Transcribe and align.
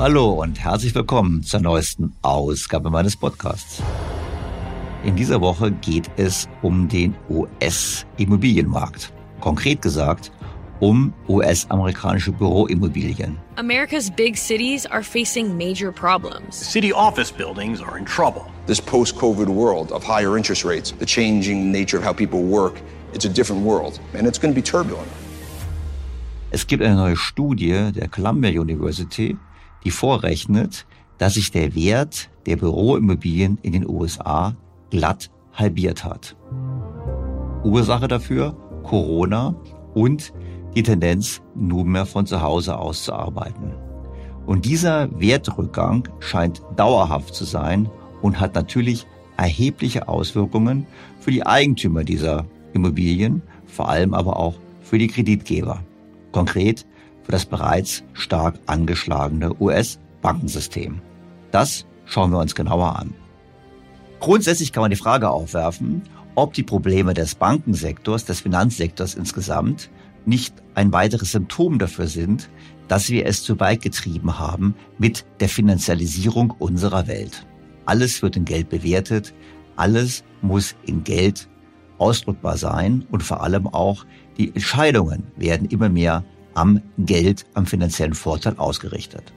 Hallo 0.00 0.30
und 0.30 0.58
herzlich 0.58 0.94
willkommen 0.94 1.42
zur 1.42 1.60
neuesten 1.60 2.14
Ausgabe 2.22 2.88
meines 2.88 3.14
Podcasts. 3.14 3.82
In 5.04 5.14
dieser 5.14 5.42
Woche 5.42 5.72
geht 5.72 6.10
es 6.16 6.48
um 6.62 6.88
den 6.88 7.14
US-Immobilienmarkt. 7.28 9.12
Konkret 9.42 9.82
gesagt 9.82 10.32
um 10.80 11.12
US-amerikanische 11.28 12.32
Büroimmobilien. 12.32 13.36
America's 13.56 14.10
big 14.10 14.38
cities 14.38 14.86
are 14.86 15.02
facing 15.02 15.54
major 15.54 15.92
problems. 15.92 16.56
City 16.56 16.94
office 16.94 17.30
buildings 17.30 17.82
are 17.82 17.98
in 17.98 18.06
trouble. 18.06 18.46
This 18.66 18.80
post-COVID 18.80 19.48
world 19.48 19.92
of 19.92 20.02
higher 20.02 20.38
interest 20.38 20.64
rates, 20.64 20.94
the 20.98 21.04
changing 21.04 21.70
nature 21.70 21.98
of 21.98 22.06
how 22.06 22.14
people 22.14 22.40
work, 22.40 22.80
it's 23.12 23.26
a 23.26 23.30
different 23.30 23.66
world 23.66 24.00
and 24.14 24.26
it's 24.26 24.38
going 24.38 24.54
to 24.54 24.58
be 24.58 24.66
turbulent. 24.66 25.08
Es 26.52 26.66
gibt 26.66 26.82
eine 26.82 26.96
neue 26.96 27.16
Studie 27.16 27.92
der 27.92 28.08
Columbia 28.08 28.50
University, 28.50 29.36
die 29.84 29.90
vorrechnet, 29.90 30.86
dass 31.18 31.34
sich 31.34 31.50
der 31.50 31.74
Wert 31.74 32.30
der 32.46 32.56
Büroimmobilien 32.56 33.58
in 33.62 33.72
den 33.72 33.88
USA 33.88 34.56
glatt 34.90 35.30
halbiert 35.52 36.04
hat. 36.04 36.36
Ursache 37.64 38.08
dafür 38.08 38.56
Corona 38.82 39.54
und 39.94 40.32
die 40.74 40.82
Tendenz, 40.82 41.42
nunmehr 41.54 42.06
von 42.06 42.26
zu 42.26 42.40
Hause 42.42 42.78
aus 42.78 43.04
zu 43.04 43.12
arbeiten. 43.12 43.72
Und 44.46 44.64
dieser 44.64 45.08
Wertrückgang 45.20 46.08
scheint 46.20 46.62
dauerhaft 46.76 47.34
zu 47.34 47.44
sein 47.44 47.88
und 48.22 48.40
hat 48.40 48.54
natürlich 48.54 49.06
erhebliche 49.36 50.08
Auswirkungen 50.08 50.86
für 51.20 51.30
die 51.30 51.44
Eigentümer 51.44 52.04
dieser 52.04 52.46
Immobilien, 52.72 53.42
vor 53.66 53.88
allem 53.88 54.14
aber 54.14 54.36
auch 54.38 54.54
für 54.80 54.98
die 54.98 55.08
Kreditgeber. 55.08 55.80
Konkret 56.32 56.86
für 57.30 57.36
das 57.36 57.46
bereits 57.46 58.02
stark 58.12 58.58
angeschlagene 58.66 59.54
US-Bankensystem. 59.60 61.00
Das 61.52 61.86
schauen 62.04 62.32
wir 62.32 62.40
uns 62.40 62.56
genauer 62.56 62.98
an. 62.98 63.14
Grundsätzlich 64.18 64.72
kann 64.72 64.80
man 64.80 64.90
die 64.90 64.96
Frage 64.96 65.30
aufwerfen, 65.30 66.02
ob 66.34 66.54
die 66.54 66.64
Probleme 66.64 67.14
des 67.14 67.36
Bankensektors, 67.36 68.24
des 68.24 68.40
Finanzsektors 68.40 69.14
insgesamt 69.14 69.90
nicht 70.26 70.54
ein 70.74 70.92
weiteres 70.92 71.30
Symptom 71.30 71.78
dafür 71.78 72.08
sind, 72.08 72.50
dass 72.88 73.10
wir 73.10 73.26
es 73.26 73.44
zu 73.44 73.60
weit 73.60 73.82
getrieben 73.82 74.40
haben 74.40 74.74
mit 74.98 75.24
der 75.38 75.48
Finanzialisierung 75.48 76.50
unserer 76.58 77.06
Welt. 77.06 77.46
Alles 77.86 78.22
wird 78.22 78.36
in 78.36 78.44
Geld 78.44 78.70
bewertet, 78.70 79.34
alles 79.76 80.24
muss 80.42 80.74
in 80.84 81.04
Geld 81.04 81.48
ausdrückbar 81.98 82.56
sein 82.56 83.06
und 83.12 83.22
vor 83.22 83.40
allem 83.40 83.68
auch 83.68 84.04
die 84.36 84.48
Entscheidungen 84.48 85.28
werden 85.36 85.68
immer 85.68 85.88
mehr 85.88 86.24
am 86.54 86.80
Geld, 86.98 87.46
am 87.54 87.66
finanziellen 87.66 88.14
Vorteil 88.14 88.56
ausgerichtet. 88.56 89.32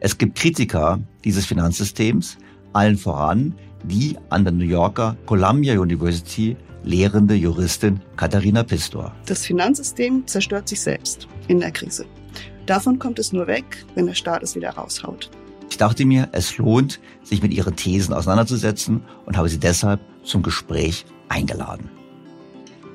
Es 0.00 0.18
gibt 0.18 0.36
Kritiker 0.36 1.00
dieses 1.24 1.46
Finanzsystems, 1.46 2.38
allen 2.72 2.96
voran 2.96 3.54
die 3.84 4.16
an 4.30 4.44
der 4.44 4.52
New 4.52 4.64
Yorker 4.64 5.16
Columbia 5.26 5.78
University 5.78 6.56
lehrende 6.84 7.34
Juristin 7.34 8.00
Katharina 8.16 8.62
Pistor. 8.62 9.14
Das 9.26 9.44
Finanzsystem 9.44 10.26
zerstört 10.26 10.68
sich 10.68 10.80
selbst 10.80 11.28
in 11.48 11.60
der 11.60 11.70
Krise. 11.70 12.06
Davon 12.66 12.98
kommt 12.98 13.18
es 13.18 13.32
nur 13.32 13.46
weg, 13.46 13.84
wenn 13.94 14.06
der 14.06 14.14
Staat 14.14 14.42
es 14.42 14.54
wieder 14.54 14.70
raushaut. 14.70 15.30
Ich 15.70 15.76
dachte 15.76 16.04
mir, 16.04 16.28
es 16.32 16.56
lohnt, 16.56 17.00
sich 17.22 17.42
mit 17.42 17.52
ihren 17.52 17.76
Thesen 17.76 18.14
auseinanderzusetzen 18.14 19.02
und 19.26 19.36
habe 19.36 19.48
sie 19.48 19.58
deshalb 19.58 20.00
zum 20.22 20.42
Gespräch 20.42 21.04
eingeladen. 21.28 21.90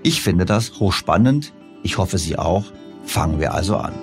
Ich 0.02 0.22
finde 0.22 0.46
das 0.46 0.80
hochspannend, 0.80 1.54
Ich 1.82 1.98
hoffe, 1.98 2.18
Sie 2.18 2.38
auch. 2.38 2.66
Fangen 3.10 3.40
wir 3.40 3.52
also 3.52 3.76
an. 3.76 3.94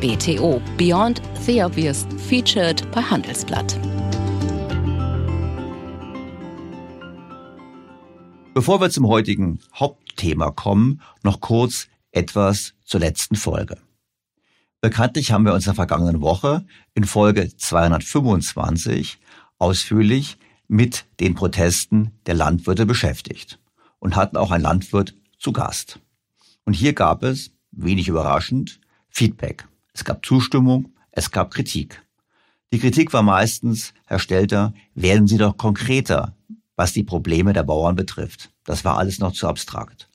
BTO 0.00 0.62
Beyond 0.78 1.20
the 1.44 1.62
Obvious 1.62 2.06
featured 2.26 2.90
bei 2.90 3.02
Handelsblatt. 3.02 3.78
Bevor 8.54 8.80
wir 8.80 8.88
zum 8.88 9.06
heutigen 9.06 9.58
Hauptthema 9.74 10.52
kommen, 10.52 11.02
noch 11.22 11.42
kurz 11.42 11.88
etwas 12.10 12.72
zur 12.86 13.00
letzten 13.00 13.36
Folge. 13.36 13.76
Bekanntlich 14.80 15.32
haben 15.32 15.44
wir 15.44 15.52
uns 15.52 15.66
in 15.66 15.72
der 15.72 15.74
vergangenen 15.74 16.22
Woche 16.22 16.64
in 16.94 17.04
Folge 17.04 17.54
225 17.54 19.18
ausführlich 19.58 20.38
mit 20.66 21.04
den 21.20 21.34
Protesten 21.34 22.12
der 22.24 22.36
Landwirte 22.36 22.86
beschäftigt 22.86 23.58
und 23.98 24.16
hatten 24.16 24.36
auch 24.36 24.50
einen 24.50 24.62
Landwirt 24.62 25.14
zu 25.38 25.52
Gast. 25.52 26.00
Und 26.64 26.74
hier 26.74 26.92
gab 26.92 27.22
es, 27.22 27.50
wenig 27.72 28.08
überraschend, 28.08 28.80
Feedback. 29.08 29.66
Es 29.92 30.04
gab 30.04 30.24
Zustimmung, 30.24 30.92
es 31.12 31.30
gab 31.30 31.50
Kritik. 31.50 32.02
Die 32.72 32.78
Kritik 32.78 33.12
war 33.12 33.22
meistens, 33.22 33.94
Herr 34.04 34.18
Stelter, 34.18 34.74
werden 34.94 35.26
Sie 35.26 35.38
doch 35.38 35.56
konkreter, 35.56 36.36
was 36.76 36.92
die 36.92 37.02
Probleme 37.02 37.52
der 37.52 37.62
Bauern 37.62 37.96
betrifft. 37.96 38.50
Das 38.64 38.84
war 38.84 38.98
alles 38.98 39.18
noch 39.18 39.32
zu 39.32 39.48
abstrakt. 39.48 40.08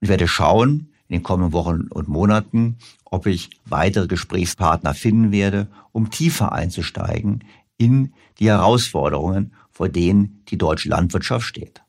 Und 0.00 0.04
ich 0.06 0.08
werde 0.08 0.28
schauen 0.28 0.92
in 1.08 1.16
den 1.16 1.22
kommenden 1.22 1.52
Wochen 1.52 1.88
und 1.88 2.08
Monaten, 2.08 2.76
ob 3.04 3.26
ich 3.26 3.50
weitere 3.64 4.06
Gesprächspartner 4.06 4.94
finden 4.94 5.32
werde, 5.32 5.68
um 5.92 6.10
tiefer 6.10 6.52
einzusteigen 6.52 7.44
in 7.78 8.12
die 8.38 8.48
Herausforderungen, 8.48 9.54
vor 9.70 9.88
denen 9.88 10.42
die 10.48 10.58
deutsche 10.58 10.88
Landwirtschaft 10.88 11.46
steht. 11.46 11.83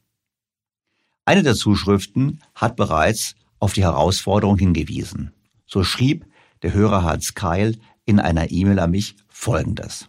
Eine 1.26 1.42
der 1.42 1.56
Zuschriften 1.56 2.40
hat 2.54 2.76
bereits 2.76 3.36
auf 3.58 3.74
die 3.74 3.84
Herausforderung 3.84 4.60
hingewiesen. 4.60 5.34
So 5.66 5.84
schrieb 5.84 6.26
der 6.62 6.74
Hörer 6.74 7.04
Hans 7.04 7.34
Keil 7.34 7.78
in 8.06 8.20
einer 8.20 8.52
E-Mail 8.52 8.80
an 8.80 8.92
mich 8.92 9.16
Folgendes. 9.28 10.08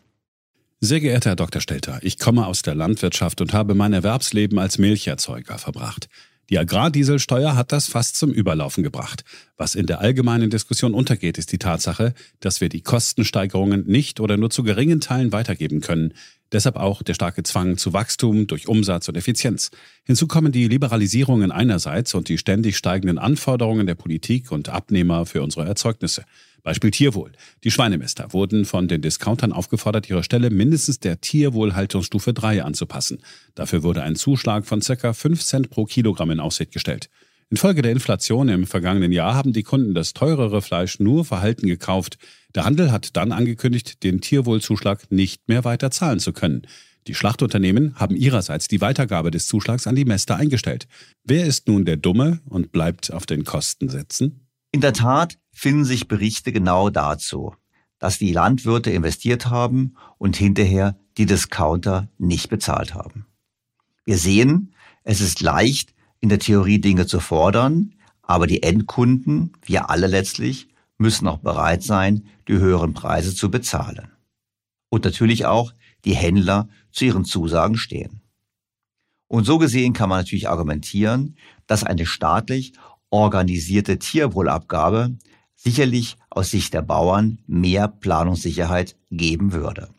Sehr 0.81 1.01
geehrter 1.01 1.31
Herr 1.31 1.37
Dr. 1.37 1.63
Stelter, 1.63 2.01
ich 2.03 2.19
komme 2.19 2.47
aus 2.47 2.61
der 2.61 2.75
Landwirtschaft 2.75 3.41
und 3.41 3.55
habe 3.55 3.75
mein 3.75 3.95
Erwerbsleben 3.95 4.59
als 4.59 4.77
Milcherzeuger 4.77 5.57
verbracht. 5.57 6.09
Die 6.51 6.59
Agrardieselsteuer 6.59 7.57
hat 7.57 7.73
das 7.73 7.89
fast 7.89 8.17
zum 8.17 8.31
Überlaufen 8.31 8.85
gebracht. 8.85 9.25
Was 9.57 9.75
in 9.75 9.87
der 9.87 10.01
allgemeinen 10.01 10.51
Diskussion 10.51 10.95
untergeht, 10.95 11.39
ist 11.39 11.51
die 11.51 11.59
Tatsache, 11.59 12.15
dass 12.41 12.61
wir 12.61 12.69
die 12.69 12.83
Kostensteigerungen 12.83 13.85
nicht 13.87 14.21
oder 14.21 14.37
nur 14.37 14.51
zu 14.51 14.63
geringen 14.63 15.01
Teilen 15.01 15.33
weitergeben 15.33 15.81
können. 15.81 16.13
Deshalb 16.53 16.77
auch 16.77 17.03
der 17.03 17.15
starke 17.15 17.43
Zwang 17.43 17.77
zu 17.77 17.93
Wachstum 17.93 18.47
durch 18.47 18.69
Umsatz 18.69 19.09
und 19.09 19.17
Effizienz. 19.17 19.71
Hinzu 20.05 20.27
kommen 20.27 20.53
die 20.53 20.69
Liberalisierungen 20.69 21.51
einerseits 21.51 22.15
und 22.15 22.29
die 22.29 22.39
ständig 22.39 22.77
steigenden 22.77 23.19
Anforderungen 23.19 23.87
der 23.87 23.97
Politik 23.97 24.53
und 24.53 24.69
Abnehmer 24.69 25.27
für 25.27 25.43
unsere 25.43 25.67
Erzeugnisse. 25.67 26.25
Beispiel 26.63 26.91
Tierwohl. 26.91 27.31
Die 27.63 27.71
Schweinemester 27.71 28.33
wurden 28.33 28.65
von 28.65 28.89
den 28.89 29.01
Discountern 29.01 29.53
aufgefordert, 29.53 30.11
ihre 30.11 30.25
Stelle 30.25 30.51
mindestens 30.51 30.99
der 30.99 31.21
Tierwohlhaltungsstufe 31.21 32.33
3 32.33 32.65
anzupassen. 32.65 33.19
Dafür 33.55 33.85
wurde 33.85 34.03
ein 34.03 34.17
Zuschlag 34.17 34.67
von 34.67 34.81
ca. 34.81 35.13
5 35.13 35.45
Cent 35.45 35.71
pro 35.71 35.85
Kilogramm 35.85 36.33
in 36.33 36.41
Aussicht 36.41 36.73
gestellt. 36.73 37.09
Infolge 37.49 37.83
der 37.83 37.93
Inflation 37.93 38.49
im 38.49 38.67
vergangenen 38.67 39.13
Jahr 39.13 39.35
haben 39.35 39.53
die 39.53 39.63
Kunden 39.63 39.95
das 39.95 40.15
teurere 40.15 40.63
Fleisch 40.63 40.99
nur 40.99 41.25
verhalten 41.25 41.69
gekauft. 41.69 42.19
Der 42.57 42.65
Handel 42.65 42.91
hat 42.91 43.17
dann 43.17 43.31
angekündigt, 43.31 44.03
den 44.03 44.21
Tierwohlzuschlag 44.21 45.13
nicht 45.13 45.47
mehr 45.49 45.65
weiter 45.65 45.93
zahlen 45.93 46.19
zu 46.19 46.33
können. 46.33 46.67
Die 47.07 47.15
Schlachtunternehmen 47.15 47.95
haben 47.95 48.17
ihrerseits 48.17 48.67
die 48.67 48.81
Weitergabe 48.81 49.31
des 49.31 49.47
Zuschlags 49.47 49.87
an 49.87 49.95
die 49.95 50.05
Mäster 50.05 50.35
eingestellt. 50.35 50.89
Wer 51.23 51.47
ist 51.47 51.69
nun 51.69 51.85
der 51.85 51.97
Dumme 51.97 52.41
und 52.47 52.73
bleibt 52.73 53.13
auf 53.13 53.27
den 53.27 53.45
Kosten 53.45 53.89
sitzen? 53.89 54.49
In 54.73 54.81
der 54.81 54.93
Tat 54.93 55.39
finden 55.53 55.85
sich 55.85 56.09
Berichte 56.09 56.53
genau 56.53 56.91
dazu, 56.91 57.55
dass 58.01 58.19
die 58.19 58.33
Landwirte 58.33 58.91
investiert 58.91 59.47
haben 59.47 59.95
und 60.19 60.37
hinterher 60.37 60.99
die 61.17 61.27
Discounter 61.27 62.09
nicht 62.19 62.51
bezahlt 62.51 62.95
haben. 62.95 63.27
Wir 64.05 64.19
sehen, 64.19 64.75
es 65.05 65.21
ist 65.21 65.41
leicht, 65.41 65.95
in 66.27 66.31
der 66.31 66.41
Theorie 66.41 66.81
Dinge 66.81 67.07
zu 67.07 67.21
fordern, 67.21 67.95
aber 68.21 68.49
die 68.49 68.65
Endkunden, 68.65 69.53
wir 69.65 69.91
alle 69.91 70.09
letztlich, 70.09 70.67
müssen 70.99 71.29
auch 71.29 71.39
bereit 71.39 71.85
sein, 71.85 72.27
die 72.49 72.55
höheren 72.55 72.95
Preise 72.95 73.33
zu 73.33 73.49
bezahlen. 73.49 74.11
Und 74.89 75.05
natürlich 75.05 75.47
auch 75.47 75.73
die 76.05 76.17
Händler 76.17 76.69
zu 76.91 77.05
ihren 77.05 77.25
Zusagen 77.25 77.77
stehen. 77.77 78.23
Und 79.29 79.45
so 79.45 79.59
gesehen 79.59 79.93
kann 79.93 80.09
man 80.09 80.19
natürlich 80.19 80.49
argumentieren, 80.49 81.37
dass 81.69 81.85
eine 81.85 82.07
staatlich 82.07 82.73
organisierte 83.11 84.01
Tierwohlabgabe 84.01 85.17
sicherlich 85.55 86.17
aus 86.29 86.51
Sicht 86.51 86.75
der 86.75 86.83
Bauern 86.83 87.39
mehr 87.47 87.87
Planungssicherheit 87.87 88.97
geben 89.13 89.53
würde. 89.53 89.91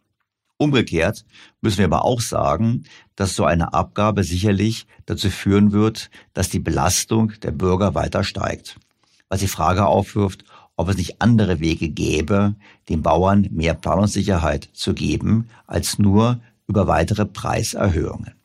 Umgekehrt 0.57 1.25
müssen 1.62 1.77
wir 1.77 1.85
aber 1.85 2.03
auch 2.03 2.19
sagen, 2.19 2.83
dass 3.17 3.35
so 3.35 3.43
eine 3.43 3.73
Abgabe 3.73 4.23
sicherlich 4.23 4.87
dazu 5.05 5.29
führen 5.29 5.73
wird, 5.73 6.09
dass 6.33 6.49
die 6.49 6.59
Belastung 6.59 7.33
der 7.41 7.51
Bürger 7.51 7.93
weiter 7.95 8.23
steigt. 8.23 8.79
Was 9.27 9.41
die 9.41 9.47
Frage 9.47 9.85
aufwirft, 9.87 10.45
ob 10.77 10.87
es 10.89 10.97
nicht 10.97 11.21
andere 11.21 11.59
Wege 11.59 11.89
gäbe, 11.89 12.55
den 12.87 13.01
Bauern 13.01 13.47
mehr 13.51 13.73
Planungssicherheit 13.73 14.69
zu 14.71 14.93
geben, 14.93 15.49
als 15.65 15.99
nur 15.99 16.39
über 16.67 16.87
weitere 16.87 17.25
Preiserhöhungen. 17.25 18.35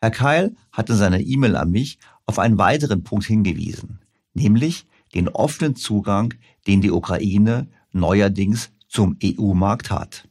Herr 0.00 0.10
Keil 0.10 0.56
hat 0.72 0.88
in 0.88 0.96
seiner 0.96 1.20
E-Mail 1.20 1.54
an 1.56 1.70
mich 1.70 1.98
auf 2.24 2.38
einen 2.38 2.58
weiteren 2.58 3.04
Punkt 3.04 3.26
hingewiesen, 3.26 4.00
nämlich 4.32 4.86
den 5.14 5.28
offenen 5.28 5.76
Zugang, 5.76 6.34
den 6.66 6.80
die 6.80 6.90
Ukraine 6.90 7.68
neuerdings 7.92 8.70
zum 8.88 9.18
EU-Markt 9.22 9.90
hat. 9.90 10.26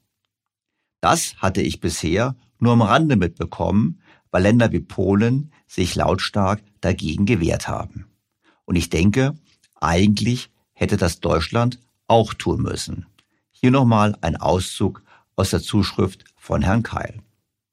Das 1.01 1.35
hatte 1.37 1.61
ich 1.61 1.79
bisher 1.79 2.35
nur 2.61 2.73
am 2.73 2.81
Rande 2.81 3.15
mitbekommen, 3.15 3.99
weil 4.29 4.43
Länder 4.43 4.71
wie 4.71 4.79
Polen 4.79 5.51
sich 5.67 5.95
lautstark 5.95 6.61
dagegen 6.79 7.25
gewehrt 7.25 7.67
haben. 7.67 8.05
Und 8.65 8.75
ich 8.75 8.89
denke, 8.89 9.35
eigentlich 9.79 10.49
hätte 10.73 10.97
das 10.97 11.19
Deutschland 11.19 11.79
auch 12.07 12.33
tun 12.33 12.61
müssen. 12.61 13.05
Hier 13.51 13.71
nochmal 13.71 14.15
ein 14.21 14.37
Auszug 14.37 15.03
aus 15.35 15.49
der 15.49 15.61
Zuschrift 15.61 16.25
von 16.35 16.61
Herrn 16.61 16.83
Keil. 16.83 17.19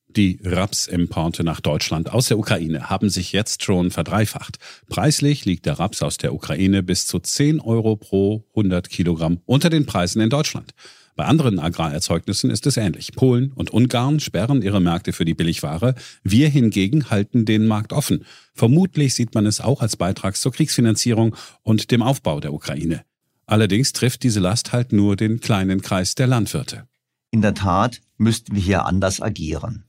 Die 0.09 0.41
Rapsimporte 0.43 1.45
nach 1.45 1.61
Deutschland 1.61 2.11
aus 2.11 2.29
der 2.29 2.39
Ukraine 2.39 2.89
haben 2.89 3.11
sich 3.11 3.33
jetzt 3.33 3.63
schon 3.63 3.91
verdreifacht. 3.91 4.59
Preislich 4.89 5.45
liegt 5.45 5.67
der 5.67 5.79
Raps 5.79 6.03
aus 6.03 6.17
der 6.17 6.35
Ukraine 6.35 6.83
bis 6.83 7.07
zu 7.07 7.19
10 7.19 7.61
Euro 7.61 7.97
pro 7.97 8.45
100 8.51 8.89
Kilogramm 8.89 9.41
unter 9.45 9.69
den 9.69 9.87
Preisen 9.87 10.23
in 10.23 10.31
Deutschland. 10.31 10.73
Bei 11.19 11.25
anderen 11.25 11.59
Agrarerzeugnissen 11.59 12.49
ist 12.49 12.65
es 12.69 12.77
ähnlich. 12.77 13.11
Polen 13.11 13.51
und 13.51 13.71
Ungarn 13.71 14.21
sperren 14.21 14.63
ihre 14.63 14.81
Märkte 14.81 15.13
für 15.13 15.25
die 15.25 15.35
Billigware. 15.35 15.97
Wir 16.23 16.49
hingegen 16.49 17.11
halten 17.11 17.45
den 17.45 17.67
Markt 17.67 17.93
offen. 17.93 18.25
Vermutlich 18.55 19.17
sieht 19.17 19.35
man 19.35 19.45
es 19.45 19.61
auch 19.61 19.83
als 19.83 19.97
Beitrag 19.97 20.37
zur 20.37 20.53
Kriegsfinanzierung 20.53 21.35
und 21.65 21.91
dem 21.91 22.03
Aufbau 22.03 22.39
der 22.39 22.55
Ukraine. 22.55 23.03
Allerdings 23.47 23.93
trifft 23.93 24.23
diese 24.23 24.39
Last 24.39 24.73
halt 24.73 24.93
nur 24.93 25.17
den 25.17 25.41
kleinen 25.41 25.83
Kreis 25.83 26.15
der 26.15 26.29
Landwirte. 26.29 26.87
In 27.33 27.43
der 27.43 27.55
Tat 27.55 28.01
müssten 28.17 28.55
wir 28.55 28.63
hier 28.63 28.87
anders 28.87 29.21
agieren. 29.21 29.87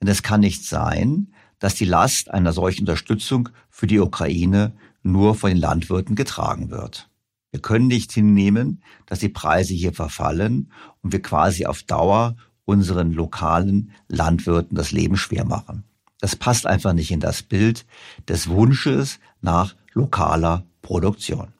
Denn 0.00 0.06
es 0.06 0.22
kann 0.22 0.42
nicht 0.42 0.64
sein, 0.64 1.34
dass 1.58 1.74
die 1.74 1.86
Last 1.86 2.30
einer 2.30 2.52
solchen 2.52 2.82
Unterstützung 2.82 3.48
für 3.68 3.88
die 3.88 3.98
Ukraine 3.98 4.74
nur 5.02 5.34
von 5.34 5.50
den 5.50 5.58
Landwirten 5.58 6.14
getragen 6.14 6.70
wird. 6.70 7.07
Wir 7.50 7.60
können 7.60 7.86
nicht 7.86 8.12
hinnehmen, 8.12 8.82
dass 9.06 9.20
die 9.20 9.28
Preise 9.28 9.74
hier 9.74 9.92
verfallen 9.92 10.70
und 11.02 11.12
wir 11.12 11.22
quasi 11.22 11.66
auf 11.66 11.82
Dauer 11.82 12.36
unseren 12.64 13.12
lokalen 13.12 13.92
Landwirten 14.08 14.76
das 14.76 14.92
Leben 14.92 15.16
schwer 15.16 15.44
machen. 15.44 15.84
Das 16.20 16.36
passt 16.36 16.66
einfach 16.66 16.92
nicht 16.92 17.10
in 17.10 17.20
das 17.20 17.42
Bild 17.42 17.86
des 18.28 18.48
Wunsches 18.48 19.20
nach 19.40 19.74
lokaler 19.92 20.66
Produktion. 20.82 21.52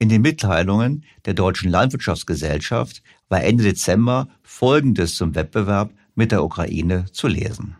In 0.00 0.08
den 0.08 0.22
Mitteilungen 0.22 1.04
der 1.24 1.34
Deutschen 1.34 1.70
Landwirtschaftsgesellschaft 1.70 3.02
war 3.28 3.42
Ende 3.42 3.64
Dezember 3.64 4.28
Folgendes 4.42 5.16
zum 5.16 5.34
Wettbewerb 5.34 5.92
mit 6.14 6.32
der 6.32 6.44
Ukraine 6.44 7.06
zu 7.12 7.28
lesen. 7.28 7.76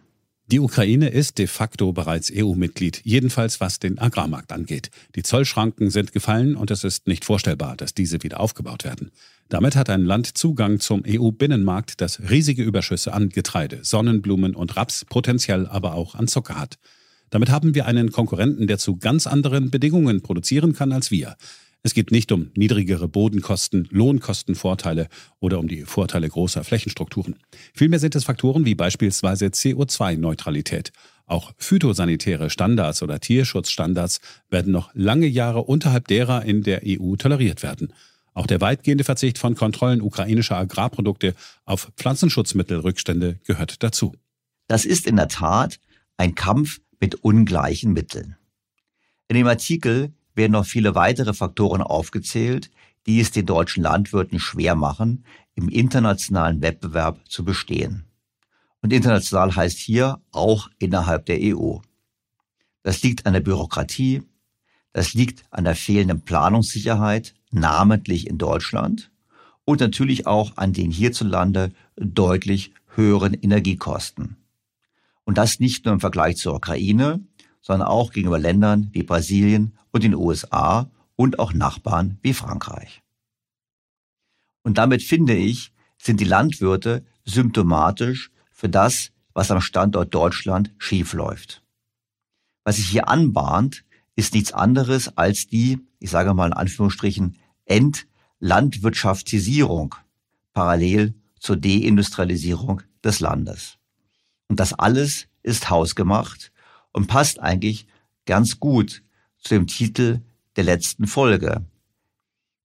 Die 0.51 0.61
Ukraine 0.61 1.11
ist 1.11 1.37
de 1.37 1.47
facto 1.47 1.93
bereits 1.93 2.33
EU-Mitglied, 2.35 3.03
jedenfalls 3.05 3.61
was 3.61 3.81
den 3.81 3.99
Agrarmarkt 3.99 4.51
angeht. 4.51 4.91
Die 5.15 5.23
Zollschranken 5.23 5.91
sind 5.91 6.13
gefallen 6.13 6.57
und 6.57 6.71
es 6.71 6.85
ist 6.85 7.07
nicht 7.07 7.27
vorstellbar, 7.27 7.77
dass 7.77 7.93
diese 7.93 8.23
wieder 8.23 8.41
aufgebaut 8.41 8.83
werden. 8.83 9.11
Damit 9.51 9.77
hat 9.77 9.91
ein 9.91 10.07
Land 10.07 10.39
Zugang 10.39 10.81
zum 10.81 11.03
EU-Binnenmarkt, 11.07 12.01
das 12.01 12.31
riesige 12.31 12.63
Überschüsse 12.63 13.13
an 13.13 13.29
Getreide, 13.29 13.81
Sonnenblumen 13.83 14.55
und 14.55 14.75
Raps, 14.75 15.05
potenziell 15.05 15.67
aber 15.67 15.93
auch 15.93 16.15
an 16.15 16.29
Zucker 16.29 16.59
hat. 16.59 16.79
Damit 17.29 17.51
haben 17.51 17.75
wir 17.75 17.85
einen 17.85 18.11
Konkurrenten, 18.11 18.67
der 18.67 18.79
zu 18.79 18.97
ganz 18.97 19.27
anderen 19.27 19.71
Bedingungen 19.71 20.23
produzieren 20.23 20.73
kann 20.73 20.93
als 20.93 21.11
wir. 21.11 21.37
Es 21.83 21.95
geht 21.95 22.11
nicht 22.11 22.33
um 22.33 22.51
niedrigere 22.57 23.09
Bodenkosten, 23.09 23.89
Lohnkostenvorteile 23.91 25.09
oder 25.39 25.59
um 25.59 25.69
die 25.69 25.83
Vorteile 25.83 26.29
großer 26.29 26.65
Flächenstrukturen. 26.65 27.37
Vielmehr 27.73 28.01
sind 28.01 28.17
es 28.17 28.25
Faktoren 28.25 28.65
wie 28.65 28.75
beispielsweise 28.75 29.47
CO2-Neutralität. 29.47 30.93
Auch 31.27 31.53
phytosanitäre 31.57 32.51
Standards 32.51 33.03
oder 33.03 33.21
Tierschutzstandards 33.21 34.21
werden 34.49 34.73
noch 34.73 34.91
lange 34.95 35.27
Jahre 35.27 35.63
unterhalb 35.63 36.09
derer 36.09 36.45
in 36.45 36.63
der 36.63 36.83
EU 36.85 37.17
toleriert 37.17 37.63
werden. 37.63 37.93
Auch 38.35 38.47
der 38.47 38.61
weitgehende 38.61 39.05
Verzicht 39.05 39.39
von 39.39 39.55
Kontrollen 39.55 40.01
ukrainischer 40.01 40.57
Agrarprodukte 40.57 41.35
auf 41.65 41.93
Pflanzenschutzmittelrückstände 41.97 43.41
gehört 43.45 43.83
dazu. 43.83 44.15
Das 44.69 44.85
ist 44.85 45.07
in 45.07 45.17
der 45.17 45.29
Tat 45.29 45.81
ein 46.17 46.35
Kampf 46.35 46.81
mit 47.01 47.17
ungleichen 47.17 47.93
Mitteln. 47.93 48.37
In 49.29 49.37
dem 49.37 49.47
Artikel 49.47 50.13
werden 50.39 50.53
noch 50.53 50.65
viele 50.65 50.95
weitere 50.95 51.35
Faktoren 51.35 51.83
aufgezählt, 51.83 52.71
die 53.07 53.21
es 53.21 53.31
den 53.31 53.45
deutschen 53.45 53.83
Landwirten 53.83 54.41
schwer 54.41 54.75
machen, 54.75 55.25
im 55.55 55.69
internationalen 55.69 56.63
Wettbewerb 56.63 57.21
zu 57.29 57.45
bestehen. 57.45 58.05
Und 58.81 58.93
international 58.93 59.55
heißt 59.55 59.77
hier 59.79 60.21
auch 60.31 60.71
innerhalb 60.79 61.27
der 61.27 61.39
EU. 61.43 61.79
Das 62.83 63.03
liegt 63.03 63.27
an 63.27 63.35
der 63.35 63.41
Bürokratie, 63.41 64.23
das 64.93 65.13
liegt 65.13 65.45
an 65.51 65.65
der 65.65 65.75
fehlenden 65.75 66.23
Planungssicherheit, 66.23 67.35
namentlich 67.51 68.27
in 68.27 68.39
Deutschland, 68.39 69.11
und 69.65 69.81
natürlich 69.81 70.27
auch 70.27 70.57
an 70.57 70.73
den 70.73 70.91
hierzulande 70.91 71.73
deutlich 71.97 72.73
höheren 72.95 73.35
Energiekosten. 73.35 74.37
Und 75.25 75.37
das 75.37 75.61
nicht 75.61 75.85
nur 75.85 75.93
im 75.95 76.01
Vergleich 76.01 76.37
zur 76.37 76.55
Ukraine, 76.55 77.21
sondern 77.61 77.89
auch 77.89 78.13
gegenüber 78.13 78.39
Ländern 78.39 78.89
wie 78.93 79.03
Brasilien 79.03 79.77
und 79.91 80.05
den 80.05 80.15
USA 80.15 80.91
und 81.17 81.39
auch 81.39 81.53
Nachbarn 81.53 82.19
wie 82.23 82.35
Frankreich. 82.35 83.03
Und 84.63 84.79
damit 84.79 85.03
finde 85.03 85.35
ich, 85.35 85.73
sind 85.99 86.21
die 86.21 86.25
Landwirte 86.25 87.05
symptomatisch 87.25 88.31
für 88.53 88.69
das, 88.69 89.11
was 89.35 89.51
am 89.51 89.61
Standort 89.61 90.15
Deutschland 90.15 90.73
schiefläuft. 90.79 91.63
Was 92.65 92.77
sich 92.77 92.89
hier 92.89 93.09
anbahnt, 93.09 93.85
ist 94.15 94.35
nichts 94.35 94.53
anderes 94.53 95.17
als 95.17 95.47
die, 95.47 95.81
ich 96.01 96.11
sage 96.11 96.35
mal 96.35 96.47
in 96.47 96.53
Anführungsstrichen, 96.53 97.39
Entlandwirtschaftisierung 97.67 99.95
parallel 100.53 101.15
zur 101.39 101.57
Deindustrialisierung 101.57 102.83
des 103.05 103.21
Landes. 103.21 103.79
Und 104.49 104.59
das 104.61 104.73
alles 104.73 105.29
ist 105.43 105.71
hausgemacht 105.71 106.53
und 106.93 107.07
passt 107.07 107.41
eigentlich 107.41 107.87
ganz 108.27 108.61
gut 108.61 109.03
zu 109.39 109.55
dem 109.55 109.67
Titel 109.67 110.21
der 110.57 110.65
letzten 110.65 111.07
Folge. 111.07 111.65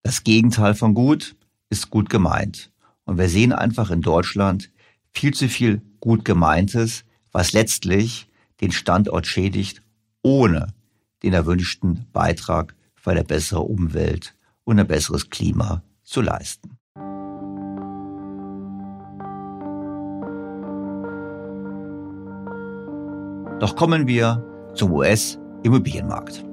Das 0.02 0.24
Gegenteil 0.24 0.74
von 0.74 0.94
gut 0.94 1.36
ist 1.70 1.90
gut 1.90 2.10
gemeint. 2.10 2.70
Und 3.04 3.18
wir 3.18 3.28
sehen 3.28 3.52
einfach 3.52 3.90
in 3.90 4.02
Deutschland 4.02 4.70
viel 5.12 5.32
zu 5.32 5.48
viel 5.48 5.82
gut 6.00 6.24
gemeintes, 6.24 7.04
was 7.32 7.52
letztlich 7.52 8.28
den 8.60 8.72
Standort 8.72 9.26
schädigt, 9.26 9.82
ohne 10.22 10.68
den 11.22 11.32
erwünschten 11.32 12.06
Beitrag 12.12 12.74
für 12.94 13.10
eine 13.10 13.24
bessere 13.24 13.60
Umwelt 13.60 14.34
und 14.64 14.78
ein 14.78 14.86
besseres 14.86 15.30
Klima 15.30 15.82
zu 16.02 16.20
leisten. 16.20 16.78
Doch 23.64 23.76
kommen 23.76 24.06
wir 24.06 24.44
zum 24.74 24.92
US-Immobilienmarkt. 24.92 26.44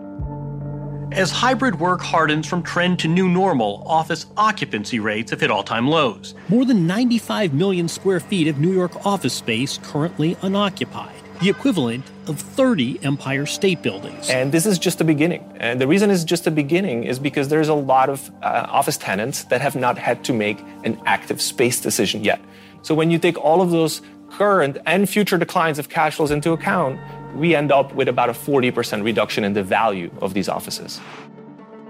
As 1.12 1.30
hybrid 1.30 1.78
work 1.78 2.02
hardens 2.02 2.48
from 2.48 2.64
trend 2.64 3.00
to 3.00 3.10
new 3.10 3.28
normal, 3.28 3.84
office 3.86 4.28
occupancy 4.38 4.98
rates 4.98 5.30
have 5.32 5.42
hit 5.42 5.52
all 5.52 5.62
time 5.62 5.90
lows. 5.90 6.36
More 6.48 6.64
than 6.64 6.88
95 6.88 7.54
million 7.54 7.90
square 7.90 8.22
feet 8.22 8.48
of 8.48 8.60
New 8.60 8.72
York 8.72 9.06
office 9.06 9.34
space 9.34 9.78
currently 9.84 10.38
unoccupied, 10.42 11.22
the 11.42 11.50
equivalent 11.50 12.06
of 12.28 12.40
30 12.40 13.04
Empire 13.04 13.46
State 13.46 13.82
Buildings. 13.82 14.30
And 14.30 14.54
this 14.54 14.66
is 14.66 14.80
just 14.80 14.98
the 14.98 15.04
beginning. 15.04 15.44
And 15.58 15.82
the 15.82 15.88
reason 15.88 16.10
it's 16.12 16.24
just 16.24 16.46
the 16.46 16.52
beginning 16.52 17.04
is 17.04 17.20
because 17.20 17.50
there's 17.50 17.68
a 17.68 17.74
lot 17.74 18.08
of 18.08 18.32
uh, 18.42 18.68
office 18.70 18.96
tenants 18.96 19.44
that 19.50 19.60
have 19.60 19.76
not 19.76 19.98
had 19.98 20.24
to 20.24 20.34
make 20.34 20.62
an 20.86 20.98
active 21.06 21.42
space 21.42 21.82
decision 21.82 22.24
yet. 22.24 22.40
So 22.84 22.96
when 22.96 23.12
you 23.12 23.20
take 23.20 23.38
all 23.38 23.62
of 23.62 23.70
those 23.70 24.02
current 24.38 24.78
and 24.86 25.08
future 25.08 25.38
declines 25.38 25.80
of 25.80 25.90
cash 25.90 26.16
flows 26.16 26.32
into 26.32 26.54
account, 26.54 27.00
we 27.36 27.56
end 27.56 27.72
up 27.72 27.94
with 27.96 28.08
about 28.08 28.30
a 28.30 28.34
40% 28.34 29.04
reduction 29.04 29.44
in 29.44 29.54
the 29.54 29.64
value 29.64 30.10
of 30.22 30.34
these 30.34 30.50
offices. 30.50 31.02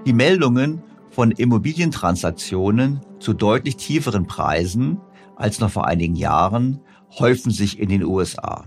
Die 0.06 0.14
Meldungen 0.14 0.82
von 1.12 1.32
Immobilientransaktionen 1.32 3.02
zu 3.20 3.34
deutlich 3.34 3.78
tieferen 3.78 4.26
Preisen 4.26 5.00
als 5.36 5.60
noch 5.60 5.72
vor 5.72 5.88
einigen 5.88 6.16
Jahren 6.16 6.80
häufen 7.20 7.52
sich 7.52 7.80
in 7.80 7.90
den 7.90 8.04
USA. 8.04 8.66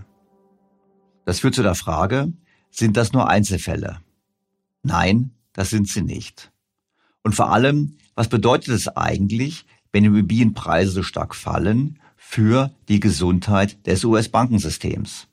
Das 1.25 1.39
führt 1.39 1.55
zu 1.55 1.63
der 1.63 1.75
Frage, 1.75 2.31
sind 2.69 2.97
das 2.97 3.13
nur 3.13 3.29
Einzelfälle? 3.29 3.99
Nein, 4.83 5.31
das 5.53 5.69
sind 5.69 5.87
sie 5.87 6.03
nicht. 6.03 6.51
Und 7.23 7.33
vor 7.33 7.51
allem, 7.51 7.97
was 8.13 8.27
bedeutet 8.27 8.69
es 8.69 8.87
eigentlich, 8.87 9.65
wenn 9.91 10.03
Immobilienpreise 10.03 10.91
so 10.91 11.03
stark 11.03 11.33
fallen 11.33 11.99
für 12.27 12.71
die 12.89 12.99
Gesundheit 12.99 13.85
des 13.87 14.03
US-Bankensystems? 14.03 15.27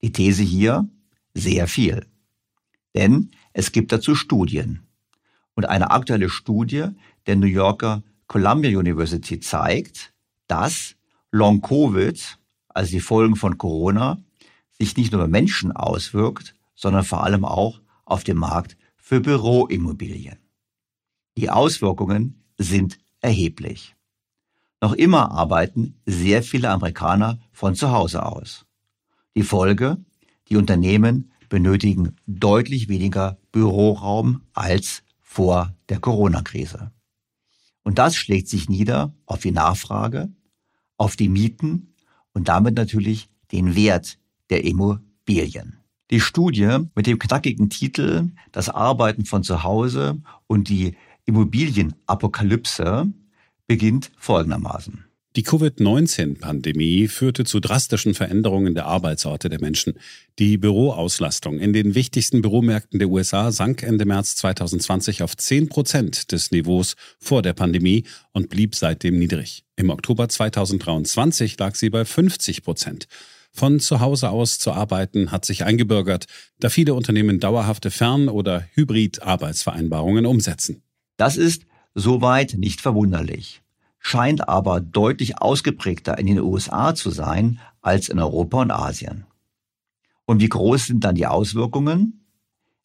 Die 0.00 0.12
These 0.12 0.42
hier, 0.42 0.88
sehr 1.34 1.66
viel. 1.66 2.06
Denn 2.94 3.30
es 3.52 3.72
gibt 3.72 3.92
dazu 3.92 4.14
Studien. 4.14 4.86
Und 5.54 5.66
eine 5.66 5.90
aktuelle 5.90 6.30
Studie 6.30 6.86
der 7.26 7.36
New 7.36 7.46
Yorker 7.46 8.02
Columbia 8.26 8.78
University 8.78 9.40
zeigt, 9.40 10.14
dass 10.46 10.94
Long 11.30 11.60
Covid, 11.60 12.38
also 12.68 12.90
die 12.90 13.00
Folgen 13.00 13.36
von 13.36 13.58
Corona, 13.58 14.22
sich 14.78 14.96
nicht 14.96 15.12
nur 15.12 15.20
bei 15.20 15.28
Menschen 15.28 15.72
auswirkt, 15.72 16.54
sondern 16.74 17.04
vor 17.04 17.24
allem 17.24 17.44
auch 17.44 17.82
auf 18.06 18.24
dem 18.24 18.38
Markt 18.38 18.78
für 18.96 19.20
Büroimmobilien. 19.20 20.38
Die 21.36 21.50
Auswirkungen 21.50 22.42
sind 22.56 22.98
erheblich. 23.20 23.94
Noch 24.80 24.94
immer 24.94 25.30
arbeiten 25.30 26.00
sehr 26.06 26.42
viele 26.42 26.70
Amerikaner 26.70 27.38
von 27.52 27.74
zu 27.74 27.90
Hause 27.90 28.24
aus. 28.24 28.64
Die 29.36 29.42
Folge, 29.42 29.98
die 30.48 30.56
Unternehmen 30.56 31.30
benötigen 31.48 32.16
deutlich 32.26 32.88
weniger 32.88 33.38
Büroraum 33.52 34.42
als 34.54 35.02
vor 35.20 35.74
der 35.88 36.00
Corona-Krise. 36.00 36.92
Und 37.82 37.98
das 37.98 38.16
schlägt 38.16 38.48
sich 38.48 38.68
nieder 38.68 39.12
auf 39.26 39.40
die 39.40 39.52
Nachfrage, 39.52 40.32
auf 40.96 41.16
die 41.16 41.28
Mieten 41.28 41.94
und 42.32 42.48
damit 42.48 42.74
natürlich 42.74 43.28
den 43.52 43.74
Wert 43.74 44.18
der 44.48 44.64
Immobilien. 44.64 45.78
Die 46.10 46.20
Studie 46.20 46.78
mit 46.94 47.06
dem 47.06 47.18
knackigen 47.18 47.68
Titel 47.70 48.30
Das 48.52 48.68
Arbeiten 48.68 49.24
von 49.24 49.42
zu 49.42 49.62
Hause 49.62 50.20
und 50.46 50.68
die 50.68 50.96
Immobilienapokalypse 51.26 53.12
beginnt 53.70 54.10
folgendermaßen. 54.18 55.04
Die 55.36 55.44
Covid-19-Pandemie 55.44 57.06
führte 57.06 57.44
zu 57.44 57.60
drastischen 57.60 58.14
Veränderungen 58.14 58.74
der 58.74 58.86
Arbeitsorte 58.86 59.48
der 59.48 59.60
Menschen. 59.60 59.94
Die 60.40 60.58
Büroauslastung 60.58 61.60
in 61.60 61.72
den 61.72 61.94
wichtigsten 61.94 62.42
Büromärkten 62.42 62.98
der 62.98 63.08
USA 63.08 63.52
sank 63.52 63.84
Ende 63.84 64.06
März 64.06 64.34
2020 64.34 65.22
auf 65.22 65.36
10 65.36 65.68
Prozent 65.68 66.32
des 66.32 66.50
Niveaus 66.50 66.96
vor 67.20 67.42
der 67.42 67.52
Pandemie 67.52 68.02
und 68.32 68.48
blieb 68.48 68.74
seitdem 68.74 69.20
niedrig. 69.20 69.62
Im 69.76 69.90
Oktober 69.90 70.28
2023 70.28 71.56
lag 71.56 71.76
sie 71.76 71.90
bei 71.90 72.04
50 72.04 72.64
Prozent. 72.64 73.06
Von 73.52 73.78
zu 73.78 74.00
Hause 74.00 74.30
aus 74.30 74.58
zu 74.58 74.72
arbeiten 74.72 75.30
hat 75.30 75.44
sich 75.44 75.62
eingebürgert, 75.62 76.24
da 76.58 76.70
viele 76.70 76.94
Unternehmen 76.94 77.38
dauerhafte 77.38 77.92
Fern- 77.92 78.28
oder 78.28 78.66
Hybrid-Arbeitsvereinbarungen 78.74 80.26
umsetzen. 80.26 80.82
Das 81.16 81.36
ist 81.36 81.69
soweit 81.94 82.54
nicht 82.58 82.80
verwunderlich 82.80 83.62
scheint 84.00 84.48
aber 84.48 84.80
deutlich 84.80 85.40
ausgeprägter 85.40 86.18
in 86.18 86.26
den 86.26 86.40
USA 86.40 86.94
zu 86.94 87.10
sein 87.10 87.60
als 87.82 88.08
in 88.08 88.18
Europa 88.18 88.62
und 88.62 88.70
Asien. 88.70 89.26
Und 90.24 90.40
wie 90.40 90.48
groß 90.48 90.86
sind 90.86 91.04
dann 91.04 91.14
die 91.14 91.26
Auswirkungen? 91.26 92.24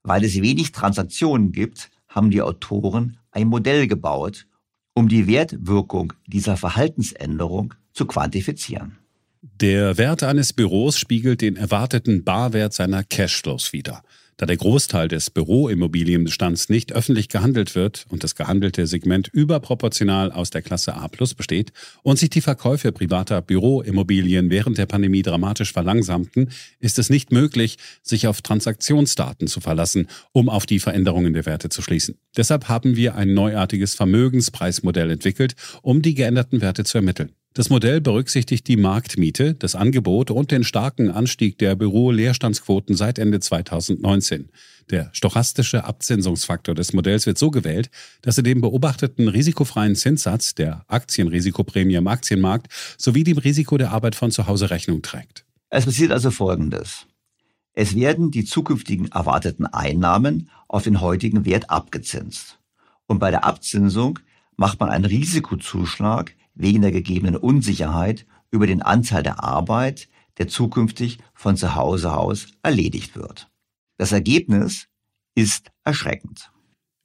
Weil 0.03 0.23
es 0.23 0.39
wenig 0.41 0.71
Transaktionen 0.71 1.51
gibt, 1.51 1.89
haben 2.07 2.29
die 2.29 2.41
Autoren 2.41 3.17
ein 3.31 3.47
Modell 3.47 3.87
gebaut, 3.87 4.45
um 4.93 5.07
die 5.07 5.27
Wertwirkung 5.27 6.13
dieser 6.27 6.57
Verhaltensänderung 6.57 7.73
zu 7.93 8.05
quantifizieren. 8.05 8.97
Der 9.41 9.97
Wert 9.97 10.23
eines 10.23 10.53
Büros 10.53 10.97
spiegelt 10.97 11.41
den 11.41 11.55
erwarteten 11.55 12.23
Barwert 12.23 12.73
seiner 12.73 13.03
Cashflows 13.03 13.73
wider. 13.73 14.03
Da 14.37 14.45
der 14.45 14.57
Großteil 14.57 15.07
des 15.07 15.29
Büroimmobilienbestands 15.29 16.67
nicht 16.67 16.91
öffentlich 16.91 17.29
gehandelt 17.29 17.73
wird 17.73 18.05
und 18.09 18.21
das 18.21 18.35
gehandelte 18.35 18.85
Segment 18.85 19.29
überproportional 19.29 20.29
aus 20.33 20.49
der 20.49 20.61
Klasse 20.61 20.93
A 20.95 21.07
plus 21.07 21.33
besteht 21.33 21.71
und 22.03 22.19
sich 22.19 22.29
die 22.31 22.41
Verkäufe 22.41 22.91
privater 22.91 23.41
Büroimmobilien 23.41 24.49
während 24.49 24.77
der 24.77 24.87
Pandemie 24.87 25.21
dramatisch 25.21 25.71
verlangsamten, 25.71 26.49
ist 26.79 26.99
es 26.99 27.09
nicht 27.09 27.31
möglich, 27.31 27.77
sich 28.01 28.27
auf 28.27 28.41
Transaktionsdaten 28.41 29.47
zu 29.47 29.61
verlassen, 29.61 30.07
um 30.33 30.49
auf 30.49 30.65
die 30.65 30.79
Veränderungen 30.79 31.31
der 31.31 31.45
Werte 31.45 31.69
zu 31.69 31.81
schließen. 31.81 32.17
Deshalb 32.35 32.67
haben 32.67 32.97
wir 32.97 33.15
ein 33.15 33.33
neuartiges 33.33 33.95
Vermögenspreismodell 33.95 35.11
entwickelt, 35.11 35.55
um 35.81 36.01
die 36.01 36.13
geänderten 36.13 36.59
Werte 36.59 36.83
zu 36.83 36.97
ermitteln. 36.97 37.31
Das 37.55 37.69
Modell 37.69 38.01
berücksichtigt 38.01 38.67
die 38.67 38.75
Marktmiete, 38.75 39.53
das 39.53 39.75
Angebot 39.75 40.29
und 40.29 40.51
den 40.51 40.65
starken 40.65 41.09
Anstieg 41.09 41.57
der 41.57 41.77
Büro-Leerstandsquoten 41.77 42.97
seit 42.97 43.17
Ende 43.17 43.39
2019. 43.39 44.49
Der 44.89 45.09
stochastische 45.13 45.85
Abzinsungsfaktor 45.85 46.75
des 46.75 46.91
Modells 46.91 47.25
wird 47.25 47.37
so 47.37 47.51
gewählt, 47.51 47.89
dass 48.21 48.35
er 48.35 48.43
den 48.43 48.59
beobachteten 48.59 49.29
risikofreien 49.29 49.95
Zinssatz 49.95 50.53
der 50.53 50.83
Aktienrisikoprämie 50.89 51.95
im 51.95 52.07
Aktienmarkt 52.07 52.67
sowie 52.97 53.23
dem 53.23 53.37
Risiko 53.37 53.77
der 53.77 53.91
Arbeit 53.91 54.15
von 54.15 54.31
zu 54.31 54.47
Hause 54.47 54.69
Rechnung 54.69 55.01
trägt. 55.01 55.45
Es 55.69 55.85
passiert 55.85 56.11
also 56.11 56.31
Folgendes. 56.31 57.05
Es 57.71 57.95
werden 57.95 58.31
die 58.31 58.43
zukünftigen 58.43 59.13
erwarteten 59.13 59.65
Einnahmen 59.65 60.49
auf 60.67 60.83
den 60.83 60.99
heutigen 60.99 61.45
Wert 61.45 61.69
abgezinst. 61.69 62.59
Und 63.07 63.19
bei 63.19 63.31
der 63.31 63.45
Abzinsung 63.45 64.19
macht 64.57 64.81
man 64.81 64.89
einen 64.89 65.05
Risikozuschlag 65.05 66.35
wegen 66.55 66.81
der 66.81 66.91
gegebenen 66.91 67.35
Unsicherheit 67.35 68.25
über 68.51 68.67
den 68.67 68.81
Anteil 68.81 69.23
der 69.23 69.43
Arbeit, 69.43 70.07
der 70.37 70.47
zukünftig 70.47 71.19
von 71.33 71.57
zu 71.57 71.75
Hause 71.75 72.15
aus 72.15 72.47
erledigt 72.63 73.15
wird. 73.15 73.49
Das 73.97 74.11
Ergebnis 74.11 74.87
ist 75.35 75.71
erschreckend. 75.83 76.51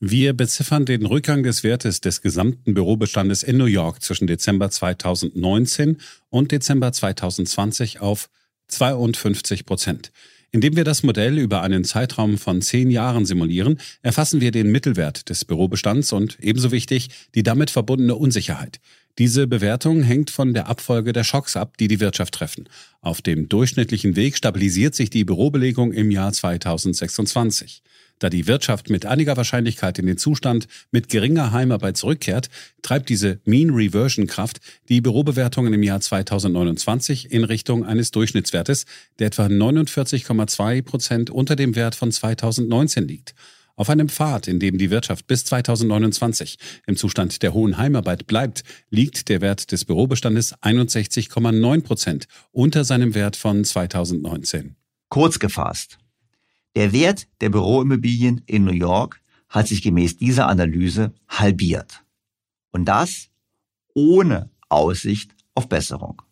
Wir 0.02 0.32
beziffern 0.32 0.86
den 0.86 1.04
Rückgang 1.04 1.42
des 1.42 1.62
Wertes 1.62 2.00
des 2.00 2.22
gesamten 2.22 2.72
Bürobestandes 2.72 3.42
in 3.42 3.58
New 3.58 3.66
York 3.66 4.02
zwischen 4.02 4.26
Dezember 4.26 4.70
2019 4.70 5.98
und 6.30 6.52
Dezember 6.52 6.90
2020 6.90 8.00
auf 8.00 8.30
52 8.68 9.66
Prozent. 9.66 10.10
Indem 10.52 10.74
wir 10.74 10.84
das 10.84 11.02
Modell 11.02 11.38
über 11.38 11.60
einen 11.62 11.84
Zeitraum 11.84 12.38
von 12.38 12.62
zehn 12.62 12.90
Jahren 12.90 13.26
simulieren, 13.26 13.78
erfassen 14.02 14.40
wir 14.40 14.50
den 14.50 14.72
Mittelwert 14.72 15.28
des 15.28 15.44
Bürobestands 15.44 16.12
und 16.12 16.38
ebenso 16.40 16.72
wichtig 16.72 17.10
die 17.34 17.42
damit 17.42 17.70
verbundene 17.70 18.16
Unsicherheit. 18.16 18.80
Diese 19.18 19.46
Bewertung 19.46 20.02
hängt 20.02 20.30
von 20.30 20.54
der 20.54 20.68
Abfolge 20.68 21.12
der 21.12 21.24
Schocks 21.24 21.56
ab, 21.56 21.76
die 21.78 21.88
die 21.88 22.00
Wirtschaft 22.00 22.34
treffen. 22.34 22.68
Auf 23.00 23.22
dem 23.22 23.48
durchschnittlichen 23.48 24.16
Weg 24.16 24.36
stabilisiert 24.36 24.94
sich 24.94 25.10
die 25.10 25.24
Bürobelegung 25.24 25.92
im 25.92 26.10
Jahr 26.10 26.32
2026. 26.32 27.82
Da 28.20 28.28
die 28.28 28.46
Wirtschaft 28.46 28.90
mit 28.90 29.06
einiger 29.06 29.36
Wahrscheinlichkeit 29.36 29.98
in 29.98 30.06
den 30.06 30.18
Zustand 30.18 30.68
mit 30.90 31.08
geringer 31.08 31.52
Heimarbeit 31.52 31.96
zurückkehrt, 31.96 32.50
treibt 32.82 33.08
diese 33.08 33.40
Mean 33.44 33.70
Reversion 33.70 34.26
Kraft 34.26 34.60
die 34.90 35.00
Bürobewertungen 35.00 35.72
im 35.72 35.82
Jahr 35.82 36.00
2029 36.00 37.32
in 37.32 37.44
Richtung 37.44 37.84
eines 37.84 38.10
Durchschnittswertes, 38.10 38.84
der 39.18 39.28
etwa 39.28 39.46
49,2 39.46 40.82
Prozent 40.82 41.30
unter 41.30 41.56
dem 41.56 41.74
Wert 41.74 41.94
von 41.94 42.12
2019 42.12 43.08
liegt. 43.08 43.34
Auf 43.76 43.88
einem 43.88 44.08
Pfad, 44.08 44.48
in 44.48 44.60
dem 44.60 44.78
die 44.78 44.90
Wirtschaft 44.90 45.26
bis 45.26 45.44
2029 45.44 46.58
im 46.86 46.96
Zustand 46.96 47.42
der 47.42 47.54
hohen 47.54 47.78
Heimarbeit 47.78 48.26
bleibt, 48.26 48.62
liegt 48.90 49.28
der 49.28 49.40
Wert 49.40 49.72
des 49.72 49.84
Bürobestandes 49.84 50.54
61,9 50.62 51.82
Prozent 51.82 52.26
unter 52.52 52.84
seinem 52.84 53.14
Wert 53.14 53.36
von 53.36 53.64
2019. 53.64 54.76
Kurz 55.08 55.38
gefasst. 55.38 55.98
Der 56.76 56.92
Wert 56.92 57.26
der 57.40 57.50
Büroimmobilien 57.50 58.42
in 58.46 58.64
New 58.64 58.72
York 58.72 59.20
hat 59.48 59.66
sich 59.66 59.82
gemäß 59.82 60.16
dieser 60.16 60.48
Analyse 60.48 61.12
halbiert. 61.28 62.04
Und 62.70 62.84
das 62.84 63.28
ohne 63.94 64.50
Aussicht 64.68 65.34
auf 65.54 65.68
Besserung. 65.68 66.22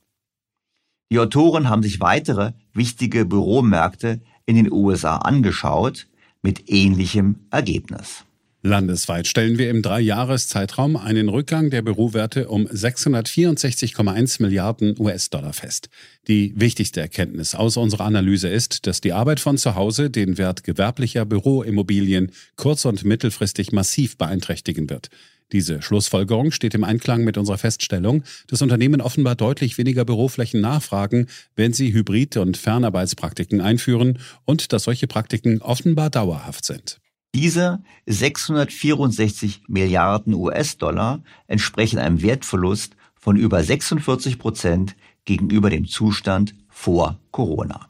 Die 1.11 1.18
Autoren 1.18 1.68
haben 1.68 1.83
sich 1.83 2.00
weitere 2.00 2.52
wichtige 2.73 3.25
Büromärkte 3.25 4.21
in 4.47 4.57
den 4.57 4.71
USA 4.71 5.16
angeschaut, 5.16 6.08
mit 6.42 6.68
ähnlichem 6.68 7.37
Ergebnis. 7.50 8.25
Landesweit 8.62 9.28
stellen 9.28 9.57
wir 9.57 9.71
im 9.71 9.83
Dreijahreszeitraum 9.83 10.97
einen 10.97 11.28
Rückgang 11.28 11.71
der 11.71 11.83
Bürowerte 11.83 12.49
um 12.49 12.66
664,1 12.66 14.42
Milliarden 14.42 14.97
US-Dollar 14.99 15.52
fest. 15.52 15.88
Die 16.26 16.52
wichtigste 16.57 17.00
Erkenntnis 17.00 17.54
aus 17.54 17.76
unserer 17.76 18.04
Analyse 18.04 18.49
ist, 18.49 18.88
dass 18.88 19.00
die 19.00 19.12
Arbeit 19.12 19.38
von 19.38 19.59
zu 19.59 19.76
Hause 19.76 20.11
den 20.11 20.38
Wert 20.38 20.64
gewerblicher 20.64 21.25
Büroimmobilien 21.25 22.33
kurz- 22.57 22.85
und 22.85 23.04
mittelfristig 23.04 23.71
massiv 23.71 24.18
beeinträchtigen 24.18 24.90
wird. 24.90 25.09
Diese 25.53 25.81
Schlussfolgerung 25.81 26.51
steht 26.51 26.75
im 26.75 26.85
Einklang 26.85 27.25
mit 27.25 27.39
unserer 27.39 27.57
Feststellung, 27.57 28.23
dass 28.49 28.61
Unternehmen 28.61 29.01
offenbar 29.01 29.35
deutlich 29.35 29.79
weniger 29.79 30.05
Büroflächen 30.05 30.61
nachfragen, 30.61 31.27
wenn 31.57 31.73
sie 31.73 31.93
Hybrid- 31.95 32.37
und 32.37 32.59
Fernarbeitspraktiken 32.59 33.61
einführen 33.61 34.19
und 34.45 34.73
dass 34.73 34.85
solche 34.85 35.07
Praktiken 35.07 35.63
offenbar 35.63 36.11
dauerhaft 36.11 36.67
sind. 36.67 37.01
Diese 37.35 37.83
664 38.07 39.63
Milliarden 39.69 40.35
US-Dollar 40.35 41.23
entsprechen 41.47 41.99
einem 41.99 42.23
Wertverlust 42.23 42.97
von 43.15 43.37
über 43.37 43.63
46 43.63 44.39
Prozent 44.39 44.97
gegenüber 45.25 45.71
dem 45.71 45.87
Zustand 45.87 46.55
vor 46.69 47.21
Corona. 47.31 47.89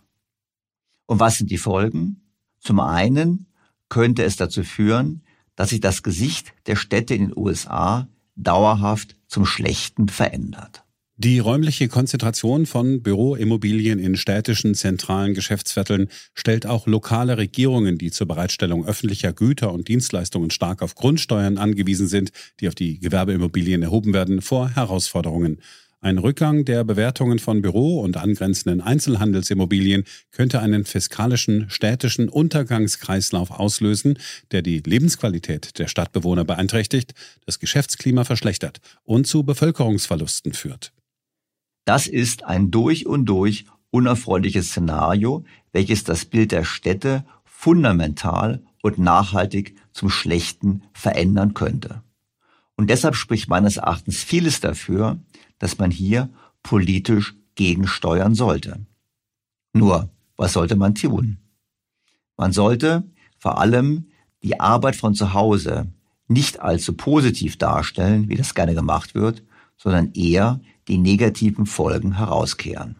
Und 1.06 1.20
was 1.20 1.38
sind 1.38 1.50
die 1.50 1.58
Folgen? 1.58 2.34
Zum 2.60 2.80
einen 2.80 3.46
könnte 3.88 4.24
es 4.24 4.36
dazu 4.36 4.64
führen, 4.64 5.22
dass 5.58 5.70
sich 5.70 5.80
das 5.80 6.04
Gesicht 6.04 6.54
der 6.66 6.76
Städte 6.76 7.14
in 7.14 7.30
den 7.30 7.36
USA 7.36 8.08
dauerhaft 8.36 9.16
zum 9.26 9.44
Schlechten 9.44 10.08
verändert. 10.08 10.84
Die 11.16 11.40
räumliche 11.40 11.88
Konzentration 11.88 12.64
von 12.64 13.02
Büroimmobilien 13.02 13.98
in 13.98 14.16
städtischen 14.16 14.76
zentralen 14.76 15.34
Geschäftsvierteln 15.34 16.10
stellt 16.32 16.64
auch 16.64 16.86
lokale 16.86 17.38
Regierungen, 17.38 17.98
die 17.98 18.12
zur 18.12 18.28
Bereitstellung 18.28 18.86
öffentlicher 18.86 19.32
Güter 19.32 19.72
und 19.72 19.88
Dienstleistungen 19.88 20.52
stark 20.52 20.80
auf 20.80 20.94
Grundsteuern 20.94 21.58
angewiesen 21.58 22.06
sind, 22.06 22.30
die 22.60 22.68
auf 22.68 22.76
die 22.76 23.00
Gewerbeimmobilien 23.00 23.82
erhoben 23.82 24.14
werden, 24.14 24.40
vor 24.42 24.70
Herausforderungen. 24.70 25.60
Ein 26.00 26.18
Rückgang 26.18 26.64
der 26.64 26.84
Bewertungen 26.84 27.40
von 27.40 27.60
Büro- 27.60 28.00
und 28.00 28.16
angrenzenden 28.16 28.80
Einzelhandelsimmobilien 28.80 30.04
könnte 30.30 30.60
einen 30.60 30.84
fiskalischen 30.84 31.68
städtischen 31.70 32.28
Untergangskreislauf 32.28 33.50
auslösen, 33.50 34.16
der 34.52 34.62
die 34.62 34.78
Lebensqualität 34.78 35.76
der 35.76 35.88
Stadtbewohner 35.88 36.44
beeinträchtigt, 36.44 37.14
das 37.46 37.58
Geschäftsklima 37.58 38.22
verschlechtert 38.22 38.78
und 39.02 39.26
zu 39.26 39.42
Bevölkerungsverlusten 39.42 40.52
führt. 40.52 40.92
Das 41.84 42.06
ist 42.06 42.44
ein 42.44 42.70
durch 42.70 43.06
und 43.06 43.24
durch 43.24 43.64
unerfreuliches 43.90 44.68
Szenario, 44.68 45.44
welches 45.72 46.04
das 46.04 46.26
Bild 46.26 46.52
der 46.52 46.62
Städte 46.62 47.24
fundamental 47.44 48.62
und 48.82 48.98
nachhaltig 48.98 49.74
zum 49.92 50.10
Schlechten 50.10 50.84
verändern 50.92 51.54
könnte. 51.54 52.02
Und 52.76 52.90
deshalb 52.90 53.16
spricht 53.16 53.48
meines 53.48 53.78
Erachtens 53.78 54.22
vieles 54.22 54.60
dafür, 54.60 55.18
dass 55.58 55.78
man 55.78 55.90
hier 55.90 56.30
politisch 56.62 57.34
gegensteuern 57.54 58.34
sollte. 58.34 58.86
Nur, 59.72 60.10
was 60.36 60.52
sollte 60.52 60.76
man 60.76 60.94
tun? 60.94 61.38
Man 62.36 62.52
sollte 62.52 63.04
vor 63.38 63.58
allem 63.60 64.06
die 64.42 64.60
Arbeit 64.60 64.96
von 64.96 65.14
zu 65.14 65.34
Hause 65.34 65.92
nicht 66.28 66.60
allzu 66.60 66.92
positiv 66.92 67.56
darstellen, 67.56 68.28
wie 68.28 68.36
das 68.36 68.54
gerne 68.54 68.74
gemacht 68.74 69.14
wird, 69.14 69.42
sondern 69.76 70.12
eher 70.12 70.60
die 70.86 70.98
negativen 70.98 71.66
Folgen 71.66 72.16
herauskehren. 72.16 72.96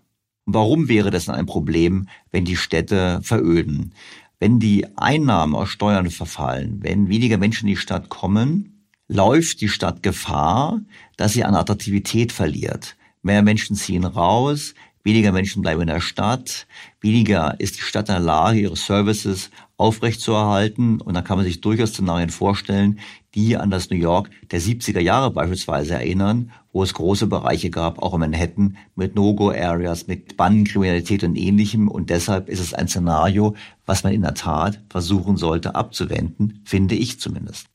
warum 0.50 0.88
wäre 0.88 1.10
das 1.10 1.28
ein 1.28 1.44
Problem, 1.44 2.08
wenn 2.30 2.46
die 2.46 2.56
Städte 2.56 3.20
veröden? 3.22 3.92
Wenn 4.40 4.58
die 4.60 4.86
Einnahmen 4.96 5.54
aus 5.54 5.68
Steuern 5.68 6.10
verfallen, 6.10 6.82
wenn 6.82 7.08
weniger 7.08 7.36
Menschen 7.36 7.68
in 7.68 7.74
die 7.74 7.80
Stadt 7.80 8.08
kommen, 8.08 8.77
läuft 9.08 9.60
die 9.60 9.68
Stadt 9.68 10.02
Gefahr, 10.02 10.80
dass 11.16 11.32
sie 11.32 11.44
an 11.44 11.54
Attraktivität 11.54 12.32
verliert. 12.32 12.96
Mehr 13.22 13.42
Menschen 13.42 13.74
ziehen 13.74 14.04
raus, 14.04 14.74
weniger 15.02 15.32
Menschen 15.32 15.62
bleiben 15.62 15.80
in 15.80 15.88
der 15.88 16.00
Stadt, 16.00 16.66
weniger 17.00 17.58
ist 17.58 17.78
die 17.78 17.82
Stadt 17.82 18.08
in 18.08 18.14
der 18.14 18.22
Lage, 18.22 18.60
ihre 18.60 18.76
Services 18.76 19.50
aufrechtzuerhalten. 19.78 21.00
Und 21.00 21.14
da 21.14 21.22
kann 21.22 21.38
man 21.38 21.46
sich 21.46 21.60
durchaus 21.60 21.90
Szenarien 21.90 22.30
vorstellen, 22.30 22.98
die 23.34 23.56
an 23.56 23.70
das 23.70 23.90
New 23.90 23.96
York 23.96 24.30
der 24.50 24.60
70er 24.60 25.00
Jahre 25.00 25.30
beispielsweise 25.30 25.94
erinnern, 25.94 26.50
wo 26.72 26.82
es 26.82 26.94
große 26.94 27.26
Bereiche 27.26 27.70
gab, 27.70 28.00
auch 28.00 28.14
in 28.14 28.20
Manhattan, 28.20 28.76
mit 28.94 29.14
No-Go-Areas, 29.14 30.06
mit 30.06 30.36
Bandenkriminalität 30.36 31.24
und 31.24 31.36
ähnlichem. 31.36 31.88
Und 31.88 32.10
deshalb 32.10 32.48
ist 32.48 32.60
es 32.60 32.74
ein 32.74 32.88
Szenario, 32.88 33.54
was 33.86 34.04
man 34.04 34.12
in 34.12 34.22
der 34.22 34.34
Tat 34.34 34.80
versuchen 34.90 35.36
sollte 35.36 35.74
abzuwenden, 35.74 36.60
finde 36.64 36.94
ich 36.94 37.18
zumindest. 37.20 37.68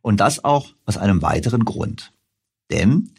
Und 0.00 0.20
das 0.20 0.44
auch 0.44 0.74
aus 0.84 0.96
einem 0.96 1.22
weiteren 1.22 1.64
Grund. 1.64 2.12
Denn 2.70 3.12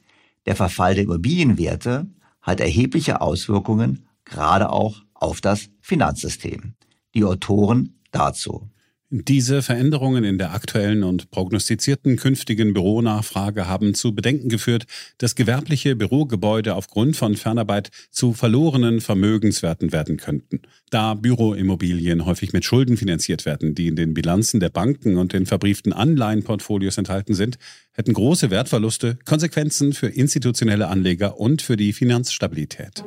der 0.46 0.56
Verfall 0.56 0.96
der 0.96 1.04
Immobilienwerte 1.04 2.08
hat 2.42 2.60
erhebliche 2.60 3.22
Auswirkungen 3.22 4.08
gerade 4.26 4.70
auch 4.70 5.02
auf 5.14 5.42
das 5.42 5.70
Finanzsystem. 5.82 6.74
Die 7.14 7.24
Autoren 7.24 8.00
dazu. 8.12 8.70
Diese 9.12 9.64
Veränderungen 9.64 10.24
in 10.24 10.38
der 10.38 10.54
aktuellen 10.54 11.02
und 11.02 11.32
prognostizierten 11.32 12.16
künftigen 12.16 12.74
Büronachfrage 12.74 13.68
haben 13.68 13.96
zu 13.96 14.14
Bedenken 14.14 14.50
geführt, 14.50 14.86
dass 15.18 15.34
gewerbliche 15.34 15.96
Bürogebäude 15.96 16.76
aufgrund 16.76 17.18
von 17.18 17.36
Fernarbeit 17.36 17.90
zu 18.12 18.34
verlorenen 18.34 19.02
Vermögenswerten 19.02 19.92
werden 19.92 20.18
könnten. 20.18 20.62
Da 20.92 21.16
Büroimmobilien 21.16 22.28
häufig 22.28 22.54
mit 22.54 22.66
Schulden 22.66 22.98
finanziert 22.98 23.48
werden, 23.48 23.74
die 23.74 23.88
in 23.88 23.96
den 23.96 24.14
Bilanzen 24.14 24.60
der 24.60 24.70
Banken 24.70 25.18
und 25.18 25.34
den 25.34 25.48
verbrieften 25.48 25.92
Anleihenportfolios 25.92 27.00
enthalten 27.00 27.34
sind, 27.34 27.58
hätten 27.94 28.14
große 28.14 28.52
Wertverluste 28.52 29.18
Konsequenzen 29.26 29.94
für 29.94 30.08
institutionelle 30.08 30.88
Anleger 30.88 31.40
und 31.40 31.64
für 31.64 31.78
die 31.78 31.94
Finanzstabilität. 31.94 33.04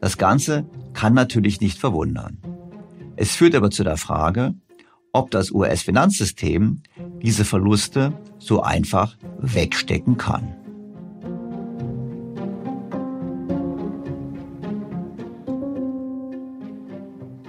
Das 0.00 0.18
Ganze 0.18 0.66
kann 0.92 1.14
natürlich 1.14 1.60
nicht 1.60 1.78
verwundern. 1.78 2.38
Es 3.20 3.36
führt 3.36 3.54
aber 3.54 3.70
zu 3.70 3.84
der 3.84 3.98
Frage, 3.98 4.54
ob 5.12 5.30
das 5.30 5.50
US-Finanzsystem 5.50 6.80
diese 7.20 7.44
Verluste 7.44 8.14
so 8.38 8.62
einfach 8.62 9.18
wegstecken 9.38 10.16
kann. 10.16 10.54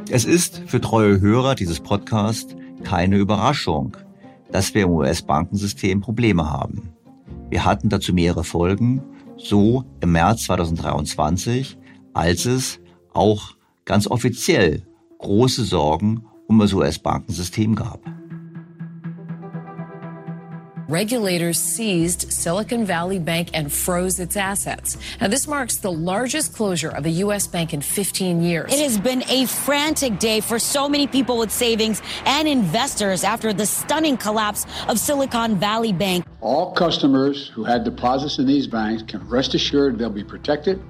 Es 0.10 0.26
ist 0.26 0.62
für 0.68 0.82
treue 0.82 1.22
Hörer 1.22 1.56
dieses 1.56 1.80
Podcasts 1.80 2.54
keine 2.84 3.16
Überraschung, 3.16 3.96
dass 4.52 4.74
wir 4.74 4.84
im 4.84 4.90
US-Bankensystem 4.90 6.02
Probleme 6.02 6.50
haben. 6.50 6.92
Wir 7.50 7.64
hatten 7.64 7.88
dazu 7.88 8.14
mehrere 8.14 8.44
Folgen, 8.44 9.02
so 9.38 9.86
im 10.02 10.12
März 10.12 10.44
2023, 10.44 11.78
als 12.12 12.44
es 12.46 12.82
auch 13.14 13.56
ganz 13.86 14.08
offiziell 14.08 14.86
große 15.22 15.64
Sorgen 15.64 16.24
um 16.48 16.60
das 16.60 16.74
US-Bankensystem 16.74 17.76
gab. 17.76 18.02
regulators 20.92 21.58
seized 21.58 22.32
Silicon 22.32 22.86
Valley 22.86 23.18
Bank 23.18 23.50
and 23.54 23.72
froze 23.72 24.20
its 24.20 24.36
assets. 24.36 24.98
Now, 25.22 25.30
this 25.30 25.48
marks 25.48 25.78
the 25.78 25.92
largest 25.92 26.54
closure 26.54 26.90
of 26.90 27.06
a 27.06 27.10
U.S. 27.26 27.48
bank 27.48 27.74
in 27.74 27.82
15 27.82 28.44
years. 28.44 28.72
It 28.74 28.82
has 28.82 29.00
been 29.00 29.24
a 29.30 29.46
frantic 29.46 30.20
day 30.20 30.42
for 30.42 30.60
so 30.60 30.90
many 30.90 31.08
people 31.08 31.38
with 31.38 31.50
savings 31.50 32.02
and 32.26 32.48
investors 32.48 33.24
after 33.24 33.54
the 33.54 33.66
stunning 33.66 34.18
collapse 34.18 34.66
of 34.90 35.00
Silicon 35.00 35.56
Valley 35.56 35.94
Bank. 35.94 36.26
All 36.42 36.74
customers 36.74 37.48
who 37.48 37.64
had 37.64 37.86
deposits 37.86 38.38
in 38.38 38.46
these 38.46 38.68
banks 38.68 39.02
can 39.02 39.26
rest 39.30 39.56
assured 39.56 39.98
they'll 39.98 40.10
be 40.10 40.26
protected 40.26 40.84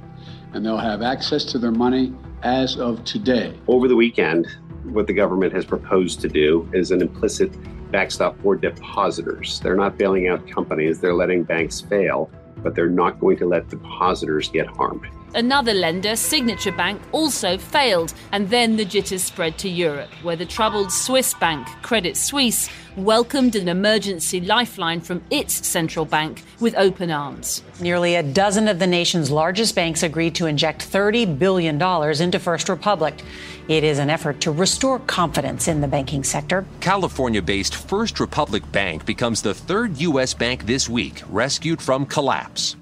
and 0.54 0.66
they'll 0.66 0.78
have 0.78 1.02
access 1.02 1.44
to 1.46 1.60
their 1.60 1.72
money 1.72 2.14
as 2.44 2.78
of 2.78 3.04
today. 3.04 3.58
Over 3.68 3.88
the 3.88 3.96
weekend, 3.96 4.48
what 4.84 5.08
the 5.08 5.14
government 5.14 5.54
has 5.54 5.66
proposed 5.66 6.22
to 6.22 6.28
do 6.28 6.70
is 6.74 6.92
an 6.92 7.02
implicit 7.02 7.52
backstop 7.92 8.40
for 8.42 8.56
depositors. 8.56 9.60
They're 9.60 9.76
not 9.76 9.98
bailing 9.98 10.28
out 10.28 10.48
companies, 10.48 11.00
they're 11.00 11.14
letting 11.14 11.44
banks 11.44 11.82
fail, 11.82 12.32
but 12.58 12.76
they're 12.76 12.90
not 12.90 13.20
going 13.20 13.38
to 13.38 13.46
let 13.46 13.70
depositors 13.70 14.50
get 14.50 14.68
harmed. 14.68 15.06
Another 15.34 15.74
lender, 15.74 16.18
Signature 16.18 16.74
Bank, 16.74 17.02
also 17.14 17.58
failed, 17.58 18.14
and 18.34 18.50
then 18.50 18.76
the 18.76 18.84
jitters 18.84 19.24
spread 19.24 19.58
to 19.60 19.70
Europe, 19.70 20.10
where 20.24 20.36
the 20.36 20.46
troubled 20.46 20.92
Swiss 20.92 21.34
bank, 21.36 21.66
Credit 21.82 22.18
Suisse, 22.18 22.70
welcomed 22.98 23.56
an 23.56 23.70
emergency 23.70 24.42
lifeline 24.42 25.00
from 25.00 25.24
its 25.32 25.66
central 25.66 26.04
bank 26.04 26.44
with 26.60 26.76
open 26.76 27.12
arms. 27.12 27.64
Nearly 27.80 28.16
a 28.16 28.24
dozen 28.24 28.68
of 28.68 28.80
the 28.80 28.88
nation's 28.88 29.32
largest 29.32 29.74
banks 29.74 30.04
agreed 30.04 30.36
to 30.36 30.48
inject 30.48 30.92
$30 30.92 31.40
billion 31.40 31.82
into 32.22 32.40
First 32.40 32.68
Republic. 32.68 33.22
It 33.70 33.86
is 33.86 34.00
an 34.00 34.10
effort 34.10 34.42
to 34.42 34.52
restore 34.52 35.00
confidence 35.00 35.70
in 35.70 35.80
the 35.80 35.88
banking 35.88 36.26
sector. 36.26 36.66
California 36.82 37.42
based 37.42 37.76
First 37.76 38.20
Republic 38.20 38.70
Bank 38.74 39.06
becomes 39.06 39.42
the 39.42 39.54
third 39.54 39.98
U.S. 40.02 40.34
bank 40.34 40.66
this 40.66 40.90
week 40.90 41.24
rescued 41.30 41.82
from 41.82 42.06
collapse. 42.06 42.76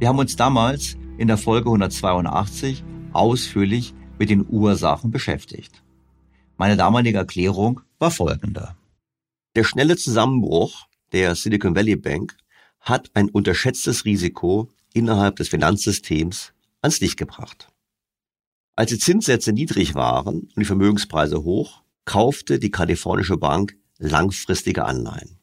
Wir 0.00 0.08
haben 0.08 0.18
uns 0.18 0.34
damals 0.34 0.96
in 1.16 1.28
der 1.28 1.38
Folge 1.38 1.68
182 1.68 2.82
ausführlich 3.12 3.94
mit 4.18 4.30
den 4.30 4.46
Ursachen 4.48 5.10
beschäftigt. 5.10 5.82
Meine 6.56 6.76
damalige 6.76 7.18
Erklärung 7.18 7.80
war 7.98 8.10
folgende. 8.10 8.76
Der 9.54 9.64
schnelle 9.64 9.96
Zusammenbruch 9.96 10.86
der 11.12 11.34
Silicon 11.34 11.76
Valley 11.76 11.96
Bank 11.96 12.36
hat 12.80 13.10
ein 13.14 13.30
unterschätztes 13.30 14.04
Risiko 14.04 14.68
innerhalb 14.92 15.36
des 15.36 15.48
Finanzsystems 15.48 16.52
ans 16.82 17.00
Licht 17.00 17.16
gebracht. 17.16 17.68
Als 18.76 18.90
die 18.90 18.98
Zinssätze 18.98 19.52
niedrig 19.52 19.94
waren 19.94 20.40
und 20.40 20.56
die 20.56 20.64
Vermögenspreise 20.64 21.44
hoch, 21.44 21.82
kaufte 22.04 22.58
die 22.58 22.70
kalifornische 22.70 23.36
Bank 23.36 23.76
langfristige 23.98 24.84
Anleihen. 24.84 25.38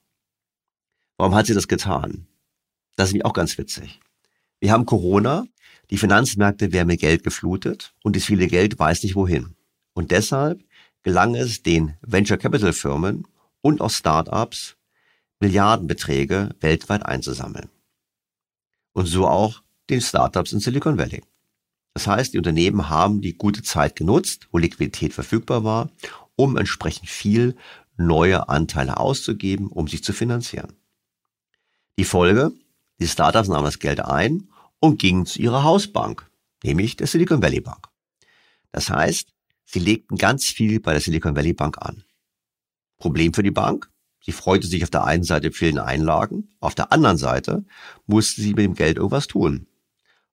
Warum 1.17 1.33
hat 1.33 1.45
sie 1.45 1.53
das 1.53 1.67
getan? 1.67 2.27
Das 2.95 3.07
ist 3.07 3.13
nämlich 3.13 3.25
auch 3.25 3.33
ganz 3.33 3.57
witzig. 3.57 3.99
Wir 4.59 4.71
haben 4.71 4.85
Corona, 4.85 5.45
die 5.91 5.97
Finanzmärkte 5.97 6.71
werden 6.71 6.87
mit 6.87 7.01
Geld 7.01 7.23
geflutet 7.23 7.93
und 8.01 8.15
das 8.15 8.23
viele 8.23 8.47
Geld 8.47 8.79
weiß 8.79 9.03
nicht 9.03 9.15
wohin. 9.15 9.55
Und 9.93 10.11
deshalb 10.11 10.63
gelang 11.03 11.35
es 11.35 11.63
den 11.63 11.95
Venture 12.01 12.37
Capital 12.37 12.73
Firmen 12.73 13.27
und 13.61 13.81
auch 13.81 13.89
Startups, 13.89 14.77
Milliardenbeträge 15.39 16.55
weltweit 16.61 17.05
einzusammeln. 17.05 17.69
Und 18.93 19.05
so 19.05 19.27
auch 19.27 19.61
den 19.89 20.01
Startups 20.01 20.53
in 20.53 20.59
Silicon 20.59 20.97
Valley. 20.97 21.23
Das 21.93 22.07
heißt, 22.07 22.33
die 22.33 22.37
Unternehmen 22.37 22.89
haben 22.89 23.21
die 23.21 23.37
gute 23.37 23.61
Zeit 23.61 23.97
genutzt, 23.97 24.47
wo 24.51 24.59
Liquidität 24.59 25.13
verfügbar 25.13 25.65
war, 25.65 25.89
um 26.35 26.55
entsprechend 26.55 27.09
viel 27.09 27.57
neue 27.97 28.47
Anteile 28.47 28.97
auszugeben, 28.97 29.67
um 29.67 29.89
sich 29.89 30.03
zu 30.03 30.13
finanzieren. 30.13 30.73
Die 31.97 32.05
Folge, 32.05 32.53
die 32.99 33.07
Startups 33.07 33.49
nahmen 33.49 33.65
das 33.65 33.79
Geld 33.79 33.99
ein 33.99 34.50
und 34.81 34.99
gingen 34.99 35.25
zu 35.25 35.39
ihrer 35.39 35.63
Hausbank, 35.63 36.29
nämlich 36.63 36.97
der 36.97 37.07
Silicon 37.07 37.41
Valley 37.41 37.61
Bank. 37.61 37.87
Das 38.73 38.89
heißt, 38.89 39.29
sie 39.63 39.79
legten 39.79 40.17
ganz 40.17 40.45
viel 40.45 40.81
bei 40.81 40.91
der 40.91 40.99
Silicon 40.99 41.35
Valley 41.35 41.53
Bank 41.53 41.77
an. 41.79 42.03
Problem 42.97 43.33
für 43.33 43.43
die 43.43 43.51
Bank? 43.51 43.89
Sie 44.23 44.31
freute 44.31 44.67
sich 44.67 44.83
auf 44.83 44.89
der 44.89 45.05
einen 45.05 45.23
Seite 45.23 45.51
vielen 45.51 45.79
Einlagen, 45.79 46.49
auf 46.59 46.75
der 46.75 46.91
anderen 46.91 47.17
Seite 47.17 47.65
musste 48.05 48.41
sie 48.41 48.53
mit 48.53 48.65
dem 48.65 48.75
Geld 48.75 48.97
irgendwas 48.97 49.27
tun. 49.27 49.67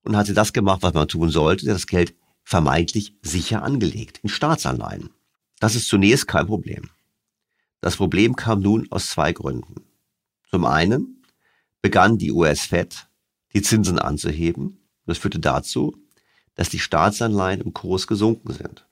Und 0.03 0.17
hat 0.17 0.27
sie 0.27 0.35
das 0.35 0.53
gemacht, 0.53 0.83
was 0.83 0.95
man 0.95 1.09
tun 1.09 1.31
sollte, 1.31 1.67
das 1.67 1.87
Geld 1.87 2.15
vermeintlich 2.43 3.15
sicher 3.23 3.63
angelegt, 3.63 4.21
in 4.23 4.29
Staatsanleihen. 4.29 5.11
Das 5.61 5.75
ist 5.75 5.89
zunächst 5.89 6.29
kein 6.29 6.47
Problem. 6.47 6.89
Das 7.81 7.97
Problem 7.97 8.37
kam 8.37 8.61
nun 8.61 8.87
aus 8.91 9.11
zwei 9.11 9.33
Gründen. 9.33 9.85
Zum 10.51 10.65
einen 10.65 11.23
begann 11.83 12.19
die 12.19 12.33
US-Fed 12.33 13.08
die 13.55 13.63
Zinsen 13.63 13.99
anzuheben. 13.99 14.79
Das 15.07 15.19
führte 15.19 15.39
dazu, 15.39 15.97
dass 16.55 16.69
die 16.69 16.79
Staatsanleihen 16.79 17.61
im 17.61 17.73
Kurs 17.73 18.07
gesunken 18.07 18.53
sind. 18.53 18.87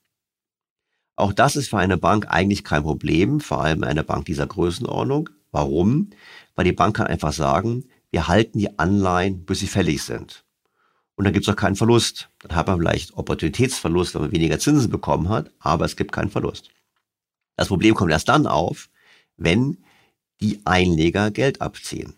Auch 1.16 1.32
das 1.32 1.56
ist 1.56 1.70
für 1.70 1.78
eine 1.78 1.96
Bank 1.96 2.26
eigentlich 2.28 2.62
kein 2.62 2.82
Problem, 2.82 3.40
vor 3.40 3.62
allem 3.62 3.82
eine 3.84 4.04
Bank 4.04 4.26
dieser 4.26 4.46
Größenordnung. 4.46 5.30
Warum? 5.50 6.10
Weil 6.54 6.66
die 6.66 6.72
Bank 6.72 6.96
kann 6.96 7.06
einfach 7.06 7.32
sagen, 7.32 7.84
wir 8.10 8.28
halten 8.28 8.58
die 8.58 8.78
Anleihen, 8.78 9.44
bis 9.44 9.60
sie 9.60 9.66
fällig 9.66 10.02
sind. 10.02 10.44
Und 11.16 11.24
dann 11.24 11.32
gibt 11.32 11.48
es 11.48 11.52
auch 11.52 11.56
keinen 11.56 11.76
Verlust. 11.76 12.28
Dann 12.40 12.54
hat 12.54 12.66
man 12.66 12.78
vielleicht 12.78 13.14
Opportunitätsverlust, 13.14 14.14
wenn 14.14 14.22
man 14.22 14.32
weniger 14.32 14.58
Zinsen 14.58 14.90
bekommen 14.90 15.30
hat, 15.30 15.50
aber 15.58 15.86
es 15.86 15.96
gibt 15.96 16.12
keinen 16.12 16.30
Verlust. 16.30 16.68
Das 17.56 17.68
Problem 17.68 17.94
kommt 17.94 18.12
erst 18.12 18.28
dann 18.28 18.46
auf, 18.46 18.90
wenn 19.38 19.78
die 20.40 20.60
Einleger 20.66 21.30
Geld 21.30 21.62
abziehen. 21.62 22.14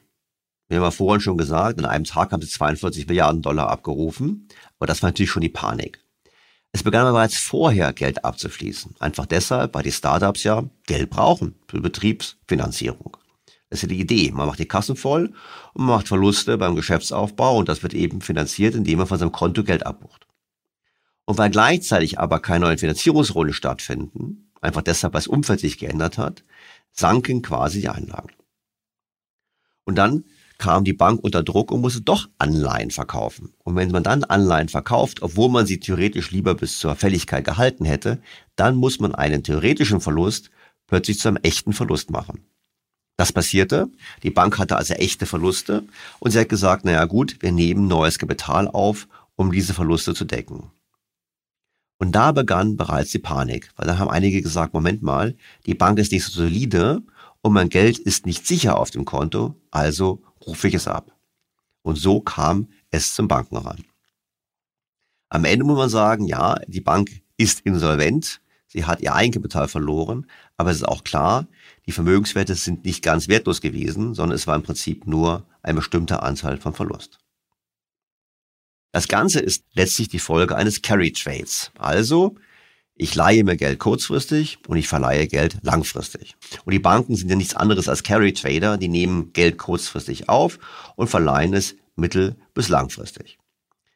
Wir 0.69 0.77
haben 0.77 0.85
ja 0.85 0.91
vorhin 0.91 1.21
schon 1.21 1.39
gesagt, 1.39 1.79
an 1.79 1.87
einem 1.87 2.05
Tag 2.05 2.31
haben 2.33 2.43
sie 2.43 2.49
42 2.49 3.07
Milliarden 3.07 3.41
Dollar 3.43 3.69
abgerufen, 3.69 4.49
aber 4.79 4.87
das 4.87 5.03
war 5.03 5.09
natürlich 5.09 5.31
schon 5.31 5.43
die 5.43 5.49
Panik. 5.49 6.05
Es 6.73 6.83
begann 6.83 7.03
aber 7.03 7.13
bereits 7.13 7.39
vorher 7.39 7.95
Geld 7.95 8.25
abzufließen. 8.25 8.97
Einfach 8.99 9.25
deshalb, 9.25 9.75
weil 9.75 9.83
die 9.83 9.93
Startups 9.93 10.45
ja 10.45 10.65
Geld 10.87 11.09
brauchen 11.09 11.55
für 11.67 11.81
Betriebsfinanzierung. 11.81 13.17
Das 13.71 13.79
ist 13.79 13.83
ja 13.83 13.89
die 13.89 14.01
Idee. 14.01 14.31
Man 14.33 14.47
macht 14.47 14.59
die 14.59 14.69
Kassen 14.69 14.97
voll 14.97 15.33
und 15.73 15.85
man 15.87 15.97
macht 15.97 16.09
Verluste 16.09 16.59
beim 16.59 16.77
Geschäftsaufbau 16.77 17.59
und 17.59 17.69
das 17.69 17.83
wird 17.83 17.95
eben 17.95 18.21
finanziert, 18.21 18.75
indem 18.75 18.99
man 18.99 19.07
von 19.07 19.19
seinem 19.19 19.33
Konto 19.33 19.65
Geld 19.65 19.87
abbucht. 19.87 20.27
Und 21.25 21.39
weil 21.39 21.51
gleichzeitig 21.51 22.19
aber 22.19 22.41
keine 22.41 22.67
neuen 22.67 22.79
Finanzierungsrunden 22.79 23.55
stattfinden, 23.55 24.51
einfach 24.61 24.83
deshalb, 24.83 25.15
weil 25.15 25.21
das 25.21 25.27
Umfeld 25.27 25.61
sich 25.61 25.79
geändert 25.79 26.19
hat, 26.19 26.45
sanken 26.93 27.43
quasi 27.43 27.81
die 27.81 27.89
Einlagen. 27.89 28.33
Und 29.85 29.97
dann 29.97 30.25
kam 30.59 30.85
die 30.85 30.93
Bank 30.93 31.23
unter 31.23 31.43
Druck 31.43 31.71
und 31.71 31.81
musste 31.81 32.01
doch 32.01 32.29
Anleihen 32.39 32.91
verkaufen. 32.91 33.55
Und 33.65 33.77
wenn 33.77 33.91
man 33.91 34.03
dann 34.03 34.25
Anleihen 34.25 34.69
verkauft, 34.69 35.23
obwohl 35.23 35.49
man 35.49 35.67
sie 35.67 35.81
theoretisch 35.81 36.31
lieber 36.33 36.55
bis 36.55 36.79
zur 36.79 36.97
Fälligkeit 36.97 37.45
gehalten 37.45 37.85
hätte, 37.85 38.21
dann 38.57 38.77
muss 38.77 38.99
man 38.99 39.15
einen 39.15 39.45
theoretischen 39.45 40.01
Verlust 40.01 40.51
plötzlich 40.87 41.19
zu 41.21 41.29
einem 41.29 41.39
echten 41.39 41.73
Verlust 41.73 42.11
machen. 42.11 42.45
Das 43.17 43.33
passierte. 43.33 43.89
Die 44.23 44.31
Bank 44.31 44.59
hatte 44.59 44.77
also 44.77 44.95
echte 44.95 45.27
Verluste 45.27 45.85
und 46.19 46.31
sie 46.33 46.39
hat 46.39 46.49
gesagt, 46.49 46.85
naja 46.85 47.05
gut, 47.05 47.37
wir 47.41 47.53
nehmen 47.53 47.89
neues 47.89 48.19
Kapital 48.19 48.69
auf, 48.69 49.09
um 49.37 49.53
diese 49.53 49.75
Verluste 49.75 50.15
zu 50.15 50.25
decken. 50.25 50.71
Und 51.99 52.13
da 52.13 52.31
begann 52.31 52.77
bereits 52.77 53.11
die 53.11 53.19
Panik, 53.19 53.71
weil 53.77 53.89
da 53.89 53.99
haben 53.99 54.09
einige 54.09 54.41
gesagt, 54.41 54.73
Moment 54.73 55.03
mal, 55.03 55.37
die 55.67 55.75
Bank 55.75 55.99
ist 55.99 56.13
nicht 56.13 56.25
so 56.25 56.31
solide 56.31 57.03
und 57.43 57.53
mein 57.53 57.69
Geld 57.69 57.99
ist 57.99 58.25
nicht 58.25 58.47
sicher 58.47 58.79
auf 58.79 58.91
dem 58.91 59.05
Konto, 59.05 59.57
also 59.73 60.23
rufe 60.49 60.69
ich 60.69 60.75
es 60.75 60.89
ab. 60.89 61.13
Und 61.83 61.97
so 61.97 62.21
kam 62.21 62.69
es 62.91 63.15
zum 63.15 63.29
Bankenrand. 63.29 63.85
Am 65.29 65.45
Ende 65.45 65.65
muss 65.65 65.79
man 65.79 65.91
sagen, 65.91 66.27
ja, 66.27 66.57
die 66.67 66.81
Bank 66.81 67.23
ist 67.37 67.61
insolvent, 67.61 68.41
sie 68.67 68.87
hat 68.87 69.01
ihr 69.01 69.15
Eigenkapital 69.15 69.69
verloren, 69.69 70.27
aber 70.57 70.71
es 70.71 70.79
ist 70.79 70.89
auch 70.89 71.05
klar, 71.05 71.47
die 71.87 71.93
Vermögenswerte 71.93 72.55
sind 72.55 72.85
nicht 72.85 73.03
ganz 73.03 73.29
wertlos 73.29 73.61
gewesen, 73.61 74.15
sondern 74.15 74.37
es 74.37 74.47
war 74.47 74.57
im 74.57 74.63
Prinzip 74.63 75.07
nur 75.07 75.47
eine 75.63 75.77
bestimmte 75.77 76.23
Anzahl 76.23 76.59
von 76.59 76.75
Verlust. 76.75 77.19
Das 78.93 79.07
Ganze 79.07 79.41
ist 79.41 79.65
letztlich 79.75 80.09
die 80.09 80.19
Folge 80.19 80.57
eines 80.57 80.81
Carry 80.81 81.13
Trades. 81.13 81.71
Also, 81.79 82.37
ich 82.99 83.15
leihe 83.15 83.45
mir 83.45 83.57
Geld 83.57 83.79
kurzfristig 83.79 84.59
und 84.67 84.77
ich 84.77 84.89
verleihe 84.89 85.29
Geld 85.29 85.59
langfristig. 85.63 86.37
Und 86.65 86.73
die 86.73 86.81
Banken 86.81 87.15
sind 87.15 87.31
ja 87.31 87.37
nichts 87.37 87.55
anderes 87.55 87.89
als 87.89 88.03
Carry 88.03 88.33
Trader, 88.33 88.77
die 88.77 88.89
nehmen 88.89 89.33
Geld 89.33 89.57
kurzfristig 89.57 90.29
auf 90.29 90.59
und 90.97 91.09
verleihen 91.09 91.55
es 91.55 91.77
mittel- 91.95 92.37
bis 92.55 92.69
langfristig. 92.69 93.39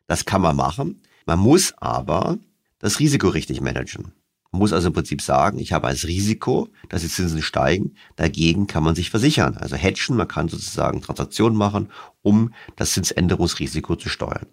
Das 0.06 0.24
kann 0.24 0.40
man 0.40 0.56
machen. 0.56 1.02
Man 1.26 1.40
muss 1.40 1.74
aber 1.78 2.38
das 2.78 3.00
Risiko 3.00 3.28
richtig 3.28 3.60
managen. 3.60 4.12
Man 4.52 4.60
muss 4.60 4.72
also 4.72 4.88
im 4.88 4.92
Prinzip 4.92 5.20
sagen, 5.20 5.58
ich 5.58 5.72
habe 5.72 5.88
als 5.88 6.06
Risiko, 6.06 6.68
dass 6.88 7.02
die 7.02 7.08
Zinsen 7.08 7.42
steigen. 7.42 7.96
Dagegen 8.16 8.66
kann 8.66 8.84
man 8.84 8.94
sich 8.94 9.10
versichern. 9.10 9.56
Also 9.56 9.76
hedgen, 9.76 10.16
man 10.16 10.28
kann 10.28 10.48
sozusagen 10.48 11.00
Transaktionen 11.00 11.56
machen, 11.56 11.90
um 12.20 12.52
das 12.76 12.92
Zinsänderungsrisiko 12.92 13.96
zu 13.96 14.08
steuern. 14.08 14.46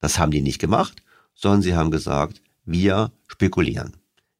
Das 0.00 0.18
haben 0.18 0.32
die 0.32 0.42
nicht 0.42 0.58
gemacht, 0.58 1.02
sondern 1.34 1.62
sie 1.62 1.74
haben 1.74 1.90
gesagt, 1.90 2.42
wir 2.70 3.12
spekulieren. 3.26 3.96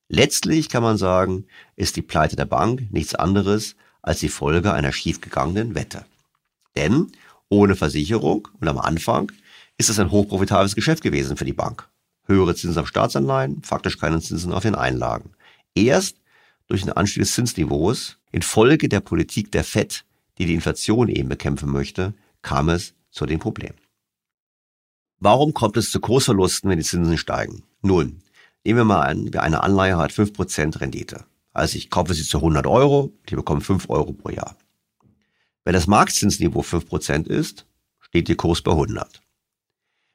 Letztlich 0.09 0.69
kann 0.69 0.83
man 0.83 0.97
sagen, 0.97 1.47
ist 1.77 1.97
die 1.97 2.03
Pleite 2.03 2.37
der 2.37 2.45
Bank 2.45 2.91
nichts 2.91 3.15
anderes 3.15 3.77
als 4.03 4.21
die 4.21 4.29
Folge 4.29 4.73
einer 4.73 4.93
schiefgegangenen 4.93 5.75
Wette. 5.75 6.05
Denn 6.77 7.13
ohne 7.49 7.77
Versicherung 7.77 8.49
und 8.61 8.69
am 8.69 8.79
Anfang 8.79 9.33
ist 9.77 9.91
es 9.91 9.99
ein 9.99 10.11
hochprofitables 10.11 10.75
Geschäft 10.75 11.03
gewesen 11.03 11.37
für 11.37 11.45
die 11.45 11.53
Bank. 11.53 11.89
Höhere 12.27 12.55
Zinsen 12.55 12.81
auf 12.81 12.89
Staatsanleihen, 12.89 13.63
faktisch 13.63 13.99
keine 13.99 14.21
Zinsen 14.21 14.53
auf 14.53 14.63
den 14.63 14.75
Einlagen. 14.75 15.33
Erst 15.75 16.17
durch 16.67 16.83
den 16.83 16.93
Anstieg 16.93 17.23
des 17.23 17.33
Zinsniveaus 17.33 18.19
infolge 18.31 18.89
der 18.89 19.01
Politik 19.01 19.51
der 19.53 19.65
FED, 19.65 20.05
die 20.37 20.47
die 20.47 20.55
Inflation 20.55 21.09
eben 21.09 21.29
bekämpfen 21.29 21.71
möchte, 21.71 22.15
kam 22.43 22.69
es 22.69 22.95
zu 23.11 23.25
den 23.25 23.39
Problemen. 23.39 23.79
Warum 25.21 25.55
kommt 25.55 25.77
es 25.77 25.91
zu 25.91 26.01
Kursverlusten, 26.01 26.71
wenn 26.71 26.79
die 26.79 26.85
Zinsen 26.85 27.19
steigen? 27.19 27.65
Nun, 27.83 28.23
nehmen 28.65 28.79
wir 28.79 28.85
mal 28.85 29.03
an, 29.03 29.35
eine 29.35 29.63
Anleihe 29.63 29.97
hat 29.97 30.13
5% 30.13 30.81
Rendite. 30.81 31.25
Also 31.53 31.77
ich 31.77 31.91
kaufe 31.91 32.15
sie 32.15 32.25
zu 32.25 32.39
100 32.39 32.67
Euro, 32.67 33.13
ich 33.27 33.35
bekomme 33.35 33.61
5 33.61 33.89
Euro 33.91 34.13
pro 34.13 34.31
Jahr. 34.31 34.57
Wenn 35.65 35.75
das 35.75 35.87
Marktzinsniveau 35.87 36.61
5% 36.61 37.27
ist, 37.27 37.67
steht 38.01 38.29
der 38.29 38.37
Kurs 38.37 38.63
bei 38.63 38.73
100. 38.73 39.21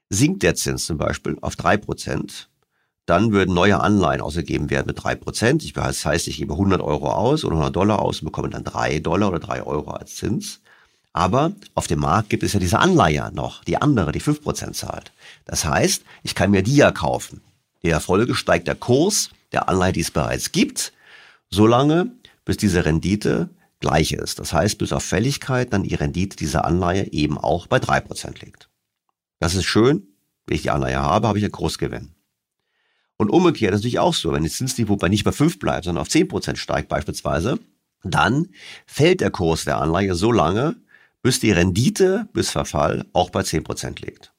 Sinkt 0.10 0.43
der 0.43 0.56
Zins 0.56 0.86
zum 0.86 0.97
Beispiel 0.97 1.38
auf 1.41 1.56
3%, 1.56 2.47
dann 3.06 3.32
würden 3.32 3.54
neue 3.54 3.80
Anleihen 3.80 4.21
ausgegeben 4.21 4.69
werden 4.69 4.88
mit 4.88 4.99
3%. 4.99 5.63
Ich, 5.63 5.73
das 5.73 6.06
heißt, 6.06 6.28
ich 6.28 6.38
gebe 6.38 6.54
100 6.54 6.82
Euro 6.82 7.12
aus 7.12 7.43
oder 7.43 7.56
100 7.56 7.76
Dollar 7.76 7.99
aus 7.99 8.21
und 8.21 8.26
bekomme 8.26 8.49
dann 8.49 8.63
3 8.63 8.99
Dollar 8.99 9.30
oder 9.30 9.39
3 9.39 9.63
Euro 9.63 9.91
als 9.91 10.15
Zins. 10.15 10.62
Aber 11.12 11.52
auf 11.76 11.88
dem 11.88 11.99
Markt 11.99 12.30
gibt 12.30 12.43
es 12.43 12.54
ja 12.54 12.60
diese 12.60 12.80
Anleihe 12.80 13.32
noch, 13.34 13.63
die 13.63 13.78
andere, 13.78 14.12
die 14.12 14.21
5% 14.21 14.73
zahlt. 14.73 15.12
Das 15.45 15.65
heißt, 15.65 16.04
ich 16.23 16.34
kann 16.34 16.52
mir 16.52 16.63
die 16.63 16.78
ja 16.78 16.91
kaufen. 16.91 17.41
Der 17.84 18.00
Folge 18.00 18.36
steigt 18.36 18.67
der 18.67 18.76
Kurs 18.76 19.30
der 19.52 19.69
Anleihe, 19.69 19.93
die 19.93 20.02
es 20.02 20.12
bereits 20.12 20.52
gibt, 20.52 20.93
solange 21.50 22.12
bis 22.46 22.58
diese 22.58 22.86
Rendite 22.86 23.50
gleich 23.80 24.13
ist. 24.13 24.39
Das 24.39 24.54
heißt, 24.54 24.78
bis 24.78 24.93
auf 24.93 25.04
Fälligkeit 25.04 25.74
dann 25.74 25.84
die 25.84 25.96
Rendite 25.96 26.38
dieser 26.38 26.65
Anleihe 26.65 27.12
eben 27.12 27.38
auch 27.38 27.67
bei 27.67 27.78
3% 27.78 28.43
liegt. 28.43 28.69
Das 29.39 29.56
ist 29.56 29.65
schön. 29.65 30.08
Wenn 30.46 30.56
ich 30.56 30.63
die 30.63 30.72
Anleihe 30.72 31.02
habe, 31.02 31.28
habe 31.28 31.38
ich 31.38 31.43
einen 31.43 31.52
Großgewinn. 31.52 32.12
Und 33.17 33.30
umgekehrt 33.30 33.74
ist 33.74 33.80
natürlich 33.80 34.00
auch 34.00 34.13
so, 34.13 34.32
wenn 34.32 34.43
das 34.43 34.54
Zinsniveau 34.54 34.96
bei 34.96 35.10
nicht 35.10 35.24
bei 35.24 35.32
5 35.32 35.60
bleibt, 35.60 35.86
sondern 35.86 36.02
auf 36.02 36.10
10% 36.10 36.56
steigt 36.56 36.89
beispielsweise, 36.89 37.60
dann 38.04 38.50
fällt 38.86 39.22
der 39.22 39.32
Kurs 39.32 39.65
der 39.65 39.80
Anleihe 39.80 40.15
so 40.15 40.32
lange, 40.32 40.76
bis 41.22 41.39
die 41.39 41.52
Rendite 41.52 42.28
bis 42.34 42.50
Verfall 42.50 43.06
auch 43.13 43.30
bei 43.30 43.41
10% 43.41 44.06
liegt. 44.06 44.34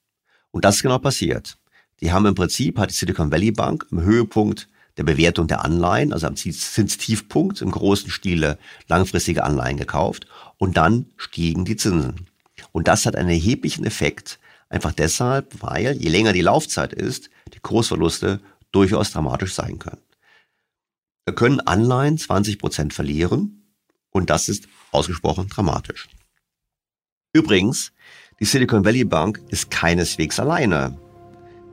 Und 0.50 0.64
das 0.64 0.76
ist 0.76 0.82
genau 0.82 0.98
passiert. 0.98 1.56
Die 2.00 2.12
haben 2.12 2.26
im 2.26 2.34
Prinzip, 2.34 2.78
hat 2.78 2.90
die 2.90 2.94
Silicon 2.94 3.30
Valley 3.30 3.52
Bank 3.52 3.86
im 3.90 4.02
Höhepunkt 4.02 4.68
der 4.96 5.04
Bewertung 5.04 5.48
der 5.48 5.64
Anleihen, 5.64 6.12
also 6.12 6.26
am 6.26 6.36
Zinstiefpunkt 6.36 7.60
im 7.60 7.70
großen 7.70 8.10
Stile 8.10 8.58
langfristige 8.88 9.44
Anleihen 9.44 9.76
gekauft 9.76 10.26
und 10.58 10.76
dann 10.76 11.06
stiegen 11.16 11.64
die 11.64 11.76
Zinsen. 11.76 12.26
Und 12.72 12.88
das 12.88 13.06
hat 13.06 13.16
einen 13.16 13.30
erheblichen 13.30 13.84
Effekt, 13.84 14.38
einfach 14.68 14.92
deshalb, 14.92 15.62
weil 15.62 15.96
je 15.96 16.08
länger 16.08 16.32
die 16.32 16.42
Laufzeit 16.42 16.92
ist, 16.92 17.30
die 17.52 17.60
Kursverluste 17.60 18.40
durchaus 18.72 19.12
dramatisch 19.12 19.54
sein 19.54 19.78
können. 19.78 20.02
Wir 21.26 21.34
können 21.34 21.60
Anleihen 21.60 22.18
20 22.18 22.58
Prozent 22.58 22.92
verlieren 22.92 23.64
und 24.10 24.30
das 24.30 24.48
ist 24.48 24.68
ausgesprochen 24.92 25.48
dramatisch. 25.48 26.08
Übrigens, 27.32 27.92
die 28.40 28.44
Silicon 28.44 28.84
Valley 28.84 29.04
Bank 29.04 29.40
ist 29.48 29.70
keineswegs 29.70 30.38
alleine. 30.38 30.98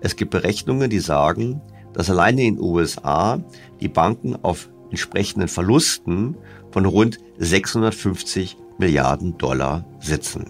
Es 0.01 0.15
gibt 0.15 0.31
Berechnungen, 0.31 0.89
die 0.89 0.99
sagen, 0.99 1.61
dass 1.93 2.09
alleine 2.09 2.43
in 2.43 2.55
den 2.55 2.63
USA 2.63 3.39
die 3.79 3.87
Banken 3.87 4.35
auf 4.43 4.69
entsprechenden 4.89 5.47
Verlusten 5.47 6.35
von 6.71 6.85
rund 6.85 7.19
650 7.37 8.57
Milliarden 8.77 9.37
Dollar 9.37 9.85
sitzen. 9.99 10.45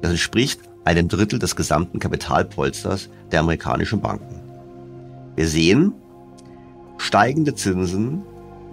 Das 0.00 0.10
entspricht 0.10 0.60
einem 0.84 1.08
Drittel 1.08 1.38
des 1.38 1.54
gesamten 1.54 1.98
Kapitalpolsters 1.98 3.10
der 3.30 3.40
amerikanischen 3.40 4.00
Banken. 4.00 4.40
Wir 5.36 5.46
sehen, 5.46 5.92
steigende 6.96 7.54
Zinsen 7.54 8.22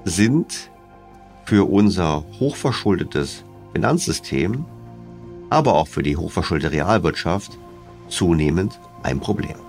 sind 0.05 0.71
für 1.43 1.69
unser 1.69 2.23
hochverschuldetes 2.39 3.43
Finanzsystem 3.73 4.65
aber 5.49 5.73
auch 5.73 5.87
für 5.87 6.03
die 6.03 6.17
hochverschuldete 6.17 6.71
Realwirtschaft 6.71 7.57
zunehmend 8.07 8.79
ein 9.03 9.19
Problem. 9.19 9.64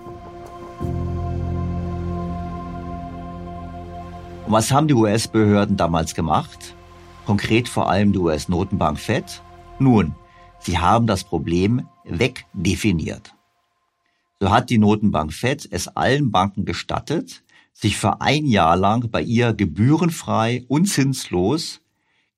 Und 4.45 4.53
was 4.53 4.71
haben 4.71 4.87
die 4.87 4.93
US-Behörden 4.93 5.75
damals 5.77 6.15
gemacht? 6.15 6.75
Konkret 7.25 7.67
vor 7.67 7.89
allem 7.89 8.13
die 8.13 8.19
US-Notenbank 8.19 8.99
Fed? 8.99 9.41
Nun, 9.79 10.15
sie 10.59 10.77
haben 10.77 11.07
das 11.07 11.23
Problem 11.23 11.87
wegdefiniert. 12.05 13.33
So 14.39 14.51
hat 14.51 14.69
die 14.69 14.77
Notenbank 14.77 15.33
Fed 15.33 15.67
es 15.71 15.87
allen 15.87 16.31
Banken 16.31 16.63
gestattet, 16.63 17.43
sich 17.73 17.97
für 17.97 18.21
ein 18.21 18.45
Jahr 18.45 18.77
lang 18.77 19.09
bei 19.09 19.21
ihr 19.21 19.53
gebührenfrei 19.53 20.63
und 20.67 20.85
zinslos 20.85 21.81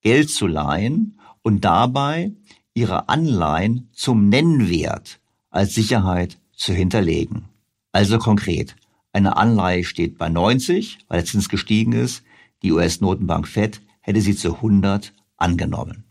Geld 0.01 0.29
zu 0.29 0.47
leihen 0.47 1.19
und 1.41 1.65
dabei 1.65 2.31
ihre 2.73 3.09
Anleihen 3.09 3.89
zum 3.93 4.29
Nennwert 4.29 5.19
als 5.49 5.75
Sicherheit 5.75 6.39
zu 6.55 6.73
hinterlegen. 6.73 7.48
Also 7.91 8.19
konkret, 8.19 8.75
eine 9.13 9.37
Anleihe 9.37 9.83
steht 9.83 10.17
bei 10.17 10.29
90, 10.29 10.99
weil 11.07 11.19
der 11.19 11.25
Zins 11.25 11.49
gestiegen 11.49 11.93
ist, 11.93 12.23
die 12.61 12.71
US-Notenbank 12.71 13.47
Fed 13.47 13.81
hätte 14.01 14.21
sie 14.21 14.35
zu 14.35 14.55
100 14.55 15.13
angenommen. 15.37 16.03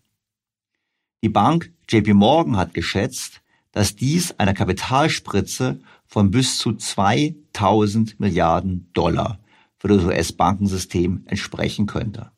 Die 1.22 1.28
Bank 1.28 1.72
JP 1.88 2.14
Morgan 2.14 2.56
hat 2.56 2.74
geschätzt, 2.74 3.42
dass 3.72 3.96
dies 3.96 4.38
einer 4.38 4.54
Kapitalspritze 4.54 5.80
von 6.06 6.30
bis 6.30 6.58
zu 6.58 6.74
2000 6.74 8.18
Milliarden 8.18 8.90
Dollar 8.92 9.38
für 9.76 9.88
das 9.88 10.04
US-Bankensystem 10.04 11.22
entsprechen 11.26 11.86
könnte. 11.86 12.32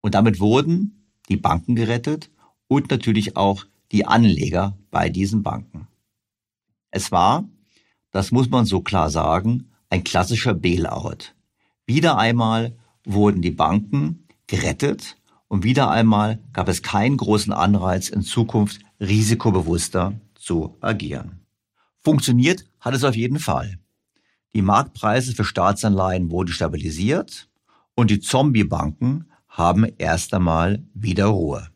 Und 0.00 0.14
damit 0.14 0.38
wurden 0.38 1.08
die 1.28 1.36
Banken 1.36 1.74
gerettet 1.74 2.30
und 2.68 2.90
natürlich 2.90 3.36
auch 3.36 3.64
die 3.90 4.06
Anleger 4.06 4.78
bei 4.90 5.08
diesen 5.08 5.42
Banken. 5.42 5.88
Es 6.90 7.10
war, 7.10 7.48
das 8.10 8.30
muss 8.32 8.48
man 8.50 8.64
so 8.64 8.80
klar 8.80 9.10
sagen, 9.10 9.70
ein 9.90 10.04
klassischer 10.04 10.54
Bailout. 10.54 11.34
Wieder 11.86 12.18
einmal 12.18 12.76
wurden 13.04 13.42
die 13.42 13.50
Banken 13.50 14.26
gerettet 14.46 15.16
und 15.48 15.64
wieder 15.64 15.90
einmal 15.90 16.38
gab 16.52 16.68
es 16.68 16.82
keinen 16.82 17.16
großen 17.16 17.52
Anreiz, 17.52 18.08
in 18.08 18.22
Zukunft 18.22 18.80
risikobewusster 19.00 20.14
zu 20.34 20.76
agieren. 20.80 21.40
Funktioniert 22.00 22.64
hat 22.80 22.94
es 22.94 23.04
auf 23.04 23.16
jeden 23.16 23.38
Fall. 23.38 23.78
Die 24.54 24.62
Marktpreise 24.62 25.34
für 25.34 25.44
Staatsanleihen 25.44 26.30
wurden 26.30 26.52
stabilisiert 26.52 27.48
und 27.94 28.10
die 28.10 28.20
Zombie-Banken 28.20 29.30
haben 29.48 29.84
erst 29.98 30.32
einmal 30.34 30.82
wieder 30.94 31.26
Ruhe. 31.26 31.68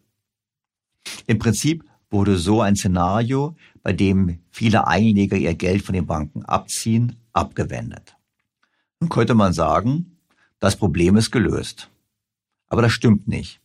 Im 1.27 1.38
Prinzip 1.38 1.85
wurde 2.11 2.37
so 2.38 2.61
ein 2.61 2.77
Szenario, 2.77 3.57
bei 3.83 3.92
dem 3.92 4.38
viele 4.51 4.87
Einleger 4.87 5.37
ihr 5.37 5.55
Geld 5.55 5.83
von 5.83 5.95
den 5.95 6.07
Banken 6.07 6.45
abziehen, 6.45 7.16
abgewendet. 7.33 8.16
Nun 9.01 9.11
könnte 9.11 9.35
man 9.35 9.53
sagen, 9.53 10.18
das 10.61 10.77
Problem 10.77 11.16
ist 11.16 11.31
gelöst. 11.31 11.90
Aber 12.68 12.83
das 12.83 12.92
stimmt 12.92 13.27
nicht. 13.27 13.61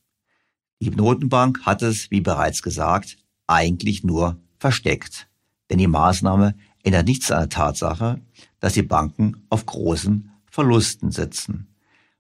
Die 0.80 0.90
Notenbank 0.90 1.66
hat 1.66 1.82
es, 1.82 2.12
wie 2.12 2.22
bereits 2.22 2.62
gesagt, 2.62 3.18
eigentlich 3.46 4.04
nur 4.04 4.38
versteckt. 4.58 5.28
Denn 5.70 5.78
die 5.78 5.88
Maßnahme 5.88 6.56
ändert 6.84 7.08
nichts 7.08 7.32
an 7.32 7.42
der 7.42 7.50
Tatsache, 7.50 8.20
dass 8.60 8.74
die 8.74 8.84
Banken 8.84 9.46
auf 9.50 9.66
großen 9.66 10.32
Verlusten 10.46 11.12
sitzen. 11.12 11.68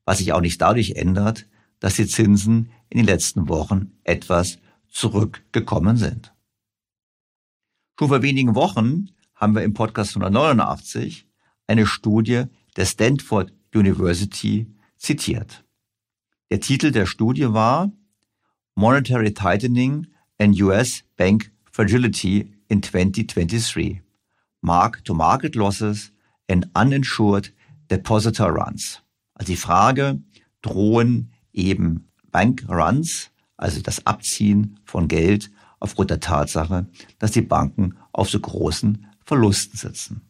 Was 0.05 0.19
sich 0.19 0.33
auch 0.33 0.41
nicht 0.41 0.62
dadurch 0.62 0.91
ändert, 0.91 1.47
dass 1.79 1.95
die 1.95 2.07
Zinsen 2.07 2.71
in 2.89 2.97
den 2.97 3.05
letzten 3.05 3.49
Wochen 3.49 3.91
etwas 4.03 4.60
zurückgekommen 4.89 5.97
sind. 5.97 6.33
Schon 7.99 8.10
vor 8.10 8.21
wenigen 8.21 8.53
Wochen 8.53 9.10
haben 9.33 9.55
wir 9.55 9.63
im 9.63 9.73
Podcast 9.73 10.15
189 10.15 11.25
eine 11.65 11.88
Studie 11.88 12.43
der 12.75 12.86
Stanford 12.86 13.51
University 13.73 14.67
zitiert. 14.97 15.65
Der 16.51 16.60
Titel 16.60 16.91
der 16.91 17.07
Studie 17.07 17.53
war 17.53 17.91
Monetary 18.75 19.33
Tightening 19.33 20.05
and 20.38 20.62
US 20.62 21.05
Bank 21.15 21.51
Fragility 21.71 22.53
in 22.67 22.83
2023. 22.83 24.03
Mark-to-Market 24.62 25.55
Losses 25.55 26.12
and 26.47 26.69
Uninsured 26.77 27.51
Depositor 27.89 28.49
Runs. 28.49 29.01
Also 29.33 29.53
die 29.53 29.57
Frage, 29.57 30.21
drohen 30.62 31.31
eben 31.51 32.10
Bank 32.29 32.63
Runs, 32.69 33.31
also 33.55 33.81
das 33.81 34.05
Abziehen 34.05 34.79
von 34.86 35.07
Geld 35.07 35.49
aufgrund 35.79 36.09
der 36.09 36.19
Tatsache, 36.19 36.87
dass 37.19 37.31
die 37.31 37.41
Banken 37.41 37.97
auf 38.11 38.29
so 38.29 38.39
großen 38.39 39.05
Verlusten 39.25 39.77
sitzen. 39.77 40.21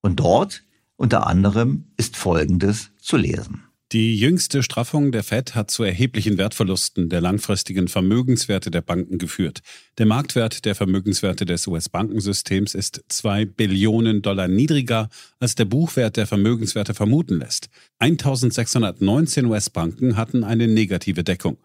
Und 0.00 0.20
dort 0.20 0.62
unter 0.96 1.26
anderem 1.26 1.84
ist 1.96 2.16
Folgendes 2.16 2.90
zu 2.98 3.16
lesen. 3.16 3.62
Die 3.92 4.18
jüngste 4.18 4.64
Straffung 4.64 5.12
der 5.12 5.22
Fed 5.22 5.54
hat 5.54 5.70
zu 5.70 5.84
erheblichen 5.84 6.38
Wertverlusten 6.38 7.08
der 7.08 7.20
langfristigen 7.20 7.86
Vermögenswerte 7.86 8.72
der 8.72 8.80
Banken 8.80 9.18
geführt. 9.18 9.60
Der 9.98 10.06
Marktwert 10.06 10.64
der 10.64 10.74
Vermögenswerte 10.74 11.44
des 11.44 11.68
US-Bankensystems 11.68 12.74
ist 12.74 13.04
zwei 13.08 13.44
Billionen 13.44 14.22
Dollar 14.22 14.48
niedriger, 14.48 15.08
als 15.38 15.54
der 15.54 15.66
Buchwert 15.66 16.16
der 16.16 16.26
Vermögenswerte 16.26 16.94
vermuten 16.94 17.38
lässt. 17.38 17.68
1619 18.00 19.46
US-Banken 19.46 20.16
hatten 20.16 20.42
eine 20.42 20.66
negative 20.66 21.22
Deckung. 21.22 21.56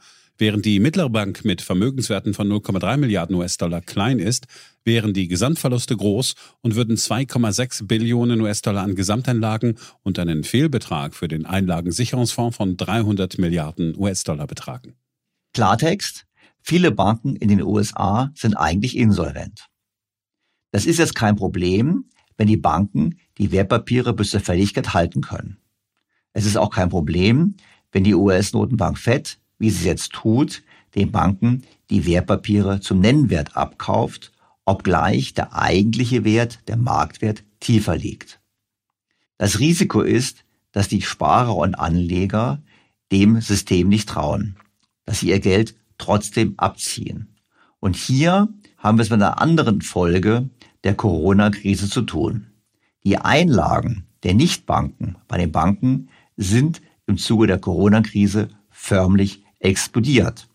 Während 0.41 0.65
die 0.65 0.79
mittlere 0.79 1.11
Bank 1.11 1.45
mit 1.45 1.61
Vermögenswerten 1.61 2.33
von 2.33 2.51
0,3 2.51 2.97
Milliarden 2.97 3.35
US-Dollar 3.35 3.79
klein 3.79 4.17
ist, 4.17 4.47
wären 4.83 5.13
die 5.13 5.27
Gesamtverluste 5.27 5.95
groß 5.95 6.33
und 6.61 6.73
würden 6.73 6.95
2,6 6.95 7.85
Billionen 7.85 8.41
US-Dollar 8.41 8.81
an 8.81 8.95
Gesamtanlagen 8.95 9.77
und 10.01 10.17
einen 10.17 10.43
Fehlbetrag 10.43 11.13
für 11.13 11.27
den 11.27 11.45
Einlagensicherungsfonds 11.45 12.57
von 12.57 12.75
300 12.75 13.37
Milliarden 13.37 13.95
US-Dollar 13.95 14.47
betragen. 14.47 14.95
Klartext, 15.53 16.25
viele 16.59 16.89
Banken 16.89 17.35
in 17.35 17.49
den 17.49 17.61
USA 17.61 18.31
sind 18.33 18.55
eigentlich 18.55 18.97
insolvent. 18.97 19.67
Das 20.71 20.87
ist 20.87 20.97
jetzt 20.97 21.13
kein 21.13 21.35
Problem, 21.35 22.05
wenn 22.37 22.47
die 22.47 22.57
Banken 22.57 23.19
die 23.37 23.51
Wertpapiere 23.51 24.15
bis 24.15 24.31
zur 24.31 24.39
Fälligkeit 24.39 24.95
halten 24.95 25.21
können. 25.21 25.59
Es 26.33 26.47
ist 26.47 26.57
auch 26.57 26.71
kein 26.71 26.89
Problem, 26.89 27.53
wenn 27.91 28.03
die 28.03 28.15
US-Notenbank 28.15 28.97
Fed 28.97 29.37
wie 29.61 29.69
sie 29.69 29.79
es 29.79 29.85
jetzt 29.85 30.11
tut, 30.13 30.63
den 30.95 31.11
Banken 31.11 31.61
die 31.91 32.05
Wertpapiere 32.07 32.79
zum 32.81 32.99
Nennwert 32.99 33.55
abkauft, 33.55 34.31
obgleich 34.65 35.33
der 35.33 35.55
eigentliche 35.55 36.23
Wert, 36.23 36.67
der 36.67 36.77
Marktwert, 36.77 37.43
tiefer 37.59 37.95
liegt. 37.95 38.41
Das 39.37 39.59
Risiko 39.59 40.01
ist, 40.01 40.43
dass 40.71 40.87
die 40.87 41.01
Sparer 41.01 41.55
und 41.55 41.75
Anleger 41.75 42.61
dem 43.11 43.39
System 43.39 43.87
nicht 43.87 44.09
trauen, 44.09 44.55
dass 45.05 45.19
sie 45.19 45.29
ihr 45.29 45.39
Geld 45.39 45.75
trotzdem 45.97 46.55
abziehen. 46.57 47.35
Und 47.79 47.95
hier 47.95 48.49
haben 48.77 48.97
wir 48.97 49.03
es 49.03 49.09
mit 49.11 49.21
einer 49.21 49.41
anderen 49.41 49.81
Folge 49.81 50.49
der 50.83 50.95
Corona-Krise 50.95 51.87
zu 51.87 52.01
tun. 52.01 52.47
Die 53.03 53.17
Einlagen 53.17 54.05
der 54.23 54.33
Nichtbanken 54.33 55.17
bei 55.27 55.37
den 55.37 55.51
Banken 55.51 56.09
sind 56.35 56.81
im 57.05 57.17
Zuge 57.17 57.45
der 57.45 57.59
Corona-Krise 57.59 58.49
förmlich 58.71 59.40
explodiert, 59.61 60.47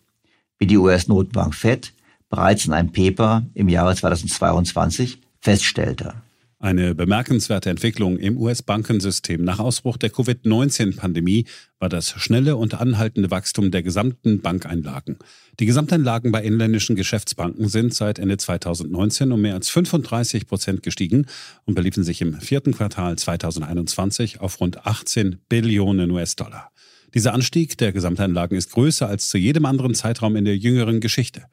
wie 0.59 0.67
die 0.67 0.77
US-Notenbank 0.77 1.55
Fed 1.55 1.93
bereits 2.29 2.65
in 2.65 2.73
einem 2.73 2.91
Paper 2.91 3.45
im 3.53 3.69
Jahre 3.69 3.95
2022 3.95 5.19
feststellte. 5.39 6.13
Eine 6.59 6.95
bemerkenswerte 6.95 7.69
Entwicklung 7.69 8.17
im 8.17 8.35
US-Bankensystem 8.35 9.43
nach 9.43 9.59
Ausbruch 9.59 9.95
der 9.95 10.09
Covid-19-Pandemie 10.09 11.45
war 11.77 11.87
das 11.87 12.09
schnelle 12.19 12.55
und 12.55 12.73
anhaltende 12.73 13.29
Wachstum 13.29 13.69
der 13.69 13.83
gesamten 13.83 14.41
Bankeinlagen. 14.41 15.17
Die 15.59 15.67
Gesamteinlagen 15.67 16.31
bei 16.31 16.41
inländischen 16.43 16.95
Geschäftsbanken 16.95 17.67
sind 17.67 17.93
seit 17.93 18.17
Ende 18.17 18.37
2019 18.37 19.31
um 19.31 19.39
mehr 19.39 19.53
als 19.53 19.69
35 19.69 20.47
Prozent 20.47 20.81
gestiegen 20.81 21.27
und 21.65 21.75
beliefen 21.75 22.03
sich 22.03 22.21
im 22.21 22.33
vierten 22.41 22.73
Quartal 22.73 23.15
2021 23.15 24.41
auf 24.41 24.59
rund 24.59 24.87
18 24.87 25.37
Billionen 25.49 26.09
US-Dollar. 26.09 26.71
Dieser 27.13 27.33
Anstieg 27.33 27.77
der 27.77 27.93
Gesamteinlagen 27.93 28.57
ist 28.57 28.71
größer 28.71 29.07
als 29.07 29.29
zu 29.29 29.37
jedem 29.37 29.65
anderen 29.65 29.95
Zeitraum 29.95 30.35
in 30.35 30.45
der 30.45 30.57
jüngeren 30.57 30.99
Geschichte. 30.99 31.45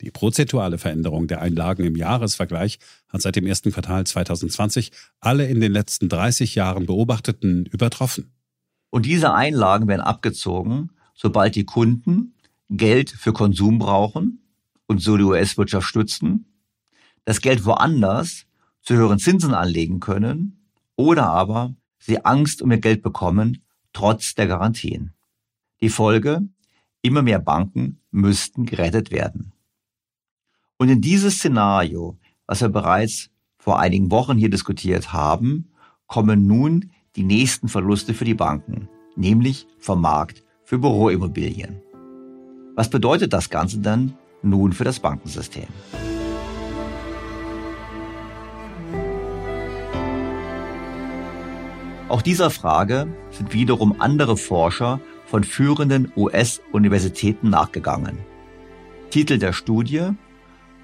Die 0.00 0.10
prozentuale 0.10 0.78
Veränderung 0.78 1.26
der 1.26 1.42
Einlagen 1.42 1.84
im 1.84 1.96
Jahresvergleich 1.96 2.78
hat 3.08 3.20
seit 3.20 3.36
dem 3.36 3.46
ersten 3.46 3.72
Quartal 3.72 4.04
2020 4.04 4.90
alle 5.20 5.46
in 5.46 5.60
den 5.60 5.70
letzten 5.70 6.08
30 6.08 6.54
Jahren 6.54 6.86
beobachteten 6.86 7.66
übertroffen. 7.66 8.32
Und 8.90 9.06
diese 9.06 9.32
Einlagen 9.32 9.86
werden 9.88 10.00
abgezogen, 10.00 10.90
sobald 11.14 11.54
die 11.54 11.64
Kunden 11.64 12.34
Geld 12.70 13.10
für 13.10 13.32
Konsum 13.32 13.78
brauchen 13.78 14.40
und 14.86 15.02
so 15.02 15.16
die 15.16 15.24
US-Wirtschaft 15.24 15.86
stützen, 15.86 16.46
das 17.24 17.40
Geld 17.40 17.64
woanders 17.64 18.46
zu 18.80 18.94
höheren 18.94 19.18
Zinsen 19.18 19.54
anlegen 19.54 20.00
können 20.00 20.68
oder 20.96 21.28
aber 21.28 21.74
sie 21.98 22.24
Angst 22.24 22.62
um 22.62 22.70
ihr 22.70 22.78
Geld 22.78 23.02
bekommen 23.02 23.62
trotz 23.92 24.34
der 24.34 24.46
Garantien. 24.46 25.12
Die 25.80 25.88
Folge, 25.88 26.42
immer 27.02 27.22
mehr 27.22 27.38
Banken 27.38 28.00
müssten 28.10 28.66
gerettet 28.66 29.10
werden. 29.10 29.52
Und 30.78 30.88
in 30.88 31.00
dieses 31.00 31.36
Szenario, 31.36 32.16
was 32.46 32.60
wir 32.60 32.68
bereits 32.68 33.30
vor 33.58 33.78
einigen 33.78 34.10
Wochen 34.10 34.36
hier 34.36 34.50
diskutiert 34.50 35.12
haben, 35.12 35.70
kommen 36.06 36.46
nun 36.46 36.90
die 37.16 37.24
nächsten 37.24 37.68
Verluste 37.68 38.14
für 38.14 38.24
die 38.24 38.34
Banken, 38.34 38.88
nämlich 39.16 39.66
vom 39.78 40.00
Markt 40.00 40.42
für 40.64 40.78
Büroimmobilien. 40.78 41.80
Was 42.74 42.90
bedeutet 42.90 43.32
das 43.32 43.50
Ganze 43.50 43.78
dann 43.78 44.14
nun 44.42 44.72
für 44.72 44.84
das 44.84 45.00
Bankensystem? 45.00 45.66
Auch 52.12 52.20
dieser 52.20 52.50
Frage 52.50 53.08
sind 53.30 53.54
wiederum 53.54 53.98
andere 53.98 54.36
Forscher 54.36 55.00
von 55.24 55.44
führenden 55.44 56.12
US-Universitäten 56.14 57.48
nachgegangen. 57.48 58.18
Titel 59.08 59.38
der 59.38 59.54
Studie 59.54 60.10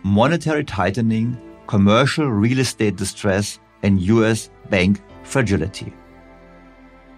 Monetary 0.03 0.65
Tightening, 0.65 1.37
Commercial 1.67 2.29
Real 2.29 2.61
Estate 2.61 2.95
Distress 2.95 3.61
and 3.83 4.01
US 4.09 4.51
Bank 4.71 5.03
Fragility. 5.23 5.93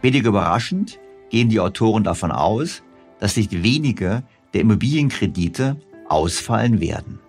Wenig 0.03 0.25
überraschend 0.25 0.99
gehen 1.31 1.49
die 1.49 1.61
Autoren 1.61 2.03
davon 2.03 2.33
aus, 2.33 2.83
dass 3.21 3.37
nicht 3.37 3.63
wenige 3.63 4.25
der 4.55 4.63
Immobilienkredite 4.63 5.77
ausfallen 6.09 6.81
werden. 6.81 7.21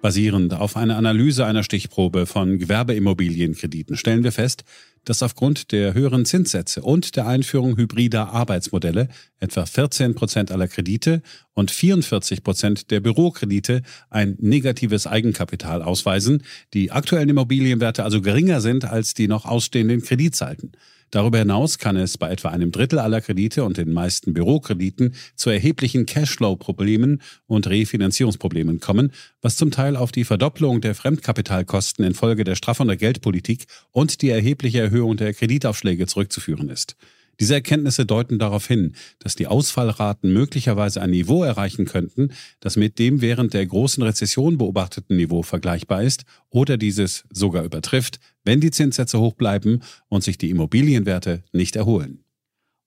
Basierend 0.00 0.54
auf 0.54 0.78
einer 0.78 0.96
Analyse 0.96 1.44
einer 1.44 1.62
Stichprobe 1.62 2.24
von 2.24 2.58
Gewerbeimmobilienkrediten 2.58 3.98
stellen 3.98 4.24
wir 4.24 4.32
fest, 4.32 4.64
dass 5.04 5.22
aufgrund 5.22 5.72
der 5.72 5.94
höheren 5.94 6.24
Zinssätze 6.24 6.82
und 6.82 7.16
der 7.16 7.26
Einführung 7.26 7.76
hybrider 7.76 8.32
Arbeitsmodelle 8.32 9.08
etwa 9.38 9.66
14 9.66 10.14
Prozent 10.14 10.52
aller 10.52 10.68
Kredite 10.68 11.22
und 11.54 11.70
44 11.70 12.42
Prozent 12.42 12.90
der 12.90 13.00
Bürokredite 13.00 13.82
ein 14.10 14.36
negatives 14.40 15.06
Eigenkapital 15.06 15.82
ausweisen, 15.82 16.42
die 16.74 16.90
aktuellen 16.90 17.28
Immobilienwerte 17.28 18.04
also 18.04 18.20
geringer 18.20 18.60
sind 18.60 18.84
als 18.84 19.14
die 19.14 19.28
noch 19.28 19.46
ausstehenden 19.46 20.02
Kreditzeiten. 20.02 20.72
Darüber 21.10 21.38
hinaus 21.38 21.78
kann 21.78 21.96
es 21.96 22.18
bei 22.18 22.30
etwa 22.30 22.50
einem 22.50 22.70
Drittel 22.70 23.00
aller 23.00 23.20
Kredite 23.20 23.64
und 23.64 23.76
den 23.76 23.92
meisten 23.92 24.32
Bürokrediten 24.32 25.14
zu 25.34 25.50
erheblichen 25.50 26.06
Cashflow-Problemen 26.06 27.20
und 27.46 27.66
Refinanzierungsproblemen 27.66 28.78
kommen, 28.78 29.12
was 29.42 29.56
zum 29.56 29.72
Teil 29.72 29.96
auf 29.96 30.12
die 30.12 30.24
Verdopplung 30.24 30.80
der 30.80 30.94
Fremdkapitalkosten 30.94 32.04
infolge 32.04 32.44
der 32.44 32.54
straffender 32.54 32.96
Geldpolitik 32.96 33.66
und 33.90 34.22
die 34.22 34.30
erhebliche 34.30 34.80
Erhöhung 34.80 35.16
der 35.16 35.34
Kreditaufschläge 35.34 36.06
zurückzuführen 36.06 36.68
ist. 36.68 36.96
Diese 37.40 37.54
Erkenntnisse 37.54 38.04
deuten 38.04 38.38
darauf 38.38 38.66
hin, 38.66 38.94
dass 39.18 39.34
die 39.34 39.46
Ausfallraten 39.46 40.30
möglicherweise 40.30 41.00
ein 41.00 41.08
Niveau 41.08 41.42
erreichen 41.42 41.86
könnten, 41.86 42.32
das 42.60 42.76
mit 42.76 42.98
dem 42.98 43.22
während 43.22 43.54
der 43.54 43.66
großen 43.66 44.02
Rezession 44.02 44.58
beobachteten 44.58 45.16
Niveau 45.16 45.42
vergleichbar 45.42 46.02
ist 46.02 46.24
oder 46.50 46.76
dieses 46.76 47.24
sogar 47.30 47.64
übertrifft, 47.64 48.20
wenn 48.44 48.60
die 48.60 48.70
Zinssätze 48.70 49.18
hoch 49.18 49.34
bleiben 49.34 49.80
und 50.08 50.22
sich 50.22 50.36
die 50.36 50.50
Immobilienwerte 50.50 51.42
nicht 51.52 51.76
erholen. 51.76 52.24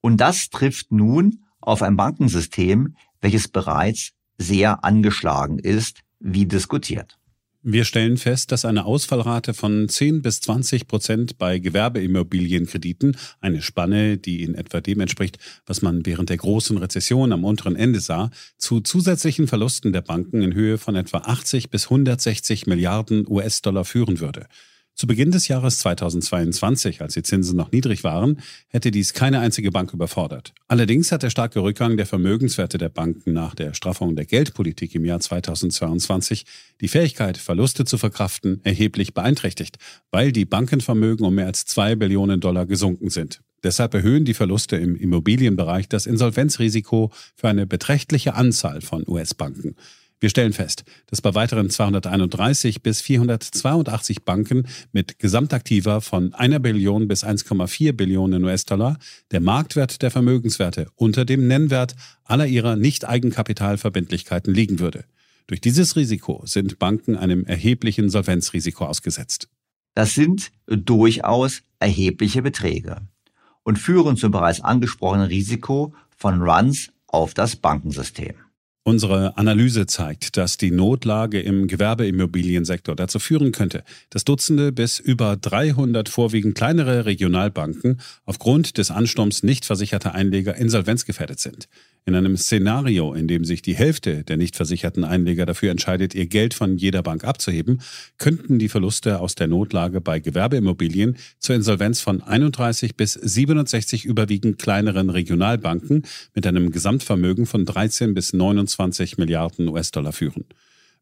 Und 0.02 0.18
das 0.18 0.52
trifft 0.52 0.92
nun 0.92 1.40
auf 1.60 1.82
ein 1.82 1.98
Bankensystem, 1.98 2.96
welches 3.22 3.48
bereits 3.48 4.12
sehr 4.38 4.84
angeschlagen 4.84 5.58
ist, 5.58 6.02
wie 6.20 6.46
diskutiert. 6.46 7.18
Wir 7.66 7.86
stellen 7.86 8.18
fest, 8.18 8.52
dass 8.52 8.66
eine 8.66 8.84
Ausfallrate 8.84 9.54
von 9.54 9.88
10 9.88 10.22
bis 10.22 10.42
20 10.42 10.86
Prozent 10.86 11.38
bei 11.38 11.60
Gewerbeimmobilienkrediten, 11.60 13.16
eine 13.40 13.62
Spanne, 13.62 14.18
die 14.18 14.44
in 14.44 14.54
etwa 14.54 14.82
dem 14.82 15.00
entspricht, 15.00 15.38
was 15.66 15.82
man 15.82 16.06
während 16.06 16.30
der 16.30 16.36
großen 16.36 16.78
Rezession 16.78 17.32
am 17.32 17.46
unteren 17.46 17.78
Ende 17.78 18.02
sah, 18.02 18.32
zu 18.58 18.82
zusätzlichen 18.82 19.48
Verlusten 19.48 19.94
der 19.94 20.02
Banken 20.02 20.42
in 20.42 20.54
Höhe 20.54 20.78
von 20.78 20.98
etwa 20.98 21.20
80 21.20 21.70
bis 21.70 21.86
160 21.86 22.68
Milliarden 22.68 23.26
US-Dollar 23.30 23.86
führen 23.86 24.20
würde. 24.20 24.48
Zu 24.96 25.08
Beginn 25.08 25.32
des 25.32 25.48
Jahres 25.48 25.80
2022, 25.80 27.02
als 27.02 27.16
die 27.16 27.24
Zinsen 27.24 27.58
noch 27.58 27.72
niedrig 27.72 28.04
waren, 28.04 28.40
hätte 28.68 28.92
dies 28.92 29.14
keine 29.14 29.40
einzige 29.40 29.72
Bank 29.72 29.92
überfordert. 29.92 30.54
Allerdings 30.68 31.12
hat 31.12 31.24
der 31.24 31.32
starke 31.32 31.62
Rückgang 31.62 31.98
der 31.98 32.06
Vermögenswerte 32.06 32.78
der 32.78 32.90
Banken 32.90 33.34
nach 33.34 33.56
der 33.56 33.74
Straffung 33.74 34.16
der 34.16 34.26
Geldpolitik 34.26 34.94
im 34.94 35.04
Jahr 35.04 35.20
2022 35.20 36.46
die 36.80 36.88
Fähigkeit, 36.88 37.38
Verluste 37.38 37.86
zu 37.86 37.98
verkraften, 37.98 38.62
erheblich 38.64 39.16
beeinträchtigt, 39.16 39.78
weil 40.12 40.32
die 40.32 40.46
Bankenvermögen 40.46 41.26
um 41.26 41.34
mehr 41.34 41.48
als 41.48 41.66
zwei 41.66 41.96
Billionen 41.96 42.40
Dollar 42.40 42.68
gesunken 42.68 43.10
sind. 43.10 43.42
Deshalb 43.64 43.96
erhöhen 43.96 44.26
die 44.26 44.34
Verluste 44.34 44.76
im 44.76 44.96
Immobilienbereich 44.96 45.90
das 45.90 46.06
Insolvenzrisiko 46.06 47.12
für 47.36 47.50
eine 47.50 47.66
beträchtliche 47.66 48.36
Anzahl 48.36 48.82
von 48.82 49.04
US-Banken. 49.08 49.76
Wir 50.24 50.30
stellen 50.30 50.54
fest, 50.54 50.86
dass 51.08 51.22
bei 51.22 51.36
weiteren 51.36 51.70
231 51.70 52.82
bis 52.82 53.02
482 53.02 54.24
Banken 54.24 54.70
mit 54.94 55.20
Gesamtaktiva 55.20 56.00
von 56.00 56.34
einer 56.34 56.60
Billion 56.60 57.10
bis 57.10 57.26
1,4 57.26 57.92
Billionen 57.92 58.46
US-Dollar 58.46 59.00
der 59.32 59.42
Marktwert 59.42 60.02
der 60.02 60.12
Vermögenswerte 60.12 60.88
unter 60.96 61.26
dem 61.26 61.50
Nennwert 61.50 61.98
aller 62.24 62.48
ihrer 62.48 62.78
Nicht-Eigenkapitalverbindlichkeiten 62.78 64.54
liegen 64.54 64.80
würde. 64.80 65.04
Durch 65.48 65.60
dieses 65.60 65.98
Risiko 65.98 66.42
sind 66.46 66.80
Banken 66.80 67.18
einem 67.18 67.44
erheblichen 67.44 68.10
Solvenzrisiko 68.10 68.86
ausgesetzt. 68.86 69.50
Das 69.94 70.14
sind 70.14 70.54
durchaus 70.68 71.64
erhebliche 71.80 72.42
Beträge 72.42 73.02
und 73.64 73.78
führen 73.78 74.16
zum 74.16 74.32
bereits 74.32 74.62
angesprochenen 74.62 75.28
Risiko 75.28 75.94
von 76.16 76.42
Runs 76.42 76.94
auf 77.08 77.34
das 77.34 77.58
Bankensystem. 77.58 78.36
Unsere 78.86 79.38
Analyse 79.38 79.86
zeigt, 79.86 80.36
dass 80.36 80.58
die 80.58 80.70
Notlage 80.70 81.40
im 81.40 81.68
Gewerbeimmobiliensektor 81.68 82.98
dazu 82.98 83.18
führen 83.18 83.54
könnte, 83.54 83.86
dass 84.10 84.26
Dutzende 84.26 84.74
bis 84.74 85.00
über 85.00 85.38
300 85.38 86.10
vorwiegend 86.10 86.56
kleinere 86.56 87.06
Regionalbanken 87.06 88.02
aufgrund 88.26 88.78
des 88.78 88.92
Ansturms 88.92 89.42
nicht 89.42 89.64
versicherter 89.64 90.14
Einleger 90.14 90.56
insolvenzgefährdet 90.56 91.40
sind. 91.40 91.70
In 92.06 92.16
einem 92.16 92.36
Szenario, 92.36 93.14
in 93.14 93.30
dem 93.30 93.46
sich 93.46 93.62
die 93.62 93.76
Hälfte 93.76 94.26
der 94.26 94.36
nicht 94.36 94.58
versicherten 94.58 95.06
Einleger 95.06 95.46
dafür 95.46 95.72
entscheidet, 95.72 96.14
ihr 96.14 96.26
Geld 96.26 96.54
von 96.54 96.76
jeder 96.76 97.02
Bank 97.02 97.24
abzuheben, 97.24 97.82
könnten 98.18 98.60
die 98.60 98.68
Verluste 98.68 99.20
aus 99.20 99.36
der 99.36 99.48
Notlage 99.48 100.02
bei 100.02 100.20
Gewerbeimmobilien 100.20 101.16
zur 101.40 101.56
Insolvenz 101.56 102.02
von 102.02 102.22
31 102.22 102.98
bis 102.98 103.14
67 103.14 104.04
überwiegend 104.04 104.60
kleineren 104.60 105.10
Regionalbanken 105.10 106.04
mit 106.36 106.46
einem 106.46 106.72
Gesamtvermögen 106.72 107.46
von 107.46 107.64
13 107.64 108.14
bis 108.14 108.34
29 108.34 109.18
Milliarden 109.18 109.70
US-Dollar 109.70 110.12
führen. 110.12 110.44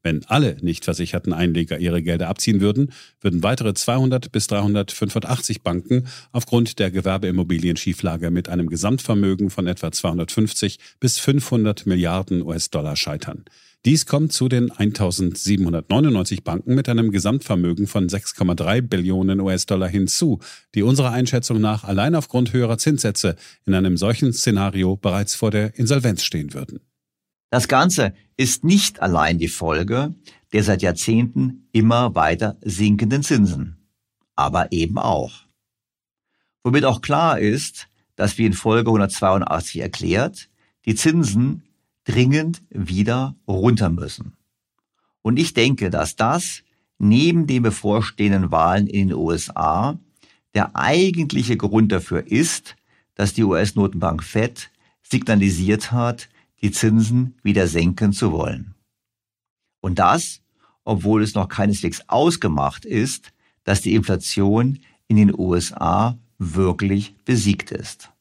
Wenn 0.04 0.26
alle 0.26 0.58
nicht 0.62 0.84
versicherten 0.84 1.32
Einleger 1.32 1.78
ihre 1.78 2.02
Gelder 2.02 2.28
abziehen 2.28 2.60
würden, 2.60 2.91
würden 3.20 3.43
weitere 3.43 3.74
200 3.74 4.32
bis 4.32 4.47
385 4.47 5.62
Banken 5.62 6.08
aufgrund 6.32 6.80
der 6.80 6.89
Gewerbeimmobilien-Schieflage 6.89 8.32
mit 8.32 8.49
einem 8.49 8.68
Gesamtvermögen 8.68 9.52
von 9.52 9.68
etwa 9.68 9.91
250 9.91 10.80
bis 10.99 11.20
500 11.20 11.86
Milliarden 11.86 12.41
US-Dollar 12.41 12.95
scheitern. 12.95 13.45
Dies 13.84 14.06
kommt 14.06 14.32
zu 14.32 14.47
den 14.47 14.72
1799 14.72 16.43
Banken 16.43 16.76
mit 16.76 16.88
einem 16.88 17.12
Gesamtvermögen 17.12 17.88
von 17.88 18.08
6,3 18.08 18.82
Billionen 18.82 19.39
US-Dollar 19.39 19.89
hinzu, 19.89 20.39
die 20.76 20.84
unserer 20.84 21.12
Einschätzung 21.12 21.60
nach 21.60 21.84
allein 21.84 22.14
aufgrund 22.14 22.54
höherer 22.54 22.78
Zinssätze 22.78 23.36
in 23.66 23.74
einem 23.74 23.97
solchen 23.97 24.34
Szenario 24.34 24.97
bereits 24.97 25.34
vor 25.34 25.49
der 25.49 25.78
Insolvenz 25.80 26.24
stehen 26.24 26.54
würden. 26.54 26.80
Das 27.52 27.68
Ganze 27.68 28.16
ist 28.38 28.64
nicht 28.64 29.02
allein 29.02 29.38
die 29.38 29.47
Folge 29.47 30.16
der 30.54 30.64
seit 30.64 30.82
Jahrzehnten 30.82 31.68
immer 31.72 32.16
weiter 32.16 32.58
sinkenden 32.62 33.24
Zinsen, 33.24 33.78
aber 34.36 34.72
eben 34.72 34.97
auch. 34.97 35.45
Womit 36.64 36.86
auch 36.86 37.02
klar 37.02 37.39
ist, 37.39 37.88
dass 38.16 38.38
wie 38.38 38.45
in 38.45 38.54
Folge 38.54 38.89
182 38.89 39.82
erklärt, 39.82 40.49
die 40.86 40.95
Zinsen 40.95 41.64
dringend 42.04 42.62
wieder 42.70 43.36
runter 43.47 43.89
müssen. 43.89 44.34
Und 45.22 45.38
ich 45.38 45.54
denke, 45.54 45.89
dass 45.89 46.16
das 46.16 46.64
neben 46.97 47.47
den 47.47 47.64
bevorstehenden 47.64 48.52
Wahlen 48.52 48.88
in 48.88 49.10
den 49.10 49.18
USA 49.18 49.97
der 50.54 50.76
eigentliche 50.76 51.58
Grund 51.58 51.91
dafür 51.91 52.28
ist, 52.28 52.76
dass 53.16 53.34
die 53.34 53.43
US-Notenbank 53.43 54.24
Fed 54.24 54.70
signalisiert 55.02 55.91
hat, 55.91 56.30
die 56.62 56.72
Zinsen 56.72 57.36
wieder 57.43 57.68
senken 57.68 58.14
zu 58.14 58.32
wollen. 58.32 58.76
Und 59.82 59.99
das, 59.99 60.41
obwohl 60.84 61.24
es 61.24 61.36
noch 61.36 61.47
keineswegs 61.47 62.03
ausgemacht 62.07 62.86
ist, 62.86 63.34
dass 63.64 63.82
die 63.82 63.95
Inflation 63.95 64.80
in 65.07 65.18
den 65.18 65.38
USA 65.38 66.18
wirklich 66.38 67.16
besiegt 67.26 67.72
ist. 67.72 68.12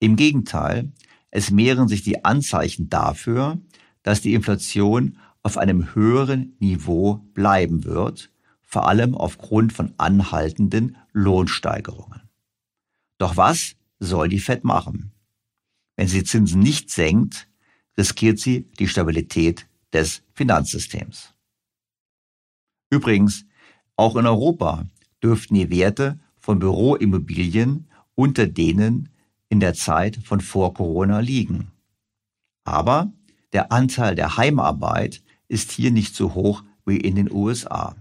Im 0.00 0.16
Gegenteil, 0.16 0.92
es 1.30 1.50
mehren 1.50 1.88
sich 1.88 2.02
die 2.02 2.24
Anzeichen 2.24 2.88
dafür, 2.88 3.58
dass 4.02 4.20
die 4.20 4.34
Inflation 4.34 5.18
auf 5.42 5.58
einem 5.58 5.94
höheren 5.94 6.56
Niveau 6.58 7.16
bleiben 7.34 7.84
wird, 7.84 8.30
vor 8.62 8.88
allem 8.88 9.14
aufgrund 9.14 9.72
von 9.72 9.94
anhaltenden 9.96 10.96
Lohnsteigerungen. 11.12 12.22
Doch 13.18 13.36
was 13.36 13.76
soll 13.98 14.28
die 14.28 14.40
Fed 14.40 14.64
machen? 14.64 15.12
Wenn 15.96 16.06
sie 16.06 16.22
Zinsen 16.22 16.60
nicht 16.60 16.90
senkt, 16.90 17.47
riskiert 17.98 18.38
sie 18.38 18.70
die 18.78 18.88
Stabilität 18.88 19.66
des 19.92 20.22
Finanzsystems. 20.32 21.34
Übrigens, 22.90 23.44
auch 23.96 24.16
in 24.16 24.26
Europa 24.26 24.86
dürften 25.22 25.54
die 25.54 25.70
Werte 25.70 26.20
von 26.38 26.60
Büroimmobilien 26.60 27.88
unter 28.14 28.46
denen 28.46 29.10
in 29.48 29.60
der 29.60 29.74
Zeit 29.74 30.16
von 30.24 30.40
vor 30.40 30.72
Corona 30.74 31.18
liegen. 31.18 31.72
Aber 32.64 33.12
der 33.52 33.72
Anteil 33.72 34.14
der 34.14 34.36
Heimarbeit 34.36 35.22
ist 35.48 35.72
hier 35.72 35.90
nicht 35.90 36.14
so 36.14 36.34
hoch 36.34 36.62
wie 36.86 36.98
in 36.98 37.16
den 37.16 37.30
USA. 37.30 37.96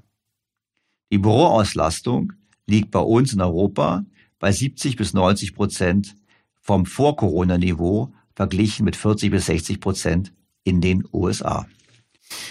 Die 1.12 1.18
Büroauslastung 1.18 2.34
liegt 2.66 2.92
bei 2.92 3.00
uns 3.00 3.34
in 3.34 3.42
Europa 3.42 4.06
bei 4.40 4.52
70 4.52 4.98
bis 4.98 5.14
90 5.14 5.56
Prozent 5.56 6.16
vom 6.62 6.86
Vor-Corona-Niveau 6.86 8.14
verglichen 8.38 8.86
mit 8.86 8.96
40 8.96 9.32
bis 9.32 9.48
60 9.48 9.80
Prozent 9.80 10.32
in 10.64 10.80
den 10.80 11.04
USA. 11.12 11.66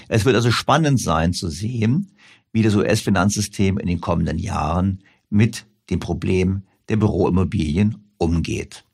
Es 0.09 0.25
wird 0.25 0.35
also 0.35 0.51
spannend 0.51 1.01
sein 1.01 1.33
zu 1.33 1.49
sehen, 1.49 2.11
wie 2.53 2.63
das 2.63 2.75
US-Finanzsystem 2.75 3.79
in 3.79 3.87
den 3.87 4.01
kommenden 4.01 4.37
Jahren 4.37 5.05
mit 5.31 5.65
dem 5.89 6.01
Problem 6.01 6.63
der 6.89 6.97
Büroimmobilien 6.97 8.11
umgeht. 8.19 8.85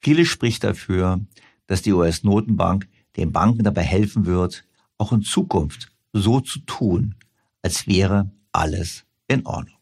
Vieles 0.00 0.26
spricht 0.26 0.64
dafür, 0.64 1.20
dass 1.68 1.82
die 1.82 1.92
US-Notenbank 1.92 2.88
den 3.16 3.30
Banken 3.30 3.62
dabei 3.62 3.82
helfen 3.82 4.26
wird, 4.26 4.64
auch 4.98 5.12
in 5.12 5.22
Zukunft 5.22 5.92
so 6.12 6.40
zu 6.40 6.58
tun, 6.60 7.14
als 7.62 7.86
wäre 7.86 8.32
alles 8.50 9.04
in 9.28 9.46
Ordnung. 9.46 9.81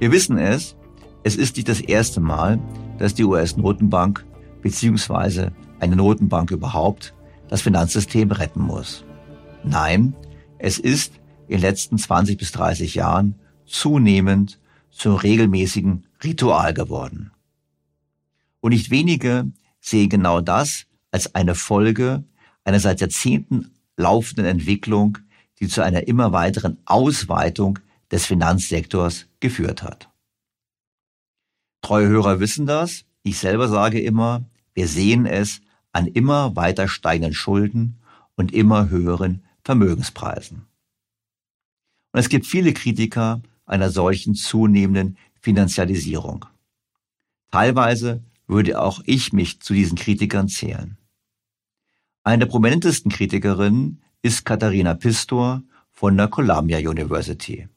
Wir 0.00 0.12
wissen 0.12 0.38
es, 0.38 0.76
es 1.24 1.36
ist 1.36 1.56
nicht 1.56 1.68
das 1.68 1.82
erste 1.82 2.20
Mal, 2.20 2.58
dass 2.96 3.12
die 3.12 3.24
US-Notenbank 3.24 4.24
bzw. 4.62 5.50
eine 5.78 5.94
Notenbank 5.94 6.50
überhaupt 6.52 7.12
das 7.48 7.60
Finanzsystem 7.60 8.30
retten 8.30 8.62
muss. 8.62 9.04
Nein, 9.62 10.14
es 10.56 10.78
ist 10.78 11.12
in 11.48 11.56
den 11.56 11.60
letzten 11.60 11.98
20 11.98 12.38
bis 12.38 12.50
30 12.52 12.94
Jahren 12.94 13.34
zunehmend 13.66 14.58
zum 14.90 15.16
regelmäßigen 15.16 16.06
Ritual 16.24 16.72
geworden. 16.72 17.32
Und 18.60 18.70
nicht 18.70 18.90
wenige 18.90 19.52
sehen 19.82 20.08
genau 20.08 20.40
das 20.40 20.86
als 21.10 21.34
eine 21.34 21.54
Folge 21.54 22.24
einer 22.64 22.80
seit 22.80 23.02
Jahrzehnten 23.02 23.72
laufenden 23.98 24.46
Entwicklung, 24.46 25.18
die 25.60 25.68
zu 25.68 25.82
einer 25.82 26.08
immer 26.08 26.32
weiteren 26.32 26.78
Ausweitung 26.86 27.78
des 28.10 28.24
Finanzsektors 28.24 29.26
geführt 29.40 29.82
hat. 29.82 30.10
Treue 31.82 32.08
Hörer 32.08 32.40
wissen 32.40 32.66
das. 32.66 33.04
Ich 33.22 33.38
selber 33.38 33.68
sage 33.68 34.00
immer, 34.00 34.44
wir 34.74 34.86
sehen 34.86 35.26
es 35.26 35.60
an 35.92 36.06
immer 36.06 36.54
weiter 36.56 36.88
steigenden 36.88 37.34
Schulden 37.34 38.00
und 38.36 38.52
immer 38.52 38.88
höheren 38.88 39.44
Vermögenspreisen. 39.64 40.66
Und 42.12 42.20
es 42.20 42.28
gibt 42.28 42.46
viele 42.46 42.72
Kritiker 42.72 43.42
einer 43.66 43.90
solchen 43.90 44.34
zunehmenden 44.34 45.16
Finanzialisierung. 45.40 46.46
Teilweise 47.50 48.22
würde 48.46 48.80
auch 48.80 49.00
ich 49.04 49.32
mich 49.32 49.60
zu 49.60 49.74
diesen 49.74 49.96
Kritikern 49.96 50.48
zählen. 50.48 50.96
Eine 52.22 52.40
der 52.40 52.46
prominentesten 52.46 53.10
Kritikerinnen 53.10 54.02
ist 54.22 54.44
Katharina 54.44 54.94
Pistor 54.94 55.62
von 55.90 56.16
der 56.16 56.28
Columbia 56.28 56.78
University. 56.78 57.68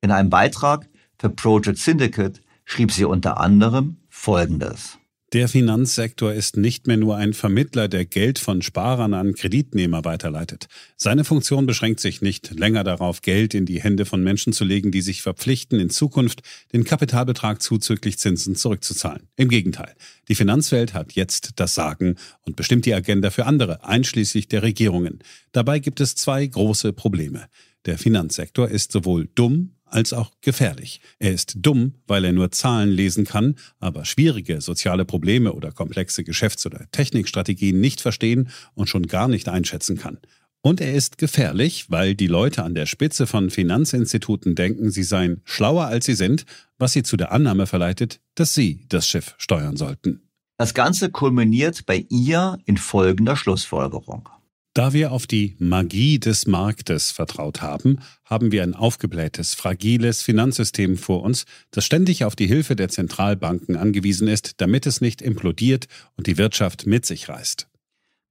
In 0.00 0.10
einem 0.10 0.30
Beitrag 0.30 0.88
für 1.18 1.30
Project 1.30 1.78
Syndicate 1.78 2.40
schrieb 2.64 2.92
sie 2.92 3.04
unter 3.04 3.40
anderem 3.40 3.96
Folgendes. 4.08 4.98
Der 5.32 5.48
Finanzsektor 5.48 6.32
ist 6.32 6.56
nicht 6.56 6.86
mehr 6.86 6.96
nur 6.96 7.16
ein 7.16 7.34
Vermittler, 7.34 7.88
der 7.88 8.04
Geld 8.04 8.38
von 8.38 8.62
Sparern 8.62 9.12
an 9.12 9.34
Kreditnehmer 9.34 10.04
weiterleitet. 10.04 10.68
Seine 10.96 11.24
Funktion 11.24 11.66
beschränkt 11.66 11.98
sich 11.98 12.22
nicht 12.22 12.56
länger 12.58 12.84
darauf, 12.84 13.22
Geld 13.22 13.52
in 13.52 13.66
die 13.66 13.82
Hände 13.82 14.06
von 14.06 14.22
Menschen 14.22 14.52
zu 14.52 14.64
legen, 14.64 14.92
die 14.92 15.02
sich 15.02 15.22
verpflichten, 15.22 15.80
in 15.80 15.90
Zukunft 15.90 16.42
den 16.72 16.84
Kapitalbetrag 16.84 17.60
zuzüglich 17.60 18.18
Zinsen 18.18 18.54
zurückzuzahlen. 18.54 19.28
Im 19.34 19.48
Gegenteil, 19.48 19.94
die 20.28 20.36
Finanzwelt 20.36 20.94
hat 20.94 21.12
jetzt 21.12 21.54
das 21.56 21.74
Sagen 21.74 22.14
und 22.42 22.54
bestimmt 22.54 22.86
die 22.86 22.94
Agenda 22.94 23.30
für 23.30 23.46
andere, 23.46 23.84
einschließlich 23.84 24.46
der 24.46 24.62
Regierungen. 24.62 25.18
Dabei 25.50 25.80
gibt 25.80 26.00
es 26.00 26.14
zwei 26.14 26.46
große 26.46 26.92
Probleme. 26.92 27.46
Der 27.84 27.98
Finanzsektor 27.98 28.68
ist 28.68 28.92
sowohl 28.92 29.28
dumm 29.34 29.75
als 29.86 30.12
auch 30.12 30.32
gefährlich. 30.40 31.00
Er 31.18 31.32
ist 31.32 31.54
dumm, 31.60 31.94
weil 32.06 32.24
er 32.24 32.32
nur 32.32 32.50
Zahlen 32.50 32.90
lesen 32.90 33.24
kann, 33.24 33.56
aber 33.78 34.04
schwierige 34.04 34.60
soziale 34.60 35.04
Probleme 35.04 35.52
oder 35.52 35.72
komplexe 35.72 36.24
Geschäfts- 36.24 36.66
oder 36.66 36.90
Technikstrategien 36.90 37.80
nicht 37.80 38.00
verstehen 38.00 38.50
und 38.74 38.88
schon 38.88 39.06
gar 39.06 39.28
nicht 39.28 39.48
einschätzen 39.48 39.96
kann. 39.96 40.18
Und 40.62 40.80
er 40.80 40.94
ist 40.94 41.18
gefährlich, 41.18 41.90
weil 41.90 42.16
die 42.16 42.26
Leute 42.26 42.64
an 42.64 42.74
der 42.74 42.86
Spitze 42.86 43.28
von 43.28 43.50
Finanzinstituten 43.50 44.56
denken, 44.56 44.90
sie 44.90 45.04
seien 45.04 45.40
schlauer 45.44 45.86
als 45.86 46.06
sie 46.06 46.14
sind, 46.14 46.44
was 46.76 46.92
sie 46.92 47.04
zu 47.04 47.16
der 47.16 47.30
Annahme 47.30 47.66
verleitet, 47.66 48.20
dass 48.34 48.52
sie 48.52 48.84
das 48.88 49.06
Schiff 49.06 49.36
steuern 49.38 49.76
sollten. 49.76 50.22
Das 50.58 50.74
Ganze 50.74 51.10
kulminiert 51.10 51.86
bei 51.86 52.06
ihr 52.08 52.58
in 52.64 52.78
folgender 52.78 53.36
Schlussfolgerung. 53.36 54.28
Da 54.76 54.92
wir 54.92 55.10
auf 55.10 55.26
die 55.26 55.56
Magie 55.58 56.18
des 56.18 56.46
Marktes 56.46 57.10
vertraut 57.10 57.62
haben, 57.62 58.00
haben 58.26 58.52
wir 58.52 58.62
ein 58.62 58.74
aufgeblähtes, 58.74 59.54
fragiles 59.54 60.20
Finanzsystem 60.20 60.98
vor 60.98 61.22
uns, 61.22 61.46
das 61.70 61.86
ständig 61.86 62.26
auf 62.26 62.36
die 62.36 62.46
Hilfe 62.46 62.76
der 62.76 62.90
Zentralbanken 62.90 63.76
angewiesen 63.76 64.28
ist, 64.28 64.60
damit 64.60 64.84
es 64.84 65.00
nicht 65.00 65.22
implodiert 65.22 65.86
und 66.18 66.26
die 66.26 66.36
Wirtschaft 66.36 66.86
mit 66.86 67.06
sich 67.06 67.30
reißt. 67.30 67.68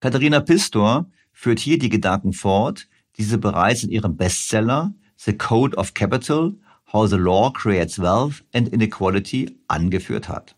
Katharina 0.02 0.40
Pistor 0.40 1.10
führt 1.34 1.58
hier 1.58 1.80
die 1.80 1.90
Gedanken 1.90 2.32
fort, 2.32 2.88
die 3.18 3.24
sie 3.24 3.40
bereits 3.40 3.82
in 3.82 3.90
ihrem 3.90 4.16
Bestseller 4.16 4.94
The 5.18 5.34
Code 5.34 5.76
of 5.78 5.96
Capital, 5.96 6.54
How 6.94 7.10
the 7.10 7.16
Law 7.16 7.52
Creates 7.54 7.98
Wealth 7.98 8.44
and 8.54 8.70
Inequality 8.70 9.58
angeführt 9.68 10.30
hat. 10.30 10.56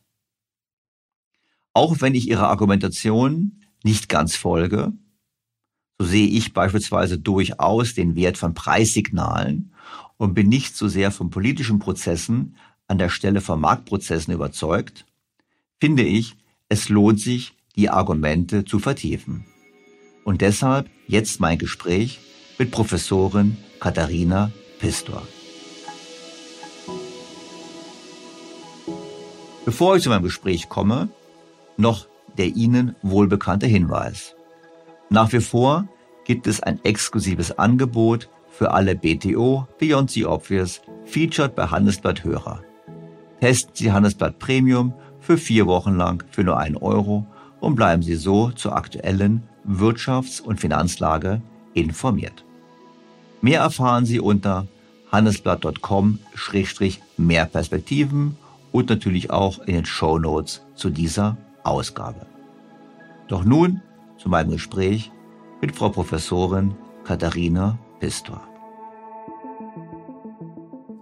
Auch 1.71 2.01
wenn 2.01 2.13
ich 2.13 2.27
ihrer 2.27 2.49
Argumentation 2.49 3.61
nicht 3.85 4.09
ganz 4.09 4.35
folge, 4.35 4.91
so 5.99 6.05
sehe 6.05 6.27
ich 6.27 6.53
beispielsweise 6.53 7.17
durchaus 7.17 7.93
den 7.93 8.15
Wert 8.15 8.37
von 8.37 8.53
Preissignalen 8.53 9.73
und 10.17 10.33
bin 10.33 10.49
nicht 10.49 10.75
so 10.75 10.87
sehr 10.87 11.11
von 11.11 11.29
politischen 11.29 11.79
Prozessen 11.79 12.55
an 12.87 12.97
der 12.97 13.09
Stelle 13.09 13.41
von 13.41 13.59
Marktprozessen 13.59 14.33
überzeugt, 14.33 15.05
finde 15.79 16.03
ich, 16.03 16.35
es 16.69 16.89
lohnt 16.89 17.19
sich, 17.19 17.53
die 17.75 17.89
Argumente 17.89 18.65
zu 18.65 18.79
vertiefen. 18.79 19.45
Und 20.23 20.41
deshalb 20.41 20.89
jetzt 21.07 21.39
mein 21.39 21.57
Gespräch 21.57 22.19
mit 22.57 22.71
Professorin 22.71 23.57
Katharina 23.79 24.51
Pistor. 24.79 25.25
Bevor 29.65 29.97
ich 29.97 30.03
zu 30.03 30.09
meinem 30.09 30.23
Gespräch 30.23 30.69
komme, 30.69 31.09
noch 31.75 32.07
der 32.37 32.47
Ihnen 32.47 32.95
wohlbekannte 33.01 33.67
Hinweis. 33.67 34.36
Nach 35.09 35.31
wie 35.31 35.39
vor 35.39 35.87
gibt 36.25 36.47
es 36.47 36.61
ein 36.61 36.83
exklusives 36.83 37.57
Angebot 37.57 38.29
für 38.49 38.71
alle 38.71 38.93
BTO 38.95 39.65
Beyond 39.79 40.11
the 40.11 40.25
Obvious 40.25 40.81
featured 41.05 41.55
bei 41.55 41.67
Handelsblatt 41.67 42.25
Hörer. 42.25 42.61
Testen 43.39 43.71
Sie 43.73 43.89
Handelsblatt 43.91 44.39
Premium 44.39 44.93
für 45.21 45.37
vier 45.37 45.67
Wochen 45.67 45.95
lang 45.95 46.25
für 46.31 46.43
nur 46.43 46.57
einen 46.57 46.75
Euro 46.75 47.25
und 47.61 47.75
bleiben 47.75 48.01
Sie 48.01 48.15
so 48.15 48.49
zur 48.51 48.75
aktuellen 48.75 49.43
Wirtschafts- 49.65 50.41
und 50.41 50.59
Finanzlage 50.59 51.41
informiert. 51.73 52.43
Mehr 53.41 53.61
erfahren 53.61 54.05
Sie 54.05 54.19
unter 54.19 54.67
handelsblatt.com-mehr 55.11 57.45
Perspektiven 57.45 58.35
und 58.73 58.89
natürlich 58.89 59.31
auch 59.31 59.59
in 59.59 59.75
den 59.75 59.85
Show 59.85 60.19
Notes 60.19 60.63
zu 60.75 60.89
dieser 60.89 61.37
Ausgabe. 61.63 62.25
Doch 63.27 63.45
nun 63.45 63.81
zu 64.17 64.29
meinem 64.29 64.51
Gespräch 64.51 65.11
mit 65.61 65.75
Frau 65.75 65.89
Professorin 65.89 66.75
Katharina 67.03 67.79
Pistor. 67.99 68.41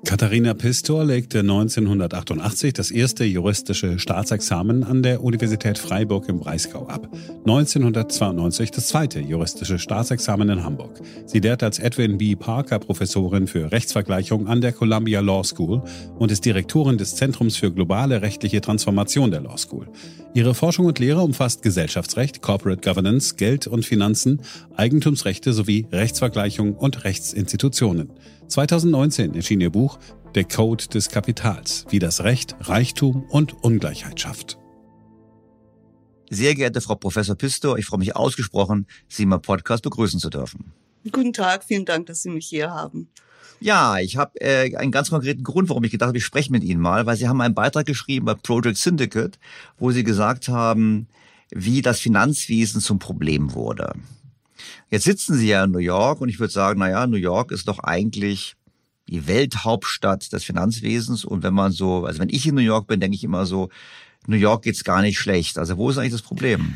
Katharina 0.05 0.53
Pistor 0.53 1.03
legte 1.03 1.39
1988 1.39 2.73
das 2.73 2.91
erste 2.91 3.25
juristische 3.25 3.97
Staatsexamen 3.97 4.83
an 4.83 5.01
der 5.01 5.23
Universität 5.23 5.79
Freiburg 5.79 6.29
im 6.29 6.39
Breisgau 6.39 6.87
ab. 6.87 7.09
1992 7.39 8.69
das 8.69 8.87
zweite 8.87 9.19
juristische 9.19 9.79
Staatsexamen 9.79 10.47
in 10.47 10.63
Hamburg. 10.63 11.01
Sie 11.25 11.39
lehrt 11.39 11.63
als 11.63 11.79
Edwin 11.79 12.19
B. 12.19 12.35
Parker 12.35 12.77
Professorin 12.77 13.47
für 13.47 13.71
Rechtsvergleichung 13.71 14.47
an 14.47 14.61
der 14.61 14.73
Columbia 14.73 15.21
Law 15.21 15.43
School 15.43 15.81
und 16.19 16.31
ist 16.31 16.45
Direktorin 16.45 16.97
des 16.99 17.15
Zentrums 17.15 17.57
für 17.57 17.71
globale 17.71 18.21
rechtliche 18.21 18.61
Transformation 18.61 19.31
der 19.31 19.41
Law 19.41 19.57
School. 19.57 19.87
Ihre 20.35 20.53
Forschung 20.53 20.85
und 20.85 20.99
Lehre 20.99 21.21
umfasst 21.21 21.61
Gesellschaftsrecht, 21.61 22.41
Corporate 22.41 22.81
Governance, 22.81 23.35
Geld 23.37 23.67
und 23.67 23.85
Finanzen, 23.85 24.41
Eigentumsrechte 24.75 25.53
sowie 25.53 25.87
Rechtsvergleichung 25.93 26.75
und 26.75 27.05
Rechtsinstitutionen. 27.05 28.11
2019 28.49 29.33
erschien 29.33 29.61
ihr 29.61 29.69
Buch 29.69 29.97
Der 30.35 30.43
Code 30.43 30.87
des 30.87 31.07
Kapitals, 31.07 31.85
wie 31.87 31.99
das 31.99 32.25
Recht 32.25 32.57
Reichtum 32.59 33.23
und 33.29 33.63
Ungleichheit 33.63 34.19
schafft. 34.19 34.57
Sehr 36.29 36.53
geehrte 36.53 36.81
Frau 36.81 36.95
Professor 36.95 37.37
Pisto, 37.37 37.77
ich 37.77 37.85
freue 37.85 37.99
mich 37.99 38.17
ausgesprochen, 38.17 38.87
Sie 39.07 39.23
im 39.23 39.29
Podcast 39.41 39.83
begrüßen 39.83 40.19
zu 40.19 40.29
dürfen. 40.29 40.73
Guten 41.09 41.31
Tag, 41.31 41.63
vielen 41.63 41.85
Dank, 41.85 42.07
dass 42.07 42.23
Sie 42.23 42.29
mich 42.29 42.45
hier 42.45 42.71
haben. 42.71 43.07
Ja, 43.59 43.99
ich 43.99 44.17
habe 44.17 44.39
äh, 44.41 44.75
einen 44.75 44.91
ganz 44.91 45.09
konkreten 45.09 45.43
Grund, 45.43 45.69
warum 45.69 45.83
ich 45.83 45.91
gedacht 45.91 46.09
habe, 46.09 46.17
ich 46.17 46.25
spreche 46.25 46.51
mit 46.51 46.63
Ihnen 46.63 46.81
mal, 46.81 47.05
weil 47.05 47.17
Sie 47.17 47.27
haben 47.27 47.41
einen 47.41 47.55
Beitrag 47.55 47.85
geschrieben 47.85 48.25
bei 48.25 48.33
Project 48.33 48.77
Syndicate, 48.77 49.39
wo 49.77 49.91
Sie 49.91 50.03
gesagt 50.03 50.47
haben, 50.49 51.07
wie 51.51 51.81
das 51.81 51.99
Finanzwesen 51.99 52.81
zum 52.81 52.99
Problem 52.99 53.53
wurde. 53.53 53.93
Jetzt 54.89 55.05
sitzen 55.05 55.35
Sie 55.35 55.47
ja 55.47 55.63
in 55.63 55.71
New 55.71 55.79
York 55.79 56.21
und 56.21 56.29
ich 56.29 56.39
würde 56.39 56.53
sagen, 56.53 56.79
na 56.79 56.89
ja, 56.89 57.07
New 57.07 57.17
York 57.17 57.51
ist 57.51 57.67
doch 57.67 57.79
eigentlich 57.79 58.55
die 59.07 59.27
Welthauptstadt 59.27 60.31
des 60.33 60.43
Finanzwesens 60.43 61.25
und 61.25 61.43
wenn 61.43 61.53
man 61.53 61.71
so, 61.71 62.05
also 62.05 62.19
wenn 62.19 62.29
ich 62.29 62.47
in 62.47 62.55
New 62.55 62.61
York 62.61 62.87
bin, 62.87 62.99
denke 62.99 63.15
ich 63.15 63.23
immer 63.23 63.45
so, 63.45 63.69
New 64.27 64.37
York 64.37 64.63
geht's 64.63 64.83
gar 64.83 65.01
nicht 65.01 65.19
schlecht. 65.19 65.57
Also 65.57 65.77
wo 65.77 65.89
ist 65.89 65.97
eigentlich 65.97 66.13
das 66.13 66.21
Problem? 66.23 66.75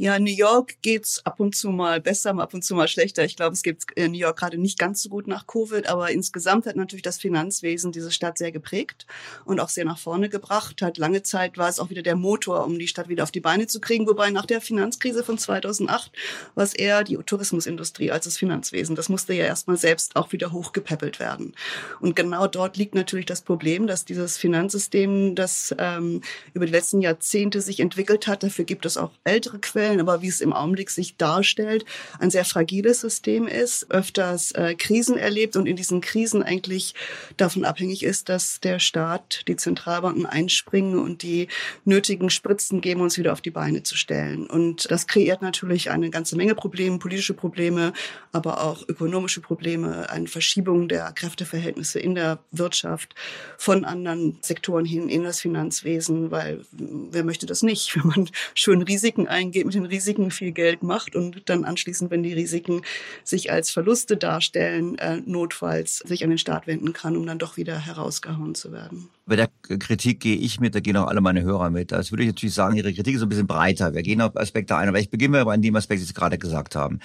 Ja, 0.00 0.18
New 0.18 0.32
York 0.32 0.80
geht's 0.80 1.26
ab 1.26 1.40
und 1.40 1.54
zu 1.54 1.68
mal 1.68 2.00
besser, 2.00 2.30
ab 2.38 2.54
und 2.54 2.64
zu 2.64 2.74
mal 2.74 2.88
schlechter. 2.88 3.22
Ich 3.22 3.36
glaube, 3.36 3.52
es 3.52 3.62
geht 3.62 3.84
in 3.96 4.12
New 4.12 4.18
York 4.18 4.38
gerade 4.38 4.56
nicht 4.56 4.78
ganz 4.78 5.02
so 5.02 5.10
gut 5.10 5.26
nach 5.26 5.46
Covid, 5.46 5.86
aber 5.90 6.10
insgesamt 6.10 6.64
hat 6.64 6.74
natürlich 6.74 7.02
das 7.02 7.18
Finanzwesen 7.18 7.92
diese 7.92 8.10
Stadt 8.10 8.38
sehr 8.38 8.50
geprägt 8.50 9.04
und 9.44 9.60
auch 9.60 9.68
sehr 9.68 9.84
nach 9.84 9.98
vorne 9.98 10.30
gebracht. 10.30 10.80
Hat 10.80 10.96
lange 10.96 11.22
Zeit 11.22 11.58
war 11.58 11.68
es 11.68 11.78
auch 11.78 11.90
wieder 11.90 12.00
der 12.00 12.16
Motor, 12.16 12.64
um 12.64 12.78
die 12.78 12.88
Stadt 12.88 13.10
wieder 13.10 13.24
auf 13.24 13.30
die 13.30 13.40
Beine 13.40 13.66
zu 13.66 13.78
kriegen. 13.78 14.08
Wobei 14.08 14.30
nach 14.30 14.46
der 14.46 14.62
Finanzkrise 14.62 15.22
von 15.22 15.36
2008 15.36 16.10
war 16.54 16.64
es 16.64 16.72
eher 16.72 17.04
die 17.04 17.18
Tourismusindustrie 17.18 18.10
als 18.10 18.24
das 18.24 18.38
Finanzwesen. 18.38 18.96
Das 18.96 19.10
musste 19.10 19.34
ja 19.34 19.44
erstmal 19.44 19.76
selbst 19.76 20.16
auch 20.16 20.32
wieder 20.32 20.50
hochgepäppelt 20.50 21.20
werden. 21.20 21.54
Und 22.00 22.16
genau 22.16 22.46
dort 22.46 22.78
liegt 22.78 22.94
natürlich 22.94 23.26
das 23.26 23.42
Problem, 23.42 23.86
dass 23.86 24.06
dieses 24.06 24.38
Finanzsystem, 24.38 25.34
das 25.34 25.74
ähm, 25.76 26.22
über 26.54 26.64
die 26.64 26.72
letzten 26.72 27.02
Jahrzehnte 27.02 27.60
sich 27.60 27.80
entwickelt 27.80 28.26
hat, 28.26 28.42
dafür 28.44 28.64
gibt 28.64 28.86
es 28.86 28.96
auch 28.96 29.10
ältere 29.24 29.58
Quellen 29.58 29.89
vorstellen, 29.90 30.00
aber 30.00 30.22
wie 30.22 30.28
es 30.28 30.40
im 30.40 30.52
Augenblick 30.52 30.90
sich 30.90 31.16
darstellt, 31.16 31.84
ein 32.18 32.30
sehr 32.30 32.44
fragiles 32.44 33.00
System 33.00 33.46
ist, 33.46 33.90
öfters 33.90 34.52
äh, 34.52 34.74
Krisen 34.74 35.16
erlebt 35.16 35.56
und 35.56 35.66
in 35.66 35.76
diesen 35.76 36.00
Krisen 36.00 36.42
eigentlich 36.42 36.94
davon 37.36 37.64
abhängig 37.64 38.02
ist, 38.02 38.28
dass 38.28 38.60
der 38.60 38.78
Staat, 38.78 39.42
die 39.48 39.56
Zentralbanken 39.56 40.26
einspringen 40.26 40.98
und 40.98 41.22
die 41.22 41.48
nötigen 41.84 42.30
Spritzen 42.30 42.80
geben, 42.80 43.00
uns 43.00 43.18
wieder 43.18 43.32
auf 43.32 43.40
die 43.40 43.50
Beine 43.50 43.82
zu 43.82 43.96
stellen. 43.96 44.46
Und 44.46 44.90
das 44.90 45.06
kreiert 45.06 45.42
natürlich 45.42 45.90
eine 45.90 46.10
ganze 46.10 46.36
Menge 46.36 46.54
Probleme, 46.54 46.98
politische 46.98 47.34
Probleme, 47.34 47.92
aber 48.32 48.62
auch 48.62 48.88
ökonomische 48.88 49.40
Probleme, 49.40 50.08
eine 50.10 50.28
Verschiebung 50.28 50.88
der 50.88 51.12
Kräfteverhältnisse 51.12 51.98
in 51.98 52.14
der 52.14 52.38
Wirtschaft 52.52 53.14
von 53.58 53.84
anderen 53.84 54.38
Sektoren 54.42 54.84
hin 54.84 55.08
in 55.08 55.24
das 55.24 55.40
Finanzwesen, 55.40 56.30
weil 56.30 56.64
wer 56.70 57.24
möchte 57.24 57.46
das 57.46 57.62
nicht, 57.62 57.96
wenn 57.96 58.06
man 58.06 58.30
schön 58.54 58.82
Risiken 58.82 59.26
eingeht 59.26 59.66
mit 59.66 59.79
den 59.80 59.86
Risiken 59.86 60.30
viel 60.30 60.52
Geld 60.52 60.82
macht 60.82 61.16
und 61.16 61.48
dann 61.48 61.64
anschließend, 61.64 62.10
wenn 62.10 62.22
die 62.22 62.32
Risiken 62.32 62.82
sich 63.24 63.50
als 63.50 63.70
Verluste 63.70 64.16
darstellen, 64.16 64.98
äh, 64.98 65.20
notfalls 65.24 65.98
sich 65.98 66.24
an 66.24 66.30
den 66.30 66.38
Staat 66.38 66.66
wenden 66.66 66.92
kann, 66.92 67.16
um 67.16 67.26
dann 67.26 67.38
doch 67.38 67.56
wieder 67.56 67.78
herausgehauen 67.78 68.54
zu 68.54 68.72
werden. 68.72 69.08
Bei 69.26 69.36
der 69.36 69.48
Kritik 69.62 70.20
gehe 70.20 70.36
ich 70.36 70.58
mit, 70.58 70.74
da 70.74 70.80
gehen 70.80 70.96
auch 70.96 71.06
alle 71.06 71.20
meine 71.20 71.42
Hörer 71.42 71.70
mit. 71.70 71.92
Das 71.92 72.10
würde 72.10 72.24
ich 72.24 72.28
natürlich 72.30 72.54
sagen, 72.54 72.76
Ihre 72.76 72.92
Kritik 72.92 73.14
ist 73.14 73.22
ein 73.22 73.28
bisschen 73.28 73.46
breiter. 73.46 73.94
Wir 73.94 74.02
gehen 74.02 74.20
auf 74.20 74.36
Aspekte 74.36 74.76
ein, 74.76 74.88
aber 74.88 74.98
ich 74.98 75.10
beginne 75.10 75.44
mal 75.44 75.54
an 75.54 75.62
dem 75.62 75.76
Aspekt, 75.76 76.00
den 76.00 76.06
Sie 76.06 76.14
gerade 76.14 76.36
gesagt 76.36 76.74
haben. 76.74 76.98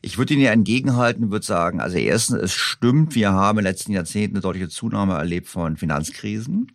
Ich 0.00 0.16
würde 0.16 0.34
Ihnen 0.34 0.44
ja 0.44 0.52
entgegenhalten, 0.52 1.32
würde 1.32 1.44
sagen, 1.44 1.80
also 1.80 1.96
erstens, 1.96 2.40
es 2.40 2.52
stimmt, 2.52 3.14
wir 3.14 3.32
haben 3.32 3.58
in 3.58 3.64
den 3.64 3.72
letzten 3.72 3.92
Jahrzehnten 3.92 4.36
eine 4.36 4.42
deutliche 4.42 4.68
Zunahme 4.68 5.14
erlebt 5.14 5.48
von 5.48 5.76
Finanzkrisen. 5.76 6.70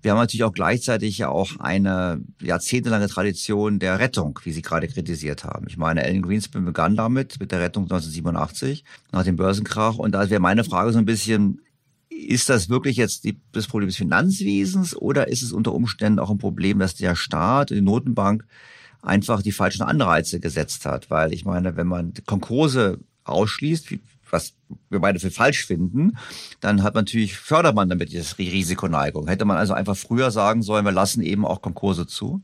Wir 0.00 0.12
haben 0.12 0.18
natürlich 0.18 0.44
auch 0.44 0.52
gleichzeitig 0.52 1.18
ja 1.18 1.28
auch 1.28 1.58
eine 1.58 2.20
jahrzehntelange 2.40 3.08
Tradition 3.08 3.78
der 3.78 3.98
Rettung, 3.98 4.38
wie 4.44 4.52
Sie 4.52 4.62
gerade 4.62 4.86
kritisiert 4.86 5.44
haben. 5.44 5.66
Ich 5.68 5.76
meine, 5.76 6.04
Ellen 6.04 6.22
Greenspan 6.22 6.64
begann 6.64 6.96
damit, 6.96 7.40
mit 7.40 7.50
der 7.50 7.60
Rettung 7.60 7.84
1987, 7.84 8.84
nach 9.10 9.24
dem 9.24 9.36
Börsenkrach. 9.36 9.96
Und 9.96 10.12
da 10.12 10.30
wäre 10.30 10.40
meine 10.40 10.62
Frage 10.62 10.92
so 10.92 10.98
ein 10.98 11.04
bisschen, 11.04 11.60
ist 12.10 12.48
das 12.48 12.68
wirklich 12.68 12.96
jetzt 12.96 13.24
die, 13.24 13.40
das 13.52 13.66
Problem 13.66 13.88
des 13.88 13.96
Finanzwesens 13.96 14.96
oder 14.96 15.28
ist 15.28 15.42
es 15.42 15.52
unter 15.52 15.72
Umständen 15.72 16.20
auch 16.20 16.30
ein 16.30 16.38
Problem, 16.38 16.78
dass 16.78 16.94
der 16.94 17.16
Staat, 17.16 17.70
die 17.70 17.80
Notenbank 17.80 18.44
einfach 19.02 19.42
die 19.42 19.52
falschen 19.52 19.82
Anreize 19.82 20.38
gesetzt 20.38 20.86
hat? 20.86 21.10
Weil 21.10 21.32
ich 21.32 21.44
meine, 21.44 21.76
wenn 21.76 21.86
man 21.86 22.12
Konkurse 22.26 22.98
ausschließt, 23.24 23.90
wie 23.90 24.00
was 24.30 24.54
wir 24.90 25.00
beide 25.00 25.20
für 25.20 25.30
falsch 25.30 25.66
finden, 25.66 26.16
dann 26.60 26.82
hat 26.82 26.94
man 26.94 27.02
natürlich, 27.04 27.36
fördert 27.36 27.74
man 27.74 27.88
damit 27.88 28.12
die 28.12 28.48
Risikoneigung. 28.48 29.28
Hätte 29.28 29.44
man 29.44 29.56
also 29.56 29.74
einfach 29.74 29.96
früher 29.96 30.30
sagen 30.30 30.62
sollen, 30.62 30.84
wir 30.84 30.92
lassen 30.92 31.22
eben 31.22 31.44
auch 31.44 31.62
Konkurse 31.62 32.06
zu? 32.06 32.42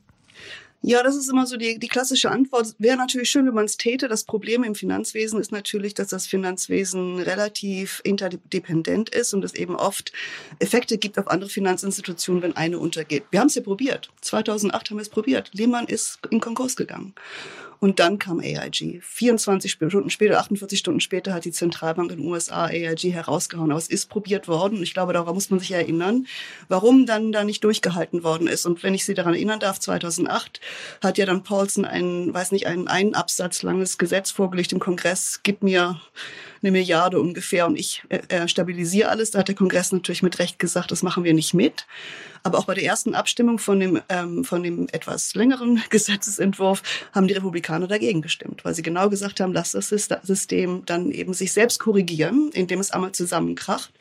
Ja, 0.86 1.02
das 1.02 1.16
ist 1.16 1.30
immer 1.30 1.46
so 1.46 1.56
die, 1.56 1.78
die 1.78 1.88
klassische 1.88 2.30
Antwort. 2.30 2.74
Wäre 2.78 2.98
natürlich 2.98 3.30
schön, 3.30 3.46
wenn 3.46 3.54
man 3.54 3.64
es 3.64 3.78
täte. 3.78 4.06
Das 4.06 4.24
Problem 4.24 4.64
im 4.64 4.74
Finanzwesen 4.74 5.40
ist 5.40 5.50
natürlich, 5.50 5.94
dass 5.94 6.08
das 6.08 6.26
Finanzwesen 6.26 7.20
relativ 7.20 8.02
interdependent 8.04 9.08
ist 9.08 9.32
und 9.32 9.42
es 9.46 9.54
eben 9.54 9.76
oft 9.76 10.12
Effekte 10.58 10.98
gibt 10.98 11.18
auf 11.18 11.28
andere 11.28 11.48
Finanzinstitutionen, 11.48 12.42
wenn 12.42 12.54
eine 12.54 12.78
untergeht. 12.78 13.24
Wir 13.30 13.40
haben 13.40 13.46
es 13.46 13.54
ja 13.54 13.62
probiert. 13.62 14.10
2008 14.20 14.90
haben 14.90 14.98
wir 14.98 15.02
es 15.02 15.08
probiert. 15.08 15.48
Lehman 15.54 15.86
ist 15.86 16.18
in 16.28 16.40
Konkurs 16.40 16.76
gegangen. 16.76 17.14
Und 17.84 18.00
dann 18.00 18.18
kam 18.18 18.40
AIG. 18.40 19.02
24 19.02 19.70
Stunden 19.70 20.08
später, 20.08 20.38
48 20.40 20.78
Stunden 20.78 21.00
später 21.00 21.34
hat 21.34 21.44
die 21.44 21.52
Zentralbank 21.52 22.10
in 22.12 22.16
den 22.16 22.26
USA 22.26 22.64
AIG 22.64 23.12
herausgehauen. 23.12 23.70
Aber 23.70 23.78
es 23.78 23.88
ist 23.88 24.08
probiert 24.08 24.48
worden. 24.48 24.78
Und 24.78 24.84
ich 24.84 24.94
glaube, 24.94 25.12
daran 25.12 25.34
muss 25.34 25.50
man 25.50 25.60
sich 25.60 25.70
erinnern, 25.70 26.26
warum 26.68 27.04
dann 27.04 27.30
da 27.30 27.44
nicht 27.44 27.62
durchgehalten 27.62 28.24
worden 28.24 28.46
ist. 28.46 28.64
Und 28.64 28.82
wenn 28.84 28.94
ich 28.94 29.04
Sie 29.04 29.12
daran 29.12 29.34
erinnern 29.34 29.60
darf, 29.60 29.80
2008 29.80 30.62
hat 31.02 31.18
ja 31.18 31.26
dann 31.26 31.42
Paulson 31.42 31.84
ein, 31.84 32.32
weiß 32.32 32.52
nicht, 32.52 32.66
ein 32.66 32.88
einen 32.88 33.14
Absatz 33.14 33.60
langes 33.62 33.98
Gesetz 33.98 34.30
vorgelegt 34.30 34.72
im 34.72 34.80
Kongress. 34.80 35.40
Gib 35.42 35.62
mir 35.62 36.00
eine 36.64 36.72
Milliarde 36.72 37.20
ungefähr 37.20 37.66
und 37.66 37.76
ich 37.76 38.02
äh, 38.08 38.20
äh, 38.28 38.48
stabilisiere 38.48 39.10
alles. 39.10 39.30
Da 39.30 39.40
hat 39.40 39.48
der 39.48 39.54
Kongress 39.54 39.92
natürlich 39.92 40.22
mit 40.22 40.38
Recht 40.38 40.58
gesagt, 40.58 40.90
das 40.90 41.02
machen 41.02 41.24
wir 41.24 41.34
nicht 41.34 41.54
mit. 41.54 41.86
Aber 42.42 42.58
auch 42.58 42.64
bei 42.64 42.74
der 42.74 42.84
ersten 42.84 43.14
Abstimmung 43.14 43.58
von 43.58 43.80
dem, 43.80 44.00
ähm, 44.08 44.44
von 44.44 44.62
dem 44.62 44.88
etwas 44.92 45.34
längeren 45.34 45.82
Gesetzesentwurf 45.90 46.82
haben 47.12 47.28
die 47.28 47.34
Republikaner 47.34 47.86
dagegen 47.86 48.22
gestimmt, 48.22 48.64
weil 48.64 48.74
sie 48.74 48.82
genau 48.82 49.08
gesagt 49.08 49.40
haben, 49.40 49.52
lass 49.52 49.72
das 49.72 49.88
System 49.88 50.82
dann 50.86 51.10
eben 51.10 51.34
sich 51.34 51.52
selbst 51.52 51.78
korrigieren, 51.78 52.50
indem 52.52 52.80
es 52.80 52.90
einmal 52.90 53.12
zusammenkracht. 53.12 53.92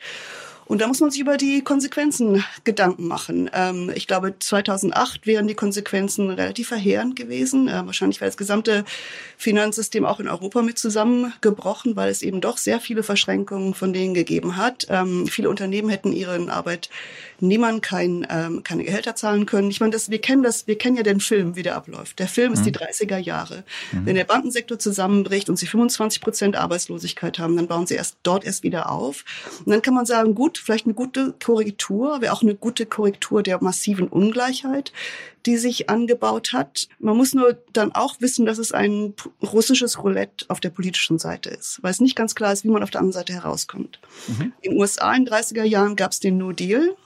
Und 0.66 0.80
da 0.80 0.86
muss 0.86 1.00
man 1.00 1.10
sich 1.10 1.20
über 1.20 1.36
die 1.36 1.62
Konsequenzen 1.62 2.44
Gedanken 2.64 3.06
machen. 3.06 3.50
Ähm, 3.52 3.90
ich 3.94 4.06
glaube, 4.06 4.34
2008 4.38 5.26
wären 5.26 5.46
die 5.46 5.54
Konsequenzen 5.54 6.30
relativ 6.30 6.68
verheerend 6.68 7.16
gewesen. 7.16 7.68
Äh, 7.68 7.86
wahrscheinlich 7.86 8.20
wäre 8.20 8.30
das 8.30 8.36
gesamte 8.36 8.84
Finanzsystem 9.36 10.04
auch 10.04 10.20
in 10.20 10.28
Europa 10.28 10.62
mit 10.62 10.78
zusammengebrochen, 10.78 11.96
weil 11.96 12.10
es 12.10 12.22
eben 12.22 12.40
doch 12.40 12.58
sehr 12.58 12.80
viele 12.80 13.02
Verschränkungen 13.02 13.74
von 13.74 13.92
denen 13.92 14.14
gegeben 14.14 14.56
hat. 14.56 14.86
Ähm, 14.88 15.26
viele 15.26 15.50
Unternehmen 15.50 15.88
hätten 15.88 16.12
ihren 16.12 16.48
Arbeitnehmern 17.44 17.80
kein, 17.80 18.26
ähm, 18.30 18.62
keine 18.62 18.84
Gehälter 18.84 19.14
zahlen 19.14 19.46
können. 19.46 19.70
Ich 19.70 19.80
meine, 19.80 19.92
das, 19.92 20.10
wir 20.10 20.20
kennen 20.20 20.42
das, 20.42 20.66
wir 20.66 20.78
kennen 20.78 20.96
ja 20.96 21.02
den 21.02 21.20
Film, 21.20 21.56
wie 21.56 21.62
der 21.62 21.76
abläuft. 21.76 22.18
Der 22.18 22.28
Film 22.28 22.52
mhm. 22.52 22.54
ist 22.54 22.66
die 22.66 22.72
30er 22.72 23.18
Jahre. 23.18 23.64
Mhm. 23.92 24.06
Wenn 24.06 24.14
der 24.16 24.24
Bankensektor 24.24 24.78
zusammenbricht 24.78 25.48
und 25.48 25.56
sie 25.56 25.66
25 25.66 26.22
Prozent 26.22 26.56
Arbeitslosigkeit 26.56 27.38
haben, 27.38 27.56
dann 27.56 27.68
bauen 27.68 27.86
sie 27.86 27.94
erst 27.94 28.16
dort 28.22 28.44
erst 28.44 28.62
wieder 28.62 28.90
auf. 28.90 29.24
Und 29.64 29.72
dann 29.72 29.82
kann 29.82 29.94
man 29.94 30.06
sagen, 30.06 30.34
gut, 30.34 30.58
vielleicht 30.58 30.86
eine 30.86 30.94
gute 30.94 31.34
Korrektur, 31.44 32.20
wäre 32.20 32.32
auch 32.32 32.42
eine 32.42 32.54
gute 32.54 32.86
Korrektur 32.86 33.42
der 33.42 33.62
massiven 33.62 34.08
Ungleichheit, 34.08 34.92
die 35.46 35.58
sich 35.58 35.90
angebaut 35.90 36.54
hat. 36.54 36.88
Man 36.98 37.18
muss 37.18 37.34
nur 37.34 37.58
dann 37.74 37.92
auch 37.92 38.20
wissen, 38.20 38.46
dass 38.46 38.56
es 38.56 38.72
ein 38.72 39.12
russisches 39.42 40.02
Roulette 40.02 40.46
auf 40.48 40.60
der 40.60 40.70
politischen 40.70 41.18
Seite 41.18 41.50
ist, 41.50 41.82
weil 41.82 41.90
es 41.90 42.00
nicht 42.00 42.16
ganz 42.16 42.34
klar 42.34 42.52
ist, 42.52 42.64
wie 42.64 42.70
man 42.70 42.82
auf 42.82 42.90
der 42.90 43.00
anderen 43.00 43.12
Seite 43.12 43.34
herauskommt. 43.34 43.98
Mhm. 44.28 44.52
In 44.62 44.70
den 44.70 44.80
USA 44.80 45.12
in 45.12 45.26
den 45.26 45.34
30er 45.34 45.64
Jahren 45.64 45.96
gab 45.96 46.12
es 46.12 46.20
den 46.20 46.38
New 46.38 46.52
Deal. 46.52 46.96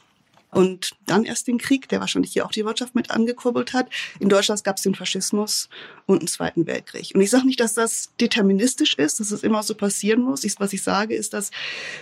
Und 0.50 0.92
dann 1.06 1.24
erst 1.24 1.46
den 1.46 1.58
Krieg, 1.58 1.88
der 1.88 2.00
wahrscheinlich 2.00 2.32
hier 2.32 2.46
auch 2.46 2.50
die 2.50 2.64
Wirtschaft 2.64 2.94
mit 2.94 3.10
angekurbelt 3.10 3.74
hat. 3.74 3.88
In 4.18 4.28
Deutschland 4.28 4.64
gab 4.64 4.76
es 4.76 4.82
den 4.82 4.94
Faschismus 4.94 5.68
und 6.06 6.20
einen 6.20 6.28
Zweiten 6.28 6.66
Weltkrieg. 6.66 7.12
Und 7.14 7.20
ich 7.20 7.28
sage 7.28 7.46
nicht, 7.46 7.60
dass 7.60 7.74
das 7.74 8.10
deterministisch 8.18 8.94
ist, 8.94 9.20
dass 9.20 9.30
es 9.30 9.42
immer 9.42 9.62
so 9.62 9.74
passieren 9.74 10.22
muss. 10.22 10.44
Ich, 10.44 10.54
was 10.58 10.72
ich 10.72 10.82
sage, 10.82 11.14
ist, 11.14 11.34
dass 11.34 11.50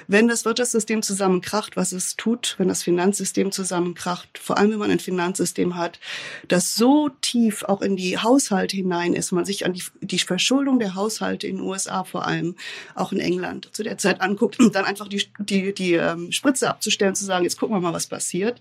wenn 0.06 0.28
das 0.28 0.44
Wirtschaftssystem 0.44 1.02
zusammenkracht, 1.02 1.76
was 1.76 1.90
es 1.90 2.14
tut, 2.14 2.54
wenn 2.58 2.68
das 2.68 2.84
Finanzsystem 2.84 3.50
zusammenkracht, 3.50 4.38
vor 4.38 4.58
allem 4.58 4.70
wenn 4.70 4.78
man 4.78 4.90
ein 4.92 5.00
Finanzsystem 5.00 5.74
hat, 5.74 5.98
das 6.46 6.76
so 6.76 7.08
tief 7.20 7.64
auch 7.64 7.82
in 7.82 7.96
die 7.96 8.18
Haushalte 8.18 8.76
hinein 8.76 9.12
ist, 9.12 9.32
man 9.32 9.44
sich 9.44 9.66
an 9.66 9.72
die, 9.72 9.82
die 10.00 10.20
Verschuldung 10.20 10.78
der 10.78 10.94
Haushalte 10.94 11.48
in 11.48 11.56
den 11.56 11.64
USA 11.64 12.04
vor 12.04 12.26
allem, 12.26 12.54
auch 12.94 13.10
in 13.10 13.18
England 13.18 13.70
zu 13.72 13.82
der 13.82 13.98
Zeit 13.98 14.20
anguckt 14.20 14.56
dann 14.72 14.84
einfach 14.84 15.08
die, 15.08 15.24
die, 15.40 15.74
die 15.74 15.94
ähm, 15.94 16.30
Spritze 16.30 16.70
abzustellen, 16.70 17.16
zu 17.16 17.24
sagen, 17.24 17.42
jetzt 17.42 17.58
gucken 17.58 17.74
wir 17.74 17.80
mal, 17.80 17.92
was 17.92 18.06
passiert 18.06 18.35
passiert, 18.36 18.60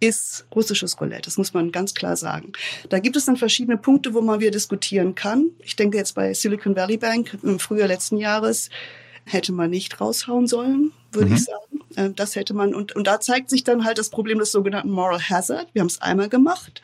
ist 0.00 0.44
russisches 0.54 1.00
Roulette. 1.00 1.22
Das 1.22 1.38
muss 1.38 1.54
man 1.54 1.72
ganz 1.72 1.94
klar 1.94 2.16
sagen. 2.16 2.52
Da 2.88 2.98
gibt 2.98 3.16
es 3.16 3.24
dann 3.24 3.36
verschiedene 3.36 3.76
Punkte, 3.76 4.14
wo 4.14 4.20
man 4.20 4.40
wieder 4.40 4.50
diskutieren 4.50 5.14
kann. 5.14 5.50
Ich 5.60 5.76
denke 5.76 5.96
jetzt 5.96 6.14
bei 6.14 6.34
Silicon 6.34 6.76
Valley 6.76 6.96
Bank 6.96 7.38
im 7.42 7.58
Frühjahr 7.58 7.88
letzten 7.88 8.16
Jahres 8.16 8.70
hätte 9.24 9.52
man 9.52 9.70
nicht 9.70 10.00
raushauen 10.00 10.48
sollen, 10.48 10.90
würde 11.12 11.28
mhm. 11.28 11.36
ich 11.36 11.44
sagen. 11.44 11.80
Äh, 11.94 12.10
das 12.10 12.34
hätte 12.34 12.54
man, 12.54 12.74
und, 12.74 12.96
und 12.96 13.06
da 13.06 13.20
zeigt 13.20 13.50
sich 13.50 13.62
dann 13.62 13.84
halt 13.84 13.98
das 13.98 14.10
Problem 14.10 14.40
des 14.40 14.50
sogenannten 14.50 14.90
Moral 14.90 15.20
Hazard. 15.20 15.68
Wir 15.72 15.80
haben 15.80 15.86
es 15.86 16.02
einmal 16.02 16.28
gemacht 16.28 16.82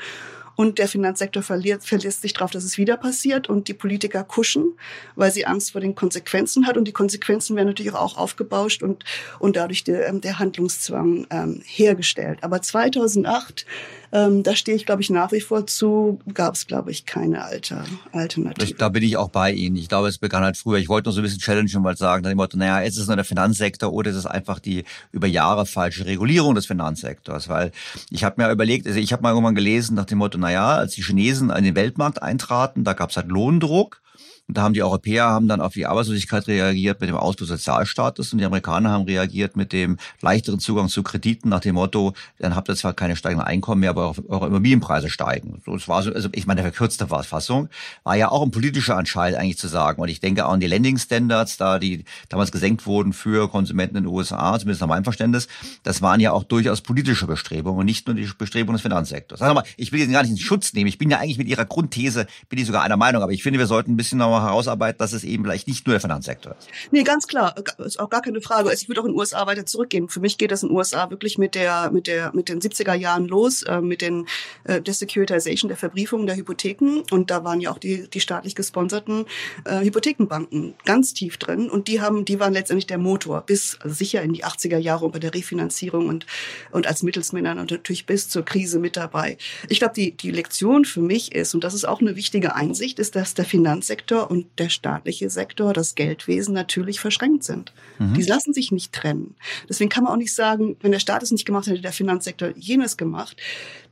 und 0.58 0.80
der 0.80 0.88
Finanzsektor 0.88 1.44
verliert, 1.44 1.84
verlässt 1.84 2.22
sich 2.22 2.32
darauf, 2.32 2.50
dass 2.50 2.64
es 2.64 2.78
wieder 2.78 2.96
passiert 2.96 3.48
und 3.48 3.68
die 3.68 3.74
Politiker 3.74 4.24
kuschen, 4.24 4.76
weil 5.14 5.30
sie 5.30 5.46
Angst 5.46 5.70
vor 5.70 5.80
den 5.80 5.94
Konsequenzen 5.94 6.66
hat. 6.66 6.76
Und 6.76 6.86
die 6.88 6.92
Konsequenzen 6.92 7.54
werden 7.54 7.68
natürlich 7.68 7.94
auch 7.94 8.18
aufgebauscht 8.18 8.82
und, 8.82 9.04
und 9.38 9.54
dadurch 9.54 9.84
der, 9.84 10.08
ähm, 10.08 10.20
der 10.20 10.40
Handlungszwang 10.40 11.28
ähm, 11.30 11.62
hergestellt. 11.64 12.40
Aber 12.42 12.60
2008 12.60 13.66
ähm, 14.12 14.42
da 14.42 14.56
stehe 14.56 14.76
ich, 14.76 14.86
glaube 14.86 15.02
ich, 15.02 15.10
nach 15.10 15.32
wie 15.32 15.40
vor 15.40 15.66
zu. 15.66 16.18
Gab 16.32 16.54
es, 16.54 16.66
glaube 16.66 16.90
ich, 16.90 17.04
keine 17.04 17.44
alte 17.44 17.84
Alternative. 18.12 18.74
Da 18.74 18.88
bin 18.88 19.02
ich 19.02 19.16
auch 19.16 19.28
bei 19.28 19.52
Ihnen. 19.52 19.76
Ich 19.76 19.88
glaube, 19.88 20.08
es 20.08 20.18
begann 20.18 20.42
halt 20.42 20.56
früher. 20.56 20.78
Ich 20.78 20.88
wollte 20.88 21.08
nur 21.08 21.12
so 21.12 21.20
ein 21.20 21.24
bisschen 21.24 21.40
challengen 21.40 21.82
mal 21.82 21.96
sagen, 21.96 22.22
dem 22.22 22.36
Motto, 22.36 22.56
naja, 22.56 22.80
ist 22.80 22.96
es 22.96 23.06
nur 23.06 23.16
der 23.16 23.24
Finanzsektor 23.24 23.92
oder 23.92 24.10
ist 24.10 24.16
es 24.16 24.26
einfach 24.26 24.58
die 24.58 24.84
über 25.12 25.26
Jahre 25.26 25.66
falsche 25.66 26.06
Regulierung 26.06 26.54
des 26.54 26.66
Finanzsektors? 26.66 27.48
Weil 27.48 27.72
ich 28.10 28.24
habe 28.24 28.42
mir 28.42 28.50
überlegt, 28.50 28.86
also 28.86 28.98
ich 28.98 29.12
habe 29.12 29.22
mal 29.22 29.30
irgendwann 29.30 29.54
gelesen 29.54 29.94
nach 29.94 30.06
dem 30.06 30.18
Motto, 30.18 30.38
naja, 30.38 30.76
als 30.76 30.94
die 30.94 31.02
Chinesen 31.02 31.50
in 31.50 31.64
den 31.64 31.74
Weltmarkt 31.74 32.22
eintraten, 32.22 32.84
da 32.84 32.94
gab 32.94 33.10
es 33.10 33.16
halt 33.16 33.28
Lohndruck. 33.28 34.00
Und 34.48 34.56
da 34.56 34.62
haben 34.62 34.72
die 34.72 34.82
Europäer 34.82 35.26
haben 35.26 35.46
dann 35.46 35.60
auf 35.60 35.74
die 35.74 35.84
Arbeitslosigkeit 35.84 36.46
reagiert 36.46 37.00
mit 37.00 37.10
dem 37.10 37.16
Ausbau 37.16 37.44
Sozialstaates 37.44 38.32
und 38.32 38.38
die 38.38 38.46
Amerikaner 38.46 38.90
haben 38.90 39.04
reagiert 39.04 39.56
mit 39.58 39.74
dem 39.74 39.98
leichteren 40.22 40.58
Zugang 40.58 40.88
zu 40.88 41.02
Krediten 41.02 41.50
nach 41.50 41.60
dem 41.60 41.74
Motto, 41.74 42.14
dann 42.38 42.56
habt 42.56 42.70
ihr 42.70 42.74
zwar 42.74 42.94
keine 42.94 43.14
steigenden 43.14 43.46
Einkommen 43.46 43.80
mehr, 43.80 43.90
aber 43.90 44.14
eure 44.28 44.46
Immobilienpreise 44.46 45.10
steigen. 45.10 45.60
So, 45.66 45.76
es 45.76 45.86
war 45.86 46.02
so, 46.02 46.14
also 46.14 46.30
ich 46.32 46.46
meine, 46.46 46.62
verkürzte 46.62 47.06
Fassung 47.06 47.68
war 48.04 48.16
ja 48.16 48.30
auch 48.30 48.42
ein 48.42 48.50
politischer 48.50 48.98
Entscheid 48.98 49.34
eigentlich 49.34 49.58
zu 49.58 49.68
sagen. 49.68 50.00
Und 50.00 50.08
ich 50.08 50.20
denke 50.20 50.46
auch 50.46 50.52
an 50.52 50.60
die 50.60 50.66
Lending 50.66 50.96
Standards, 50.96 51.58
da 51.58 51.78
die 51.78 52.04
damals 52.30 52.50
gesenkt 52.50 52.86
wurden 52.86 53.12
für 53.12 53.50
Konsumenten 53.50 53.98
in 53.98 54.04
den 54.04 54.12
USA, 54.12 54.58
zumindest 54.58 54.80
nach 54.80 54.88
meinem 54.88 55.04
Verständnis, 55.04 55.46
das 55.82 56.00
waren 56.00 56.20
ja 56.20 56.32
auch 56.32 56.44
durchaus 56.44 56.80
politische 56.80 57.26
Bestrebungen 57.26 57.80
und 57.80 57.86
nicht 57.86 58.06
nur 58.06 58.16
die 58.16 58.26
Bestrebungen 58.38 58.76
des 58.76 58.82
Finanzsektors. 58.82 59.40
Sag 59.40 59.54
mal, 59.54 59.64
ich 59.76 59.92
will 59.92 60.00
jetzt 60.00 60.10
gar 60.10 60.22
nicht 60.22 60.30
in 60.30 60.38
Schutz 60.38 60.72
nehmen. 60.72 60.88
Ich 60.88 60.96
bin 60.96 61.10
ja 61.10 61.18
eigentlich 61.18 61.36
mit 61.36 61.48
Ihrer 61.48 61.66
Grundthese, 61.66 62.26
bin 62.48 62.58
ich 62.58 62.64
sogar 62.64 62.82
einer 62.82 62.96
Meinung, 62.96 63.22
aber 63.22 63.32
ich 63.32 63.42
finde, 63.42 63.58
wir 63.58 63.66
sollten 63.66 63.92
ein 63.92 63.96
bisschen 63.98 64.18
noch 64.18 64.37
mal 64.38 64.48
herausarbeiten, 64.48 64.98
dass 64.98 65.12
es 65.12 65.24
eben 65.24 65.44
vielleicht 65.44 65.68
nicht 65.68 65.86
nur 65.86 65.94
der 65.94 66.00
Finanzsektor 66.00 66.54
ist. 66.58 66.68
Nee, 66.90 67.02
ganz 67.02 67.26
klar, 67.26 67.54
ist 67.78 68.00
auch 68.00 68.10
gar 68.10 68.22
keine 68.22 68.40
Frage. 68.40 68.70
Also 68.70 68.82
ich 68.82 68.88
würde 68.88 69.00
auch 69.00 69.04
in 69.04 69.12
den 69.12 69.18
USA 69.18 69.46
weiter 69.46 69.66
zurückgehen. 69.66 70.08
Für 70.08 70.20
mich 70.20 70.38
geht 70.38 70.50
das 70.50 70.62
in 70.62 70.68
den 70.68 70.76
USA 70.76 71.10
wirklich 71.10 71.38
mit 71.38 71.54
der 71.54 71.90
mit 71.90 72.06
der 72.06 72.32
mit 72.34 72.48
den 72.48 72.60
70er 72.60 72.94
Jahren 72.94 73.26
los, 73.26 73.62
äh, 73.62 73.80
mit 73.80 74.00
den 74.00 74.26
äh, 74.64 74.80
der 74.80 74.94
Securitization 74.94 75.68
der 75.68 75.76
Verbriefung 75.76 76.26
der 76.26 76.36
Hypotheken 76.36 77.02
und 77.10 77.30
da 77.30 77.44
waren 77.44 77.60
ja 77.60 77.70
auch 77.70 77.78
die 77.78 78.08
die 78.08 78.20
staatlich 78.20 78.54
gesponserten 78.54 79.26
äh, 79.64 79.80
Hypothekenbanken 79.80 80.74
ganz 80.84 81.14
tief 81.14 81.36
drin 81.36 81.68
und 81.70 81.88
die 81.88 82.00
haben 82.00 82.24
die 82.24 82.40
waren 82.40 82.52
letztendlich 82.52 82.86
der 82.86 82.98
Motor 82.98 83.42
bis 83.42 83.78
also 83.80 83.94
sicher 83.94 84.22
in 84.22 84.32
die 84.32 84.44
80er 84.44 84.78
Jahre 84.78 85.08
bei 85.08 85.18
der 85.18 85.34
Refinanzierung 85.34 86.08
und 86.08 86.26
und 86.70 86.86
als 86.86 87.02
Mittelsmänner 87.02 87.52
und 87.52 87.70
natürlich 87.70 88.06
bis 88.06 88.28
zur 88.28 88.44
Krise 88.44 88.78
mit 88.78 88.96
dabei. 88.96 89.38
Ich 89.68 89.78
glaube, 89.78 89.94
die 89.94 90.16
die 90.16 90.30
Lektion 90.30 90.84
für 90.84 91.00
mich 91.00 91.32
ist 91.34 91.54
und 91.54 91.64
das 91.64 91.74
ist 91.74 91.86
auch 91.86 92.00
eine 92.00 92.16
wichtige 92.16 92.54
Einsicht, 92.54 92.98
ist, 92.98 93.16
dass 93.16 93.34
der 93.34 93.44
Finanzsektor 93.44 94.27
und 94.28 94.46
der 94.58 94.68
staatliche 94.68 95.30
Sektor, 95.30 95.72
das 95.72 95.94
Geldwesen 95.94 96.54
natürlich 96.54 97.00
verschränkt 97.00 97.44
sind. 97.44 97.72
Mhm. 97.98 98.14
Die 98.14 98.22
lassen 98.22 98.52
sich 98.52 98.70
nicht 98.72 98.92
trennen. 98.92 99.34
Deswegen 99.68 99.90
kann 99.90 100.04
man 100.04 100.12
auch 100.12 100.18
nicht 100.18 100.34
sagen, 100.34 100.76
wenn 100.80 100.92
der 100.92 100.98
Staat 100.98 101.22
es 101.22 101.32
nicht 101.32 101.44
gemacht 101.44 101.66
hätte, 101.66 101.80
der 101.80 101.92
Finanzsektor 101.92 102.50
jenes 102.56 102.96
gemacht. 102.96 103.36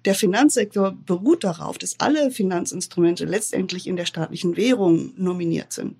Der 0.04 0.14
Finanzsektor 0.14 0.96
beruht 1.06 1.44
darauf, 1.44 1.78
dass 1.78 1.98
alle 1.98 2.30
Finanzinstrumente 2.30 3.24
letztendlich 3.24 3.86
in 3.86 3.96
der 3.96 4.06
staatlichen 4.06 4.56
Währung 4.56 5.12
nominiert 5.16 5.72
sind. 5.72 5.96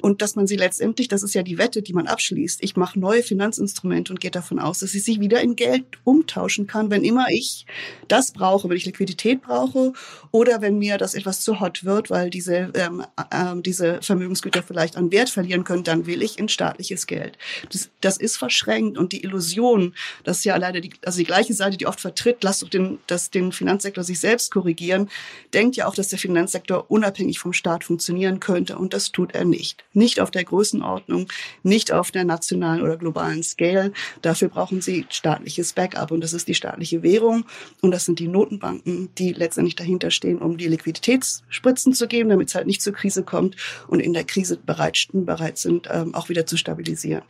Und 0.00 0.22
dass 0.22 0.36
man 0.36 0.46
sie 0.46 0.56
letztendlich, 0.56 1.08
das 1.08 1.22
ist 1.22 1.34
ja 1.34 1.42
die 1.42 1.58
Wette, 1.58 1.82
die 1.82 1.92
man 1.92 2.06
abschließt, 2.06 2.62
ich 2.62 2.76
mache 2.76 2.98
neue 2.98 3.22
Finanzinstrumente 3.22 4.12
und 4.12 4.20
gehe 4.20 4.30
davon 4.30 4.58
aus, 4.58 4.80
dass 4.80 4.94
ich 4.94 5.04
sie 5.04 5.20
wieder 5.20 5.40
in 5.40 5.56
Geld 5.56 5.84
umtauschen 6.04 6.66
kann, 6.66 6.90
wenn 6.90 7.04
immer 7.04 7.26
ich 7.30 7.66
das 8.08 8.32
brauche, 8.32 8.68
wenn 8.68 8.76
ich 8.76 8.86
Liquidität 8.86 9.42
brauche 9.42 9.92
oder 10.30 10.60
wenn 10.60 10.78
mir 10.78 10.98
das 10.98 11.14
etwas 11.14 11.42
zu 11.42 11.60
hot 11.60 11.84
wird, 11.84 12.10
weil 12.10 12.30
diese, 12.30 12.72
ähm, 12.74 13.04
äh, 13.30 13.60
diese 13.62 14.00
Vermögensgüter 14.02 14.62
vielleicht 14.62 14.96
an 14.96 15.12
Wert 15.12 15.30
verlieren 15.30 15.64
können, 15.64 15.84
dann 15.84 16.06
will 16.06 16.22
ich 16.22 16.38
in 16.38 16.48
staatliches 16.48 17.06
Geld. 17.06 17.38
Das, 17.72 17.90
das 18.00 18.16
ist 18.16 18.36
verschränkt 18.36 18.98
und 18.98 19.12
die 19.12 19.22
Illusion, 19.22 19.94
das 20.24 20.38
ist 20.38 20.44
ja 20.44 20.56
leider 20.56 20.80
die, 20.80 20.90
also 21.04 21.18
die 21.18 21.24
gleiche 21.24 21.54
Seite, 21.54 21.76
die 21.76 21.86
oft 21.86 22.00
vertritt, 22.00 22.38
lass 22.42 22.60
doch 22.60 22.68
den, 22.68 22.98
das, 23.06 23.30
den 23.30 23.52
Finanzsektor 23.52 24.04
sich 24.04 24.20
selbst 24.20 24.50
korrigieren, 24.50 25.10
denkt 25.54 25.76
ja 25.76 25.86
auch, 25.86 25.94
dass 25.94 26.08
der 26.08 26.18
Finanzsektor 26.18 26.90
unabhängig 26.90 27.38
vom 27.38 27.52
Staat 27.52 27.84
funktionieren 27.84 28.40
könnte 28.40 28.78
und 28.78 28.94
das 28.94 29.12
tut 29.12 29.34
er 29.34 29.44
nicht 29.44 29.59
nicht. 29.60 29.84
Nicht 29.92 30.20
auf 30.20 30.30
der 30.30 30.44
Größenordnung, 30.44 31.28
nicht 31.62 31.92
auf 31.92 32.10
der 32.10 32.24
nationalen 32.24 32.80
oder 32.80 32.96
globalen 32.96 33.42
Scale. 33.42 33.92
Dafür 34.22 34.48
brauchen 34.48 34.80
sie 34.80 35.04
staatliches 35.10 35.74
Backup 35.74 36.10
und 36.10 36.22
das 36.22 36.32
ist 36.32 36.48
die 36.48 36.54
staatliche 36.54 37.02
Währung 37.02 37.44
und 37.82 37.90
das 37.90 38.06
sind 38.06 38.18
die 38.18 38.28
Notenbanken, 38.28 39.10
die 39.18 39.34
letztendlich 39.34 39.76
dahinter 39.76 40.10
stehen, 40.10 40.38
um 40.38 40.56
die 40.56 40.68
Liquiditätsspritzen 40.68 41.92
zu 41.92 42.08
geben, 42.08 42.30
damit 42.30 42.48
es 42.48 42.54
halt 42.54 42.66
nicht 42.66 42.80
zur 42.80 42.94
Krise 42.94 43.22
kommt 43.22 43.56
und 43.86 44.00
in 44.00 44.14
der 44.14 44.24
Krise 44.24 44.56
bereit, 44.56 45.08
bereit 45.12 45.58
sind, 45.58 45.88
ähm, 45.92 46.14
auch 46.14 46.30
wieder 46.30 46.46
zu 46.46 46.56
stabilisieren. 46.56 47.22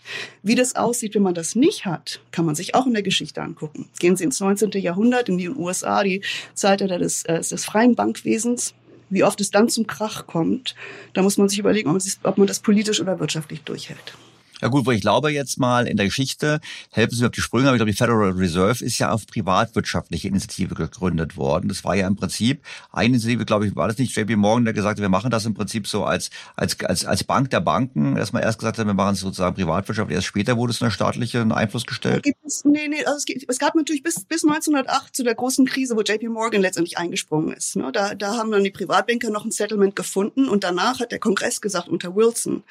Wie 0.44 0.54
das 0.54 0.76
aussieht, 0.76 1.16
wenn 1.16 1.22
man 1.22 1.34
das 1.34 1.56
nicht 1.56 1.84
hat, 1.84 2.20
kann 2.30 2.46
man 2.46 2.54
sich 2.54 2.76
auch 2.76 2.86
in 2.86 2.94
der 2.94 3.02
Geschichte 3.02 3.42
angucken. 3.42 3.88
Gehen 3.98 4.16
Sie 4.16 4.24
ins 4.24 4.38
19. 4.38 4.70
Jahrhundert 4.74 5.28
in 5.28 5.38
die 5.38 5.48
USA, 5.48 6.04
die 6.04 6.22
Zeitalter 6.54 6.98
des, 6.98 7.24
äh, 7.24 7.40
des 7.40 7.64
freien 7.64 7.96
Bankwesens 7.96 8.74
wie 9.10 9.24
oft 9.24 9.40
es 9.40 9.50
dann 9.50 9.68
zum 9.68 9.86
Krach 9.86 10.26
kommt, 10.26 10.74
da 11.12 11.22
muss 11.22 11.36
man 11.36 11.48
sich 11.48 11.58
überlegen, 11.58 11.90
ob 12.22 12.38
man 12.38 12.46
das 12.46 12.60
politisch 12.60 13.00
oder 13.00 13.20
wirtschaftlich 13.20 13.62
durchhält. 13.62 14.14
Ja 14.60 14.68
gut, 14.68 14.86
wo 14.86 14.90
ich 14.90 15.00
glaube 15.00 15.30
jetzt 15.30 15.58
mal 15.58 15.86
in 15.86 15.96
der 15.96 16.06
Geschichte, 16.06 16.60
helfen 16.90 17.14
Sie 17.14 17.22
mir 17.22 17.28
auf 17.28 17.32
die 17.32 17.40
Sprünge, 17.40 17.68
aber 17.68 17.76
ich 17.76 17.78
glaube, 17.78 17.90
die 17.90 17.96
Federal 17.96 18.30
Reserve 18.32 18.84
ist 18.84 18.98
ja 18.98 19.10
auf 19.10 19.26
privatwirtschaftliche 19.26 20.28
Initiative 20.28 20.74
gegründet 20.74 21.36
worden. 21.36 21.68
Das 21.68 21.84
war 21.84 21.96
ja 21.96 22.06
im 22.06 22.16
Prinzip 22.16 22.62
eine 22.92 23.06
Initiative, 23.06 23.44
glaube 23.44 23.66
ich, 23.66 23.76
war 23.76 23.88
das 23.88 23.98
nicht 23.98 24.14
JP 24.14 24.36
Morgan, 24.36 24.64
der 24.64 24.74
gesagt 24.74 24.98
hat, 24.98 25.02
wir 25.02 25.08
machen 25.08 25.30
das 25.30 25.46
im 25.46 25.54
Prinzip 25.54 25.86
so 25.86 26.04
als, 26.04 26.30
als, 26.56 26.78
als, 26.80 27.04
als 27.04 27.24
Bank 27.24 27.50
der 27.50 27.60
Banken, 27.60 28.14
dass 28.16 28.32
man 28.32 28.42
erst 28.42 28.58
gesagt 28.58 28.78
hat, 28.78 28.86
wir 28.86 28.94
machen 28.94 29.14
es 29.14 29.20
sozusagen 29.20 29.54
privatwirtschaftlich, 29.54 30.16
erst 30.16 30.26
später 30.26 30.56
wurde 30.56 30.72
es 30.72 30.80
unter 30.80 30.90
staatlichen 30.90 31.52
Einfluss 31.52 31.86
gestellt? 31.86 32.26
Es, 32.44 32.64
nee, 32.64 32.88
nee, 32.88 33.04
also 33.04 33.16
es, 33.16 33.24
gibt, 33.24 33.44
es 33.48 33.58
gab 33.58 33.74
natürlich 33.74 34.02
bis, 34.02 34.24
bis 34.24 34.44
1908 34.44 35.14
zu 35.14 35.22
der 35.22 35.34
großen 35.34 35.66
Krise, 35.66 35.96
wo 35.96 36.02
JP 36.02 36.28
Morgan 36.28 36.60
letztendlich 36.60 36.98
eingesprungen 36.98 37.52
ist. 37.52 37.76
Ne? 37.76 37.90
Da, 37.92 38.14
da 38.14 38.36
haben 38.36 38.50
dann 38.50 38.64
die 38.64 38.70
Privatbanker 38.70 39.30
noch 39.30 39.44
ein 39.44 39.50
Settlement 39.50 39.96
gefunden 39.96 40.48
und 40.48 40.64
danach 40.64 41.00
hat 41.00 41.12
der 41.12 41.18
Kongress 41.18 41.60
gesagt 41.60 41.88
unter 41.88 42.14
Wilson, 42.14 42.62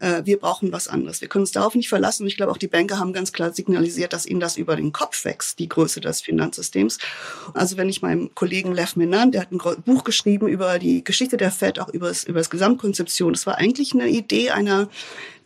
äh, 0.00 0.22
wir 0.24 0.38
brauchen 0.38 0.72
was 0.72 0.88
anderes. 0.88 1.20
Wir 1.20 1.28
können 1.34 1.42
uns 1.42 1.50
darauf 1.50 1.74
nicht 1.74 1.88
verlassen. 1.88 2.22
Und 2.22 2.28
ich 2.28 2.36
glaube, 2.36 2.52
auch 2.52 2.58
die 2.58 2.68
Banker 2.68 3.00
haben 3.00 3.12
ganz 3.12 3.32
klar 3.32 3.52
signalisiert, 3.52 4.12
dass 4.12 4.24
ihnen 4.24 4.38
das 4.38 4.56
über 4.56 4.76
den 4.76 4.92
Kopf 4.92 5.24
wächst, 5.24 5.58
die 5.58 5.68
Größe 5.68 6.00
des 6.00 6.20
Finanzsystems. 6.20 6.98
Also 7.54 7.76
wenn 7.76 7.88
ich 7.88 8.02
meinem 8.02 8.32
Kollegen 8.36 8.72
Lev 8.72 8.94
Menand, 8.94 9.34
der 9.34 9.40
hat 9.40 9.50
ein 9.50 9.58
Buch 9.58 10.04
geschrieben 10.04 10.46
über 10.46 10.78
die 10.78 11.02
Geschichte 11.02 11.36
der 11.36 11.50
Fed, 11.50 11.80
auch 11.80 11.88
über 11.88 12.06
das, 12.06 12.22
über 12.22 12.38
das 12.38 12.50
Gesamtkonzeption. 12.50 13.32
Das 13.32 13.46
war 13.46 13.58
eigentlich 13.58 13.94
eine 13.94 14.08
Idee 14.08 14.50
einer 14.50 14.88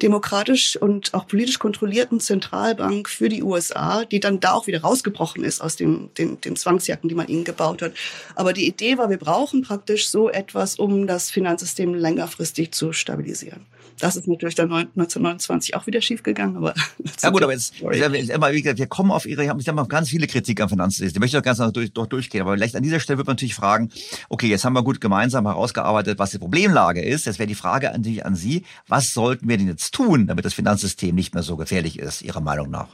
demokratisch 0.02 0.76
und 0.76 1.14
auch 1.14 1.26
politisch 1.26 1.58
kontrollierten 1.58 2.20
Zentralbank 2.20 3.08
für 3.08 3.30
die 3.30 3.42
USA, 3.42 4.04
die 4.04 4.20
dann 4.20 4.40
da 4.40 4.52
auch 4.52 4.66
wieder 4.66 4.82
rausgebrochen 4.82 5.42
ist 5.42 5.62
aus 5.62 5.76
den, 5.76 6.10
den, 6.18 6.38
den 6.42 6.54
Zwangsjacken, 6.54 7.08
die 7.08 7.14
man 7.14 7.28
ihnen 7.28 7.44
gebaut 7.44 7.80
hat. 7.80 7.94
Aber 8.34 8.52
die 8.52 8.66
Idee 8.66 8.98
war, 8.98 9.08
wir 9.08 9.16
brauchen 9.16 9.62
praktisch 9.62 10.10
so 10.10 10.28
etwas, 10.28 10.78
um 10.78 11.06
das 11.06 11.30
Finanzsystem 11.30 11.94
längerfristig 11.94 12.72
zu 12.72 12.92
stabilisieren. 12.92 13.64
Das 14.00 14.16
ist 14.16 14.28
natürlich 14.28 14.54
dann 14.54 14.72
1929 14.72 15.74
auch 15.74 15.86
wieder 15.86 16.00
schiefgegangen, 16.00 16.56
aber. 16.56 16.74
Ja 17.20 17.30
gut, 17.30 17.42
aber 17.42 17.52
jetzt, 17.52 17.72
immer, 17.80 18.52
wie 18.52 18.62
gesagt, 18.62 18.78
wir 18.78 18.86
kommen 18.86 19.10
auf 19.10 19.26
Ihre, 19.26 19.42
ich 19.42 19.68
habe 19.68 19.88
ganz 19.88 20.08
viele 20.08 20.26
Kritik 20.26 20.60
am 20.60 20.68
Finanzsystem. 20.68 21.14
Die 21.14 21.18
möchte 21.18 21.36
ich 21.36 21.40
auch 21.40 21.44
ganz 21.44 21.58
durch, 21.72 21.92
durch, 21.92 22.08
durchgehen. 22.08 22.42
Aber 22.42 22.54
vielleicht 22.54 22.76
an 22.76 22.82
dieser 22.82 23.00
Stelle 23.00 23.18
wird 23.18 23.26
man 23.26 23.34
natürlich 23.34 23.54
fragen, 23.54 23.90
okay, 24.28 24.46
jetzt 24.46 24.64
haben 24.64 24.74
wir 24.74 24.82
gut 24.82 25.00
gemeinsam 25.00 25.46
herausgearbeitet, 25.46 26.18
was 26.18 26.30
die 26.30 26.38
Problemlage 26.38 27.02
ist. 27.02 27.26
Jetzt 27.26 27.38
wäre 27.38 27.48
die 27.48 27.54
Frage 27.54 27.92
an, 27.92 28.02
die, 28.02 28.22
an 28.22 28.36
Sie, 28.36 28.62
was 28.86 29.12
sollten 29.12 29.48
wir 29.48 29.56
denn 29.56 29.66
jetzt 29.66 29.92
tun, 29.92 30.26
damit 30.26 30.44
das 30.44 30.54
Finanzsystem 30.54 31.14
nicht 31.14 31.34
mehr 31.34 31.42
so 31.42 31.56
gefährlich 31.56 31.98
ist, 31.98 32.22
Ihrer 32.22 32.40
Meinung 32.40 32.70
nach? 32.70 32.88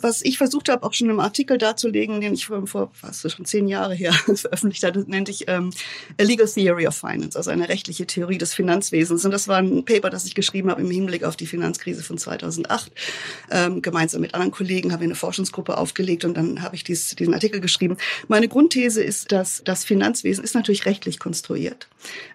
Was 0.00 0.22
ich 0.22 0.38
versucht 0.38 0.68
habe, 0.68 0.84
auch 0.84 0.92
schon 0.92 1.10
im 1.10 1.20
Artikel 1.20 1.58
darzulegen, 1.58 2.20
den 2.20 2.34
ich 2.34 2.46
vor, 2.46 2.66
vor 2.66 2.92
was 3.02 3.20
schon 3.30 3.44
zehn 3.44 3.68
Jahre 3.68 3.94
her 3.94 4.12
veröffentlicht 4.34 4.84
hatte, 4.84 5.04
nennt 5.06 5.28
ich 5.28 5.48
ähm, 5.48 5.70
A 6.18 6.22
Legal 6.22 6.46
Theory 6.46 6.86
of 6.86 6.96
Finance, 6.96 7.36
also 7.36 7.50
eine 7.50 7.68
rechtliche 7.68 8.06
Theorie 8.06 8.38
des 8.38 8.54
Finanzwesens. 8.54 9.24
Und 9.24 9.32
das 9.32 9.48
war 9.48 9.58
ein 9.58 9.84
Paper, 9.84 10.10
das 10.10 10.24
ich 10.24 10.29
geschrieben 10.34 10.70
habe 10.70 10.80
im 10.80 10.90
Hinblick 10.90 11.24
auf 11.24 11.36
die 11.36 11.46
Finanzkrise 11.46 12.02
von 12.02 12.18
2008. 12.18 12.92
Ähm, 13.50 13.82
gemeinsam 13.82 14.20
mit 14.20 14.34
anderen 14.34 14.52
Kollegen 14.52 14.92
haben 14.92 15.00
wir 15.00 15.06
eine 15.06 15.14
Forschungsgruppe 15.14 15.76
aufgelegt 15.76 16.24
und 16.24 16.36
dann 16.36 16.62
habe 16.62 16.76
ich 16.76 16.84
dies, 16.84 17.16
diesen 17.16 17.34
Artikel 17.34 17.60
geschrieben. 17.60 17.96
Meine 18.28 18.48
Grundthese 18.48 19.02
ist, 19.02 19.32
dass 19.32 19.62
das 19.64 19.84
Finanzwesen 19.84 20.44
ist 20.44 20.54
natürlich 20.54 20.86
rechtlich 20.86 21.18
konstruiert. 21.18 21.88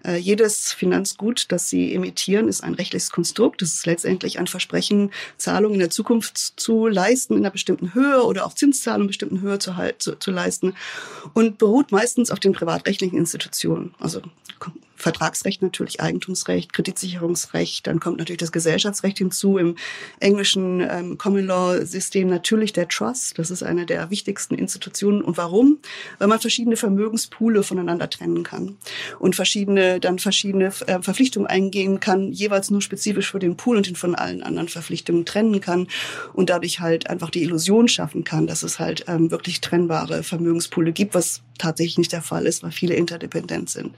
Äh, 0.05 0.17
jedes 0.17 0.73
Finanzgut, 0.73 1.51
das 1.51 1.69
Sie 1.69 1.93
emittieren, 1.93 2.47
ist 2.47 2.63
ein 2.63 2.73
rechtliches 2.73 3.11
Konstrukt. 3.11 3.61
Das 3.61 3.73
ist 3.73 3.85
letztendlich 3.85 4.39
ein 4.39 4.47
Versprechen, 4.47 5.11
Zahlungen 5.37 5.75
in 5.75 5.79
der 5.79 5.89
Zukunft 5.89 6.37
zu 6.37 6.87
leisten, 6.87 7.33
in 7.33 7.39
einer 7.39 7.51
bestimmten 7.51 7.93
Höhe 7.93 8.23
oder 8.23 8.45
auch 8.45 8.53
Zinszahlungen 8.53 9.05
in 9.05 9.07
bestimmten 9.07 9.41
Höhe 9.41 9.59
zu, 9.59 9.73
zu, 9.97 10.15
zu 10.17 10.31
leisten 10.31 10.75
und 11.33 11.57
beruht 11.57 11.91
meistens 11.91 12.31
auf 12.31 12.39
den 12.39 12.53
privatrechtlichen 12.53 13.17
Institutionen. 13.17 13.93
Also 13.99 14.21
Vertragsrecht 14.95 15.61
natürlich, 15.61 16.01
Eigentumsrecht, 16.01 16.73
Kreditsicherungsrecht, 16.73 17.87
dann 17.87 17.99
kommt 17.99 18.17
natürlich 18.17 18.39
das 18.39 18.51
Gesellschaftsrecht 18.51 19.17
hinzu. 19.17 19.57
Im 19.57 19.75
englischen 20.19 20.81
ähm, 20.81 21.17
Common 21.17 21.45
Law 21.45 21.85
System 21.85 22.27
natürlich 22.27 22.73
der 22.73 22.87
Trust, 22.87 23.37
das 23.37 23.51
ist 23.51 23.63
eine 23.63 23.85
der 23.85 24.09
wichtigsten 24.09 24.55
Institutionen. 24.55 25.21
Und 25.21 25.37
warum? 25.37 25.79
Weil 26.17 26.27
man 26.27 26.39
verschiedene 26.39 26.77
Vermögenspoole 26.77 27.63
voneinander 27.63 28.09
trennen 28.09 28.43
kann 28.43 28.77
und 29.19 29.35
verschiedene, 29.35 29.99
dann 29.99 30.19
verschiedene 30.19 30.67
äh, 30.87 31.01
Verpflichtungen 31.01 31.47
eingehen 31.47 31.99
kann, 31.99 32.31
jeweils 32.31 32.71
nur 32.71 32.81
spezifisch 32.81 33.31
für 33.31 33.39
den 33.39 33.57
Pool 33.57 33.77
und 33.77 33.87
den 33.87 33.95
von 33.95 34.15
allen 34.15 34.43
anderen 34.43 34.69
Verpflichtungen 34.69 35.25
trennen 35.25 35.61
kann 35.61 35.87
und 36.33 36.49
dadurch 36.49 36.79
halt 36.79 37.09
einfach 37.09 37.29
die 37.29 37.43
Illusion 37.43 37.87
schaffen 37.87 38.23
kann, 38.23 38.47
dass 38.47 38.63
es 38.63 38.79
halt 38.79 39.05
ähm, 39.07 39.31
wirklich 39.31 39.61
trennbare 39.61 40.23
Vermögenspoole 40.23 40.91
gibt, 40.91 41.13
was 41.13 41.41
tatsächlich 41.57 41.97
nicht 41.97 42.11
der 42.11 42.21
Fall 42.21 42.45
ist, 42.45 42.63
weil 42.63 42.71
viele 42.71 42.95
interdependent 42.95 43.69
sind. 43.69 43.95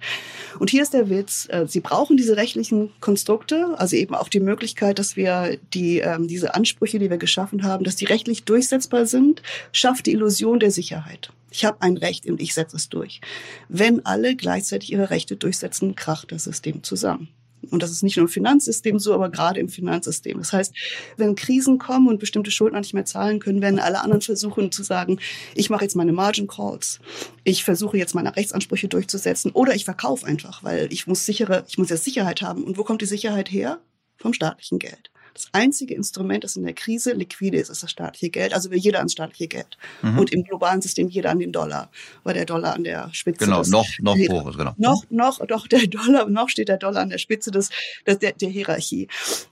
Und 0.60 0.70
hier 0.70 0.84
ist 0.84 0.93
der 0.93 1.10
Witz, 1.10 1.47
äh, 1.49 1.66
Sie 1.68 1.80
brauchen 1.80 2.18
diese 2.18 2.38
rechtlichen 2.38 2.91
Konstrukte, 2.99 3.76
also 3.78 3.95
eben 3.95 4.16
auch 4.16 4.30
die 4.30 4.39
Möglichkeit, 4.39 4.99
dass 4.99 5.16
wir 5.16 5.58
die, 5.74 5.99
ähm, 5.99 6.28
diese 6.28 6.55
Ansprüche, 6.55 6.99
die 6.99 7.10
wir 7.10 7.18
geschaffen 7.18 7.64
haben, 7.64 7.84
dass 7.84 7.95
die 7.95 8.05
rechtlich 8.05 8.43
durchsetzbar 8.43 9.05
sind, 9.05 9.41
schafft 9.72 10.05
die 10.05 10.12
Illusion 10.12 10.60
der 10.60 10.72
Sicherheit. 10.72 11.32
Ich 11.51 11.66
habe 11.66 11.82
ein 11.82 11.97
Recht 11.97 12.26
und 12.28 12.41
ich 12.41 12.53
setze 12.53 12.76
es 12.76 12.89
durch. 12.89 13.22
Wenn 13.70 14.05
alle 14.05 14.36
gleichzeitig 14.36 14.91
ihre 14.91 15.10
Rechte 15.10 15.36
durchsetzen, 15.36 15.95
kracht 15.95 16.32
das 16.32 16.43
System 16.43 16.84
zusammen. 16.84 17.30
Und 17.70 17.84
das 17.84 17.91
ist 17.91 18.03
nicht 18.03 18.18
nur 18.18 18.26
im 18.26 18.32
Finanzsystem 18.32 18.99
so, 18.99 19.14
aber 19.14 19.30
gerade 19.30 19.60
im 19.60 19.70
Finanzsystem. 19.70 20.38
Das 20.38 20.53
heißt, 20.53 20.74
wenn 21.18 21.36
Krisen 21.36 21.78
kommen 21.78 22.08
und 22.08 22.20
bestimmte 22.20 22.51
Schuldner 22.51 22.80
nicht 22.80 22.93
mehr 22.93 23.05
zahlen 23.05 23.39
können, 23.39 23.62
werden 23.62 23.80
alle 23.80 24.01
anderen 24.01 24.22
versuchen 24.22 24.72
zu 24.72 24.84
sagen, 24.84 25.20
ich 25.55 25.70
mache 25.70 25.84
jetzt 25.84 25.95
meine 25.95 26.14
Margin 26.14 26.47
Calls, 26.47 26.99
ich 27.43 27.64
versuche 27.64 27.97
jetzt 27.97 28.16
meine 28.16 28.36
Rechtsansprüche 28.36 28.88
durchzusetzen 28.88 29.51
oder 29.51 29.76
ich 29.76 29.86
verkaufe 29.86 30.26
einfach, 30.26 30.64
weil 30.64 30.91
ich 30.91 31.08
muss 31.08 31.26
sichere, 31.26 31.66
ich 31.68 31.78
muss 31.78 31.89
ja 31.89 31.97
Sicherheit 31.97 32.41
haben. 32.41 32.64
Und 32.64 32.78
wo 32.78 32.84
kommt 32.84 33.01
die 33.01 33.05
Sicherheit 33.05 33.51
her? 33.51 33.80
Vom 34.18 34.34
staatlichen 34.34 34.80
Geld. 34.80 35.12
Das 35.38 35.49
einzige 35.51 35.93
Instrument, 35.93 36.43
das 36.43 36.55
in 36.55 36.63
der 36.63 36.73
Krise 36.73 37.13
liquide 37.13 37.57
ist, 37.57 37.69
ist 37.69 37.83
das 37.83 37.91
staatliche 37.91 38.31
Geld. 38.31 38.55
Also 38.55 38.71
will 38.71 38.79
jeder 38.79 38.97
ans 38.97 39.11
staatliche 39.11 39.47
Geld. 39.47 39.77
Mhm. 40.01 40.17
Und 40.17 40.33
im 40.33 40.43
globalen 40.43 40.81
System 40.81 41.09
jeder 41.09 41.29
an 41.29 41.38
den 41.38 41.51
Dollar, 41.51 41.91
weil 42.23 42.33
der 42.33 42.45
Dollar 42.45 42.73
an 42.73 42.83
der 42.83 43.09
Spitze 43.13 43.45
Genau, 43.45 43.59
des, 43.59 43.69
noch, 43.69 43.88
noch 43.99 44.17
hoch 44.17 44.49
ist, 44.49 44.57
genau. 44.57 44.73
Noch, 44.77 45.03
noch, 45.11 45.45
doch 45.45 45.67
der 45.67 45.85
Dollar, 45.85 46.27
noch 46.27 46.49
steht 46.49 46.69
der 46.69 46.77
Dollar 46.77 47.03
an 47.03 47.09
der 47.09 47.19
Spitze 47.19 47.51
des 47.51 47.69
der, 48.07 48.15
der 48.15 48.49
Hierarchie. 48.49 49.07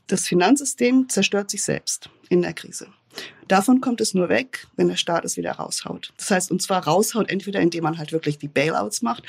Das 0.08 0.26
Finanzsystem 0.26 1.08
zerstört 1.08 1.52
sich 1.52 1.62
selbst 1.62 2.10
in 2.30 2.42
der 2.42 2.54
Krise. 2.54 2.88
Davon 3.48 3.82
kommt 3.82 4.02
es 4.02 4.14
nur 4.14 4.30
weg, 4.30 4.68
wenn 4.76 4.88
der 4.88 4.96
Staat 4.96 5.24
es 5.24 5.38
wieder 5.38 5.52
raushaut. 5.52 6.14
Das 6.18 6.32
heißt, 6.32 6.52
und 6.52 6.62
zwar 6.62 6.86
raushaut 6.86 7.30
entweder, 7.30 7.60
indem 7.60 7.84
man 7.84 7.98
halt 7.98 8.12
wirklich 8.12 8.38
die 8.38 8.48
Bailouts 8.48 9.02
macht 9.02 9.24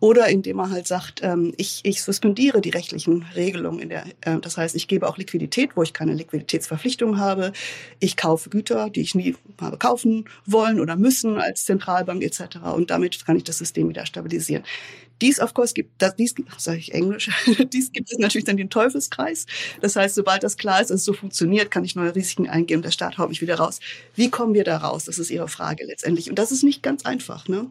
oder 0.00 0.28
indem 0.28 0.56
man 0.56 0.70
halt 0.70 0.86
sagt, 0.86 1.20
ähm, 1.22 1.52
ich, 1.56 1.80
ich 1.84 2.02
suspendiere 2.02 2.60
die 2.60 2.70
rechtlichen 2.70 3.26
Regelungen. 3.34 3.80
In 3.80 3.88
der, 3.90 4.04
äh, 4.22 4.38
das 4.40 4.56
heißt, 4.56 4.74
ich 4.74 4.88
gebe 4.88 5.08
auch 5.08 5.18
Liquidität, 5.18 5.76
wo 5.76 5.82
ich 5.82 5.92
keine 5.92 6.14
Liquiditätsverpflichtung 6.14 7.18
habe. 7.18 7.52
Ich 8.00 8.16
kaufe 8.16 8.48
Güter, 8.48 8.90
die 8.90 9.02
ich 9.02 9.14
nie 9.14 9.36
habe 9.60 9.76
kaufen 9.76 10.24
wollen 10.46 10.80
oder 10.80 10.96
müssen 10.96 11.38
als 11.38 11.64
Zentralbank 11.64 12.22
etc. 12.22 12.58
Und 12.74 12.90
damit 12.90 13.26
kann 13.26 13.36
ich 13.36 13.44
das 13.44 13.58
System 13.58 13.88
wieder 13.88 14.06
stabilisieren. 14.06 14.64
Dies, 15.20 15.40
of 15.40 15.52
course, 15.52 15.74
gibt, 15.74 16.00
das, 16.00 16.14
dies, 16.14 16.34
sage 16.58 16.78
ich 16.78 16.94
Englisch, 16.94 17.28
dies 17.72 17.90
gibt 17.92 18.10
es 18.12 18.18
natürlich 18.18 18.44
dann 18.44 18.56
den 18.56 18.70
Teufelskreis. 18.70 19.46
Das 19.80 19.96
heißt, 19.96 20.14
sobald 20.14 20.44
das 20.44 20.56
klar 20.56 20.80
ist, 20.80 20.90
dass 20.90 21.00
es 21.00 21.04
so 21.04 21.12
funktioniert, 21.12 21.70
kann 21.70 21.84
ich 21.84 21.96
neue 21.96 22.14
Risiken 22.14 22.48
eingehen 22.48 22.78
und 22.78 22.84
der 22.84 22.92
Staat 22.92 23.18
haut 23.18 23.28
mich 23.28 23.42
wieder 23.42 23.57
raus. 23.58 23.80
Wie 24.14 24.30
kommen 24.30 24.54
wir 24.54 24.64
da 24.64 24.78
raus? 24.78 25.04
Das 25.04 25.18
ist 25.18 25.30
Ihre 25.30 25.48
Frage 25.48 25.84
letztendlich. 25.84 26.28
Und 26.30 26.38
das 26.38 26.52
ist 26.52 26.62
nicht 26.62 26.82
ganz 26.82 27.04
einfach. 27.04 27.48
Ne? 27.48 27.66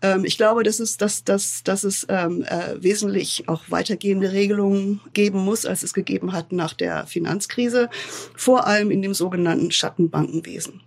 Ähm, 0.00 0.24
ich 0.24 0.36
glaube, 0.36 0.62
dass 0.62 0.80
es, 0.80 0.96
dass, 0.96 1.24
dass, 1.24 1.62
dass 1.64 1.84
es 1.84 2.06
ähm, 2.08 2.44
äh, 2.44 2.82
wesentlich 2.82 3.48
auch 3.48 3.62
weitergehende 3.68 4.32
Regelungen 4.32 5.00
geben 5.12 5.40
muss, 5.40 5.66
als 5.66 5.82
es 5.82 5.94
gegeben 5.94 6.32
hat 6.32 6.52
nach 6.52 6.74
der 6.74 7.06
Finanzkrise, 7.06 7.88
vor 8.34 8.66
allem 8.66 8.90
in 8.90 9.02
dem 9.02 9.14
sogenannten 9.14 9.70
Schattenbankenwesen. 9.70 10.80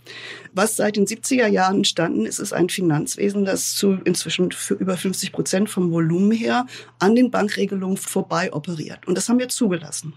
Was 0.53 0.75
seit 0.77 0.95
den 0.95 1.05
70er 1.05 1.47
Jahren 1.47 1.77
entstanden 1.77 2.25
ist, 2.25 2.39
ist 2.39 2.53
ein 2.53 2.69
Finanzwesen, 2.69 3.45
das 3.45 3.75
zu 3.75 3.99
inzwischen 4.05 4.51
für 4.51 4.75
über 4.75 4.97
50 4.97 5.31
Prozent 5.31 5.69
vom 5.69 5.91
Volumen 5.91 6.31
her 6.31 6.65
an 6.99 7.15
den 7.15 7.29
Bankregelungen 7.29 7.97
vorbei 7.97 8.53
operiert. 8.53 9.07
Und 9.07 9.17
das 9.17 9.27
haben 9.27 9.39
wir 9.39 9.49
zugelassen. 9.49 10.13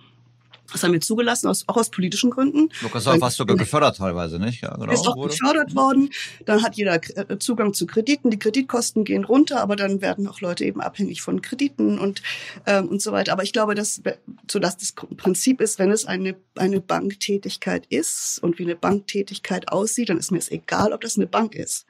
Das 0.73 0.83
haben 0.83 0.93
wir 0.93 1.01
zugelassen, 1.01 1.49
aus, 1.49 1.65
auch 1.67 1.77
aus 1.77 1.91
politischen 1.91 2.31
Gründen. 2.31 2.69
Lukas 2.83 3.07
war 3.07 3.19
fast 3.19 3.37
sogar 3.37 3.57
gefördert 3.57 3.97
teilweise, 3.97 4.39
nicht? 4.39 4.63
Ja, 4.63 4.77
genau. 4.77 4.93
Ist 4.93 5.07
auch 5.07 5.17
gefördert 5.17 5.75
worden. 5.75 6.11
Dann 6.45 6.63
hat 6.63 6.77
jeder 6.77 6.95
äh, 6.95 7.39
Zugang 7.39 7.73
zu 7.73 7.87
Krediten. 7.87 8.31
Die 8.31 8.39
Kreditkosten 8.39 9.05
gehen 9.05 9.25
runter, 9.25 9.61
aber 9.61 9.77
dann 9.77 10.03
werden 10.03 10.29
auch 10.29 10.41
Leute 10.41 10.65
eben 10.65 10.81
abhängig 10.81 11.23
von 11.23 11.41
Krediten 11.41 11.99
und, 11.99 12.23
ähm, 12.67 12.89
und 12.89 13.01
so 13.01 13.13
weiter. 13.13 13.33
Aber 13.33 13.43
ich 13.43 13.53
glaube, 13.53 13.75
dass, 13.75 14.03
so 14.51 14.59
dass 14.59 14.77
das 14.77 14.93
Prinzip 14.93 15.61
ist, 15.61 15.79
wenn 15.79 15.91
es 15.91 16.05
eine, 16.05 16.37
eine 16.55 16.81
Banktätigkeit 16.81 17.87
ist 17.87 18.39
und 18.43 18.59
wie 18.59 18.65
eine 18.65 18.77
Banktätigkeit 18.77 19.69
aussieht, 19.73 20.11
dann 20.11 20.19
ist 20.19 20.31
mir 20.31 20.39
es 20.39 20.51
egal, 20.51 20.93
ob 20.93 21.01
das 21.01 21.17
eine 21.17 21.27
Bank 21.27 21.55
ist 21.55 21.87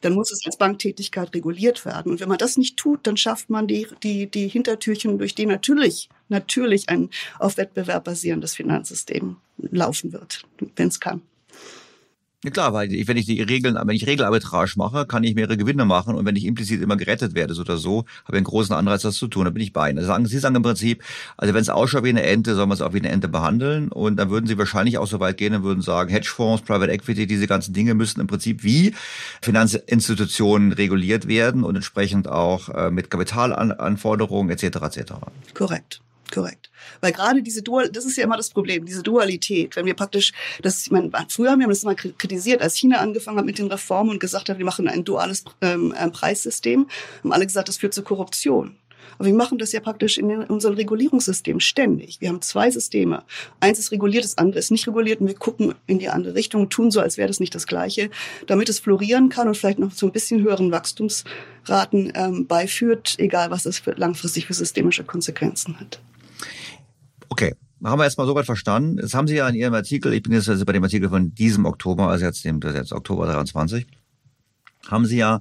dann 0.00 0.14
muss 0.14 0.32
es 0.32 0.44
als 0.44 0.56
Banktätigkeit 0.56 1.34
reguliert 1.34 1.84
werden. 1.84 2.12
Und 2.12 2.20
wenn 2.20 2.28
man 2.28 2.38
das 2.38 2.56
nicht 2.56 2.76
tut, 2.76 3.06
dann 3.06 3.16
schafft 3.16 3.50
man 3.50 3.66
die, 3.66 3.86
die, 4.02 4.26
die 4.26 4.48
Hintertürchen, 4.48 5.18
durch 5.18 5.34
die 5.34 5.46
natürlich, 5.46 6.08
natürlich 6.28 6.88
ein 6.88 7.10
auf 7.38 7.56
Wettbewerb 7.56 8.04
basierendes 8.04 8.54
Finanzsystem 8.54 9.36
laufen 9.58 10.12
wird, 10.12 10.44
wenn 10.76 10.88
es 10.88 11.00
kann. 11.00 11.22
Ja 12.44 12.50
klar, 12.50 12.72
weil 12.72 12.90
wenn 12.90 13.16
ich 13.16 13.26
die 13.26 13.40
Regeln, 13.40 13.78
wenn 13.80 13.94
ich 13.94 14.04
Regelarbitrage 14.04 14.72
mache, 14.74 15.06
kann 15.06 15.22
ich 15.22 15.36
mehrere 15.36 15.56
Gewinne 15.56 15.84
machen 15.84 16.16
und 16.16 16.26
wenn 16.26 16.34
ich 16.34 16.44
implizit 16.44 16.82
immer 16.82 16.96
gerettet 16.96 17.36
werde, 17.36 17.54
so 17.54 17.62
oder 17.62 17.76
so, 17.76 17.98
habe 18.24 18.32
ich 18.32 18.38
einen 18.38 18.44
großen 18.44 18.74
Anreiz, 18.74 19.02
das 19.02 19.14
zu 19.14 19.28
tun. 19.28 19.44
Da 19.44 19.50
bin 19.50 19.62
ich 19.62 19.72
bei 19.72 19.90
Ihnen. 19.90 20.00
Also 20.00 20.24
Sie 20.24 20.38
sagen 20.40 20.56
im 20.56 20.62
Prinzip, 20.62 21.04
also 21.36 21.54
wenn 21.54 21.60
es 21.60 21.68
ausschaut 21.68 22.02
wie 22.02 22.08
eine 22.08 22.24
Ente, 22.24 22.56
soll 22.56 22.66
man 22.66 22.74
es 22.74 22.82
auch 22.82 22.94
wie 22.94 22.98
eine 22.98 23.10
Ente 23.10 23.28
behandeln 23.28 23.92
und 23.92 24.16
dann 24.16 24.30
würden 24.30 24.46
Sie 24.46 24.58
wahrscheinlich 24.58 24.98
auch 24.98 25.06
so 25.06 25.20
weit 25.20 25.36
gehen 25.36 25.54
und 25.54 25.62
würden 25.62 25.82
sagen, 25.82 26.10
Hedgefonds, 26.10 26.64
Private 26.64 26.90
Equity, 26.90 27.28
diese 27.28 27.46
ganzen 27.46 27.74
Dinge 27.74 27.94
müssten 27.94 28.20
im 28.20 28.26
Prinzip 28.26 28.64
wie 28.64 28.92
Finanzinstitutionen 29.40 30.72
reguliert 30.72 31.28
werden 31.28 31.62
und 31.62 31.76
entsprechend 31.76 32.26
auch 32.26 32.68
äh, 32.70 32.90
mit 32.90 33.08
Kapitalanforderungen 33.08 34.50
etc. 34.50 34.64
etc. 34.64 35.12
Korrekt. 35.54 36.00
Korrekt. 36.32 36.70
Weil 37.00 37.12
gerade 37.12 37.42
diese 37.42 37.62
Dual, 37.62 37.90
das 37.90 38.06
ist 38.06 38.16
ja 38.16 38.24
immer 38.24 38.38
das 38.38 38.50
Problem, 38.50 38.86
diese 38.86 39.02
Dualität. 39.02 39.76
Wenn 39.76 39.84
wir 39.84 39.94
praktisch, 39.94 40.32
das, 40.62 40.86
ich 40.86 40.90
meine, 40.90 41.10
früher 41.28 41.50
haben 41.50 41.60
wir 41.60 41.68
das 41.68 41.82
immer 41.82 41.94
kritisiert, 41.94 42.62
als 42.62 42.76
China 42.76 42.98
angefangen 42.98 43.38
hat 43.38 43.44
mit 43.44 43.58
den 43.58 43.66
Reformen 43.66 44.10
und 44.10 44.20
gesagt 44.20 44.48
hat, 44.48 44.58
wir 44.58 44.64
machen 44.64 44.88
ein 44.88 45.04
duales 45.04 45.44
ähm, 45.60 45.94
Preissystem, 46.12 46.88
haben 47.22 47.32
alle 47.32 47.46
gesagt, 47.46 47.68
das 47.68 47.76
führt 47.76 47.92
zu 47.92 48.02
Korruption. 48.02 48.76
Aber 49.18 49.26
wir 49.26 49.34
machen 49.34 49.58
das 49.58 49.72
ja 49.72 49.80
praktisch 49.80 50.16
in 50.16 50.30
unserem 50.44 50.74
Regulierungssystem 50.74 51.60
ständig. 51.60 52.20
Wir 52.20 52.30
haben 52.30 52.40
zwei 52.40 52.70
Systeme. 52.70 53.24
Eins 53.60 53.78
ist 53.78 53.92
reguliert, 53.92 54.24
das 54.24 54.38
andere 54.38 54.58
ist 54.58 54.70
nicht 54.70 54.86
reguliert 54.88 55.20
und 55.20 55.26
wir 55.26 55.34
gucken 55.34 55.74
in 55.86 55.98
die 55.98 56.08
andere 56.08 56.34
Richtung, 56.34 56.70
tun 56.70 56.90
so, 56.90 57.00
als 57.00 57.18
wäre 57.18 57.28
das 57.28 57.40
nicht 57.40 57.54
das 57.54 57.66
Gleiche, 57.66 58.10
damit 58.46 58.70
es 58.70 58.80
florieren 58.80 59.28
kann 59.28 59.48
und 59.48 59.56
vielleicht 59.56 59.78
noch 59.78 59.92
zu 59.92 60.06
ein 60.06 60.12
bisschen 60.12 60.42
höheren 60.42 60.72
Wachstumsraten 60.72 62.12
ähm, 62.14 62.46
beiführt, 62.46 63.16
egal 63.18 63.50
was 63.50 63.64
das 63.64 63.80
für, 63.80 63.92
langfristig 63.92 64.46
für 64.46 64.54
systemische 64.54 65.04
Konsequenzen 65.04 65.78
hat. 65.78 66.00
Okay, 67.32 67.54
haben 67.82 67.98
wir 67.98 68.04
erstmal 68.04 68.26
soweit 68.26 68.44
verstanden. 68.44 68.98
Jetzt 68.98 69.14
haben 69.14 69.26
Sie 69.26 69.36
ja 69.36 69.48
in 69.48 69.54
Ihrem 69.54 69.72
Artikel, 69.72 70.12
ich 70.12 70.22
bin 70.22 70.34
jetzt 70.34 70.50
also 70.50 70.66
bei 70.66 70.74
dem 70.74 70.84
Artikel 70.84 71.08
von 71.08 71.34
diesem 71.34 71.64
Oktober, 71.64 72.08
also 72.08 72.26
jetzt 72.26 72.44
dem, 72.44 72.60
das 72.60 72.74
jetzt 72.74 72.92
Oktober 72.92 73.24
23, 73.24 73.86
haben 74.90 75.06
Sie 75.06 75.16
ja 75.16 75.40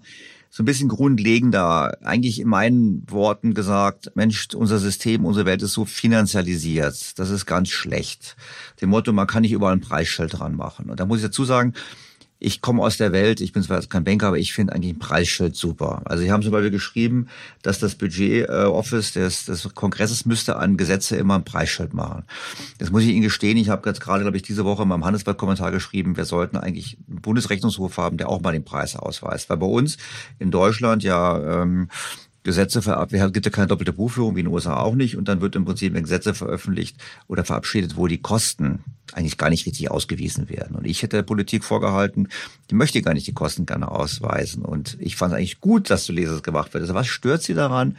so 0.49 0.63
ein 0.63 0.65
bisschen 0.65 0.87
grundlegender, 0.87 1.97
eigentlich 2.01 2.39
in 2.39 2.47
meinen 2.47 3.03
Worten 3.11 3.53
gesagt, 3.53 4.09
Mensch, 4.15 4.47
unser 4.55 4.79
System, 4.79 5.25
unsere 5.25 5.45
Welt 5.45 5.61
ist 5.63 5.73
so 5.73 5.83
finanzialisiert. 5.83 7.19
Das 7.19 7.29
ist 7.29 7.45
ganz 7.45 7.67
schlecht. 7.67 8.37
Dem 8.79 8.87
Motto, 8.87 9.11
man 9.11 9.27
kann 9.27 9.41
nicht 9.41 9.51
überall 9.51 9.73
ein 9.73 9.81
Preisschild 9.81 10.39
dran 10.39 10.55
machen. 10.55 10.89
Und 10.89 11.01
da 11.01 11.05
muss 11.05 11.17
ich 11.17 11.25
dazu 11.25 11.43
sagen, 11.43 11.73
ich 12.43 12.59
komme 12.59 12.81
aus 12.81 12.97
der 12.97 13.11
Welt, 13.11 13.39
ich 13.39 13.53
bin 13.53 13.61
zwar 13.61 13.81
kein 13.83 14.03
Banker, 14.03 14.27
aber 14.27 14.39
ich 14.39 14.51
finde 14.51 14.73
eigentlich 14.73 14.95
ein 14.95 14.99
Preisschild 14.99 15.55
super. 15.55 16.01
Also 16.05 16.23
sie 16.23 16.31
haben 16.31 16.41
zum 16.41 16.51
Beispiel 16.51 16.71
geschrieben, 16.71 17.27
dass 17.61 17.77
das 17.77 17.93
Budget 17.93 18.49
äh, 18.49 18.63
Office 18.63 19.13
des, 19.13 19.45
des 19.45 19.69
Kongresses 19.75 20.25
müsste 20.25 20.55
an 20.55 20.75
Gesetze 20.75 21.17
immer 21.17 21.35
ein 21.35 21.43
Preisschild 21.43 21.93
machen. 21.93 22.23
Das 22.79 22.89
muss 22.89 23.03
ich 23.03 23.09
Ihnen 23.09 23.21
gestehen, 23.21 23.57
ich 23.57 23.69
habe 23.69 23.87
jetzt 23.87 24.01
gerade, 24.01 24.23
glaube 24.23 24.37
ich, 24.37 24.43
diese 24.43 24.65
Woche 24.65 24.81
in 24.81 24.89
meinem 24.89 25.05
Handelsblatt-Kommentar 25.05 25.71
geschrieben, 25.71 26.17
wir 26.17 26.25
sollten 26.25 26.57
eigentlich 26.57 26.97
einen 27.07 27.21
Bundesrechnungshof 27.21 27.97
haben, 27.97 28.17
der 28.17 28.27
auch 28.27 28.41
mal 28.41 28.53
den 28.53 28.65
Preis 28.65 28.95
ausweist. 28.95 29.47
Weil 29.51 29.57
bei 29.57 29.67
uns 29.67 29.97
in 30.39 30.49
Deutschland 30.49 31.03
ja 31.03 31.61
ähm, 31.61 31.89
Gesetze 32.43 32.81
verabschiedet, 32.81 33.33
gibt 33.33 33.45
ja 33.45 33.51
keine 33.51 33.67
doppelte 33.67 33.93
Buchführung, 33.93 34.35
wie 34.35 34.39
in 34.39 34.47
den 34.47 34.53
USA 34.53 34.77
auch 34.77 34.95
nicht, 34.95 35.15
und 35.15 35.27
dann 35.27 35.41
wird 35.41 35.55
im 35.55 35.65
Prinzip 35.65 35.93
Gesetze 35.93 36.33
veröffentlicht 36.33 36.97
oder 37.27 37.45
verabschiedet, 37.45 37.97
wo 37.97 38.07
die 38.07 38.17
Kosten 38.17 38.83
eigentlich 39.13 39.37
gar 39.37 39.49
nicht 39.49 39.65
richtig 39.65 39.91
ausgewiesen 39.91 40.49
werden. 40.49 40.75
Und 40.75 40.85
ich 40.85 41.03
hätte 41.03 41.17
der 41.17 41.23
Politik 41.23 41.63
vorgehalten, 41.63 42.29
die 42.69 42.75
möchte 42.75 43.01
gar 43.01 43.13
nicht 43.13 43.27
die 43.27 43.33
Kosten 43.33 43.65
gerne 43.65 43.91
ausweisen. 43.91 44.63
Und 44.63 44.97
ich 44.99 45.15
fand 45.15 45.33
es 45.33 45.37
eigentlich 45.37 45.59
gut, 45.61 45.89
dass 45.89 46.05
zu 46.05 46.13
Lesers 46.13 46.43
gemacht 46.43 46.73
wird. 46.73 46.81
Also 46.81 46.93
was 46.93 47.07
stört 47.07 47.43
Sie 47.43 47.53
daran, 47.53 47.97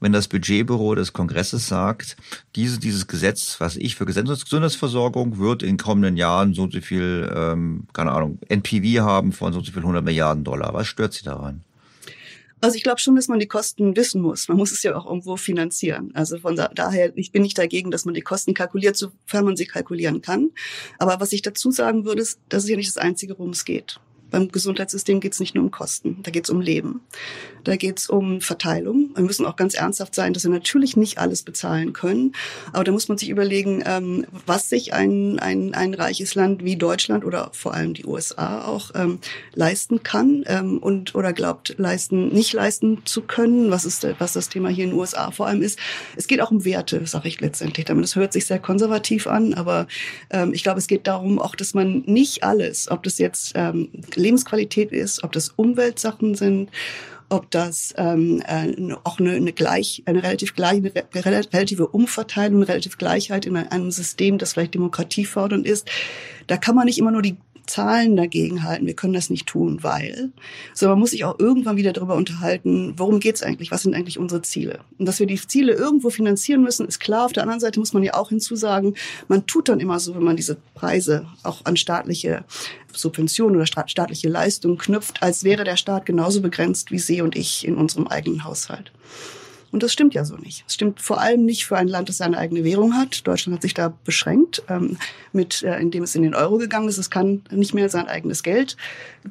wenn 0.00 0.12
das 0.12 0.28
Budgetbüro 0.28 0.94
des 0.94 1.12
Kongresses 1.12 1.66
sagt, 1.66 2.16
diese, 2.56 2.78
dieses 2.78 3.06
Gesetz, 3.06 3.56
was 3.58 3.76
ich 3.76 3.96
für 3.96 4.04
Gesundheitsversorgung 4.04 5.38
wird 5.38 5.62
in 5.62 5.76
kommenden 5.76 6.16
Jahren 6.16 6.54
so 6.54 6.64
und 6.64 6.72
so 6.72 6.80
viel, 6.80 7.30
ähm, 7.34 7.86
keine 7.92 8.12
Ahnung, 8.12 8.38
NPV 8.48 9.02
haben 9.02 9.32
von 9.32 9.52
so 9.52 9.60
und 9.60 9.64
so 9.64 9.72
viel 9.72 9.82
100 9.82 10.04
Milliarden 10.04 10.44
Dollar. 10.44 10.74
Was 10.74 10.86
stört 10.86 11.14
Sie 11.14 11.24
daran? 11.24 11.62
Also 12.64 12.76
ich 12.76 12.82
glaube 12.82 12.98
schon, 12.98 13.14
dass 13.14 13.28
man 13.28 13.38
die 13.38 13.46
Kosten 13.46 13.94
wissen 13.94 14.22
muss. 14.22 14.48
Man 14.48 14.56
muss 14.56 14.72
es 14.72 14.82
ja 14.82 14.96
auch 14.96 15.04
irgendwo 15.04 15.36
finanzieren. 15.36 16.12
Also 16.14 16.38
von 16.38 16.56
da, 16.56 16.68
daher, 16.68 17.12
ich 17.14 17.30
bin 17.30 17.42
nicht 17.42 17.58
dagegen, 17.58 17.90
dass 17.90 18.06
man 18.06 18.14
die 18.14 18.22
Kosten 18.22 18.54
kalkuliert, 18.54 18.96
sofern 18.96 19.44
man 19.44 19.54
sie 19.54 19.66
kalkulieren 19.66 20.22
kann. 20.22 20.50
Aber 20.98 21.20
was 21.20 21.32
ich 21.32 21.42
dazu 21.42 21.70
sagen 21.70 22.06
würde, 22.06 22.22
ist, 22.22 22.40
das 22.48 22.64
ist 22.64 22.70
ja 22.70 22.76
nicht 22.76 22.88
das 22.88 22.96
Einzige, 22.96 23.38
worum 23.38 23.50
es 23.50 23.66
geht. 23.66 24.00
Beim 24.34 24.48
Gesundheitssystem 24.48 25.20
geht 25.20 25.32
es 25.32 25.38
nicht 25.38 25.54
nur 25.54 25.62
um 25.62 25.70
Kosten, 25.70 26.18
da 26.24 26.32
geht 26.32 26.42
es 26.42 26.50
um 26.50 26.60
Leben. 26.60 27.02
Da 27.62 27.76
geht 27.76 27.98
es 27.98 28.08
um 28.08 28.40
Verteilung. 28.40 29.10
Wir 29.14 29.22
müssen 29.22 29.46
auch 29.46 29.56
ganz 29.56 29.74
ernsthaft 29.74 30.14
sein, 30.14 30.34
dass 30.34 30.42
wir 30.42 30.50
natürlich 30.50 30.96
nicht 30.96 31.18
alles 31.18 31.42
bezahlen 31.42 31.92
können. 31.92 32.34
Aber 32.72 32.84
da 32.84 32.92
muss 32.92 33.08
man 33.08 33.16
sich 33.16 33.30
überlegen, 33.30 33.82
ähm, 33.86 34.26
was 34.44 34.68
sich 34.68 34.92
ein, 34.92 35.38
ein, 35.38 35.72
ein 35.72 35.94
reiches 35.94 36.34
Land 36.34 36.64
wie 36.64 36.76
Deutschland 36.76 37.24
oder 37.24 37.50
vor 37.52 37.74
allem 37.74 37.94
die 37.94 38.04
USA 38.04 38.64
auch 38.64 38.90
ähm, 38.94 39.20
leisten 39.54 40.02
kann 40.02 40.44
ähm, 40.46 40.78
und 40.78 41.14
oder 41.14 41.32
glaubt 41.32 41.76
leisten 41.78 42.28
nicht 42.28 42.52
leisten 42.52 43.02
zu 43.04 43.22
können, 43.22 43.70
was 43.70 43.84
ist 43.84 44.06
was 44.18 44.34
das 44.34 44.48
Thema 44.48 44.68
hier 44.68 44.84
in 44.84 44.90
den 44.90 44.98
USA 44.98 45.30
vor 45.30 45.46
allem 45.46 45.62
ist. 45.62 45.78
Es 46.16 46.26
geht 46.26 46.40
auch 46.40 46.50
um 46.50 46.64
Werte, 46.64 47.06
sage 47.06 47.28
ich 47.28 47.40
letztendlich. 47.40 47.86
Damit 47.86 48.04
das 48.04 48.16
hört 48.16 48.32
sich 48.32 48.46
sehr 48.46 48.58
konservativ 48.58 49.26
an, 49.26 49.54
aber 49.54 49.86
ähm, 50.30 50.52
ich 50.52 50.64
glaube, 50.64 50.80
es 50.80 50.86
geht 50.86 51.06
darum 51.06 51.38
auch, 51.38 51.54
dass 51.54 51.72
man 51.72 52.02
nicht 52.06 52.42
alles, 52.42 52.90
ob 52.90 53.04
das 53.04 53.18
jetzt 53.18 53.52
ähm, 53.54 53.88
Lebensqualität 54.24 54.92
ist, 54.92 55.22
ob 55.22 55.32
das 55.32 55.50
Umweltsachen 55.50 56.34
sind, 56.34 56.70
ob 57.28 57.50
das 57.50 57.94
ähm, 57.96 58.42
äh, 58.46 58.94
auch 59.04 59.18
eine, 59.18 59.32
eine 59.32 59.52
gleich, 59.52 60.02
eine 60.06 60.22
relativ 60.22 60.54
gleich, 60.54 60.78
eine 60.78 61.24
relative 61.24 61.88
Umverteilung, 61.88 62.58
eine 62.58 62.68
relative 62.68 62.96
Gleichheit 62.96 63.46
in 63.46 63.56
einem 63.56 63.90
System, 63.90 64.38
das 64.38 64.52
vielleicht 64.52 64.74
demokratiefördernd 64.74 65.66
ist. 65.66 65.88
Da 66.46 66.56
kann 66.56 66.74
man 66.74 66.86
nicht 66.86 66.98
immer 66.98 67.10
nur 67.10 67.22
die 67.22 67.36
Zahlen 67.66 68.16
dagegen 68.16 68.62
halten. 68.62 68.86
Wir 68.86 68.94
können 68.94 69.14
das 69.14 69.30
nicht 69.30 69.46
tun, 69.46 69.82
weil. 69.82 70.30
So, 70.74 70.88
man 70.88 70.98
muss 70.98 71.10
sich 71.10 71.24
auch 71.24 71.38
irgendwann 71.38 71.76
wieder 71.76 71.92
darüber 71.92 72.14
unterhalten, 72.14 72.94
worum 72.96 73.20
geht's 73.20 73.42
eigentlich? 73.42 73.70
Was 73.70 73.82
sind 73.82 73.94
eigentlich 73.94 74.18
unsere 74.18 74.42
Ziele? 74.42 74.80
Und 74.98 75.06
dass 75.06 75.18
wir 75.18 75.26
die 75.26 75.40
Ziele 75.40 75.72
irgendwo 75.72 76.10
finanzieren 76.10 76.62
müssen, 76.62 76.86
ist 76.86 77.00
klar. 77.00 77.26
Auf 77.26 77.32
der 77.32 77.42
anderen 77.42 77.60
Seite 77.60 77.80
muss 77.80 77.92
man 77.92 78.02
ja 78.02 78.14
auch 78.14 78.28
hinzusagen, 78.28 78.94
man 79.28 79.46
tut 79.46 79.68
dann 79.68 79.80
immer 79.80 79.98
so, 80.00 80.14
wenn 80.14 80.24
man 80.24 80.36
diese 80.36 80.56
Preise 80.74 81.26
auch 81.42 81.64
an 81.64 81.76
staatliche 81.76 82.44
Subventionen 82.92 83.56
oder 83.56 83.66
staatliche 83.66 84.28
Leistungen 84.28 84.78
knüpft, 84.78 85.22
als 85.22 85.44
wäre 85.44 85.64
der 85.64 85.76
Staat 85.76 86.06
genauso 86.06 86.40
begrenzt 86.40 86.90
wie 86.90 86.98
Sie 86.98 87.22
und 87.22 87.36
ich 87.36 87.66
in 87.66 87.76
unserem 87.76 88.06
eigenen 88.06 88.44
Haushalt. 88.44 88.92
Und 89.74 89.82
das 89.82 89.92
stimmt 89.92 90.14
ja 90.14 90.24
so 90.24 90.36
nicht. 90.36 90.62
Es 90.68 90.74
stimmt 90.74 91.00
vor 91.00 91.20
allem 91.20 91.44
nicht 91.44 91.66
für 91.66 91.76
ein 91.76 91.88
Land, 91.88 92.08
das 92.08 92.18
seine 92.18 92.38
eigene 92.38 92.62
Währung 92.62 92.94
hat. 92.94 93.26
Deutschland 93.26 93.56
hat 93.56 93.62
sich 93.62 93.74
da 93.74 93.92
beschränkt, 94.04 94.62
ähm, 94.68 94.98
mit, 95.34 95.62
äh, 95.62 95.78
indem 95.78 96.02
es 96.02 96.14
in 96.14 96.22
den 96.22 96.34
Euro 96.34 96.58
gegangen 96.58 96.88
ist. 96.88 96.98
Es 96.98 97.10
kann 97.10 97.42
nicht 97.50 97.74
mehr 97.74 97.88
sein 97.88 98.06
eigenes 98.06 98.42
Geld 98.42 98.76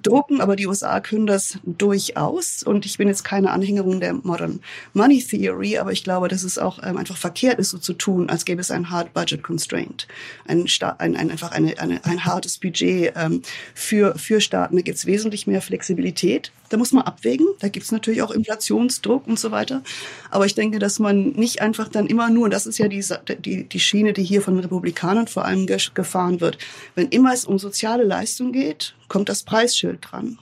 drucken, 0.02 0.42
aber 0.42 0.56
die 0.56 0.68
USA 0.68 1.00
können 1.00 1.28
das 1.28 1.60
durchaus. 1.66 2.64
Und 2.64 2.86
ich 2.86 2.98
bin 2.98 3.08
jetzt 3.08 3.24
keine 3.24 3.52
Anhängerin 3.52 4.00
der 4.00 4.14
Modern 4.14 4.60
Money 4.94 5.24
Theory, 5.24 5.78
aber 5.78 5.92
ich 5.92 6.04
glaube, 6.04 6.28
dass 6.28 6.44
es 6.44 6.58
auch 6.58 6.80
ähm, 6.84 6.98
einfach 6.98 7.18
verkehrt 7.18 7.60
ist, 7.60 7.70
so 7.70 7.78
zu 7.78 7.94
tun, 7.94 8.30
als 8.30 8.46
gäbe 8.46 8.62
es 8.62 8.72
ein 8.72 8.90
Hard 8.90 9.14
Budget 9.14 9.44
Constraint. 9.44 10.08
Ein, 10.48 10.66
ein, 10.98 11.16
ein 11.16 11.32
einfach 11.32 11.52
eine, 11.52 11.78
eine, 11.80 12.04
ein 12.06 12.26
hartes 12.26 12.58
Budget 12.58 13.14
ähm, 13.16 13.42
für, 13.74 14.18
für 14.18 14.42
Staaten. 14.42 14.76
Da 14.76 14.82
gibt 14.82 14.98
es 14.98 15.06
wesentlich 15.06 15.48
mehr 15.48 15.62
Flexibilität. 15.62 16.52
Da 16.70 16.78
muss 16.78 16.92
man 16.92 17.04
abwägen. 17.04 17.46
Da 17.60 17.68
gibt 17.68 17.86
es 17.86 17.92
natürlich 17.92 18.24
auch 18.24 18.32
Inflationsdruck 18.32 19.28
und 19.28 19.38
so 19.38 19.52
weiter. 19.52 19.84
Aber 20.32 20.46
ich 20.46 20.56
denke, 20.56 20.80
dass 20.80 20.98
man 20.98 21.34
nicht 21.34 21.62
einfach 21.62 21.88
dann 21.88 22.08
immer 22.08 22.30
nur, 22.30 22.46
und 22.46 22.52
das 22.52 22.66
ist 22.66 22.80
ja 22.80 22.88
die, 22.88 23.04
die, 23.40 23.64
die 23.66 23.80
Schiene, 23.80 24.14
die 24.14 24.24
hier 24.24 24.42
von 24.42 24.58
Republikanern 24.58 25.28
vor 25.28 25.46
allem 25.46 25.68
gefahren 25.96 26.42
wird, 26.42 26.58
wenn 26.96 27.10
immer 27.10 27.34
es 27.34 27.46
um 27.46 27.60
soziale 27.60 28.04
Leistung 28.04 28.52
geht, 28.52 28.96
kommt 29.08 29.30
das 29.30 29.44
Preisschild 29.44 30.00
dran 30.02 30.38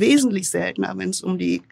wesentlich 0.00 0.50
seltener, 0.50 0.94
wenn 0.96 1.10
es 1.10 1.22
um 1.22 1.38
die 1.38 1.62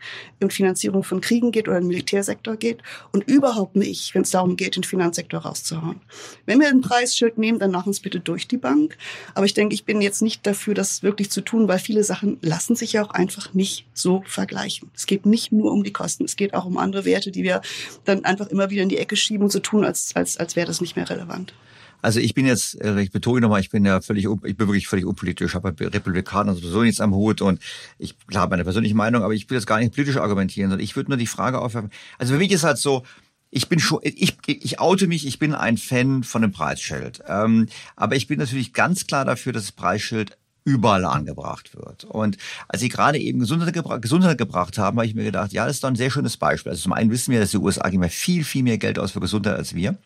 Finanzierung 0.49 1.03
von 1.03 1.20
Kriegen 1.20 1.51
geht 1.51 1.66
oder 1.66 1.80
den 1.80 1.88
Militärsektor 1.88 2.57
geht 2.57 2.78
und 3.11 3.24
überhaupt 3.26 3.74
nicht, 3.74 4.14
wenn 4.14 4.22
es 4.22 4.30
darum 4.30 4.57
geht, 4.57 4.76
den 4.76 4.84
Finanzsektor 4.84 5.40
rauszuhauen. 5.40 6.01
Wenn 6.46 6.61
wir 6.61 6.68
ein 6.68 6.82
Preisschild 6.82 7.38
nehmen, 7.38 7.59
dann 7.59 7.72
machen 7.72 7.90
es 7.90 8.01
bitte 8.01 8.20
durch 8.20 8.46
die 8.46 8.57
Bank. 8.57 8.96
Aber 9.34 9.46
ich 9.46 9.55
denke, 9.55 9.74
ich 9.74 9.84
bin 9.84 10.01
jetzt 10.01 10.22
nicht 10.22 10.46
dafür, 10.46 10.74
das 10.74 11.03
wirklich 11.03 11.30
zu 11.30 11.40
tun, 11.40 11.66
weil 11.66 11.78
viele 11.78 12.05
Sachen 12.05 12.38
lassen 12.42 12.76
sich 12.76 12.92
ja 12.92 13.05
auch 13.05 13.11
einfach 13.11 13.55
nicht 13.55 13.86
so 13.94 14.22
vergleichen. 14.26 14.90
Es 14.94 15.07
geht 15.07 15.26
nicht 15.26 15.51
nur 15.51 15.72
um 15.72 15.82
die 15.82 15.92
Kosten, 15.92 16.24
es 16.24 16.36
geht 16.36 16.55
auch 16.55 16.66
um 16.66 16.76
andere 16.76 17.05
Werte, 17.05 17.32
die 17.32 17.42
wir 17.42 17.62
dann 18.05 18.24
einfach 18.24 18.49
immer 18.49 18.70
wieder 18.70 18.82
in 18.82 18.88
die 18.88 18.99
Ecke 18.99 19.16
schieben 19.16 19.44
und 19.44 19.53
so 19.53 19.59
tun, 19.59 19.84
als, 19.84 20.14
als, 20.14 20.36
als 20.36 20.55
wäre 20.55 20.66
das 20.66 20.80
nicht 20.80 20.96
mehr 20.96 21.09
relevant. 21.09 21.55
Also 22.03 22.20
ich 22.20 22.34
bin 22.34 22.46
jetzt, 22.46 22.80
äh, 22.80 23.01
ich 23.01 23.11
betone 23.11 23.40
nochmal, 23.40 23.61
ich 23.61 23.70
bin 23.70 23.84
ja 23.84 24.01
völlig, 24.01 24.26
ich 24.44 24.57
bin 24.57 24.68
wirklich 24.68 24.88
völlig 24.88 25.05
unpolitisch, 25.05 25.55
habe 25.55 25.74
Republikaner 25.78 26.55
sowieso 26.55 26.82
nichts 26.82 27.01
am 27.01 27.14
Hut 27.14 27.40
und 27.40 27.61
ich 27.99 28.14
habe 28.34 28.51
meine 28.51 28.64
persönliche 28.64 28.94
Meinung, 28.94 29.22
aber 29.22 29.34
ich 29.34 29.49
will 29.51 29.57
jetzt 29.57 29.66
gar 29.66 29.78
nicht 29.78 29.94
politisch 29.94 30.16
argumentieren, 30.16 30.70
sondern 30.70 30.84
ich 30.84 30.96
würde 30.96 31.11
nur 31.11 31.18
die 31.18 31.26
Frage 31.26 31.61
aufwerfen. 31.61 31.90
Also 32.18 32.34
für 32.34 32.38
mich 32.38 32.53
ist 32.53 32.64
halt 32.64 32.78
so, 32.78 33.05
ich 33.51 33.68
bin 33.68 33.78
schon, 33.78 34.01
ich, 34.03 34.36
ich 34.46 34.80
oute 34.80 35.07
mich, 35.07 35.26
ich 35.26 35.38
bin 35.38 35.55
ein 35.55 35.78
Fan 35.78 36.22
von 36.22 36.42
dem 36.42 36.53
Preisschild. 36.53 37.22
Ähm, 37.26 37.68
aber 37.96 38.16
ich 38.16 38.26
bin 38.26 38.38
natürlich 38.38 38.72
ganz 38.72 39.07
klar 39.07 39.24
dafür, 39.24 39.53
dass 39.53 39.64
das 39.64 39.72
Preisschild 39.72 40.36
überall 40.64 41.07
angebracht 41.07 41.74
wird. 41.74 42.05
Und 42.05 42.36
als 42.68 42.82
Sie 42.82 42.90
gerade 42.90 43.18
eben 43.18 43.38
Gesundheit, 43.38 43.72
gebra 43.72 43.96
Gesundheit 43.96 44.36
gebracht 44.36 44.76
haben, 44.76 44.99
habe 44.99 45.07
ich 45.07 45.14
mir 45.14 45.24
gedacht, 45.24 45.53
ja, 45.53 45.66
das 45.66 45.76
ist 45.76 45.84
doch 45.84 45.88
ein 45.88 45.96
sehr 45.96 46.11
schönes 46.11 46.36
Beispiel. 46.36 46.70
Also 46.70 46.82
zum 46.82 46.92
einen 46.92 47.11
wissen 47.11 47.32
wir, 47.32 47.40
dass 47.40 47.53
die 47.53 47.59
USA 47.59 47.88
geben 47.88 48.03
ja 48.03 48.11
viel, 48.11 48.44
viel 48.44 48.62
mehr 48.62 48.76
Geld 48.76 48.99
aus 48.99 49.12
für 49.12 49.20
Gesundheit 49.20 49.57
als 49.57 49.74
wir. 49.74 49.96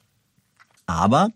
Aber 0.87 1.31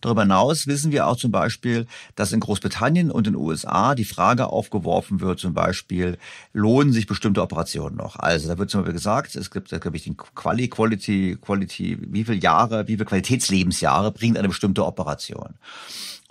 darüber 0.00 0.22
hinaus 0.22 0.66
wissen 0.66 0.92
wir 0.92 1.06
auch 1.06 1.16
zum 1.16 1.32
Beispiel, 1.32 1.86
dass 2.14 2.32
in 2.32 2.40
Großbritannien 2.40 3.10
und 3.10 3.26
in 3.26 3.34
den 3.34 3.40
USA 3.40 3.94
die 3.94 4.04
Frage 4.04 4.46
aufgeworfen 4.46 5.20
wird, 5.20 5.40
zum 5.40 5.54
Beispiel, 5.54 6.18
lohnen 6.52 6.92
sich 6.92 7.06
bestimmte 7.06 7.42
Operationen 7.42 7.96
noch? 7.96 8.16
Also 8.16 8.48
da 8.48 8.58
wird 8.58 8.70
zum 8.70 8.80
Beispiel 8.80 8.94
gesagt, 8.94 9.34
es 9.34 9.50
gibt, 9.50 9.68
glaube 9.68 9.96
ich, 9.96 10.04
den 10.04 10.16
Quali, 10.16 10.68
Quality, 10.68 11.38
Quality, 11.40 11.98
wie 12.00 12.24
viele 12.24 12.38
Jahre, 12.38 12.86
wie 12.86 12.92
viele 12.92 13.06
Qualitätslebensjahre 13.06 14.12
bringt 14.12 14.38
eine 14.38 14.48
bestimmte 14.48 14.86
Operation? 14.86 15.54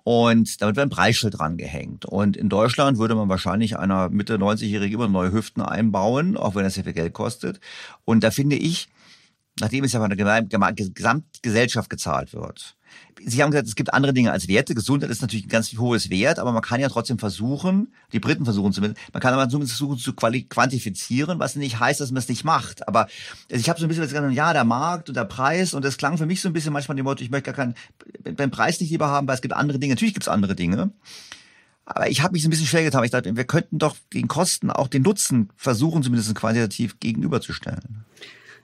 Und 0.03 0.61
damit 0.61 0.77
wird 0.77 0.87
ein 0.87 0.89
Preisschild 0.89 1.37
dran 1.37 1.57
gehängt. 1.57 2.05
Und 2.05 2.35
in 2.35 2.49
Deutschland 2.49 2.97
würde 2.97 3.15
man 3.15 3.29
wahrscheinlich 3.29 3.77
einer 3.77 4.09
Mitte 4.09 4.37
90-Jährigen 4.37 4.95
immer 4.95 5.07
neue 5.07 5.31
Hüften 5.31 5.61
einbauen, 5.61 6.37
auch 6.37 6.55
wenn 6.55 6.63
das 6.63 6.73
sehr 6.73 6.83
viel 6.83 6.93
Geld 6.93 7.13
kostet. 7.13 7.59
Und 8.05 8.23
da 8.23 8.31
finde 8.31 8.55
ich, 8.55 8.89
nachdem 9.61 9.83
es 9.83 9.93
ja 9.93 9.99
von 9.99 10.09
der 10.09 10.73
Gesamtgesellschaft 10.73 11.89
gezahlt 11.89 12.33
wird. 12.33 12.75
Sie 13.23 13.41
haben 13.41 13.51
gesagt, 13.51 13.67
es 13.67 13.75
gibt 13.75 13.93
andere 13.93 14.13
Dinge 14.13 14.31
als 14.31 14.47
Werte. 14.47 14.75
Gesundheit 14.75 15.09
ist 15.09 15.21
natürlich 15.21 15.45
ein 15.45 15.49
ganz 15.49 15.71
hohes 15.77 16.09
Wert, 16.09 16.39
aber 16.39 16.51
man 16.51 16.61
kann 16.61 16.81
ja 16.81 16.89
trotzdem 16.89 17.19
versuchen, 17.19 17.93
die 18.11 18.19
Briten 18.19 18.43
versuchen 18.43 18.73
zumindest, 18.73 18.99
man 19.13 19.21
kann 19.21 19.33
aber 19.33 19.47
zumindest 19.47 19.77
versuchen 19.77 19.97
zu 19.97 20.13
quantifizieren, 20.13 21.39
was 21.39 21.55
nicht 21.55 21.79
heißt, 21.79 22.01
dass 22.01 22.11
man 22.11 22.17
es 22.17 22.27
nicht 22.27 22.43
macht. 22.43 22.87
Aber 22.87 23.07
ich 23.47 23.69
habe 23.69 23.79
so 23.79 23.85
ein 23.85 23.89
bisschen 23.89 24.03
gesagt, 24.03 24.33
ja, 24.33 24.53
der 24.53 24.63
Markt 24.65 25.07
und 25.07 25.15
der 25.15 25.25
Preis 25.25 25.73
und 25.73 25.85
das 25.85 25.97
klang 25.97 26.17
für 26.17 26.25
mich 26.25 26.41
so 26.41 26.49
ein 26.49 26.53
bisschen 26.53 26.73
manchmal 26.73 26.95
dem 26.97 27.05
Motto, 27.05 27.23
ich 27.23 27.29
möchte 27.29 27.53
gar 27.53 27.55
keinen 27.55 27.75
den 28.25 28.51
Preis 28.51 28.79
nicht 28.79 28.89
lieber 28.89 29.07
haben, 29.07 29.27
weil 29.27 29.35
es 29.35 29.41
gibt 29.41 29.53
andere 29.53 29.79
Dinge. 29.79 29.93
Natürlich 29.93 30.13
gibt 30.13 30.25
es 30.25 30.29
andere 30.29 30.55
Dinge. 30.55 30.91
Aber 31.85 32.09
ich 32.09 32.21
habe 32.21 32.33
mich 32.33 32.41
so 32.41 32.47
ein 32.47 32.51
bisschen 32.51 32.67
schwer 32.67 32.83
getan. 32.83 33.03
Ich 33.03 33.11
dachte, 33.11 33.35
wir 33.35 33.43
könnten 33.43 33.77
doch 33.77 33.95
den 34.13 34.27
Kosten 34.27 34.71
auch 34.71 34.87
den 34.87 35.03
Nutzen 35.03 35.49
versuchen, 35.55 36.03
zumindest 36.03 36.33
quantitativ 36.35 36.99
gegenüberzustellen. 36.99 38.05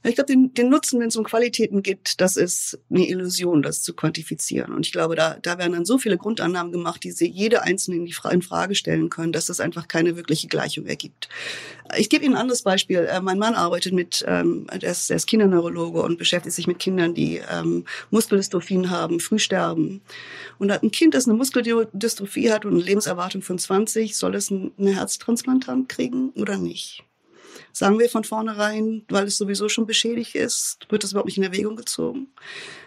Ich 0.03 0.15
glaube, 0.15 0.27
den, 0.27 0.53
den 0.53 0.69
Nutzen, 0.69 0.99
wenn 0.99 1.07
es 1.07 1.15
um 1.15 1.23
Qualitäten 1.23 1.83
geht, 1.83 2.15
das 2.21 2.37
ist 2.37 2.79
eine 2.89 3.07
Illusion, 3.07 3.61
das 3.61 3.81
zu 3.81 3.93
quantifizieren. 3.93 4.73
Und 4.73 4.85
ich 4.85 4.91
glaube, 4.91 5.15
da, 5.15 5.37
da 5.41 5.57
werden 5.57 5.73
dann 5.73 5.85
so 5.85 5.97
viele 5.97 6.17
Grundannahmen 6.17 6.71
gemacht, 6.71 7.03
die 7.03 7.11
sie 7.11 7.27
jede 7.27 7.63
einzelne 7.63 7.97
in, 7.97 8.05
die 8.05 8.13
Fra 8.13 8.29
in 8.31 8.41
Frage 8.41 8.75
stellen 8.75 9.09
können, 9.09 9.33
dass 9.33 9.47
das 9.47 9.59
einfach 9.59 9.87
keine 9.87 10.15
wirkliche 10.15 10.47
Gleichung 10.47 10.85
ergibt. 10.85 11.29
Ich 11.97 12.09
gebe 12.09 12.25
Ihnen 12.25 12.35
ein 12.35 12.41
anderes 12.41 12.61
Beispiel. 12.61 12.99
Äh, 12.99 13.21
mein 13.21 13.39
Mann 13.39 13.55
arbeitet 13.55 13.93
mit, 13.93 14.23
ähm, 14.27 14.67
der, 14.81 14.91
ist, 14.91 15.09
der 15.09 15.17
ist 15.17 15.27
Kinderneurologe 15.27 16.01
und 16.01 16.17
beschäftigt 16.17 16.55
sich 16.55 16.67
mit 16.67 16.79
Kindern, 16.79 17.13
die 17.13 17.41
ähm, 17.51 17.85
Muskeldystrophien 18.11 18.89
haben, 18.89 19.19
früh 19.19 19.39
sterben. 19.39 20.01
Und 20.59 20.71
hat 20.71 20.83
ein 20.83 20.91
Kind, 20.91 21.13
das 21.13 21.27
eine 21.27 21.37
Muskeldystrophie 21.37 22.51
hat 22.51 22.65
und 22.65 22.73
eine 22.73 22.83
Lebenserwartung 22.83 23.41
von 23.41 23.57
20, 23.57 24.15
soll 24.15 24.35
es 24.35 24.51
eine 24.51 24.95
Herztransplantant 24.95 25.89
kriegen 25.89 26.29
oder 26.35 26.57
nicht? 26.57 27.06
Sagen 27.77 27.99
wir 27.99 28.09
von 28.09 28.23
vornherein, 28.23 29.03
weil 29.07 29.25
es 29.27 29.37
sowieso 29.37 29.69
schon 29.69 29.85
beschädigt 29.85 30.33
ist, 30.33 30.79
wird 30.89 31.03
das 31.03 31.11
überhaupt 31.11 31.27
nicht 31.27 31.37
in 31.37 31.43
Erwägung 31.43 31.75
gezogen? 31.75 32.25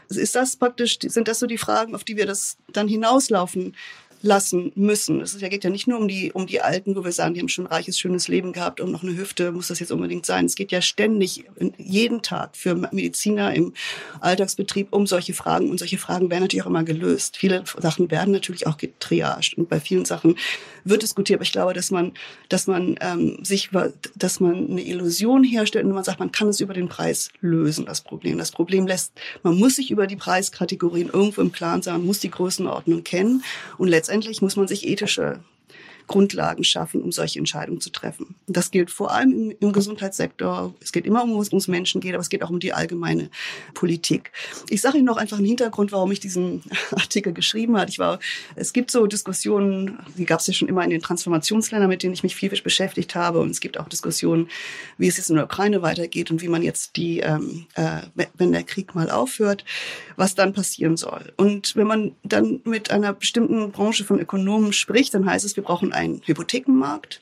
Ist 0.09 0.35
das 0.35 0.57
praktisch, 0.57 0.99
sind 1.01 1.29
das 1.29 1.39
so 1.39 1.47
die 1.47 1.59
Fragen, 1.59 1.95
auf 1.95 2.03
die 2.03 2.17
wir 2.17 2.27
das 2.27 2.57
dann 2.73 2.89
hinauslaufen 2.89 3.77
lassen 4.23 4.73
müssen. 4.75 5.21
Es 5.21 5.39
geht 5.39 5.65
ja 5.65 5.71
nicht 5.71 5.87
nur 5.87 5.99
um 5.99 6.07
die, 6.07 6.33
um 6.33 6.47
die 6.47 6.61
Alten, 6.61 6.95
wo 6.95 7.05
wir 7.05 7.13
sagen, 7.13 7.35
die 7.35 7.41
haben 7.41 7.49
schon 7.49 7.67
ein 7.67 7.73
reiches, 7.73 7.99
schönes 7.99 8.29
Leben 8.29 8.53
gehabt 8.53 8.81
und 8.81 8.91
noch 8.91 9.03
eine 9.03 9.17
Hüfte, 9.17 9.51
muss 9.53 9.69
das 9.69 9.81
jetzt 9.81 9.93
unbedingt 9.93 10.27
sein. 10.27 10.45
Es 10.45 10.57
geht 10.57 10.73
ja 10.73 10.83
ständig, 10.83 11.45
jeden 11.79 12.21
Tag 12.21 12.57
für 12.57 12.75
Mediziner 12.75 13.55
im 13.55 13.73
Alltagsbetrieb 14.21 14.89
um 14.91 15.07
solche 15.07 15.33
Fragen 15.33 15.71
und 15.71 15.79
solche 15.79 15.99
Fragen 15.99 16.31
werden 16.31 16.43
natürlich 16.43 16.65
auch 16.65 16.71
immer 16.71 16.85
gelöst. 16.85 17.39
Viele 17.39 17.65
Sachen 17.79 18.11
werden 18.11 18.33
natürlich 18.33 18.67
auch 18.67 18.77
getriaged 18.77 19.57
und 19.57 19.69
bei 19.69 19.81
vielen 19.81 20.05
Sachen 20.05 20.37
wird 20.85 21.03
diskutiert, 21.03 21.39
aber 21.39 21.45
ich 21.45 21.53
glaube, 21.53 21.75
dass 21.75 21.91
man, 21.91 22.13
dass 22.49 22.67
man 22.67 22.97
ähm, 23.01 23.39
sich, 23.43 23.71
dass 24.17 24.41
man 24.41 24.71
eine 24.71 24.83
Illusion 24.83 25.45
herstellt 25.45 25.85
und 25.85 25.93
man 25.93 26.05
sagt, 26.05 26.21
man 26.21 26.33
kann 26.33 26.49
es 26.49 26.61
über 26.61 26.75
den 26.75 26.89
Preis 26.89 27.31
lösen, 27.41 27.87
das 27.87 28.01
Problem. 28.01 28.39
Das 28.39 28.51
Problem 28.51 28.87
lässt, 28.87 29.13
man 29.43 29.57
muss 29.59 29.77
sich 29.77 29.91
über 29.91 30.07
die 30.07 30.17
Preiskategorien 30.17 31.11
irgendwo 31.13 31.41
im 31.41 31.53
Klaren 31.53 31.83
sein, 31.83 32.05
muss 32.05 32.21
die 32.21 32.31
Größenordnung 32.31 33.05
kennen 33.05 33.43
und 33.79 33.89
letztendlich 33.89 34.43
muss 34.43 34.57
man 34.57 34.69
sich 34.69 34.87
ethische 34.87 35.41
Grundlagen 36.11 36.65
schaffen, 36.65 37.03
um 37.03 37.13
solche 37.13 37.39
Entscheidungen 37.39 37.81
zu 37.81 37.91
treffen. 37.91 38.35
Das 38.49 38.73
gilt 38.73 38.91
vor 38.91 39.13
allem 39.13 39.31
im, 39.31 39.57
im 39.61 39.73
Gesundheitssektor. 39.73 40.75
Es 40.81 40.91
geht 40.91 41.07
immer 41.07 41.23
um, 41.23 41.39
was 41.39 41.51
ums 41.51 41.69
Menschen 41.69 42.01
geht, 42.01 42.15
aber 42.15 42.21
es 42.21 42.29
geht 42.29 42.43
auch 42.43 42.51
um 42.51 42.59
die 42.59 42.73
allgemeine 42.73 43.31
Politik. 43.75 44.33
Ich 44.71 44.81
sage 44.81 44.99
Ihnen 44.99 45.07
noch 45.07 45.19
einfach 45.19 45.37
einen 45.37 45.47
Hintergrund, 45.47 45.93
warum 45.93 46.11
ich 46.11 46.19
diesen 46.19 46.65
Artikel 46.91 47.33
geschrieben 47.33 47.79
habe. 47.79 47.89
Ich 47.91 48.01
war, 48.01 48.19
es 48.57 48.73
gibt 48.73 48.91
so 48.91 49.07
Diskussionen, 49.07 50.01
die 50.17 50.25
gab 50.25 50.41
es 50.41 50.49
ja 50.49 50.53
schon 50.53 50.67
immer 50.67 50.83
in 50.83 50.91
den 50.91 51.01
Transformationsländern, 51.01 51.89
mit 51.89 52.03
denen 52.03 52.15
ich 52.15 52.25
mich 52.25 52.35
viel 52.35 52.51
beschäftigt 52.51 53.15
habe. 53.15 53.39
Und 53.39 53.51
es 53.51 53.61
gibt 53.61 53.79
auch 53.79 53.89
Diskussionen, 53.89 54.49
wie 54.99 55.07
es 55.07 55.17
jetzt 55.17 55.31
in 55.31 55.37
der 55.37 55.45
Ukraine 55.45 55.81
weitergeht 55.81 56.33
und 56.33 56.43
wie 56.43 56.49
man 56.49 56.65
jetzt 56.65 56.97
die, 56.97 57.21
ähm, 57.21 57.67
äh, 57.77 58.01
wenn 58.35 58.51
der 58.51 58.65
Krieg 58.65 58.97
mal 58.97 59.13
aufhört, 59.13 59.65
was 60.17 60.35
dann 60.35 60.55
passieren 60.55 60.97
soll. 60.97 61.33
Und 61.37 61.77
wenn 61.77 61.87
man 61.87 62.17
dann 62.25 62.63
mit 62.65 62.91
einer 62.91 63.13
bestimmten 63.13 63.71
Branche 63.71 64.05
von 64.05 64.19
Ökonomen 64.19 64.73
spricht, 64.73 65.15
dann 65.15 65.25
heißt 65.25 65.45
es, 65.45 65.55
wir 65.55 65.63
brauchen 65.63 65.93
einen 66.01 66.23
Hypothekenmarkt, 66.25 67.21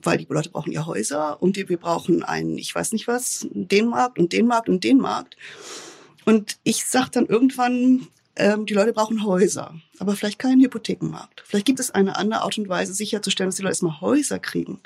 weil 0.00 0.18
die 0.18 0.26
Leute 0.28 0.50
brauchen 0.50 0.72
ja 0.72 0.86
Häuser 0.86 1.42
und 1.42 1.56
wir 1.56 1.76
brauchen 1.76 2.22
einen, 2.22 2.58
ich 2.58 2.74
weiß 2.74 2.92
nicht 2.92 3.08
was, 3.08 3.46
den 3.50 3.88
Markt 3.88 4.18
und 4.18 4.32
den 4.32 4.46
Markt 4.46 4.68
und 4.68 4.84
den 4.84 4.98
Markt. 4.98 5.36
Und 6.24 6.58
ich 6.62 6.86
sage 6.86 7.10
dann 7.12 7.26
irgendwann, 7.26 8.06
ähm, 8.36 8.66
die 8.66 8.74
Leute 8.74 8.92
brauchen 8.92 9.24
Häuser 9.24 9.74
aber 9.98 10.16
vielleicht 10.16 10.38
keinen 10.38 10.60
Hypothekenmarkt. 10.60 11.42
Vielleicht 11.44 11.66
gibt 11.66 11.80
es 11.80 11.90
eine 11.90 12.16
andere 12.16 12.42
Art 12.42 12.58
und 12.58 12.68
Weise, 12.68 12.94
sicherzustellen, 12.94 13.48
dass 13.48 13.56
die 13.56 13.62
Leute 13.62 13.72
erstmal 13.72 14.00
Häuser 14.00 14.38
kriegen. 14.38 14.80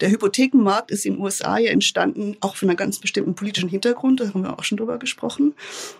Der 0.00 0.10
Hypothekenmarkt 0.10 0.90
ist 0.90 1.06
in 1.06 1.14
den 1.14 1.22
USA 1.22 1.58
ja 1.58 1.70
entstanden, 1.70 2.36
auch 2.40 2.56
von 2.56 2.68
einem 2.68 2.76
ganz 2.76 2.98
bestimmten 2.98 3.34
politischen 3.34 3.68
Hintergrund, 3.68 4.20
da 4.20 4.28
haben 4.28 4.42
wir 4.42 4.58
auch 4.58 4.64
schon 4.64 4.78
drüber 4.78 4.98
gesprochen. 4.98 5.54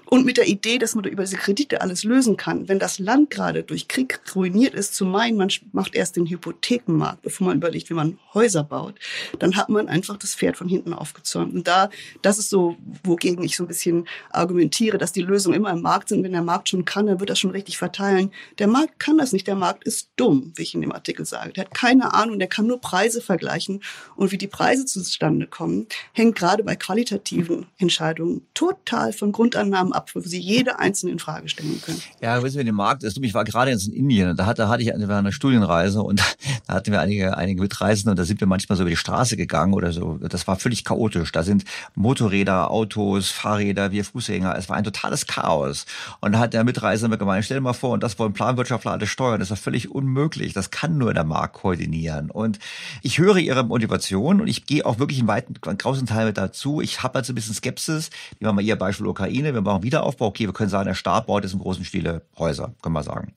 Und 0.04 0.24
mit 0.24 0.36
der 0.36 0.46
Idee, 0.46 0.78
dass 0.78 0.94
man 0.94 1.04
über 1.04 1.24
diese 1.24 1.36
Kredite 1.36 1.80
alles 1.80 2.04
lösen 2.04 2.36
kann. 2.36 2.68
Wenn 2.68 2.78
das 2.78 2.98
Land 2.98 3.30
gerade 3.30 3.62
durch 3.62 3.88
Krieg 3.88 4.20
ruiniert 4.34 4.74
ist, 4.74 4.94
zu 4.94 5.04
meinen, 5.04 5.36
man 5.36 5.48
macht 5.72 5.94
erst 5.94 6.16
den 6.16 6.26
Hypothekenmarkt, 6.26 7.22
bevor 7.22 7.48
man 7.48 7.56
überlegt, 7.56 7.90
wie 7.90 7.94
man 7.94 8.18
Häuser 8.34 8.64
baut, 8.64 8.94
dann 9.38 9.56
hat 9.56 9.68
man 9.68 9.88
einfach 9.88 10.16
das 10.16 10.34
Pferd 10.34 10.56
von 10.56 10.68
hinten 10.68 10.92
aufgezäumt. 10.92 11.54
Und 11.54 11.68
da, 11.68 11.90
das 12.22 12.38
ist 12.38 12.50
so, 12.50 12.76
wogegen 13.04 13.44
ich 13.44 13.56
so 13.56 13.64
ein 13.64 13.68
bisschen 13.68 14.06
argumentiere, 14.30 14.98
dass 14.98 15.12
die 15.12 15.22
Lösungen 15.22 15.56
immer 15.56 15.70
im 15.70 15.82
Markt 15.82 16.08
sind. 16.08 16.22
Wenn 16.22 16.32
der 16.32 16.42
Markt 16.42 16.68
schon 16.68 16.84
kann, 16.84 17.06
dann 17.06 17.20
wird 17.20 17.30
das 17.30 17.38
schon 17.38 17.50
richtig 17.50 17.78
verteilen 17.78 18.30
der 18.58 18.68
Markt 18.68 18.98
kann 18.98 19.18
das 19.18 19.32
nicht. 19.32 19.46
Der 19.46 19.54
Markt 19.54 19.84
ist 19.84 20.10
dumm, 20.16 20.52
wie 20.56 20.62
ich 20.62 20.74
in 20.74 20.80
dem 20.80 20.92
Artikel 20.92 21.26
sage. 21.26 21.52
Der 21.52 21.64
hat 21.64 21.74
keine 21.74 22.14
Ahnung, 22.14 22.38
der 22.38 22.48
kann 22.48 22.66
nur 22.66 22.80
Preise 22.80 23.20
vergleichen. 23.20 23.82
Und 24.14 24.32
wie 24.32 24.38
die 24.38 24.46
Preise 24.46 24.86
zustande 24.86 25.46
kommen, 25.46 25.86
hängt 26.12 26.36
gerade 26.36 26.62
bei 26.62 26.76
qualitativen 26.76 27.66
Entscheidungen 27.78 28.42
total 28.54 29.12
von 29.12 29.32
Grundannahmen 29.32 29.92
ab, 29.92 30.10
wo 30.14 30.20
sie 30.20 30.40
jede 30.40 30.78
einzelne 30.78 31.12
in 31.12 31.18
Frage 31.18 31.48
stellen 31.48 31.80
können. 31.82 32.00
Ja, 32.20 32.42
wissen 32.42 32.56
wir, 32.56 32.64
der 32.64 32.72
Markt 32.72 33.02
ist 33.02 33.16
dumm. 33.16 33.24
Ich 33.24 33.34
war 33.34 33.44
gerade 33.44 33.70
jetzt 33.70 33.88
in 33.88 33.94
Indien 33.94 34.36
da 34.36 34.46
hatte, 34.46 34.68
hatte 34.68 34.82
ich 34.82 34.92
eine, 34.92 35.14
eine 35.14 35.32
Studienreise 35.32 36.02
und 36.02 36.22
da 36.66 36.74
hatten 36.74 36.92
wir 36.92 37.00
einige, 37.00 37.36
einige 37.36 37.60
Mitreisende 37.60 38.10
und 38.10 38.18
da 38.18 38.24
sind 38.24 38.40
wir 38.40 38.46
manchmal 38.46 38.76
so 38.76 38.82
über 38.82 38.90
die 38.90 38.96
Straße 38.96 39.36
gegangen 39.36 39.74
oder 39.74 39.92
so. 39.92 40.18
Das 40.18 40.46
war 40.46 40.56
völlig 40.56 40.84
chaotisch. 40.84 41.32
Da 41.32 41.42
sind 41.42 41.64
Motorräder, 41.94 42.70
Autos, 42.70 43.30
Fahrräder, 43.30 43.92
wir 43.92 44.04
Fußgänger. 44.04 44.56
Es 44.56 44.68
war 44.68 44.76
ein 44.76 44.84
totales 44.84 45.26
Chaos. 45.26 45.86
Und 46.20 46.32
da 46.32 46.38
hat 46.38 46.54
der 46.54 46.64
Mitreisende 46.64 47.18
gemeint, 47.18 47.44
stell 47.44 47.58
dir 47.58 47.62
mal 47.62 47.72
vor, 47.72 47.90
und 47.90 48.02
das 48.02 48.18
wollen 48.18 48.34
Planwirtschaftler 48.46 48.92
alles 48.92 49.08
steuern. 49.08 49.40
Das 49.40 49.50
ist 49.50 49.58
völlig 49.58 49.90
unmöglich. 49.90 50.52
Das 50.52 50.70
kann 50.70 50.98
nur 50.98 51.12
der 51.12 51.24
Markt 51.24 51.54
koordinieren. 51.54 52.30
Und 52.30 52.60
ich 53.02 53.18
höre 53.18 53.38
ihre 53.38 53.64
Motivation 53.64 54.40
und 54.40 54.46
ich 54.46 54.66
gehe 54.66 54.86
auch 54.86 54.98
wirklich 54.98 55.18
in 55.18 55.26
weiten, 55.26 55.54
einen 55.66 55.78
großen 55.78 56.06
Teil 56.06 56.26
mit 56.26 56.38
dazu. 56.38 56.80
Ich 56.80 57.02
habe 57.02 57.14
halt 57.16 57.26
so 57.26 57.32
ein 57.32 57.34
bisschen 57.34 57.54
Skepsis. 57.54 58.10
Wir 58.38 58.48
haben 58.48 58.54
mal 58.54 58.62
ihr 58.62 58.76
Beispiel 58.76 59.06
Ukraine. 59.06 59.52
Wir 59.52 59.62
brauchen 59.62 59.82
Wiederaufbau. 59.82 60.26
Okay, 60.26 60.46
wir 60.46 60.52
können 60.52 60.70
sagen, 60.70 60.86
der 60.86 60.94
Staat 60.94 61.26
baut 61.26 61.42
jetzt 61.42 61.54
im 61.54 61.60
großen 61.60 61.84
Stile 61.84 62.22
Häuser, 62.38 62.72
können 62.82 62.94
wir 62.94 63.02
sagen 63.02 63.32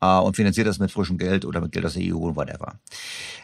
äh, 0.00 0.18
und 0.18 0.36
finanziert 0.36 0.66
das 0.66 0.78
mit 0.78 0.90
frischem 0.90 1.18
Geld 1.18 1.44
oder 1.44 1.60
mit 1.60 1.72
Geld 1.72 1.84
aus 1.84 1.94
der 1.94 2.02
EU 2.02 2.18
und 2.18 2.36
whatever. 2.36 2.74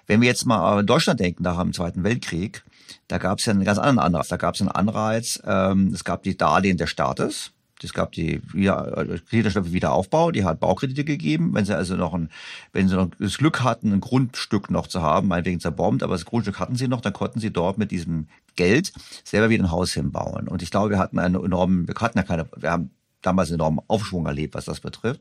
Wenn 0.07 0.21
wir 0.21 0.29
jetzt 0.29 0.47
mal 0.47 0.79
an 0.79 0.87
Deutschland 0.87 1.21
denken, 1.21 1.43
nach 1.43 1.61
dem 1.61 1.73
Zweiten 1.73 2.05
Weltkrieg, 2.05 2.63
da 3.09 3.19
gab 3.19 3.39
es 3.39 3.47
ja 3.47 3.53
einen 3.53 3.65
ganz 3.65 3.79
anderen 3.79 3.99
Anreiz. 3.99 4.29
Da 4.29 4.37
gab 4.37 4.55
es 4.55 4.61
einen 4.61 4.71
Anreiz, 4.71 5.43
ähm, 5.45 5.93
es 5.93 6.05
gab 6.05 6.23
die 6.23 6.37
Darlehen 6.37 6.77
des 6.77 6.91
Staates, 6.91 7.53
es 7.85 7.93
gab 7.93 8.13
die 8.13 8.41
Kreditstoffe 8.53 9.73
Wiederaufbau, 9.73 10.31
die 10.31 10.45
hat 10.45 10.61
Baukredite 10.61 11.05
gegeben. 11.05 11.55
Wenn 11.55 11.65
sie 11.65 11.77
also 11.77 11.97
noch 11.97 12.15
ein, 12.15 12.31
wenn 12.73 12.89
sie 12.89 12.97
noch 12.97 13.09
das 13.19 13.39
Glück 13.39 13.63
hatten, 13.63 13.93
ein 13.93 14.01
Grundstück 14.01 14.71
noch 14.71 14.87
zu 14.87 15.03
haben, 15.03 15.29
meinetwegen 15.29 15.61
zerbombt, 15.61 16.03
aber 16.03 16.15
das 16.15 16.25
Grundstück 16.25 16.59
hatten 16.59 16.77
sie 16.77 16.89
noch, 16.89 17.01
dann 17.01 17.13
konnten 17.13 17.41
sie 17.41 17.51
dort 17.51 17.79
mit 17.79 17.91
diesem 17.91 18.29
Geld 18.57 18.93
selber 19.25 19.51
wieder 19.51 19.65
ein 19.65 19.71
Haus 19.71 19.93
hinbauen. 19.93 20.49
Und 20.49 20.63
ich 20.63 20.71
glaube, 20.71 20.91
wir 20.91 20.99
hatten 20.99 21.19
einen 21.19 21.35
enormen, 21.35 21.89
wir 21.89 21.95
hatten 21.95 22.19
ja 22.19 22.25
keine, 22.25 22.47
wir 22.57 22.71
haben 22.71 22.91
damals 23.23 23.51
einen 23.51 23.61
enormen 23.61 23.81
Aufschwung 23.89 24.27
erlebt, 24.27 24.55
was 24.55 24.65
das 24.65 24.81
betrifft. 24.81 25.21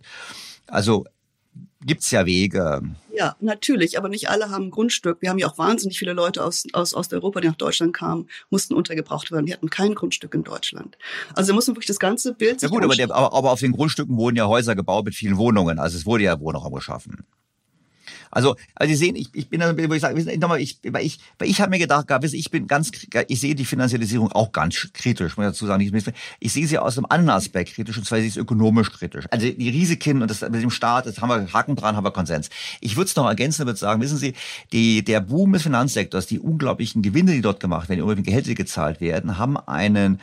Also 0.67 1.05
gibt's 1.85 2.11
ja 2.11 2.25
Wege. 2.25 2.81
Ja, 3.13 3.35
natürlich, 3.39 3.97
aber 3.97 4.09
nicht 4.09 4.29
alle 4.29 4.49
haben 4.49 4.65
ein 4.65 4.71
Grundstück. 4.71 5.21
Wir 5.21 5.29
haben 5.29 5.37
ja 5.37 5.47
auch 5.47 5.57
wahnsinnig 5.57 5.97
viele 5.99 6.13
Leute 6.13 6.43
aus, 6.43 6.65
aus 6.73 6.93
Osteuropa, 6.93 7.41
die 7.41 7.47
nach 7.47 7.55
Deutschland 7.55 7.93
kamen, 7.93 8.29
mussten 8.49 8.73
untergebracht 8.73 9.31
werden. 9.31 9.45
Die 9.45 9.53
hatten 9.53 9.69
kein 9.69 9.95
Grundstück 9.95 10.33
in 10.33 10.43
Deutschland. 10.43 10.97
Also 11.33 11.51
da 11.51 11.55
muss 11.55 11.67
man 11.67 11.75
wirklich 11.75 11.87
das 11.87 11.99
ganze 11.99 12.33
Bild 12.33 12.61
Ja 12.61 12.69
gut, 12.69 12.83
aber, 12.83 12.95
der, 12.95 13.11
aber, 13.11 13.33
aber 13.33 13.51
auf 13.51 13.59
den 13.59 13.73
Grundstücken 13.73 14.17
wurden 14.17 14.37
ja 14.37 14.47
Häuser 14.47 14.75
gebaut 14.75 15.05
mit 15.05 15.15
vielen 15.15 15.37
Wohnungen. 15.37 15.79
Also 15.79 15.97
es 15.97 16.05
wurde 16.05 16.23
ja 16.23 16.39
Wohnraum 16.39 16.73
geschaffen. 16.73 17.25
Also, 18.31 18.55
also 18.75 18.91
Sie 18.91 18.97
sehen, 18.97 19.15
ich, 19.15 19.29
ich 19.33 19.49
bin 19.49 19.59
da, 19.59 19.75
wo 19.77 19.93
ich 19.93 20.01
sage, 20.01 20.37
nochmal, 20.39 20.61
ich, 20.61 20.79
weil 20.89 21.05
ich, 21.05 21.19
weil 21.37 21.49
ich 21.49 21.61
habe 21.61 21.69
mir 21.69 21.79
gedacht, 21.79 22.07
ich 22.23 22.51
bin 22.51 22.67
ganz, 22.67 22.91
ich 23.27 23.39
sehe 23.39 23.55
die 23.55 23.65
Finanzialisierung 23.65 24.31
auch 24.31 24.51
ganz 24.51 24.89
kritisch, 24.93 25.37
muss 25.37 25.45
ich 25.45 25.51
dazu 25.51 25.65
sagen. 25.65 25.81
Ich, 25.81 26.13
ich 26.39 26.53
sehe 26.53 26.67
sie 26.67 26.79
aus 26.79 26.97
einem 26.97 27.07
anderen 27.09 27.37
Aspekt 27.37 27.75
kritisch, 27.75 27.97
und 27.97 28.05
zwar 28.05 28.19
sie 28.19 28.27
ist 28.27 28.37
ökonomisch 28.37 28.91
kritisch. 28.91 29.25
Also 29.31 29.49
die 29.49 29.69
Risiken 29.69 30.21
und 30.21 30.31
das 30.31 30.41
mit 30.41 30.61
dem 30.61 30.71
Staat, 30.71 31.05
das 31.05 31.21
haben 31.21 31.29
wir 31.29 31.53
Haken 31.53 31.75
dran, 31.75 31.95
haben 31.95 32.05
wir 32.05 32.11
Konsens. 32.11 32.49
Ich 32.79 32.95
würde 32.95 33.07
es 33.07 33.15
noch 33.15 33.27
ergänzen, 33.27 33.65
würde 33.65 33.77
sagen, 33.77 34.01
wissen 34.01 34.17
Sie, 34.17 34.33
die, 34.71 35.03
der 35.03 35.19
Boom 35.19 35.53
des 35.53 35.63
Finanzsektors, 35.63 36.27
die 36.27 36.39
unglaublichen 36.39 37.01
Gewinne, 37.01 37.33
die 37.33 37.41
dort 37.41 37.59
gemacht 37.59 37.89
werden, 37.89 37.99
die 37.99 38.07
irgendwelche 38.07 38.23
Gehälter 38.23 38.53
gezahlt 38.55 39.01
werden, 39.01 39.37
haben 39.37 39.57
einen, 39.57 40.19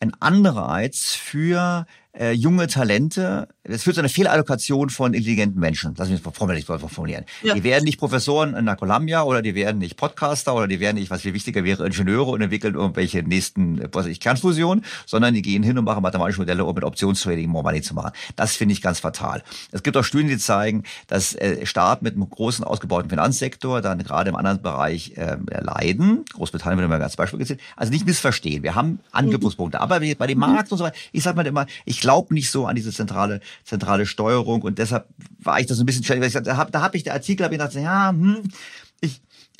einen 0.00 0.14
Anreiz 0.20 1.12
für 1.12 1.86
äh, 2.18 2.32
junge 2.32 2.66
Talente, 2.66 3.48
es 3.64 3.84
führt 3.84 3.94
zu 3.94 4.00
einer 4.00 4.08
Fehlallokation 4.08 4.90
von 4.90 5.14
intelligenten 5.14 5.58
Menschen. 5.58 5.94
Lass 5.96 6.10
mich 6.10 6.22
das 6.22 6.36
formulieren. 6.36 6.64
formulieren. 6.88 7.24
Ja. 7.42 7.54
Die 7.54 7.64
werden 7.64 7.84
nicht 7.84 7.98
Professoren 7.98 8.54
in 8.54 8.66
der 8.66 8.76
Columbia 8.76 9.22
oder 9.22 9.40
die 9.40 9.54
werden 9.54 9.78
nicht 9.78 9.96
Podcaster 9.96 10.54
oder 10.54 10.66
die 10.66 10.80
werden 10.80 10.96
nicht, 10.96 11.10
was 11.10 11.22
viel 11.22 11.32
wichtiger 11.32 11.64
wäre, 11.64 11.86
Ingenieure 11.86 12.30
und 12.30 12.42
entwickeln 12.42 12.74
irgendwelche 12.74 13.22
nächsten, 13.22 13.82
was 13.92 14.06
ich, 14.06 14.20
Kernfusionen, 14.20 14.84
sondern 15.06 15.32
die 15.32 15.42
gehen 15.42 15.62
hin 15.62 15.78
und 15.78 15.84
machen 15.84 16.02
mathematische 16.02 16.40
Modelle, 16.40 16.64
um 16.64 16.74
mit 16.74 16.84
Optionstrading 16.84 17.48
more 17.48 17.64
money 17.64 17.80
zu 17.80 17.94
machen. 17.94 18.12
Das 18.36 18.56
finde 18.56 18.74
ich 18.74 18.82
ganz 18.82 19.00
fatal. 19.00 19.42
Es 19.70 19.82
gibt 19.82 19.96
auch 19.96 20.04
Studien, 20.04 20.28
die 20.28 20.38
zeigen, 20.38 20.82
dass 21.06 21.34
äh, 21.34 21.64
Staat 21.64 22.02
mit 22.02 22.14
einem 22.14 22.28
großen 22.28 22.64
ausgebauten 22.64 23.08
Finanzsektor 23.08 23.80
dann 23.80 23.98
gerade 24.02 24.28
im 24.28 24.36
anderen 24.36 24.60
Bereich 24.60 25.12
äh, 25.16 25.36
leiden. 25.60 26.24
Großbritannien 26.34 26.78
wird 26.78 26.86
immer 26.86 27.02
als 27.02 27.16
Beispiel 27.16 27.38
gezählt. 27.38 27.60
Also 27.76 27.90
nicht 27.90 28.06
missverstehen. 28.06 28.62
Wir 28.62 28.74
haben 28.74 29.00
Angriffspunkte. 29.12 29.80
Aber 29.80 30.00
bei 30.00 30.26
dem 30.26 30.38
Markt 30.38 30.72
und 30.72 30.78
so 30.78 30.84
weiter, 30.84 30.96
ich 31.12 31.22
sage 31.22 31.36
mal 31.36 31.46
immer, 31.46 31.66
ich 31.84 32.01
glaube 32.02 32.34
nicht 32.34 32.50
so 32.50 32.66
an 32.66 32.74
diese 32.74 32.92
zentrale, 32.92 33.40
zentrale 33.64 34.06
Steuerung 34.06 34.62
und 34.62 34.78
deshalb 34.78 35.06
war 35.38 35.60
ich 35.60 35.66
das 35.66 35.78
ein 35.78 35.86
bisschen 35.86 36.04
schwierig. 36.04 36.32
Da 36.32 36.56
habe 36.56 36.70
da 36.70 36.82
hab 36.82 36.94
ich 36.94 37.04
der 37.04 37.14
Artikel, 37.14 37.44
hab 37.44 37.52
ich 37.52 37.58
gedacht, 37.58 37.74
ja, 37.74 38.10
hm, 38.10 38.42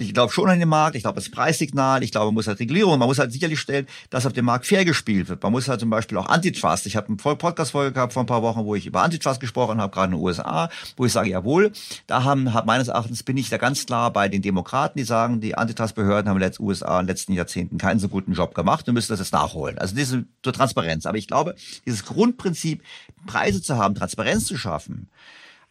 Ich, 0.03 0.15
glaube 0.15 0.33
schon 0.33 0.49
an 0.49 0.59
den 0.59 0.69
Markt, 0.69 0.97
ich 0.97 1.03
glaube 1.03 1.17
das 1.17 1.31
Preissignal, 1.31 2.03
ich 2.03 2.11
glaube, 2.11 2.27
man 2.27 2.35
muss 2.35 2.47
halt 2.47 2.61
Regulierung, 2.61 2.99
man 2.99 3.09
muss 3.09 3.19
halt 3.19 3.33
sicherlich 3.33 3.61
stellen, 3.61 3.87
dass 4.11 4.27
auf 4.27 4.33
dem 4.33 4.45
Markt 4.45 4.67
fair 4.67 4.85
gespielt 4.85 5.29
wird. 5.29 5.43
Man 5.43 5.53
muss 5.53 5.69
halt 5.69 5.81
zum 5.81 5.91
Beispiel 5.91 6.19
auch 6.19 6.27
Antitrust. 6.27 6.87
Ich 6.87 6.97
habe 6.97 7.09
eine 7.09 7.17
Podcast-Folge 7.17 7.93
gehabt 7.93 8.13
vor 8.13 8.23
ein 8.23 8.27
paar 8.27 8.43
Wochen, 8.43 8.65
wo 8.65 8.75
ich 8.75 8.87
über 8.87 9.03
Antitrust 9.03 9.41
gesprochen 9.41 9.81
habe, 9.81 9.93
gerade 9.93 10.13
in 10.13 10.19
den 10.19 10.25
USA, 10.25 10.69
wo 10.97 11.07
ich 11.07 11.13
sage, 11.13 11.31
jawohl, 11.31 11.73
da 12.07 12.25
haben, 12.25 12.53
hat 12.53 12.67
meines 12.67 12.89
Erachtens 12.89 13.23
bin 13.23 13.37
ich 13.37 13.49
da 13.49 13.59
ganz 13.59 13.87
klar 13.87 14.13
bei 14.13 14.29
den 14.29 14.43
Demokraten, 14.43 14.99
die 14.99 15.05
sagen, 15.05 15.41
die 15.41 15.57
Antitrust-Behörden 15.57 16.29
haben 16.29 16.41
in 16.41 16.51
den 16.51 16.55
USA 16.61 17.01
in 17.01 17.07
den 17.07 17.09
letzten 17.09 17.33
Jahrzehnten 17.33 17.79
keinen 17.79 18.01
so 18.01 18.09
guten 18.09 18.33
Job 18.33 18.55
gemacht 18.55 18.89
und 18.89 18.95
müssen 18.95 19.13
das 19.13 19.21
jetzt 19.21 19.33
nachholen. 19.33 19.79
Also 19.79 19.95
diese 19.95 20.25
zur 20.43 20.53
Transparenz. 20.53 21.07
Aber 21.07 21.19
ich 21.19 21.29
glaube, 21.29 21.55
dieses 21.87 22.05
Grundprinzip, 22.05 22.83
Preise 23.27 23.63
zu 23.63 23.77
haben, 23.77 23.95
Transparenz 23.95 24.47
zu 24.47 24.57
schaffen, 24.57 25.09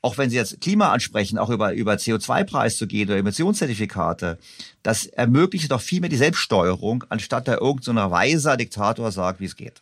auch 0.01 0.17
wenn 0.17 0.29
Sie 0.29 0.35
jetzt 0.35 0.61
Klima 0.61 0.91
ansprechen, 0.91 1.37
auch 1.37 1.49
über, 1.49 1.73
über 1.73 1.93
CO2-Preis 1.93 2.77
zu 2.77 2.87
gehen 2.87 3.09
oder 3.09 3.17
Emissionszertifikate, 3.17 4.39
das 4.83 5.05
ermöglicht 5.05 5.71
doch 5.71 5.81
viel 5.81 6.01
mehr 6.01 6.09
die 6.09 6.17
Selbststeuerung, 6.17 7.03
anstatt 7.09 7.47
da 7.47 7.57
irgendein 7.57 7.95
so 7.95 8.11
weiser 8.11 8.57
Diktator 8.57 9.11
sagt, 9.11 9.39
wie 9.39 9.45
es 9.45 9.55
geht. 9.55 9.81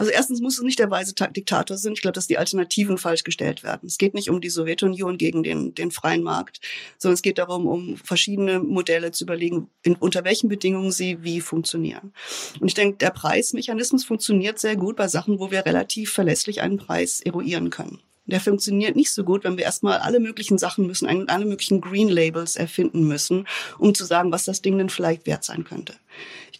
Also 0.00 0.12
erstens 0.12 0.40
muss 0.40 0.56
es 0.56 0.64
nicht 0.64 0.78
der 0.78 0.90
weise 0.90 1.12
Diktator 1.14 1.76
sein. 1.76 1.92
Ich 1.92 2.00
glaube, 2.00 2.14
dass 2.14 2.26
die 2.26 2.38
Alternativen 2.38 2.96
falsch 2.96 3.22
gestellt 3.22 3.62
werden. 3.62 3.86
Es 3.86 3.98
geht 3.98 4.14
nicht 4.14 4.30
um 4.30 4.40
die 4.40 4.48
Sowjetunion 4.48 5.18
gegen 5.18 5.42
den, 5.42 5.74
den 5.74 5.90
freien 5.90 6.22
Markt, 6.22 6.58
sondern 6.96 7.16
es 7.16 7.22
geht 7.22 7.36
darum, 7.36 7.66
um 7.66 7.98
verschiedene 7.98 8.60
Modelle 8.60 9.12
zu 9.12 9.24
überlegen, 9.24 9.68
in, 9.82 9.96
unter 9.96 10.24
welchen 10.24 10.48
Bedingungen 10.48 10.90
sie 10.90 11.22
wie 11.22 11.42
funktionieren. 11.42 12.14
Und 12.60 12.68
ich 12.68 12.72
denke, 12.72 12.96
der 12.96 13.10
Preismechanismus 13.10 14.06
funktioniert 14.06 14.58
sehr 14.58 14.76
gut 14.76 14.96
bei 14.96 15.06
Sachen, 15.06 15.38
wo 15.38 15.50
wir 15.50 15.66
relativ 15.66 16.12
verlässlich 16.12 16.62
einen 16.62 16.78
Preis 16.78 17.20
eruieren 17.20 17.68
können. 17.68 17.98
Der 18.26 18.40
funktioniert 18.40 18.96
nicht 18.96 19.12
so 19.12 19.24
gut, 19.24 19.44
wenn 19.44 19.56
wir 19.56 19.64
erstmal 19.64 19.98
alle 19.98 20.20
möglichen 20.20 20.58
Sachen 20.58 20.86
müssen, 20.86 21.28
alle 21.28 21.46
möglichen 21.46 21.80
Green 21.80 22.08
Labels 22.08 22.56
erfinden 22.56 23.08
müssen, 23.08 23.46
um 23.78 23.94
zu 23.94 24.04
sagen, 24.04 24.30
was 24.30 24.44
das 24.44 24.62
Ding 24.62 24.78
denn 24.78 24.90
vielleicht 24.90 25.26
wert 25.26 25.44
sein 25.44 25.64
könnte. 25.64 25.94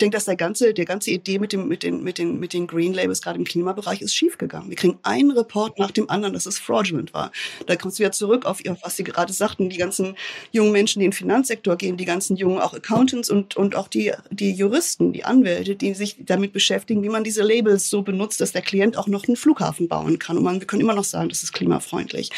Ich 0.01 0.03
denke, 0.03 0.17
dass 0.17 0.25
der 0.25 0.37
ganze, 0.37 0.73
der 0.73 0.87
ganze 0.87 1.11
Idee 1.11 1.39
mit 1.39 1.53
dem, 1.53 1.69
mit 1.69 1.83
den, 1.83 2.03
mit 2.03 2.17
den, 2.17 2.41
mit 2.41 2.55
den 2.55 2.67
Green 2.67 2.95
Labels 2.95 3.21
gerade 3.21 3.39
im 3.39 3.45
Klimabereich 3.45 4.01
ist 4.01 4.15
schiefgegangen. 4.15 4.71
Wir 4.71 4.77
kriegen 4.77 4.99
einen 5.03 5.31
Report 5.31 5.79
nach 5.79 5.91
dem 5.91 6.09
anderen, 6.09 6.33
dass 6.33 6.47
es 6.47 6.59
fraudulent 6.59 7.13
war. 7.13 7.31
Da 7.67 7.77
kommst 7.77 7.99
du 7.99 8.05
wieder 8.05 8.13
zurück 8.13 8.47
auf, 8.47 8.63
was 8.83 8.97
Sie 8.97 9.05
gerade 9.05 9.31
sagten, 9.35 9.69
die 9.69 9.77
ganzen 9.77 10.17
jungen 10.53 10.73
Menschen, 10.73 11.01
die 11.01 11.05
in 11.05 11.11
den 11.11 11.17
Finanzsektor 11.19 11.77
gehen, 11.77 11.99
die 11.99 12.07
ganzen 12.07 12.39
jungen 12.39 12.61
auch 12.61 12.73
Accountants 12.73 13.29
und, 13.29 13.59
und 13.59 13.77
auch 13.77 13.89
die, 13.89 14.13
die 14.31 14.53
Juristen, 14.53 15.13
die 15.13 15.25
Anwälte, 15.25 15.77
die 15.77 15.93
sich 15.93 16.17
damit 16.19 16.55
beschäftigen, 16.55 17.03
wie 17.03 17.11
man 17.11 17.23
diese 17.23 17.43
Labels 17.43 17.91
so 17.91 18.01
benutzt, 18.01 18.41
dass 18.41 18.53
der 18.53 18.63
Klient 18.63 18.97
auch 18.97 19.07
noch 19.07 19.29
einen 19.29 19.37
Flughafen 19.37 19.87
bauen 19.87 20.19
kann. 20.19 20.39
Und 20.39 20.45
man, 20.45 20.61
wir 20.61 20.67
können 20.67 20.81
immer 20.81 20.95
noch 20.95 21.05
sagen, 21.05 21.29
das 21.29 21.43
ist 21.43 21.53
klimafreundlich. 21.53 22.31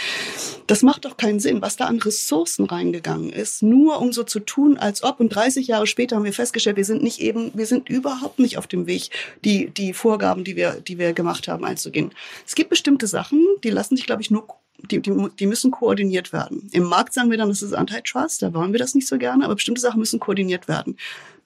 Das 0.67 0.83
macht 0.83 1.05
doch 1.05 1.17
keinen 1.17 1.39
Sinn, 1.39 1.63
was 1.63 1.77
da 1.77 1.85
an 1.85 2.01
Ressourcen 2.01 2.65
reingegangen 2.65 3.31
ist, 3.31 3.63
nur 3.63 4.01
um 4.01 4.13
so 4.13 4.25
zu 4.25 4.41
tun, 4.41 4.79
als 4.79 5.05
ob. 5.05 5.21
Und 5.21 5.29
30 5.29 5.69
Jahre 5.69 5.87
später 5.87 6.17
haben 6.17 6.25
wir 6.25 6.33
festgestellt, 6.33 6.77
wir 6.77 6.85
sind 6.85 7.05
nicht 7.05 7.21
eben 7.21 7.52
wir 7.55 7.67
sind 7.67 7.89
überhaupt 7.89 8.39
nicht 8.39 8.59
auf 8.59 8.67
dem 8.67 8.87
Weg, 8.87 9.11
die, 9.45 9.71
die 9.71 9.93
Vorgaben, 9.93 10.45
die 10.45 10.57
wir, 10.57 10.81
die 10.81 10.99
wir 10.99 11.13
gemacht 11.13 11.49
haben, 11.49 11.65
einzugehen. 11.65 12.13
Es 12.47 12.55
gibt 12.55 12.71
bestimmte 12.71 13.07
Sachen, 13.07 13.45
die 13.65 13.71
lassen 13.71 13.97
sich, 13.97 14.07
glaube 14.07 14.23
ich, 14.23 14.31
nur 14.31 14.47
die, 14.91 15.01
die, 15.01 15.13
die 15.39 15.47
müssen 15.47 15.71
koordiniert 15.71 16.33
werden. 16.33 16.69
Im 16.73 16.85
Markt 16.85 17.15
sagen 17.15 17.31
wir 17.31 17.39
dann, 17.39 17.49
das 17.49 17.63
ist 17.63 17.73
Antitrust, 17.73 18.43
da 18.43 18.53
wollen 18.53 18.73
wir 18.73 18.79
das 18.79 18.95
nicht 18.95 19.07
so 19.07 19.19
gerne, 19.19 19.45
aber 19.45 19.55
bestimmte 19.55 19.81
Sachen 19.81 20.01
müssen 20.01 20.21
koordiniert 20.21 20.69
werden. 20.69 20.97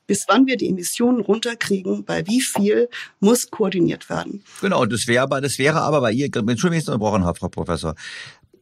Bis 0.06 0.24
wann 0.28 0.46
wir 0.46 0.56
die 0.56 0.68
Emissionen 0.68 1.20
runterkriegen, 1.20 2.04
bei 2.04 2.24
wie 2.28 2.40
viel, 2.40 2.88
muss 3.18 3.50
koordiniert 3.50 4.08
werden. 4.08 4.44
Genau, 4.60 4.86
das 4.86 5.08
wäre 5.08 5.24
aber, 5.24 5.40
das 5.40 5.58
wäre 5.58 5.80
aber 5.80 6.00
bei 6.00 6.12
ihr, 6.12 6.26
Entschuldigung, 6.26 6.62
wenn 6.62 6.72
ich 6.74 6.84
es 6.84 6.88
unterbrochen 6.88 7.24
habe, 7.24 7.36
Frau 7.36 7.48
Professor. 7.48 7.96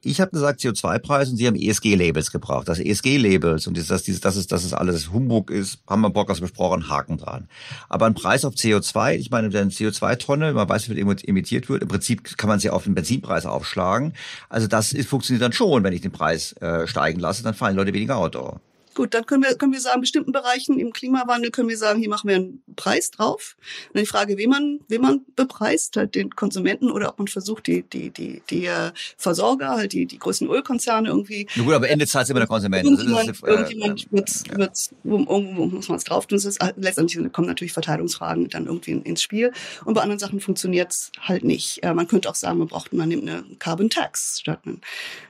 Ich 0.05 0.21
habe 0.21 0.31
gesagt 0.31 0.61
CO2-Preis 0.61 1.31
und 1.31 1.37
Sie 1.37 1.47
haben 1.47 1.57
ESG-Labels 1.57 2.31
gebraucht. 2.31 2.69
Das 2.69 2.79
ESG-Labels 2.79 3.67
und 3.67 3.79
das, 3.79 3.87
das, 3.87 4.05
das, 4.05 4.37
ist, 4.37 4.53
das 4.53 4.65
ist 4.65 4.73
alles 4.75 5.13
Humbug 5.13 5.51
ist, 5.51 5.79
haben 5.89 6.03
wir 6.03 6.11
Podcast 6.11 6.41
besprochen, 6.41 6.89
Haken 6.89 7.17
dran. 7.19 7.49
Aber 7.89 8.07
ein 8.07 8.15
Preis 8.15 8.45
auf 8.45 8.55
CO2, 8.55 9.17
ich 9.17 9.31
meine, 9.31 9.49
eine 9.49 9.71
CO2-Tonne, 9.71 10.53
man 10.53 10.69
weiß, 10.69 10.89
wie 10.89 10.95
viel 10.95 11.17
emittiert 11.25 11.69
wird, 11.69 11.83
im 11.83 11.89
Prinzip 11.89 12.37
kann 12.37 12.49
man 12.49 12.61
sie 12.61 12.71
auf 12.71 12.85
den 12.85 12.95
Benzinpreis 12.95 13.47
aufschlagen. 13.47 14.13
Also 14.49 14.67
das 14.67 14.93
ist, 14.93 15.09
funktioniert 15.09 15.43
dann 15.43 15.53
schon, 15.53 15.83
wenn 15.85 15.93
ich 15.93 16.03
den 16.03 16.13
Preis 16.13 16.53
äh, 16.61 16.87
steigen 16.87 17.21
lasse, 17.21 17.43
dann 17.43 17.55
fahren 17.55 17.73
die 17.73 17.79
Leute 17.79 17.95
weniger 17.95 18.19
Auto. 18.19 18.61
Gut, 18.95 19.15
dann 19.15 19.27
können 19.27 19.43
wir, 19.43 19.57
können 19.57 19.73
wir 19.73 19.81
sagen, 19.81 19.97
in 19.97 20.01
bestimmten 20.03 20.33
Bereichen 20.33 20.79
im 20.79 20.93
Klimawandel 20.93 21.51
können 21.51 21.69
wir 21.69 21.77
sagen, 21.77 21.99
hier 22.01 22.09
machen 22.09 22.29
wir 22.29 22.37
einen 22.37 22.63
Preis 22.77 23.11
drauf. 23.11 23.57
Und 23.93 24.01
die 24.01 24.07
Frage, 24.07 24.39
wen 24.39 24.51
man, 24.51 24.81
wen 24.89 25.03
man 25.03 25.21
bepreist, 25.37 25.97
halt 25.97 26.15
den 26.15 26.31
Konsumenten 26.31 26.91
oder 26.91 27.09
ob 27.09 27.19
man 27.19 27.29
versucht, 27.29 27.67
die, 27.67 27.83
die, 27.83 28.11
die, 28.11 28.43
die 28.49 28.67
äh, 28.67 28.93
Versorger, 29.17 29.71
halt 29.71 29.93
die, 29.93 30.07
die 30.07 30.19
größten 30.19 30.49
Ölkonzerne 30.49 31.09
irgendwie. 31.09 31.47
Na 31.57 31.65
gut, 31.65 31.75
aber 31.75 31.89
Ende 31.89 32.07
zahlt 32.07 32.31
immer 32.31 32.41
der 32.41 32.49
Konsument. 32.49 32.85
Irgendjemand, 32.85 33.29
äh, 33.29 33.47
irgendjemand 33.47 34.13
wird's, 34.13 34.45
äh, 34.49 34.57
wird's, 34.57 34.91
irgendwo 35.05 35.67
muss 35.67 35.89
man 35.89 35.99
es 35.99 36.05
drauf 36.05 36.27
tun. 36.27 36.39
ist, 36.39 36.59
letztendlich 36.77 37.33
kommen 37.33 37.49
natürlich 37.49 37.73
Verteilungsfragen 37.73 38.49
dann 38.49 38.67
irgendwie 38.67 38.93
ins 38.93 39.23
Spiel. 39.23 39.53
Und 39.85 39.95
bei 39.95 40.03
anderen 40.03 40.19
Sachen 40.19 40.41
funktioniert's 40.41 41.11
halt 41.21 41.45
nicht. 41.45 41.83
Äh, 41.83 41.95
man 41.95 42.07
könnte 42.07 42.31
auch 42.31 42.35
sagen, 42.35 42.59
man 42.59 42.69
braucht, 42.69 42.93
man 42.93 43.09
nimmt 43.09 43.29
eine 43.29 43.45
Carbon 43.59 43.91
Tax 43.91 44.41
statt 44.41 44.61
einen 44.65 44.81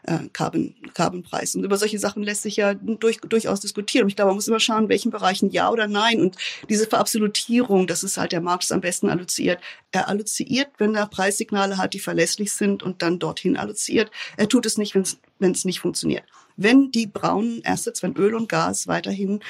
äh, 0.03 0.29
Carbon, 0.33 0.75
Carbon 0.93 1.23
Preis. 1.23 1.55
Und 1.55 1.65
über 1.65 1.77
solche 1.77 1.99
Sachen 1.99 2.23
lässt 2.23 2.43
sich 2.43 2.57
ja 2.57 2.75
durch, 2.75 3.19
durchaus 3.21 3.54
durchaus 3.55 3.61
diskutieren. 3.61 4.09
Ich 4.09 4.17
glaube, 4.17 4.31
man 4.31 4.37
muss 4.37 4.49
immer 4.49 4.61
schauen, 4.61 4.85
in 4.85 4.89
welchen 4.89 5.11
Bereichen 5.11 5.51
ja 5.51 5.71
oder 5.71 5.87
nein. 5.87 6.21
Und 6.21 6.37
diese 6.69 6.87
Verabsolutierung, 6.87 7.87
das 7.87 8.03
ist 8.03 8.17
halt 8.17 8.33
der 8.33 8.41
Markt 8.41 8.71
am 8.73 8.81
besten 8.81 9.09
alloziert. 9.09 9.61
Er 9.93 10.09
alloziert, 10.09 10.69
wenn 10.79 10.95
er 10.95 11.07
Preissignale 11.07 11.79
hat, 11.79 11.95
die 11.95 12.01
verlässlich 12.01 12.53
sind 12.53 12.83
und 12.83 13.03
dann 13.03 13.19
dorthin 13.19 13.57
alloziert. 13.57 14.11
Er 14.37 14.49
tut 14.49 14.67
es 14.67 14.79
nicht, 14.79 14.95
wenn 14.95 15.53
es 15.53 15.65
nicht 15.65 15.81
funktioniert. 15.81 16.25
Wenn 16.57 16.91
die 16.91 17.07
braunen 17.07 17.63
Assets, 17.65 18.03
wenn 18.03 18.17
Öl 18.17 18.35
und 18.35 18.49
Gas 18.49 18.87
weiterhin 18.87 19.41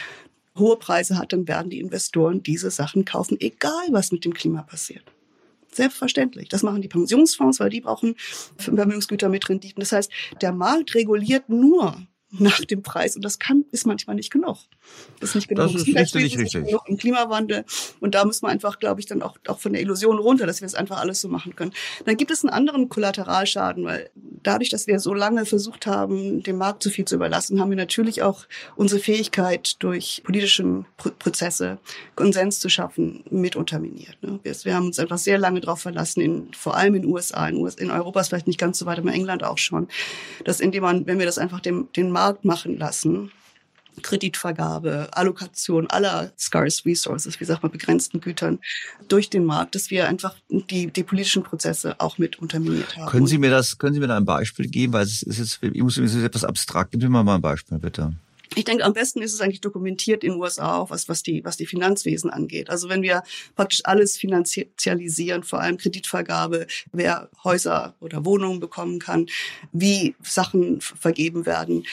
hohe 0.57 0.77
Preise 0.77 1.19
hat, 1.19 1.33
dann 1.33 1.49
werden 1.49 1.71
die 1.71 1.81
Investoren 1.81 2.43
diese 2.43 2.71
Sachen 2.71 3.05
kaufen, 3.05 3.37
egal 3.41 3.89
was 3.91 4.13
mit 4.13 4.25
dem 4.25 4.33
Klima 4.33 4.63
passiert. 4.63 5.05
Selbstverständlich. 5.73 6.49
Das 6.49 6.63
machen 6.63 6.83
die 6.83 6.89
Pensionsfonds, 6.89 7.59
weil 7.59 7.69
die 7.69 7.81
brauchen 7.81 8.15
Vermögensgüter 8.59 9.29
mit 9.29 9.49
Renditen. 9.49 9.81
Das 9.81 9.91
heißt, 9.91 10.11
der 10.41 10.53
Markt 10.53 10.95
reguliert 10.95 11.49
nur 11.49 12.07
nach 12.39 12.65
dem 12.65 12.83
Preis. 12.83 13.17
Und 13.17 13.25
das 13.25 13.39
kann, 13.39 13.65
ist 13.73 13.87
manchmal 13.87 14.17
nicht 14.17 14.31
genug. 14.31 14.59
Das 15.21 15.31
ist 15.31 15.35
nicht 15.37 15.49
genug. 15.49 15.73
Das 15.73 15.75
ist 15.75 15.87
richtig, 15.87 16.23
nicht 16.23 16.39
richtig. 16.39 16.67
Genug 16.67 16.83
im 16.87 16.97
Klimawandel. 16.97 17.65
Und 18.01 18.15
da 18.15 18.25
müssen 18.25 18.47
wir 18.47 18.51
einfach, 18.51 18.79
glaube 18.79 19.01
ich, 19.01 19.07
dann 19.07 19.23
auch, 19.23 19.37
auch 19.49 19.59
von 19.59 19.73
der 19.73 19.83
Illusion 19.83 20.19
runter, 20.19 20.47
dass 20.47 20.61
wir 20.61 20.67
es 20.67 20.75
einfach 20.75 20.99
alles 20.99 21.21
so 21.21 21.29
machen 21.29 21.57
können. 21.57 21.73
Dann 22.05 22.17
gibt 22.17 22.31
es 22.31 22.45
einen 22.45 22.53
anderen 22.53 22.89
Kollateralschaden, 22.89 23.85
weil 23.85 24.11
dadurch, 24.43 24.71
dass 24.71 24.87
wir 24.87 25.01
so 25.01 25.15
lange 25.15 25.47
versucht 25.47 25.87
haben, 25.87 26.43
dem 26.43 26.59
Markt 26.59 26.83
zu 26.83 26.91
viel 26.91 27.05
zu 27.05 27.15
überlassen, 27.15 27.61
haben 27.61 27.71
wir 27.71 27.77
natürlich 27.77 28.23
auch 28.23 28.47
unsere 28.77 29.01
Fähigkeit, 29.01 29.77
durch 29.83 30.23
politische 30.25 30.85
Prozesse 30.97 31.79
Konsens 32.15 32.61
zu 32.61 32.69
schaffen, 32.69 33.25
mit 33.31 33.57
unterminiert. 33.57 34.17
Ne? 34.23 34.41
Wir, 34.43 34.75
haben 34.75 34.87
uns 34.87 34.99
einfach 34.99 35.19
sehr 35.19 35.39
lange 35.39 35.61
darauf 35.61 35.81
verlassen, 35.81 36.21
in, 36.21 36.49
vor 36.55 36.77
allem 36.77 36.95
in 36.95 37.03
den 37.03 37.11
USA, 37.11 37.49
in, 37.49 37.57
US, 37.57 37.75
in 37.75 37.91
Europa 37.91 38.21
ist 38.21 38.29
vielleicht 38.29 38.47
nicht 38.47 38.59
ganz 38.59 38.79
so 38.79 38.87
weit, 38.87 38.99
aber 38.99 39.09
in 39.09 39.15
England 39.15 39.45
auch 39.45 39.59
schon, 39.59 39.89
dass 40.45 40.61
indem 40.61 40.83
man, 40.83 41.07
wenn 41.07 41.19
wir 41.19 41.27
das 41.27 41.39
einfach 41.39 41.61
dem, 41.61 41.89
den 41.97 42.11
Markt 42.11 42.24
Markt 42.25 42.45
machen 42.47 42.79
lassen. 42.79 43.31
Kreditvergabe, 44.03 45.09
Allokation 45.13 45.89
aller 45.89 46.33
scarce 46.37 46.85
resources, 46.85 47.39
wie 47.39 47.45
sagt 47.45 47.63
man, 47.63 47.71
begrenzten 47.71 48.21
Gütern 48.21 48.59
durch 49.09 49.31
den 49.31 49.45
Markt, 49.45 49.77
dass 49.77 49.91
wir 49.91 50.09
einfach 50.09 50.35
die, 50.49 50.89
die 50.89 51.05
politischen 51.05 51.45
Prozesse 51.45 51.95
auch 52.01 52.19
mit 52.19 52.41
unterminiert 52.41 52.97
haben. 52.97 53.11
Können 53.11 53.29
Sie 53.29 53.39
mir 53.39 53.51
das, 53.51 53.79
können 53.79 53.95
Sie 53.95 54.01
mir 54.01 54.09
da 54.09 54.17
ein 54.17 54.25
Beispiel 54.25 54.69
geben? 54.69 54.95
Weil 54.95 55.05
es 55.05 55.23
ist 55.23 55.39
jetzt, 55.39 55.61
ich 55.63 55.83
muss, 55.83 55.97
es 55.99 56.15
ist 56.15 56.25
etwas 56.25 56.45
abstrakt. 56.45 56.91
Geben 56.91 57.03
Sie 57.03 57.09
mir 57.09 57.23
mal 57.23 57.37
ein 57.37 57.41
Beispiel, 57.41 57.79
bitte. 57.79 58.15
Ich 58.57 58.65
denke, 58.65 58.85
am 58.85 58.93
besten 58.93 59.21
ist 59.21 59.33
es 59.33 59.41
eigentlich 59.41 59.61
dokumentiert 59.61 60.23
in 60.23 60.33
den 60.33 60.41
USA 60.41 60.77
auch, 60.77 60.91
was, 60.91 61.09
was, 61.09 61.23
die, 61.23 61.45
was 61.45 61.57
die 61.57 61.67
Finanzwesen 61.67 62.31
angeht. 62.31 62.71
Also 62.71 62.89
wenn 62.89 63.03
wir 63.03 63.23
praktisch 63.57 63.81
alles 63.85 64.17
finanzialisieren, 64.17 65.43
vor 65.43 65.61
allem 65.61 65.77
Kreditvergabe, 65.77 66.67
wer 66.93 67.31
Häuser 67.43 67.95
oder 68.01 68.25
Wohnungen 68.25 68.61
bekommen 68.61 68.99
kann, 68.99 69.27
wie 69.73 70.15
Sachen 70.23 70.81
vergeben 70.81 71.47
werden. 71.47 71.85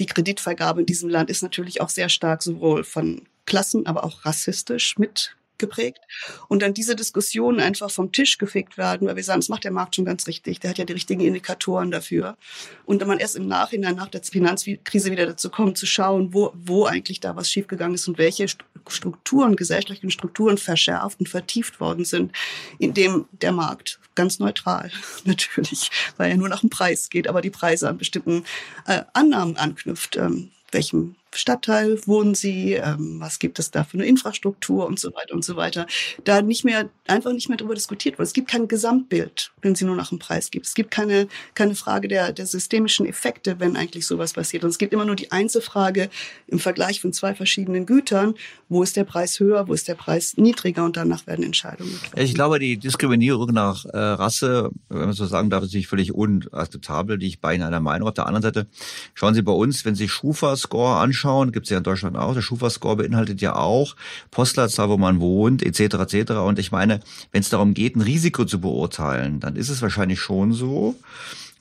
Die 0.00 0.06
Kreditvergabe 0.06 0.80
in 0.80 0.86
diesem 0.86 1.10
Land 1.10 1.30
ist 1.30 1.42
natürlich 1.42 1.80
auch 1.80 1.90
sehr 1.90 2.08
stark 2.08 2.42
sowohl 2.42 2.84
von 2.84 3.28
Klassen, 3.44 3.86
aber 3.86 4.02
auch 4.02 4.24
rassistisch 4.24 4.96
mit 4.98 5.36
geprägt. 5.60 6.00
Und 6.48 6.62
dann 6.62 6.74
diese 6.74 6.96
Diskussionen 6.96 7.60
einfach 7.60 7.90
vom 7.90 8.10
Tisch 8.10 8.38
gefegt 8.38 8.76
werden, 8.76 9.06
weil 9.06 9.14
wir 9.14 9.22
sagen, 9.22 9.40
das 9.40 9.48
macht 9.48 9.62
der 9.62 9.70
Markt 9.70 9.94
schon 9.94 10.04
ganz 10.04 10.26
richtig. 10.26 10.58
Der 10.58 10.70
hat 10.70 10.78
ja 10.78 10.84
die 10.84 10.92
richtigen 10.92 11.20
Indikatoren 11.20 11.92
dafür. 11.92 12.36
Und 12.84 13.00
wenn 13.00 13.06
man 13.06 13.20
erst 13.20 13.36
im 13.36 13.46
Nachhinein 13.46 13.94
nach 13.94 14.08
der 14.08 14.22
Finanzkrise 14.22 15.12
wieder 15.12 15.26
dazu 15.26 15.50
kommt, 15.50 15.78
zu 15.78 15.86
schauen, 15.86 16.34
wo, 16.34 16.52
wo 16.54 16.86
eigentlich 16.86 17.20
da 17.20 17.36
was 17.36 17.50
schiefgegangen 17.50 17.94
ist 17.94 18.08
und 18.08 18.18
welche 18.18 18.46
Strukturen, 18.88 19.54
gesellschaftlichen 19.54 20.10
Strukturen 20.10 20.58
verschärft 20.58 21.20
und 21.20 21.28
vertieft 21.28 21.78
worden 21.78 22.04
sind, 22.04 22.32
indem 22.78 23.26
der 23.30 23.52
Markt 23.52 24.00
ganz 24.14 24.38
neutral 24.38 24.90
natürlich, 25.24 25.90
weil 26.16 26.30
er 26.30 26.36
nur 26.36 26.48
nach 26.48 26.60
dem 26.60 26.70
Preis 26.70 27.10
geht, 27.10 27.28
aber 27.28 27.42
die 27.42 27.50
Preise 27.50 27.88
an 27.88 27.98
bestimmten 27.98 28.44
äh, 28.86 29.02
Annahmen 29.12 29.56
anknüpft. 29.56 30.16
Ähm, 30.16 30.50
welchem 30.72 31.16
Stadtteil 31.34 31.98
wohnen 32.06 32.34
Sie, 32.34 32.74
ähm, 32.74 33.16
was 33.20 33.38
gibt 33.38 33.58
es 33.58 33.70
da 33.70 33.84
für 33.84 33.98
eine 33.98 34.06
Infrastruktur 34.06 34.86
und 34.86 34.98
so 34.98 35.12
weiter 35.14 35.34
und 35.34 35.44
so 35.44 35.56
weiter. 35.56 35.86
Da 36.24 36.42
nicht 36.42 36.64
mehr, 36.64 36.88
einfach 37.06 37.32
nicht 37.32 37.48
mehr 37.48 37.58
darüber 37.58 37.74
diskutiert 37.74 38.18
wird. 38.18 38.26
Es 38.26 38.32
gibt 38.32 38.48
kein 38.48 38.68
Gesamtbild, 38.68 39.52
wenn 39.62 39.74
Sie 39.74 39.84
nur 39.84 39.96
nach 39.96 40.10
dem 40.10 40.18
Preis 40.18 40.50
gibt. 40.50 40.66
Es 40.66 40.74
gibt 40.74 40.90
keine, 40.90 41.28
keine 41.54 41.74
Frage 41.74 42.08
der, 42.08 42.32
der 42.32 42.46
systemischen 42.46 43.06
Effekte, 43.06 43.58
wenn 43.58 43.76
eigentlich 43.76 44.06
sowas 44.06 44.34
passiert. 44.34 44.64
Und 44.64 44.70
es 44.70 44.78
gibt 44.78 44.92
immer 44.92 45.04
nur 45.04 45.16
die 45.16 45.32
Einzelfrage 45.32 46.10
im 46.46 46.58
Vergleich 46.58 47.00
von 47.00 47.12
zwei 47.12 47.34
verschiedenen 47.34 47.86
Gütern, 47.86 48.34
wo 48.68 48.82
ist 48.82 48.96
der 48.96 49.04
Preis 49.04 49.40
höher, 49.40 49.68
wo 49.68 49.72
ist 49.72 49.88
der 49.88 49.94
Preis 49.94 50.36
niedriger 50.36 50.84
und 50.84 50.96
danach 50.96 51.26
werden 51.26 51.44
Entscheidungen 51.44 51.92
getroffen. 51.92 52.20
Ich 52.20 52.34
glaube, 52.34 52.58
die 52.58 52.76
Diskriminierung 52.76 53.52
nach 53.52 53.84
äh, 53.86 53.98
Rasse, 53.98 54.70
wenn 54.88 55.00
man 55.00 55.12
so 55.12 55.26
sagen 55.26 55.50
darf, 55.50 55.62
ist 55.62 55.70
natürlich 55.70 55.88
völlig 55.88 56.12
unakzeptabel, 56.12 57.18
die 57.18 57.26
ich 57.26 57.40
bei 57.40 57.54
Ihnen 57.54 57.70
Meinung. 57.82 58.08
Auf 58.08 58.14
der 58.14 58.26
anderen 58.26 58.42
Seite, 58.42 58.66
schauen 59.14 59.34
Sie 59.34 59.42
bei 59.42 59.52
uns, 59.52 59.84
wenn 59.84 59.94
Sie 59.94 60.08
Schufa-Score 60.08 60.96
anschauen, 60.96 61.19
anschauen, 61.20 61.52
gibt 61.52 61.66
es 61.66 61.70
ja 61.70 61.78
in 61.78 61.84
Deutschland 61.84 62.16
auch, 62.16 62.34
der 62.34 62.42
Schufa-Score 62.42 62.96
beinhaltet 62.96 63.40
ja 63.40 63.54
auch 63.56 63.94
Postleitzahl, 64.30 64.88
wo 64.88 64.96
man 64.96 65.20
wohnt, 65.20 65.62
etc. 65.62 65.94
etc. 66.14 66.32
Und 66.32 66.58
ich 66.58 66.72
meine, 66.72 67.00
wenn 67.32 67.40
es 67.40 67.50
darum 67.50 67.74
geht, 67.74 67.96
ein 67.96 68.00
Risiko 68.00 68.44
zu 68.44 68.60
beurteilen, 68.60 69.40
dann 69.40 69.56
ist 69.56 69.68
es 69.68 69.82
wahrscheinlich 69.82 70.20
schon 70.20 70.52
so, 70.52 70.96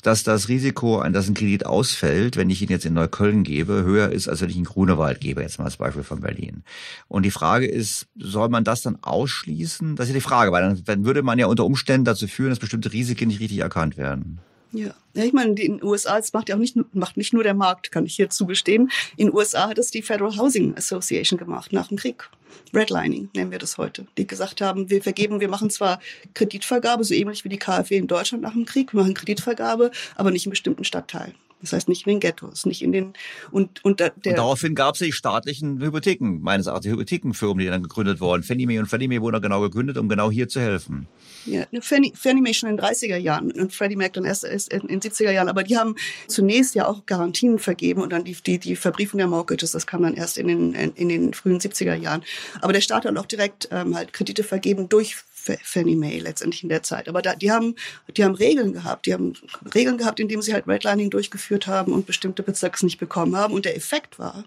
dass 0.01 0.23
das 0.23 0.47
Risiko, 0.47 1.03
dass 1.09 1.27
ein 1.27 1.33
Kredit 1.33 1.65
ausfällt, 1.65 2.37
wenn 2.37 2.49
ich 2.49 2.61
ihn 2.61 2.69
jetzt 2.69 2.85
in 2.85 2.93
Neukölln 2.93 3.43
gebe, 3.43 3.83
höher 3.83 4.09
ist, 4.09 4.29
als 4.29 4.39
wenn 4.39 4.49
ich 4.49 4.55
ihn 4.55 4.59
in 4.59 4.65
Grunewald 4.65 5.19
gebe, 5.19 5.41
jetzt 5.41 5.59
mal 5.59 5.65
als 5.65 5.75
Beispiel 5.75 6.03
von 6.03 6.21
Berlin. 6.21 6.63
Und 7.09 7.23
die 7.23 7.31
Frage 7.31 7.67
ist, 7.67 8.07
soll 8.17 8.47
man 8.47 8.63
das 8.63 8.81
dann 8.81 8.97
ausschließen? 9.01 9.97
Das 9.97 10.05
ist 10.05 10.13
ja 10.13 10.19
die 10.19 10.21
Frage, 10.21 10.53
weil 10.53 10.81
dann 10.85 11.05
würde 11.05 11.21
man 11.21 11.37
ja 11.37 11.47
unter 11.47 11.65
Umständen 11.65 12.05
dazu 12.05 12.27
führen, 12.27 12.51
dass 12.51 12.59
bestimmte 12.59 12.93
Risiken 12.93 13.27
nicht 13.27 13.41
richtig 13.41 13.59
erkannt 13.59 13.97
werden. 13.97 14.39
Ja. 14.71 14.93
ja, 15.13 15.23
ich 15.23 15.33
meine, 15.33 15.49
in 15.51 15.55
den 15.55 15.83
USA, 15.83 16.17
das 16.17 16.33
macht 16.33 16.49
ja 16.49 16.55
auch 16.55 16.59
nicht, 16.59 16.75
macht 16.93 17.17
nicht 17.17 17.33
nur 17.33 17.43
der 17.43 17.53
Markt, 17.55 17.91
kann 17.91 18.05
ich 18.05 18.15
hier 18.15 18.29
zugestehen. 18.29 18.91
In 19.17 19.27
den 19.27 19.35
USA 19.35 19.69
hat 19.69 19.79
es 19.79 19.91
die 19.91 20.01
Federal 20.01 20.37
Housing 20.37 20.75
Association 20.77 21.39
gemacht 21.39 21.73
nach 21.73 21.87
dem 21.87 21.97
Krieg. 21.97 22.29
Redlining 22.73 23.29
nennen 23.35 23.51
wir 23.51 23.59
das 23.59 23.77
heute. 23.77 24.05
Die 24.17 24.27
gesagt 24.27 24.61
haben, 24.61 24.89
wir 24.89 25.01
vergeben, 25.01 25.39
wir 25.39 25.49
machen 25.49 25.69
zwar 25.69 25.99
Kreditvergabe, 26.33 27.03
so 27.03 27.13
ähnlich 27.13 27.43
wie 27.43 27.49
die 27.49 27.57
KfW 27.57 27.97
in 27.97 28.07
Deutschland 28.07 28.43
nach 28.43 28.53
dem 28.53 28.65
Krieg, 28.65 28.93
wir 28.93 29.01
machen 29.01 29.13
Kreditvergabe, 29.13 29.91
aber 30.15 30.31
nicht 30.31 30.45
in 30.45 30.51
bestimmten 30.51 30.83
Stadtteilen. 30.83 31.33
Das 31.61 31.73
heißt 31.73 31.89
nicht 31.89 32.07
in 32.07 32.13
den 32.13 32.19
Ghettos, 32.19 32.65
nicht 32.65 32.81
in 32.81 32.91
den 32.91 33.13
und 33.51 33.83
und, 33.83 33.99
der, 33.99 34.13
und 34.15 34.25
daraufhin 34.25 34.75
gab 34.75 34.95
es 34.95 34.99
die 34.99 35.11
staatlichen 35.11 35.81
Hypotheken, 35.81 36.39
meines 36.41 36.67
Erachtens 36.67 36.85
die 36.85 36.91
Hypothekenfirmen, 36.91 37.59
die 37.59 37.65
dann 37.67 37.83
gegründet 37.83 38.21
wurden. 38.21 38.43
Fannie 38.43 38.65
Mae 38.65 38.79
und 38.79 38.87
Fannie 38.87 39.07
Mae 39.07 39.21
wurden 39.21 39.41
genau 39.41 39.61
gegründet, 39.61 39.97
um 39.97 40.07
genau 40.07 40.31
hier 40.31 40.47
zu 40.47 40.61
helfen. 40.61 41.07
Ja, 41.45 41.65
Fannie, 41.81 42.13
Fannie 42.15 42.41
Mae 42.41 42.53
schon 42.53 42.69
in 42.69 42.77
den 42.77 42.85
30er 42.85 43.17
Jahren 43.17 43.51
und 43.51 43.73
Freddie 43.73 43.95
Mac 43.95 44.13
dann 44.13 44.25
erst 44.25 44.43
in 44.45 44.87
den 44.87 45.01
70er 45.01 45.31
Jahren, 45.31 45.49
aber 45.49 45.63
die 45.63 45.77
haben 45.77 45.95
zunächst 46.27 46.75
ja 46.75 46.87
auch 46.87 47.05
Garantien 47.05 47.59
vergeben 47.59 48.01
und 48.01 48.13
dann 48.13 48.23
die, 48.23 48.35
die, 48.35 48.59
die 48.59 48.75
Verbriefung 48.75 49.17
der 49.17 49.27
Mortgages, 49.27 49.71
das 49.71 49.85
kam 49.85 50.03
dann 50.03 50.13
erst 50.13 50.37
in 50.37 50.47
den, 50.47 50.73
in 50.73 51.09
den 51.09 51.33
frühen 51.33 51.59
70er 51.59 51.95
Jahren. 51.95 52.23
Aber 52.61 52.73
der 52.73 52.81
Staat 52.81 53.05
hat 53.05 53.17
auch 53.17 53.25
direkt 53.25 53.67
ähm, 53.71 53.95
halt 53.95 54.13
Kredite 54.13 54.43
vergeben 54.43 54.89
durch 54.89 55.17
Fannie 55.63 55.95
Mae 55.95 56.19
letztendlich 56.19 56.63
in 56.63 56.69
der 56.69 56.83
Zeit. 56.83 57.07
Aber 57.07 57.21
da, 57.21 57.35
die 57.35 57.51
haben, 57.51 57.75
die 58.15 58.23
haben 58.23 58.35
Regeln 58.35 58.73
gehabt. 58.73 59.05
Die 59.05 59.13
haben 59.13 59.33
Regeln 59.73 59.97
gehabt, 59.97 60.19
indem 60.19 60.41
sie 60.41 60.53
halt 60.53 60.67
Redlining 60.67 61.09
durchgeführt 61.09 61.67
haben 61.67 61.93
und 61.93 62.05
bestimmte 62.05 62.43
Bezirks 62.43 62.83
nicht 62.83 62.99
bekommen 62.99 63.35
haben. 63.35 63.53
Und 63.53 63.65
der 63.65 63.75
Effekt 63.75 64.19
war, 64.19 64.45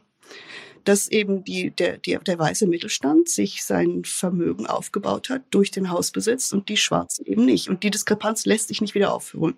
dass 0.84 1.08
eben 1.08 1.44
die, 1.44 1.70
der, 1.70 1.98
der, 1.98 2.20
der 2.20 2.38
weiße 2.38 2.66
Mittelstand 2.66 3.28
sich 3.28 3.64
sein 3.64 4.04
Vermögen 4.04 4.66
aufgebaut 4.66 5.30
hat 5.30 5.42
durch 5.50 5.70
den 5.70 5.90
Hausbesitz 5.90 6.52
und 6.52 6.68
die 6.68 6.76
Schwarzen 6.76 7.26
eben 7.26 7.44
nicht. 7.44 7.68
Und 7.68 7.82
die 7.82 7.90
Diskrepanz 7.90 8.46
lässt 8.46 8.68
sich 8.68 8.80
nicht 8.80 8.94
wieder 8.94 9.12
aufholen. 9.12 9.56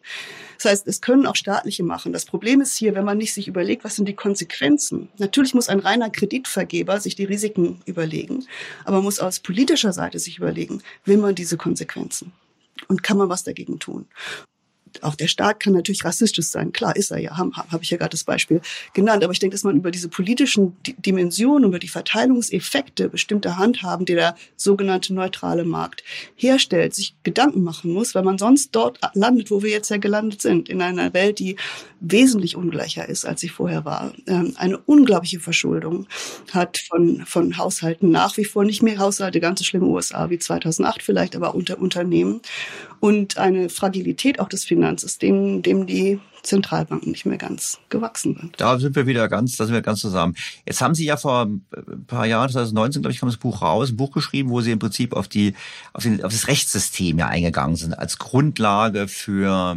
Das 0.56 0.70
heißt, 0.70 0.86
es 0.86 1.00
können 1.00 1.26
auch 1.26 1.36
staatliche 1.36 1.82
machen. 1.82 2.12
Das 2.12 2.24
Problem 2.24 2.60
ist 2.60 2.76
hier, 2.76 2.94
wenn 2.94 3.04
man 3.04 3.18
nicht 3.18 3.34
sich 3.34 3.48
überlegt, 3.48 3.84
was 3.84 3.96
sind 3.96 4.08
die 4.08 4.14
Konsequenzen. 4.14 5.08
Natürlich 5.18 5.54
muss 5.54 5.68
ein 5.68 5.80
reiner 5.80 6.10
Kreditvergeber 6.10 7.00
sich 7.00 7.16
die 7.16 7.24
Risiken 7.24 7.80
überlegen, 7.86 8.44
aber 8.84 9.02
muss 9.02 9.20
aus 9.20 9.40
politischer 9.40 9.92
Seite 9.92 10.18
sich 10.18 10.38
überlegen, 10.38 10.82
will 11.04 11.18
man 11.18 11.34
diese 11.34 11.56
Konsequenzen? 11.56 12.32
Und 12.88 13.02
kann 13.02 13.16
man 13.16 13.28
was 13.28 13.44
dagegen 13.44 13.78
tun? 13.78 14.06
Auch 15.02 15.14
der 15.14 15.28
Staat 15.28 15.60
kann 15.60 15.72
natürlich 15.72 16.04
rassistisch 16.04 16.46
sein. 16.46 16.72
Klar 16.72 16.96
ist 16.96 17.10
er 17.10 17.18
ja, 17.18 17.36
habe 17.36 17.52
hab 17.54 17.82
ich 17.82 17.90
ja 17.90 17.96
gerade 17.96 18.10
das 18.10 18.24
Beispiel 18.24 18.60
genannt. 18.92 19.24
Aber 19.24 19.32
ich 19.32 19.38
denke, 19.38 19.54
dass 19.54 19.64
man 19.64 19.76
über 19.76 19.90
diese 19.90 20.08
politischen 20.08 20.76
Dimensionen, 20.98 21.68
über 21.68 21.78
die 21.78 21.88
Verteilungseffekte 21.88 23.08
bestimmter 23.08 23.56
Handhaben, 23.56 24.06
die 24.06 24.14
der 24.14 24.36
sogenannte 24.56 25.14
neutrale 25.14 25.64
Markt 25.64 26.04
herstellt, 26.36 26.94
sich 26.94 27.14
Gedanken 27.22 27.62
machen 27.62 27.92
muss, 27.92 28.14
weil 28.14 28.22
man 28.22 28.38
sonst 28.38 28.70
dort 28.72 28.98
landet, 29.14 29.50
wo 29.50 29.62
wir 29.62 29.70
jetzt 29.70 29.90
ja 29.90 29.96
gelandet 29.96 30.42
sind, 30.42 30.68
in 30.68 30.82
einer 30.82 31.12
Welt, 31.14 31.38
die 31.38 31.56
wesentlich 32.00 32.56
ungleicher 32.56 33.08
ist, 33.08 33.24
als 33.24 33.40
sie 33.40 33.48
vorher 33.48 33.84
war. 33.84 34.12
Ähm, 34.26 34.54
eine 34.56 34.78
unglaubliche 34.78 35.40
Verschuldung 35.40 36.06
hat 36.52 36.78
von, 36.88 37.24
von 37.26 37.56
Haushalten 37.56 38.10
nach 38.10 38.36
wie 38.36 38.44
vor 38.44 38.64
nicht 38.64 38.82
mehr 38.82 38.98
Haushalte, 38.98 39.40
ganz 39.40 39.60
so 39.60 39.64
schlimm 39.64 39.84
USA 39.84 40.30
wie 40.30 40.38
2008 40.38 41.02
vielleicht, 41.02 41.36
aber 41.36 41.54
unter 41.54 41.78
Unternehmen 41.78 42.40
und 43.04 43.36
eine 43.36 43.68
Fragilität 43.68 44.40
auch 44.40 44.48
des 44.48 44.64
Finanzsystems, 44.64 45.60
dem 45.60 45.86
die 45.86 46.20
Zentralbanken 46.42 47.10
nicht 47.10 47.26
mehr 47.26 47.36
ganz 47.36 47.78
gewachsen 47.90 48.34
sind. 48.34 48.58
Da 48.58 48.78
sind 48.78 48.96
wir 48.96 49.06
wieder 49.06 49.28
ganz, 49.28 49.58
da 49.58 49.66
sind 49.66 49.74
wir 49.74 49.82
ganz 49.82 50.00
zusammen. 50.00 50.34
Jetzt 50.64 50.80
haben 50.80 50.94
Sie 50.94 51.04
ja 51.04 51.18
vor 51.18 51.42
ein 51.42 52.06
paar 52.06 52.24
Jahren, 52.24 52.48
2019, 52.48 53.02
glaube 53.02 53.12
ich, 53.12 53.20
kam 53.20 53.28
das 53.28 53.36
Buch 53.36 53.60
raus, 53.60 53.90
ein 53.90 53.98
Buch 53.98 54.10
geschrieben, 54.10 54.48
wo 54.48 54.62
Sie 54.62 54.70
im 54.70 54.78
Prinzip 54.78 55.12
auf 55.12 55.28
die, 55.28 55.52
auf, 55.92 56.02
den, 56.02 56.24
auf 56.24 56.32
das 56.32 56.48
Rechtssystem 56.48 57.18
ja 57.18 57.26
eingegangen 57.26 57.76
sind, 57.76 57.92
als 57.92 58.16
Grundlage 58.16 59.06
für, 59.06 59.76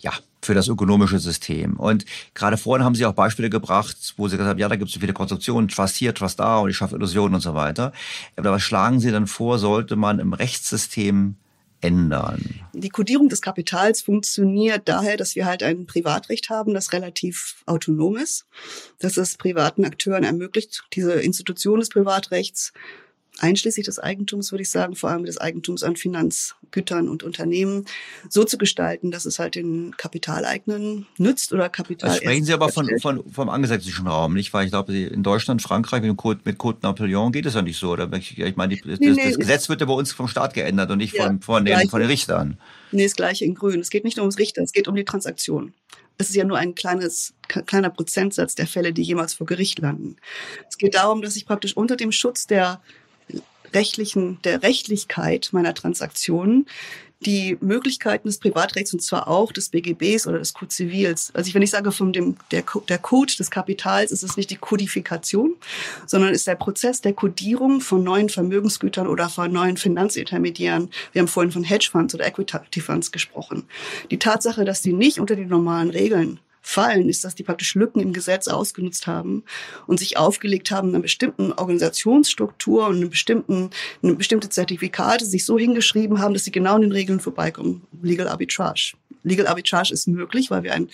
ja, 0.00 0.12
für 0.42 0.54
das 0.54 0.66
ökonomische 0.66 1.20
System. 1.20 1.74
Und 1.74 2.04
gerade 2.34 2.56
vorhin 2.56 2.84
haben 2.84 2.96
Sie 2.96 3.06
auch 3.06 3.14
Beispiele 3.14 3.48
gebracht, 3.48 4.14
wo 4.16 4.26
Sie 4.26 4.36
gesagt 4.36 4.50
haben, 4.50 4.58
ja, 4.58 4.68
da 4.68 4.74
gibt 4.74 4.88
es 4.88 4.94
so 4.94 4.98
viele 4.98 5.12
Konstruktionen, 5.12 5.68
Trust 5.68 5.94
hier, 5.94 6.12
Trust 6.16 6.40
da 6.40 6.58
und 6.58 6.70
ich 6.70 6.76
schaffe 6.76 6.96
Illusionen 6.96 7.36
und 7.36 7.42
so 7.42 7.54
weiter. 7.54 7.92
Aber 8.34 8.50
was 8.50 8.62
schlagen 8.62 8.98
Sie 8.98 9.12
dann 9.12 9.28
vor, 9.28 9.60
sollte 9.60 9.94
man 9.94 10.18
im 10.18 10.32
Rechtssystem 10.32 11.36
ändern? 11.80 12.60
Die 12.72 12.88
Kodierung 12.88 13.28
des 13.28 13.42
Kapitals 13.42 14.02
funktioniert 14.02 14.88
daher, 14.88 15.16
dass 15.16 15.34
wir 15.34 15.46
halt 15.46 15.62
ein 15.62 15.86
Privatrecht 15.86 16.50
haben, 16.50 16.74
das 16.74 16.92
relativ 16.92 17.62
autonom 17.66 18.16
ist, 18.16 18.46
dass 18.98 19.16
es 19.16 19.36
privaten 19.36 19.84
Akteuren 19.84 20.24
ermöglicht, 20.24 20.84
diese 20.92 21.14
Institution 21.14 21.80
des 21.80 21.88
Privatrechts 21.88 22.72
einschließlich 23.40 23.86
des 23.86 23.98
Eigentums, 23.98 24.52
würde 24.52 24.62
ich 24.62 24.70
sagen, 24.70 24.94
vor 24.94 25.10
allem 25.10 25.24
des 25.24 25.38
Eigentums 25.38 25.82
an 25.82 25.96
Finanzgütern 25.96 27.08
und 27.08 27.22
Unternehmen, 27.22 27.86
so 28.28 28.44
zu 28.44 28.58
gestalten, 28.58 29.10
dass 29.10 29.24
es 29.24 29.38
halt 29.38 29.54
den 29.54 29.96
Kapitaleignern 29.96 31.06
nützt 31.18 31.52
oder 31.52 31.68
Kapital. 31.68 32.10
Also 32.10 32.22
sprechen 32.22 32.44
Sie 32.44 32.52
aber 32.52 32.68
von, 32.68 32.88
von, 33.00 33.24
vom 33.30 33.48
angesetzten 33.48 34.06
Raum, 34.06 34.34
nicht? 34.34 34.52
Weil 34.52 34.66
ich 34.66 34.70
glaube, 34.70 34.96
in 34.96 35.22
Deutschland, 35.22 35.62
Frankreich 35.62 36.02
mit 36.02 36.16
Code, 36.16 36.40
mit 36.44 36.58
Code 36.58 36.78
Napoleon 36.82 37.32
geht 37.32 37.46
es 37.46 37.54
ja 37.54 37.62
nicht 37.62 37.78
so. 37.78 37.90
Oder? 37.90 38.10
Ich 38.12 38.56
meine, 38.56 38.76
das, 38.76 39.00
nee, 39.00 39.10
nee, 39.10 39.24
das, 39.24 39.38
Gesetz 39.38 39.68
wird 39.68 39.80
ja 39.80 39.86
bei 39.86 39.94
uns 39.94 40.12
vom 40.12 40.28
Staat 40.28 40.54
geändert 40.54 40.90
und 40.90 40.98
nicht 40.98 41.14
ja, 41.14 41.26
von, 41.26 41.40
von, 41.40 41.64
den, 41.64 41.88
von 41.88 42.00
den 42.00 42.08
Richtern. 42.08 42.58
Nee, 42.92 43.04
das 43.04 43.16
gleiche 43.16 43.44
in 43.44 43.54
Grün. 43.54 43.80
Es 43.80 43.90
geht 43.90 44.04
nicht 44.04 44.16
nur 44.16 44.24
ums 44.24 44.38
Richter, 44.38 44.62
es 44.62 44.72
geht 44.72 44.88
um 44.88 44.94
die 44.94 45.04
Transaktion. 45.04 45.72
Es 46.18 46.28
ist 46.28 46.36
ja 46.36 46.44
nur 46.44 46.58
ein 46.58 46.74
kleines, 46.74 47.32
kleiner 47.48 47.88
Prozentsatz 47.88 48.54
der 48.54 48.66
Fälle, 48.66 48.92
die 48.92 49.00
jemals 49.02 49.32
vor 49.32 49.46
Gericht 49.46 49.78
landen. 49.78 50.16
Es 50.68 50.76
geht 50.76 50.94
darum, 50.94 51.22
dass 51.22 51.34
ich 51.34 51.46
praktisch 51.46 51.74
unter 51.74 51.96
dem 51.96 52.12
Schutz 52.12 52.46
der 52.46 52.82
rechtlichen, 53.74 54.40
der 54.42 54.62
Rechtlichkeit 54.62 55.50
meiner 55.52 55.74
Transaktionen 55.74 56.66
die 57.26 57.58
Möglichkeiten 57.60 58.28
des 58.28 58.38
Privatrechts 58.38 58.94
und 58.94 59.00
zwar 59.00 59.28
auch 59.28 59.52
des 59.52 59.68
BGBs 59.68 60.26
oder 60.26 60.38
des 60.38 60.54
Code 60.54 60.70
Zivils. 60.70 61.30
Also 61.34 61.48
ich, 61.48 61.54
wenn 61.54 61.62
ich 61.62 61.70
sage 61.70 61.92
von 61.92 62.12
dem, 62.12 62.36
der, 62.50 62.64
der 62.88 62.98
Code 62.98 63.36
des 63.36 63.50
Kapitals, 63.50 64.10
ist 64.10 64.22
es 64.22 64.36
nicht 64.36 64.50
die 64.50 64.56
Kodifikation, 64.56 65.54
sondern 66.06 66.32
ist 66.32 66.46
der 66.46 66.54
Prozess 66.54 67.02
der 67.02 67.12
Kodierung 67.12 67.82
von 67.82 68.02
neuen 68.02 68.30
Vermögensgütern 68.30 69.06
oder 69.06 69.28
von 69.28 69.52
neuen 69.52 69.76
Finanzintermediären. 69.76 70.90
Wir 71.12 71.20
haben 71.20 71.28
vorhin 71.28 71.52
von 71.52 71.64
Hedgefonds 71.64 72.14
oder 72.14 72.26
Equity 72.26 72.80
Funds 72.80 73.12
gesprochen. 73.12 73.64
Die 74.10 74.18
Tatsache, 74.18 74.64
dass 74.64 74.80
die 74.80 74.94
nicht 74.94 75.20
unter 75.20 75.36
die 75.36 75.44
normalen 75.44 75.90
Regeln 75.90 76.40
fallen, 76.60 77.08
ist, 77.08 77.24
dass 77.24 77.34
die 77.34 77.42
praktisch 77.42 77.74
Lücken 77.74 78.00
im 78.00 78.12
Gesetz 78.12 78.48
ausgenutzt 78.48 79.06
haben 79.06 79.44
und 79.86 79.98
sich 79.98 80.16
aufgelegt 80.16 80.70
haben, 80.70 80.90
einer 80.90 81.00
bestimmten 81.00 81.52
Organisationsstruktur 81.52 82.86
und 82.86 82.96
einem 82.96 83.10
bestimmten, 83.10 83.70
eine 84.02 84.14
bestimmte 84.14 84.48
Zertifikate 84.48 85.24
sich 85.24 85.44
so 85.44 85.58
hingeschrieben 85.58 86.20
haben, 86.20 86.34
dass 86.34 86.44
sie 86.44 86.52
genau 86.52 86.74
an 86.74 86.82
den 86.82 86.92
Regeln 86.92 87.20
vorbeikommen. 87.20 87.82
Legal 88.02 88.28
Arbitrage. 88.28 88.94
Legal 89.22 89.46
Arbitrage 89.46 89.92
ist 89.92 90.08
möglich, 90.08 90.50
weil 90.50 90.62
wir 90.62 90.72
ein 90.72 90.88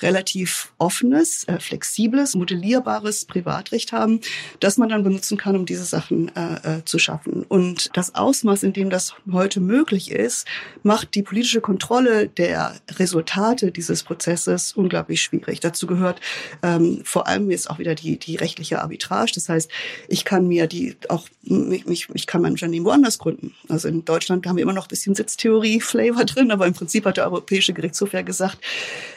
relativ 0.00 0.72
offenes, 0.78 1.44
äh, 1.44 1.60
flexibles, 1.60 2.34
modellierbares 2.34 3.24
Privatrecht 3.24 3.92
haben, 3.92 4.20
das 4.58 4.78
man 4.78 4.88
dann 4.88 5.04
benutzen 5.04 5.38
kann, 5.38 5.54
um 5.54 5.64
diese 5.64 5.84
Sachen 5.84 6.34
äh, 6.34 6.78
äh, 6.78 6.84
zu 6.84 6.98
schaffen. 6.98 7.44
Und 7.44 7.90
das 7.96 8.14
Ausmaß, 8.14 8.64
in 8.64 8.72
dem 8.72 8.90
das 8.90 9.14
heute 9.30 9.60
möglich 9.60 10.10
ist, 10.10 10.46
macht 10.82 11.14
die 11.14 11.22
politische 11.22 11.60
Kontrolle 11.60 12.28
der 12.28 12.74
Resultate 12.98 13.70
dieses 13.70 14.02
Prozesses 14.02 14.72
unglaublich 14.72 15.07
unglaublich 15.08 15.22
schwierig. 15.22 15.60
Dazu 15.60 15.86
gehört 15.86 16.20
ähm, 16.62 17.00
vor 17.04 17.26
allem 17.26 17.50
jetzt 17.50 17.70
auch 17.70 17.78
wieder 17.78 17.94
die, 17.94 18.18
die 18.18 18.36
rechtliche 18.36 18.80
Arbitrage. 18.80 19.32
Das 19.34 19.48
heißt, 19.48 19.70
ich 20.08 20.24
kann 20.24 20.46
mir 20.46 20.66
die 20.66 20.96
auch, 21.08 21.26
mich, 21.42 22.08
ich 22.14 22.26
kann 22.26 22.42
mein 22.42 22.52
Unternehmen 22.52 22.84
woanders 22.84 23.18
gründen. 23.18 23.54
Also 23.68 23.88
in 23.88 24.04
Deutschland 24.04 24.46
haben 24.46 24.56
wir 24.56 24.62
immer 24.62 24.72
noch 24.72 24.86
ein 24.86 24.88
bisschen 24.88 25.14
Sitztheorie-Flavor 25.14 26.24
drin, 26.24 26.50
aber 26.50 26.66
im 26.66 26.74
Prinzip 26.74 27.06
hat 27.06 27.16
der 27.16 27.24
Europäische 27.24 27.72
Gerichtshof 27.72 28.12
ja 28.12 28.22
gesagt, 28.22 28.58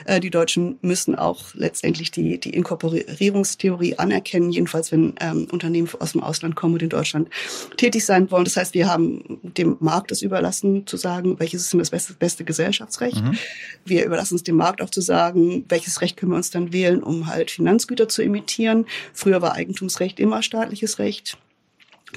äh, 0.05 0.19
die 0.19 0.29
Deutschen 0.29 0.77
müssen 0.81 1.15
auch 1.15 1.53
letztendlich 1.53 2.11
die, 2.11 2.39
die 2.39 2.51
Inkorporierungstheorie 2.51 3.97
anerkennen, 3.97 4.51
jedenfalls 4.51 4.91
wenn 4.91 5.13
ähm, 5.19 5.47
Unternehmen 5.51 5.89
aus 5.99 6.13
dem 6.13 6.23
Ausland 6.23 6.55
kommen 6.55 6.75
und 6.75 6.83
in 6.83 6.89
Deutschland 6.89 7.29
tätig 7.77 8.05
sein 8.05 8.31
wollen. 8.31 8.45
Das 8.45 8.55
heißt, 8.55 8.73
wir 8.73 8.87
haben 8.87 9.39
dem 9.43 9.77
Markt 9.79 10.11
es 10.11 10.21
überlassen, 10.21 10.87
zu 10.87 10.97
sagen, 10.97 11.39
welches 11.39 11.63
ist 11.63 11.73
denn 11.73 11.79
das 11.79 11.89
beste, 11.89 12.13
beste 12.13 12.43
Gesellschaftsrecht. 12.43 13.21
Mhm. 13.21 13.37
Wir 13.85 14.05
überlassen 14.05 14.35
es 14.35 14.43
dem 14.43 14.55
Markt 14.55 14.81
auch 14.81 14.89
zu 14.89 15.01
sagen, 15.01 15.65
welches 15.69 15.80
Recht 16.01 16.17
können 16.17 16.31
wir 16.31 16.37
uns 16.37 16.51
dann 16.51 16.73
wählen, 16.73 17.03
um 17.03 17.27
halt 17.27 17.51
Finanzgüter 17.51 18.07
zu 18.07 18.21
imitieren. 18.21 18.85
Früher 19.13 19.41
war 19.41 19.53
Eigentumsrecht 19.53 20.19
immer 20.19 20.43
staatliches 20.43 20.99
Recht. 20.99 21.37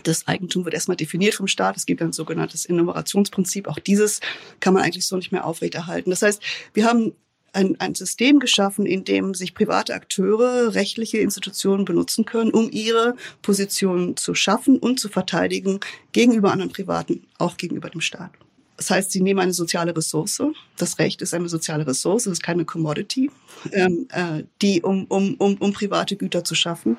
Das 0.03 0.27
Eigentum 0.27 0.65
wird 0.65 0.75
erstmal 0.75 0.97
definiert 0.97 1.35
vom 1.35 1.47
Staat. 1.47 1.77
Es 1.77 1.87
gibt 1.87 2.03
ein 2.03 2.13
sogenanntes 2.13 2.65
Innovationsprinzip. 2.65 3.69
Auch 3.69 3.79
dieses 3.79 4.21
kann 4.61 4.75
man 4.75 4.83
eigentlich 4.83 5.07
so 5.07 5.17
nicht 5.17 5.33
mehr 5.33 5.45
aufrechterhalten. 5.47 6.11
Das 6.11 6.23
heißt, 6.23 6.43
wir 6.73 6.85
haben 6.85 7.13
ein, 7.55 7.81
ein 7.81 7.95
System 7.95 8.41
geschaffen, 8.41 8.87
in 8.87 9.05
dem 9.05 9.35
sich 9.35 9.55
private 9.55 9.95
Akteure, 9.95 10.75
rechtliche 10.75 11.19
Institutionen 11.19 11.85
benutzen 11.85 12.25
können, 12.25 12.51
um 12.51 12.69
ihre 12.71 13.15
Position 13.43 14.17
zu 14.17 14.35
schaffen 14.35 14.79
und 14.79 14.99
zu 14.99 15.09
verteidigen 15.09 15.81
gegenüber 16.13 16.53
anderen 16.53 16.73
Privaten, 16.73 17.27
auch 17.39 17.57
gegenüber 17.57 17.91
dem 17.91 18.01
Staat. 18.01 18.33
Das 18.77 18.91
heißt, 18.91 19.13
sie 19.13 19.21
nehmen 19.21 19.41
eine 19.41 19.53
soziale 19.53 19.97
Ressource. 19.97 20.43
Das 20.77 20.99
Recht 20.99 21.23
ist 21.23 21.33
eine 21.33 21.49
soziale 21.49 21.87
Ressource, 21.87 22.27
es 22.27 22.33
ist 22.33 22.43
keine 22.43 22.65
Commodity, 22.65 23.31
ähm, 23.73 24.09
äh, 24.11 24.43
die 24.61 24.83
um, 24.83 25.05
um, 25.05 25.35
um, 25.35 25.57
um 25.59 25.73
private 25.73 26.17
Güter 26.17 26.43
zu 26.43 26.55
schaffen. 26.55 26.99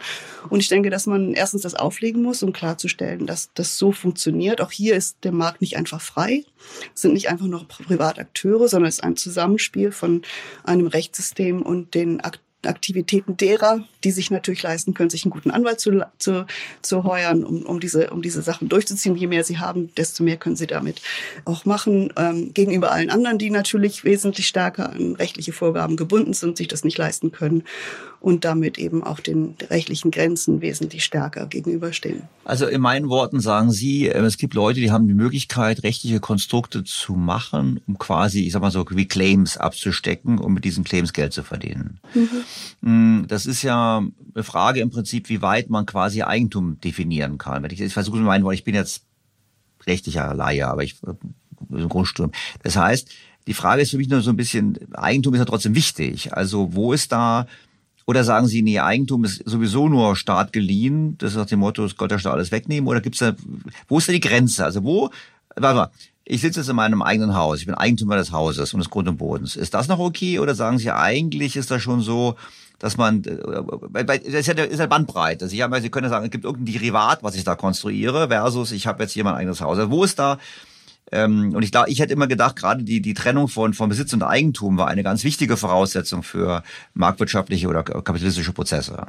Und 0.49 0.61
ich 0.61 0.69
denke, 0.69 0.89
dass 0.89 1.05
man 1.05 1.33
erstens 1.33 1.63
das 1.63 1.75
auflegen 1.75 2.21
muss, 2.21 2.43
um 2.43 2.53
klarzustellen, 2.53 3.27
dass 3.27 3.49
das 3.53 3.77
so 3.77 3.91
funktioniert. 3.91 4.61
Auch 4.61 4.71
hier 4.71 4.95
ist 4.95 5.17
der 5.23 5.33
Markt 5.33 5.61
nicht 5.61 5.75
einfach 5.75 6.01
frei. 6.01 6.45
Es 6.93 7.01
sind 7.01 7.13
nicht 7.13 7.29
einfach 7.29 7.47
nur 7.47 7.67
Privatakteure, 7.67 8.67
sondern 8.69 8.87
es 8.87 8.95
ist 8.95 9.03
ein 9.03 9.17
Zusammenspiel 9.17 9.91
von 9.91 10.21
einem 10.63 10.87
Rechtssystem 10.87 11.61
und 11.61 11.93
den 11.93 12.21
Akteuren 12.21 12.44
Aktivitäten 12.67 13.37
derer, 13.37 13.83
die 14.03 14.11
sich 14.11 14.31
natürlich 14.31 14.63
leisten 14.63 14.93
können, 14.93 15.09
sich 15.09 15.25
einen 15.25 15.31
guten 15.31 15.51
Anwalt 15.51 15.79
zu, 15.79 16.05
zu, 16.17 16.45
zu 16.81 17.03
heuern, 17.03 17.43
um, 17.43 17.63
um, 17.63 17.79
diese, 17.79 18.09
um 18.11 18.21
diese 18.21 18.41
Sachen 18.41 18.69
durchzuziehen. 18.69 19.15
Je 19.15 19.27
mehr 19.27 19.43
sie 19.43 19.57
haben, 19.57 19.93
desto 19.95 20.23
mehr 20.23 20.37
können 20.37 20.55
sie 20.55 20.67
damit 20.67 21.01
auch 21.45 21.65
machen. 21.65 22.13
Ähm, 22.17 22.53
gegenüber 22.53 22.91
allen 22.91 23.09
anderen, 23.09 23.37
die 23.37 23.49
natürlich 23.49 24.03
wesentlich 24.03 24.47
stärker 24.47 24.91
an 24.91 25.15
rechtliche 25.15 25.53
Vorgaben 25.53 25.95
gebunden 25.95 26.33
sind, 26.33 26.57
sich 26.57 26.67
das 26.67 26.83
nicht 26.83 26.97
leisten 26.97 27.31
können 27.31 27.63
und 28.25 28.43
damit 28.43 28.79
eben 28.79 29.03
auch 29.03 29.19
den 29.19 29.55
rechtlichen 29.69 30.09
Grenzen 30.09 30.59
wesentlich 30.59 31.03
stärker 31.03 31.45
gegenüberstehen. 31.45 32.23
Also 32.43 32.65
in 32.65 32.81
meinen 32.81 33.07
Worten 33.07 33.39
sagen 33.39 33.71
Sie, 33.71 34.07
äh, 34.07 34.17
es 34.21 34.37
gibt 34.37 34.55
Leute, 34.55 34.79
die 34.79 34.91
haben 34.91 35.07
die 35.07 35.13
Möglichkeit, 35.13 35.83
rechtliche 35.83 36.19
Konstrukte 36.19 36.83
zu 36.83 37.13
machen, 37.13 37.81
um 37.85 37.99
quasi, 37.99 38.45
ich 38.45 38.53
sag 38.53 38.61
mal 38.63 38.71
so, 38.71 38.83
wie 38.89 39.07
Claims 39.07 39.57
abzustecken, 39.57 40.39
um 40.39 40.55
mit 40.55 40.65
diesen 40.65 40.83
Claims 40.83 41.13
Geld 41.13 41.33
zu 41.33 41.43
verdienen. 41.43 41.99
Mhm. 42.15 42.43
Mm, 42.81 43.23
das 43.27 43.45
ist 43.45 43.63
ja 43.63 43.97
eine 44.33 44.43
Frage 44.43 44.79
im 44.79 44.89
Prinzip, 44.89 45.29
wie 45.29 45.41
weit 45.41 45.69
man 45.69 45.85
quasi 45.85 46.23
Eigentum 46.23 46.79
definieren 46.79 47.37
kann. 47.37 47.63
Wenn 47.63 47.71
ich, 47.71 47.81
ich 47.81 47.93
versuche 47.93 48.17
meinen 48.17 48.43
Worten, 48.43 48.55
ich 48.55 48.63
bin 48.63 48.75
jetzt 48.75 49.03
rechtlicher 49.85 50.33
Laie, 50.33 50.67
aber 50.67 50.83
ich 50.83 50.95
äh, 51.03 51.13
im 51.69 51.89
Grundsturm. 51.89 52.31
Das 52.63 52.75
heißt, 52.75 53.09
die 53.47 53.53
Frage 53.53 53.81
ist 53.81 53.91
für 53.91 53.97
mich 53.97 54.09
nur 54.09 54.21
so 54.21 54.31
ein 54.31 54.37
bisschen, 54.37 54.77
Eigentum 54.93 55.33
ist 55.33 55.39
ja 55.39 55.45
trotzdem 55.45 55.75
wichtig. 55.75 56.33
Also 56.33 56.73
wo 56.73 56.93
ist 56.93 57.11
da 57.11 57.47
oder 58.07 58.23
sagen 58.23 58.47
Sie, 58.47 58.61
nee, 58.61 58.79
Eigentum 58.79 59.23
ist 59.23 59.41
sowieso 59.45 59.89
nur 59.89 60.15
Staat 60.15 60.53
geliehen, 60.53 61.17
das 61.17 61.31
ist 61.31 61.37
nach 61.37 61.47
dem 61.47 61.59
Motto, 61.59 61.83
es 61.83 61.97
Gott 61.97 62.11
der 62.11 62.19
Staat 62.19 62.33
alles 62.33 62.51
wegnehmen? 62.51 62.87
Oder 62.87 63.01
gibt's 63.01 63.19
da, 63.19 63.35
wo 63.87 63.97
ist 63.97 64.07
da 64.07 64.13
die 64.13 64.19
Grenze? 64.19 64.63
Also 64.63 64.83
wo, 64.83 65.09
warte 65.55 65.75
mal, 65.75 65.91
ich 66.25 66.41
sitze 66.41 66.59
jetzt 66.59 66.69
in 66.69 66.75
meinem 66.75 67.01
eigenen 67.01 67.35
Haus, 67.35 67.59
ich 67.59 67.67
bin 67.67 67.75
Eigentümer 67.75 68.17
des 68.17 68.31
Hauses 68.31 68.73
und 68.73 68.79
des 68.79 68.89
Grund 68.89 69.07
und 69.07 69.17
Bodens. 69.17 69.55
Ist 69.55 69.73
das 69.73 69.87
noch 69.87 69.99
okay? 69.99 70.39
Oder 70.39 70.55
sagen 70.55 70.79
Sie, 70.79 70.91
eigentlich 70.91 71.55
ist 71.55 71.69
das 71.69 71.81
schon 71.81 72.01
so, 72.01 72.35
dass 72.79 72.97
man, 72.97 73.23
äh, 73.23 74.05
das 74.05 74.17
ist 74.19 74.47
ja, 74.47 74.53
ist 74.55 74.79
ja 74.79 74.87
Bandbreite. 74.87 75.47
Sie, 75.47 75.63
haben, 75.63 75.79
Sie 75.81 75.89
können 75.89 76.05
ja 76.05 76.09
sagen, 76.09 76.25
es 76.25 76.31
gibt 76.31 76.45
irgendein 76.45 76.73
Derivat, 76.73 77.21
was 77.21 77.35
ich 77.35 77.43
da 77.43 77.55
konstruiere, 77.55 78.27
versus 78.29 78.71
ich 78.71 78.87
habe 78.87 79.03
jetzt 79.03 79.13
hier 79.13 79.23
mein 79.23 79.35
eigenes 79.35 79.61
Haus. 79.61 79.77
Also 79.77 79.91
wo 79.91 80.03
ist 80.03 80.17
da 80.17 80.39
ähm, 81.11 81.53
und 81.53 81.63
ich 81.63 81.71
glaube, 81.71 81.89
ich 81.89 81.99
hätte 81.99 82.13
immer 82.13 82.27
gedacht, 82.27 82.55
gerade 82.55 82.83
die, 82.83 83.01
die 83.01 83.13
Trennung 83.13 83.47
von, 83.47 83.73
von 83.73 83.89
Besitz 83.89 84.11
und 84.13 84.23
Eigentum 84.23 84.77
war 84.77 84.87
eine 84.87 85.03
ganz 85.03 85.23
wichtige 85.23 85.55
Voraussetzung 85.57 86.23
für 86.23 86.63
marktwirtschaftliche 86.95 87.67
oder 87.67 87.83
kapitalistische 87.83 88.53
Prozesse. 88.53 89.05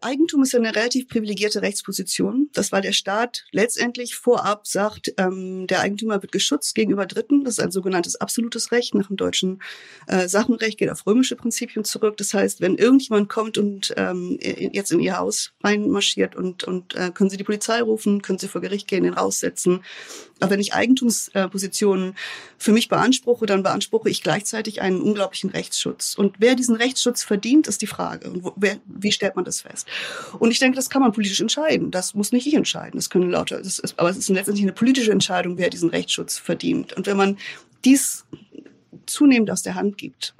Eigentum 0.00 0.42
ist 0.42 0.52
ja 0.52 0.58
eine 0.58 0.74
relativ 0.74 1.08
privilegierte 1.08 1.62
Rechtsposition. 1.62 2.48
Das 2.52 2.72
weil 2.72 2.82
der 2.82 2.92
Staat 2.92 3.44
letztendlich 3.52 4.14
vorab 4.14 4.66
sagt, 4.66 5.12
ähm, 5.18 5.66
der 5.66 5.80
Eigentümer 5.80 6.22
wird 6.22 6.32
geschützt 6.32 6.74
gegenüber 6.74 7.06
Dritten. 7.06 7.44
Das 7.44 7.54
ist 7.54 7.60
ein 7.60 7.70
sogenanntes 7.70 8.16
absolutes 8.16 8.72
Recht. 8.72 8.94
Nach 8.94 9.06
dem 9.06 9.16
deutschen 9.16 9.62
äh, 10.06 10.28
Sachenrecht 10.28 10.78
geht 10.78 10.90
auf 10.90 11.06
römische 11.06 11.36
Prinzipien 11.36 11.84
zurück. 11.84 12.16
Das 12.16 12.34
heißt, 12.34 12.60
wenn 12.60 12.76
irgendjemand 12.76 13.28
kommt 13.28 13.58
und 13.58 13.92
ähm, 13.96 14.38
jetzt 14.40 14.92
in 14.92 15.00
ihr 15.00 15.18
Haus 15.18 15.52
reinmarschiert 15.62 16.36
und, 16.36 16.64
und 16.64 16.94
äh, 16.94 17.10
können 17.12 17.30
Sie 17.30 17.36
die 17.36 17.44
Polizei 17.44 17.80
rufen, 17.82 18.22
können 18.22 18.38
Sie 18.38 18.48
vor 18.48 18.60
Gericht 18.60 18.88
gehen, 18.88 19.04
den 19.04 19.14
raussetzen, 19.14 19.82
aber 20.40 20.52
wenn 20.52 20.60
ich 20.60 20.74
Eigentumspositionen 20.74 22.16
für 22.56 22.72
mich 22.72 22.88
beanspruche, 22.88 23.46
dann 23.46 23.62
beanspruche 23.62 24.08
ich 24.08 24.22
gleichzeitig 24.22 24.80
einen 24.80 25.00
unglaublichen 25.00 25.50
Rechtsschutz. 25.50 26.14
Und 26.14 26.36
wer 26.38 26.54
diesen 26.54 26.76
Rechtsschutz 26.76 27.22
verdient, 27.22 27.68
ist 27.68 27.82
die 27.82 27.86
Frage. 27.86 28.30
Und 28.30 28.44
wo, 28.44 28.52
wer, 28.56 28.78
wie 28.86 29.12
stellt 29.12 29.36
man 29.36 29.44
das 29.44 29.60
fest? 29.60 29.86
Und 30.38 30.50
ich 30.50 30.58
denke, 30.58 30.76
das 30.76 30.90
kann 30.90 31.02
man 31.02 31.12
politisch 31.12 31.40
entscheiden. 31.40 31.90
Das 31.90 32.14
muss 32.14 32.32
nicht 32.32 32.46
ich 32.46 32.54
entscheiden. 32.54 32.98
Das 32.98 33.10
können 33.10 33.30
lauter, 33.30 33.58
das 33.58 33.78
ist, 33.78 33.98
aber 33.98 34.10
es 34.10 34.16
ist 34.16 34.28
letztendlich 34.28 34.64
eine 34.64 34.72
politische 34.72 35.12
Entscheidung, 35.12 35.58
wer 35.58 35.70
diesen 35.70 35.90
Rechtsschutz 35.90 36.38
verdient. 36.38 36.92
Und 36.94 37.06
wenn 37.06 37.16
man 37.16 37.38
dies 37.84 38.24
zunehmend 39.06 39.50
aus 39.50 39.62
der 39.62 39.74
Hand 39.74 39.98
gibt 39.98 40.34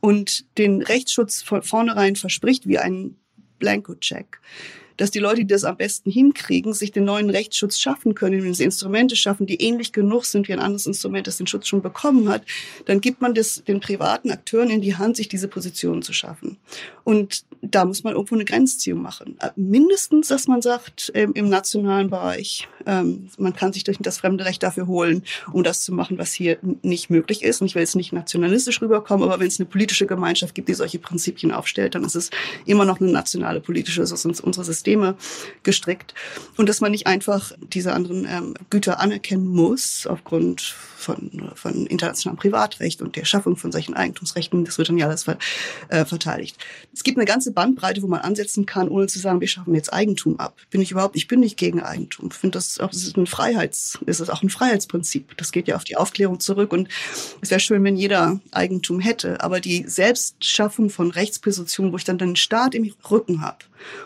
und 0.00 0.44
den 0.58 0.82
Rechtsschutz 0.82 1.42
von 1.42 1.62
vornherein 1.62 2.16
verspricht, 2.16 2.66
wie 2.66 2.78
einen 2.78 3.16
Blanko-Check, 3.58 4.40
dass 5.02 5.10
die 5.10 5.18
Leute, 5.18 5.38
die 5.40 5.48
das 5.48 5.64
am 5.64 5.76
besten 5.76 6.12
hinkriegen, 6.12 6.72
sich 6.74 6.92
den 6.92 7.02
neuen 7.02 7.28
Rechtsschutz 7.28 7.80
schaffen 7.80 8.14
können, 8.14 8.34
indem 8.34 8.54
sie 8.54 8.62
Instrumente 8.62 9.16
schaffen, 9.16 9.46
die 9.46 9.60
ähnlich 9.60 9.92
genug 9.92 10.24
sind 10.26 10.46
wie 10.46 10.52
ein 10.52 10.60
anderes 10.60 10.86
Instrument, 10.86 11.26
das 11.26 11.38
den 11.38 11.48
Schutz 11.48 11.66
schon 11.66 11.82
bekommen 11.82 12.28
hat, 12.28 12.44
dann 12.86 13.00
gibt 13.00 13.20
man 13.20 13.34
das 13.34 13.64
den 13.66 13.80
privaten 13.80 14.30
Akteuren 14.30 14.70
in 14.70 14.80
die 14.80 14.94
Hand, 14.94 15.16
sich 15.16 15.26
diese 15.26 15.48
Positionen 15.48 16.02
zu 16.02 16.12
schaffen. 16.12 16.56
Und 17.02 17.42
da 17.62 17.84
muss 17.84 18.04
man 18.04 18.14
irgendwo 18.14 18.36
eine 18.36 18.44
Grenzziehung 18.44 19.02
machen. 19.02 19.36
Äh, 19.40 19.50
mindestens, 19.56 20.28
dass 20.28 20.46
man 20.46 20.62
sagt, 20.62 21.10
im 21.14 21.48
nationalen 21.48 22.08
Bereich, 22.08 22.68
ähm, 22.86 23.28
man 23.38 23.54
kann 23.54 23.72
sich 23.72 23.82
durch 23.82 23.98
das 24.00 24.18
fremde 24.18 24.44
Recht 24.44 24.62
dafür 24.62 24.86
holen, 24.86 25.24
um 25.52 25.64
das 25.64 25.82
zu 25.82 25.92
machen, 25.92 26.18
was 26.18 26.32
hier 26.32 26.58
nicht 26.82 27.10
möglich 27.10 27.42
ist. 27.42 27.60
Und 27.60 27.66
ich 27.66 27.74
will 27.74 27.82
jetzt 27.82 27.96
nicht 27.96 28.12
nationalistisch 28.12 28.80
rüberkommen, 28.80 29.28
aber 29.28 29.40
wenn 29.40 29.48
es 29.48 29.58
eine 29.58 29.68
politische 29.68 30.06
Gemeinschaft 30.06 30.54
gibt, 30.54 30.68
die 30.68 30.74
solche 30.74 31.00
Prinzipien 31.00 31.50
aufstellt, 31.50 31.96
dann 31.96 32.04
ist 32.04 32.14
es 32.14 32.30
immer 32.66 32.84
noch 32.84 33.00
eine 33.00 33.10
nationale 33.10 33.60
politische, 33.60 34.00
das 34.00 34.12
ist 34.12 34.40
unsere 34.40 34.64
Systeme 34.92 35.16
gestrickt. 35.62 36.14
Und 36.56 36.68
dass 36.68 36.80
man 36.80 36.92
nicht 36.92 37.06
einfach 37.06 37.52
diese 37.60 37.92
anderen 37.92 38.26
ähm, 38.28 38.54
Güter 38.70 39.00
anerkennen 39.00 39.46
muss 39.46 40.06
aufgrund 40.06 40.74
von, 41.02 41.50
von 41.54 41.86
internationalem 41.86 42.38
Privatrecht 42.38 43.02
und 43.02 43.16
der 43.16 43.24
Schaffung 43.24 43.56
von 43.56 43.72
solchen 43.72 43.94
Eigentumsrechten. 43.94 44.64
Das 44.64 44.78
wird 44.78 44.88
dann 44.88 44.98
ja 44.98 45.06
alles 45.06 45.24
ver, 45.24 45.38
äh, 45.88 46.04
verteidigt. 46.04 46.56
Es 46.92 47.02
gibt 47.02 47.18
eine 47.18 47.26
ganze 47.26 47.52
Bandbreite, 47.52 48.02
wo 48.02 48.06
man 48.06 48.20
ansetzen 48.20 48.66
kann, 48.66 48.88
ohne 48.88 49.06
zu 49.06 49.18
sagen, 49.18 49.40
wir 49.40 49.48
schaffen 49.48 49.74
jetzt 49.74 49.92
Eigentum 49.92 50.38
ab. 50.38 50.56
Bin 50.70 50.80
ich 50.80 50.90
überhaupt, 50.90 51.16
ich 51.16 51.28
bin 51.28 51.40
nicht 51.40 51.56
gegen 51.56 51.82
Eigentum. 51.82 52.28
Ich 52.30 52.36
finde 52.36 52.58
das 52.58 52.78
auch, 52.78 52.90
das 52.90 53.02
ist 53.02 53.16
ein 53.16 53.26
Freiheits, 53.26 53.98
das 54.06 54.30
auch 54.30 54.42
ein 54.42 54.50
Freiheitsprinzip. 54.50 55.36
Das 55.36 55.52
geht 55.52 55.68
ja 55.68 55.76
auf 55.76 55.84
die 55.84 55.96
Aufklärung 55.96 56.40
zurück 56.40 56.72
und 56.72 56.88
es 57.40 57.50
wäre 57.50 57.60
schön, 57.60 57.82
wenn 57.84 57.96
jeder 57.96 58.40
Eigentum 58.52 59.00
hätte. 59.00 59.40
Aber 59.42 59.60
die 59.60 59.84
Selbstschaffung 59.86 60.90
von 60.90 61.10
Rechtspositionen, 61.10 61.92
wo 61.92 61.96
ich 61.96 62.04
dann 62.04 62.18
den 62.18 62.36
Staat 62.36 62.74
im 62.74 62.92
Rücken 63.10 63.42
habe, 63.42 63.58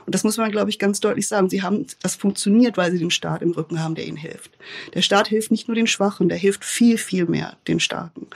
und 0.04 0.14
das 0.14 0.24
muss 0.24 0.36
man, 0.36 0.50
glaube 0.50 0.70
ich, 0.70 0.78
ganz 0.78 1.00
deutlich 1.00 1.28
sagen. 1.28 1.48
Sie 1.48 1.62
haben, 1.62 1.86
das 2.02 2.14
funktioniert, 2.16 2.76
weil 2.76 2.92
sie 2.92 2.98
den 2.98 3.10
Staat 3.10 3.42
im 3.42 3.52
Rücken 3.52 3.82
haben, 3.82 3.94
der 3.94 4.06
ihnen 4.06 4.16
hilft. 4.16 4.50
Der 4.94 5.02
Staat 5.02 5.28
hilft 5.28 5.50
nicht 5.50 5.68
nur 5.68 5.74
den 5.74 5.86
Schwachen, 5.86 6.28
der 6.28 6.38
hilft 6.38 6.64
viel, 6.64 6.98
viel 6.98 7.26
mehr 7.26 7.56
den 7.68 7.80
Starken. 7.80 8.26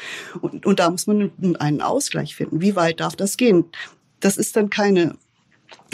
Und, 0.41 0.67
und 0.67 0.79
da 0.79 0.91
muss 0.91 1.07
man 1.07 1.31
einen 1.59 1.81
Ausgleich 1.81 2.37
finden. 2.37 2.61
Wie 2.61 2.77
weit 2.77 3.01
darf 3.01 3.17
das 3.17 3.37
gehen? 3.37 3.65
Das 4.21 4.37
ist 4.37 4.57
dann 4.57 4.71
keine 4.71 5.17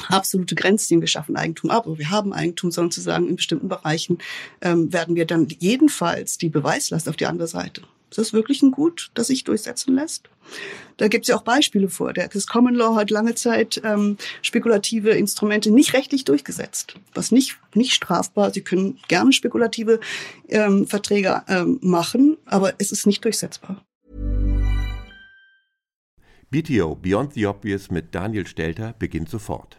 absolute 0.09 0.55
Grenzziehung. 0.55 1.01
Wir 1.01 1.09
schaffen 1.09 1.37
Eigentum 1.37 1.71
ab, 1.71 1.87
wir 1.87 2.11
haben 2.11 2.33
Eigentum, 2.33 2.71
sondern 2.71 2.91
zu 2.91 3.01
sagen, 3.01 3.29
in 3.29 3.37
bestimmten 3.37 3.69
Bereichen 3.69 4.19
ähm, 4.61 4.93
werden 4.93 5.15
wir 5.15 5.27
dann 5.27 5.49
jedenfalls 5.59 6.39
die 6.39 6.49
Beweislast 6.49 7.09
auf 7.09 7.17
die 7.17 7.27
andere 7.27 7.49
Seite 7.49 7.83
ist 8.11 8.19
das 8.19 8.33
wirklich 8.33 8.63
ein 8.63 8.71
Gut, 8.71 9.11
das 9.15 9.27
sich 9.27 9.45
durchsetzen 9.45 9.95
lässt? 9.95 10.29
Da 10.97 11.09
gibt 11.09 11.25
es 11.25 11.29
ja 11.29 11.37
auch 11.37 11.43
Beispiele 11.43 11.89
vor. 11.89 12.13
Der 12.13 12.29
das 12.29 12.47
Common 12.47 12.75
Law 12.75 12.95
hat 12.97 13.11
lange 13.11 13.35
Zeit 13.35 13.81
ähm, 13.85 14.17
spekulative 14.43 15.11
Instrumente 15.11 15.71
nicht 15.71 15.93
rechtlich 15.93 16.25
durchgesetzt, 16.25 16.95
was 17.15 17.33
nicht 17.33 17.59
nicht 17.75 17.93
strafbar. 17.93 18.53
Sie 18.53 18.63
können 18.63 18.99
gerne 19.09 19.33
spekulative 19.33 20.01
ähm, 20.49 20.87
Verträge 20.87 21.43
ähm, 21.49 21.79
machen, 21.83 22.37
aber 22.47 22.75
es 22.79 22.93
ist 22.93 23.07
nicht 23.07 23.25
durchsetzbar. 23.25 23.85
BTO 26.51 26.95
Beyond 26.95 27.35
the 27.35 27.47
Obvious 27.47 27.91
mit 27.91 28.15
Daniel 28.15 28.47
Stelter 28.47 28.95
beginnt 28.99 29.29
sofort. 29.29 29.79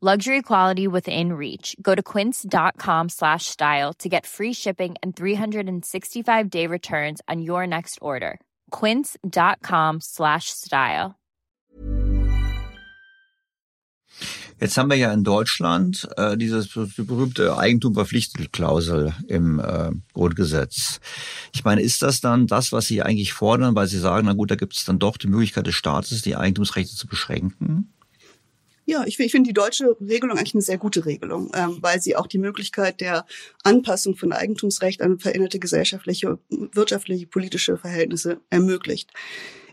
Luxury 0.00 0.42
quality 0.42 0.86
within 0.86 1.32
reach. 1.32 1.74
Go 1.82 1.96
to 1.96 2.04
quince.com 2.04 3.08
slash 3.08 3.46
style 3.46 3.92
to 3.94 4.08
get 4.08 4.26
free 4.26 4.52
shipping 4.52 4.94
and 5.02 5.16
365 5.16 6.48
day 6.50 6.68
returns 6.68 7.20
on 7.26 7.42
your 7.42 7.66
next 7.66 7.98
order. 8.00 8.38
Quince.com 8.70 9.98
slash 10.00 10.50
style. 10.50 11.16
Jetzt 14.60 14.76
haben 14.76 14.88
wir 14.88 14.96
ja 14.96 15.12
in 15.12 15.24
Deutschland 15.24 16.08
äh, 16.16 16.36
dieses 16.36 16.68
die 16.68 17.02
berühmte 17.02 17.58
Eigentumverpflichtungsklausel 17.58 19.14
im 19.26 19.58
äh, 19.58 19.90
Grundgesetz. 20.14 21.00
Ich 21.52 21.64
meine, 21.64 21.82
ist 21.82 22.02
das 22.02 22.20
dann 22.20 22.46
das, 22.46 22.70
was 22.70 22.86
Sie 22.86 23.02
eigentlich 23.02 23.32
fordern, 23.32 23.74
weil 23.74 23.88
Sie 23.88 23.98
sagen, 23.98 24.26
na 24.26 24.34
gut, 24.34 24.52
da 24.52 24.54
gibt 24.54 24.76
es 24.76 24.84
dann 24.84 25.00
doch 25.00 25.16
die 25.16 25.28
Möglichkeit 25.28 25.66
des 25.66 25.74
Staates, 25.74 26.22
die 26.22 26.36
Eigentumsrechte 26.36 26.94
zu 26.94 27.08
beschränken? 27.08 27.92
Ja, 28.88 29.04
ich, 29.04 29.20
ich 29.20 29.32
finde 29.32 29.48
die 29.48 29.54
deutsche 29.54 29.98
Regelung 30.00 30.38
eigentlich 30.38 30.54
eine 30.54 30.62
sehr 30.62 30.78
gute 30.78 31.04
Regelung, 31.04 31.52
ähm, 31.54 31.76
weil 31.82 32.00
sie 32.00 32.16
auch 32.16 32.26
die 32.26 32.38
Möglichkeit 32.38 33.02
der 33.02 33.26
Anpassung 33.62 34.16
von 34.16 34.32
Eigentumsrecht 34.32 35.02
an 35.02 35.18
veränderte 35.18 35.58
gesellschaftliche, 35.58 36.38
wirtschaftliche, 36.48 37.26
politische 37.26 37.76
Verhältnisse 37.76 38.40
ermöglicht. 38.48 39.10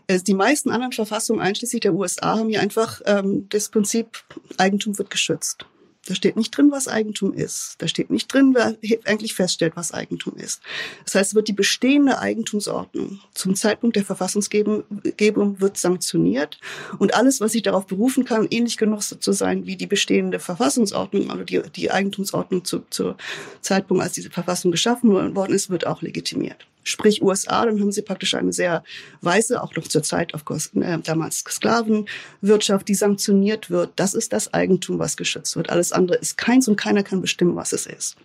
Äh, 0.06 0.20
Die 0.20 0.34
meisten 0.34 0.68
anderen 0.68 0.92
Verfassungen, 0.92 1.40
einschließlich 1.40 1.80
der 1.80 1.94
USA, 1.94 2.36
haben 2.36 2.50
ja 2.50 2.60
einfach 2.60 3.00
ähm, 3.06 3.46
das 3.48 3.70
Prinzip, 3.70 4.22
Eigentum 4.58 4.98
wird 4.98 5.08
geschützt. 5.08 5.64
Da 6.06 6.14
steht 6.14 6.36
nicht 6.36 6.56
drin, 6.56 6.70
was 6.70 6.88
Eigentum 6.88 7.32
ist. 7.34 7.76
Da 7.78 7.88
steht 7.88 8.10
nicht 8.10 8.32
drin, 8.32 8.54
wer 8.54 8.76
eigentlich 9.04 9.34
feststellt, 9.34 9.76
was 9.76 9.92
Eigentum 9.92 10.36
ist. 10.36 10.60
Das 11.04 11.14
heißt, 11.14 11.34
wird 11.34 11.48
die 11.48 11.52
bestehende 11.52 12.18
Eigentumsordnung 12.18 13.20
zum 13.34 13.54
Zeitpunkt 13.54 13.96
der 13.96 14.04
Verfassungsgebung 14.04 14.84
Gebung 15.16 15.60
wird 15.60 15.76
sanktioniert 15.76 16.58
und 16.98 17.14
alles, 17.14 17.40
was 17.40 17.52
sich 17.52 17.62
darauf 17.62 17.86
berufen 17.86 18.24
kann, 18.24 18.46
ähnlich 18.50 18.76
genug 18.76 19.02
zu 19.02 19.32
sein 19.32 19.66
wie 19.66 19.76
die 19.76 19.86
bestehende 19.86 20.38
Verfassungsordnung, 20.38 21.30
also 21.30 21.44
die, 21.44 21.62
die 21.74 21.90
Eigentumsordnung 21.90 22.64
zu, 22.64 22.82
zu 22.90 23.14
Zeitpunkt, 23.60 24.02
als 24.02 24.12
diese 24.12 24.30
Verfassung 24.30 24.70
geschaffen 24.70 25.34
worden 25.34 25.54
ist, 25.54 25.70
wird 25.70 25.86
auch 25.86 26.02
legitimiert. 26.02 26.66
Sprich 26.86 27.20
USA, 27.20 27.66
dann 27.66 27.80
haben 27.80 27.90
sie 27.90 28.02
praktisch 28.02 28.34
eine 28.34 28.52
sehr 28.52 28.84
weiße, 29.20 29.60
auch 29.60 29.74
noch 29.74 29.88
zur 29.88 30.04
Zeit 30.04 30.34
auf 30.34 30.44
äh, 30.76 30.98
damals 31.02 31.40
Sklavenwirtschaft, 31.40 32.86
die 32.86 32.94
sanktioniert 32.94 33.70
wird. 33.70 33.90
Das 33.96 34.14
ist 34.14 34.32
das 34.32 34.54
Eigentum, 34.54 35.00
was 35.00 35.16
geschützt 35.16 35.56
wird. 35.56 35.68
Alles 35.68 35.90
andere 35.96 36.18
ist 36.18 36.36
keins 36.36 36.68
und 36.68 36.76
keiner 36.76 37.02
kann 37.02 37.20
bestimmen, 37.20 37.56
was 37.56 37.72
es 37.72 37.86
ist. 37.86 38.16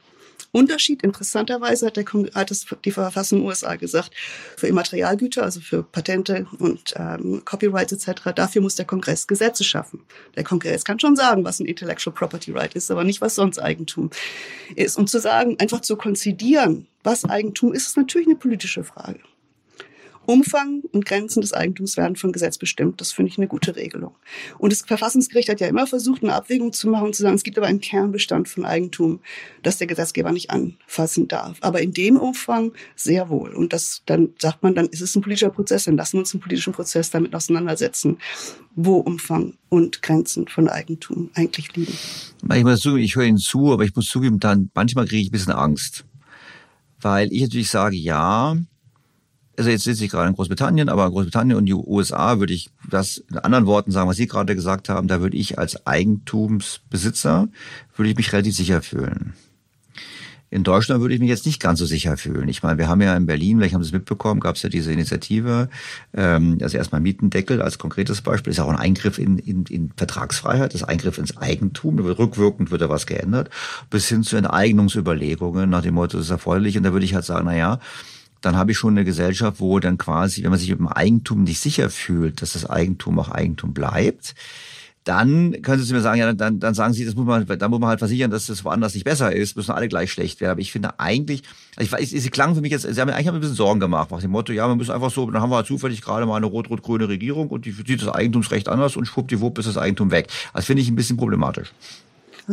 Unterschied, 0.51 1.01
interessanterweise 1.03 1.87
hat, 1.87 1.97
der, 1.97 2.05
hat 2.35 2.51
es 2.51 2.65
die 2.83 2.91
Verfassung 2.91 3.45
USA 3.45 3.75
gesagt, 3.77 4.11
für 4.57 4.67
Immaterialgüter, 4.67 5.43
also 5.43 5.61
für 5.61 5.83
Patente 5.83 6.45
und 6.59 6.93
ähm, 6.97 7.43
Copyrights 7.45 7.93
etc., 7.93 8.33
dafür 8.35 8.61
muss 8.61 8.75
der 8.75 8.85
Kongress 8.85 9.27
Gesetze 9.27 9.63
schaffen. 9.63 10.01
Der 10.35 10.43
Kongress 10.43 10.83
kann 10.83 10.99
schon 10.99 11.15
sagen, 11.15 11.45
was 11.45 11.59
ein 11.59 11.65
Intellectual 11.65 12.13
Property 12.13 12.51
Right 12.51 12.75
ist, 12.75 12.91
aber 12.91 13.03
nicht, 13.03 13.21
was 13.21 13.35
sonst 13.35 13.59
Eigentum 13.59 14.09
ist. 14.75 14.97
Und 14.97 15.09
zu 15.09 15.19
sagen, 15.19 15.55
einfach 15.59 15.81
zu 15.81 15.95
konzidieren, 15.95 16.87
was 17.03 17.23
Eigentum 17.23 17.73
ist, 17.73 17.87
ist 17.87 17.97
natürlich 17.97 18.27
eine 18.27 18.35
politische 18.35 18.83
Frage. 18.83 19.19
Umfang 20.25 20.81
und 20.91 21.05
Grenzen 21.05 21.41
des 21.41 21.53
Eigentums 21.53 21.97
werden 21.97 22.15
von 22.15 22.31
Gesetz 22.31 22.57
bestimmt. 22.57 23.01
Das 23.01 23.11
finde 23.11 23.31
ich 23.31 23.37
eine 23.37 23.47
gute 23.47 23.75
Regelung. 23.75 24.15
Und 24.59 24.71
das 24.71 24.81
Verfassungsgericht 24.81 25.49
hat 25.49 25.59
ja 25.59 25.67
immer 25.67 25.87
versucht, 25.87 26.23
eine 26.23 26.33
Abwägung 26.33 26.73
zu 26.73 26.89
machen 26.89 27.07
und 27.07 27.15
zu 27.15 27.23
sagen, 27.23 27.35
es 27.35 27.43
gibt 27.43 27.57
aber 27.57 27.67
einen 27.67 27.81
Kernbestand 27.81 28.47
von 28.47 28.65
Eigentum, 28.65 29.19
das 29.63 29.77
der 29.77 29.87
Gesetzgeber 29.87 30.31
nicht 30.31 30.51
anfassen 30.51 31.27
darf. 31.27 31.57
Aber 31.61 31.81
in 31.81 31.91
dem 31.91 32.17
Umfang 32.17 32.71
sehr 32.95 33.29
wohl. 33.29 33.53
Und 33.53 33.73
das, 33.73 34.03
dann 34.05 34.29
sagt 34.39 34.63
man, 34.63 34.75
dann 34.75 34.87
ist 34.87 35.01
es 35.01 35.15
ein 35.15 35.21
politischer 35.21 35.49
Prozess, 35.49 35.85
dann 35.85 35.97
lassen 35.97 36.13
wir 36.13 36.19
uns 36.19 36.33
im 36.33 36.39
politischen 36.39 36.73
Prozess 36.73 37.09
damit 37.09 37.33
auseinandersetzen, 37.33 38.17
wo 38.75 38.97
Umfang 38.97 39.55
und 39.69 40.01
Grenzen 40.01 40.47
von 40.47 40.69
Eigentum 40.69 41.31
eigentlich 41.33 41.75
liegen. 41.75 41.93
Muss 42.43 42.79
zugeben, 42.79 43.03
ich 43.03 43.15
höre 43.15 43.25
Ihnen 43.25 43.37
zu, 43.37 43.73
aber 43.73 43.83
ich 43.83 43.95
muss 43.95 44.07
zugeben, 44.07 44.39
dann 44.39 44.69
manchmal 44.73 45.07
kriege 45.07 45.21
ich 45.21 45.29
ein 45.29 45.31
bisschen 45.31 45.53
Angst. 45.53 46.05
Weil 46.99 47.31
ich 47.31 47.41
natürlich 47.41 47.69
sage, 47.69 47.95
ja, 47.95 48.55
also 49.61 49.69
jetzt 49.69 49.83
sitze 49.83 50.03
ich 50.03 50.09
gerade 50.09 50.27
in 50.27 50.33
Großbritannien, 50.33 50.89
aber 50.89 51.07
Großbritannien 51.11 51.55
und 51.55 51.67
die 51.67 51.75
USA 51.75 52.39
würde 52.39 52.51
ich 52.51 52.71
das 52.89 53.17
in 53.29 53.37
anderen 53.37 53.67
Worten 53.67 53.91
sagen, 53.91 54.09
was 54.09 54.17
Sie 54.17 54.25
gerade 54.25 54.55
gesagt 54.55 54.89
haben, 54.89 55.07
da 55.07 55.21
würde 55.21 55.37
ich 55.37 55.59
als 55.59 55.85
Eigentumsbesitzer, 55.85 57.47
würde 57.95 58.09
ich 58.09 58.17
mich 58.17 58.33
relativ 58.33 58.55
sicher 58.55 58.81
fühlen. 58.81 59.35
In 60.49 60.63
Deutschland 60.63 60.99
würde 60.99 61.13
ich 61.13 61.19
mich 61.19 61.29
jetzt 61.29 61.45
nicht 61.45 61.61
ganz 61.61 61.77
so 61.77 61.85
sicher 61.85 62.17
fühlen. 62.17 62.49
Ich 62.49 62.63
meine, 62.63 62.79
wir 62.79 62.87
haben 62.87 63.01
ja 63.01 63.15
in 63.15 63.27
Berlin, 63.27 63.59
vielleicht 63.59 63.75
haben 63.75 63.83
Sie 63.83 63.89
es 63.89 63.93
mitbekommen, 63.93 64.39
gab 64.39 64.55
es 64.55 64.63
ja 64.63 64.69
diese 64.69 64.91
Initiative, 64.91 65.69
ähm, 66.15 66.57
also 66.59 66.75
erstmal 66.75 66.99
Mietendeckel 66.99 67.61
als 67.61 67.77
konkretes 67.77 68.23
Beispiel, 68.23 68.49
ist 68.49 68.57
ja 68.57 68.63
auch 68.63 68.69
ein 68.69 68.79
Eingriff 68.79 69.19
in, 69.19 69.37
in, 69.37 69.65
in 69.65 69.91
Vertragsfreiheit, 69.95 70.73
das 70.73 70.81
Eingriff 70.81 71.19
ins 71.19 71.37
Eigentum, 71.37 71.99
rückwirkend 71.99 72.71
wird 72.71 72.81
da 72.81 72.89
was 72.89 73.05
geändert, 73.05 73.51
bis 73.91 74.07
hin 74.07 74.23
zu 74.23 74.37
Enteignungsüberlegungen 74.37 75.69
nach 75.69 75.83
dem 75.83 75.93
Motto, 75.93 76.17
das 76.17 76.25
ist 76.25 76.31
erforderlich. 76.31 76.77
Und 76.77 76.83
da 76.83 76.93
würde 76.93 77.05
ich 77.05 77.13
halt 77.13 77.25
sagen, 77.25 77.45
na 77.45 77.55
ja, 77.55 77.79
dann 78.41 78.57
habe 78.57 78.71
ich 78.71 78.77
schon 78.77 78.93
eine 78.93 79.05
Gesellschaft, 79.05 79.59
wo 79.59 79.79
dann 79.79 79.97
quasi, 79.97 80.43
wenn 80.43 80.49
man 80.49 80.59
sich 80.59 80.69
mit 80.69 80.79
dem 80.79 80.87
Eigentum 80.87 81.43
nicht 81.43 81.59
sicher 81.59 81.89
fühlt, 81.89 82.41
dass 82.41 82.53
das 82.53 82.69
Eigentum 82.69 83.19
auch 83.19 83.29
Eigentum 83.29 83.73
bleibt, 83.73 84.35
dann 85.03 85.61
können 85.63 85.81
Sie 85.81 85.93
mir 85.93 86.01
sagen, 86.01 86.19
ja, 86.19 86.31
dann, 86.31 86.59
dann 86.59 86.73
sagen 86.75 86.93
Sie, 86.93 87.05
das 87.05 87.15
muss 87.15 87.25
man, 87.25 87.45
dann 87.45 87.71
muss 87.71 87.79
man 87.79 87.89
halt 87.89 87.99
versichern, 87.99 88.29
dass 88.29 88.45
das 88.45 88.63
woanders 88.63 88.93
nicht 88.93 89.03
besser 89.03 89.33
ist, 89.35 89.55
müssen 89.55 89.71
alle 89.71 89.87
gleich 89.87 90.11
schlecht 90.11 90.41
werden. 90.41 90.51
Aber 90.51 90.61
ich 90.61 90.71
finde 90.71 90.99
eigentlich, 90.99 91.41
also 91.75 91.85
ich 91.85 91.91
weiß, 91.91 92.09
Sie 92.09 92.29
klangen 92.29 92.53
für 92.53 92.61
mich 92.61 92.71
jetzt, 92.71 92.83
Sie 92.83 93.01
haben 93.01 93.07
mir 93.07 93.15
eigentlich 93.15 93.29
ein 93.29 93.39
bisschen 93.39 93.55
Sorgen 93.55 93.79
gemacht, 93.79 94.11
nach 94.11 94.21
dem 94.21 94.29
Motto, 94.29 94.53
ja, 94.53 94.67
man 94.67 94.77
muss 94.77 94.91
einfach 94.91 95.09
so, 95.09 95.29
dann 95.29 95.41
haben 95.41 95.49
wir 95.49 95.55
halt 95.55 95.65
zufällig 95.65 96.01
gerade 96.01 96.27
mal 96.27 96.35
eine 96.35 96.45
rot-rot-grüne 96.45 97.07
Regierung 97.07 97.47
und 97.49 97.65
die 97.65 97.71
sieht 97.71 98.01
das 98.01 98.09
Eigentumsrecht 98.09 98.69
anders 98.69 98.95
und 98.95 99.05
schwuppdiwupp 99.05 99.57
ist 99.57 99.67
das 99.67 99.77
Eigentum 99.77 100.11
weg. 100.11 100.27
Das 100.53 100.65
finde 100.65 100.83
ich 100.83 100.89
ein 100.89 100.95
bisschen 100.95 101.17
problematisch. 101.17 101.73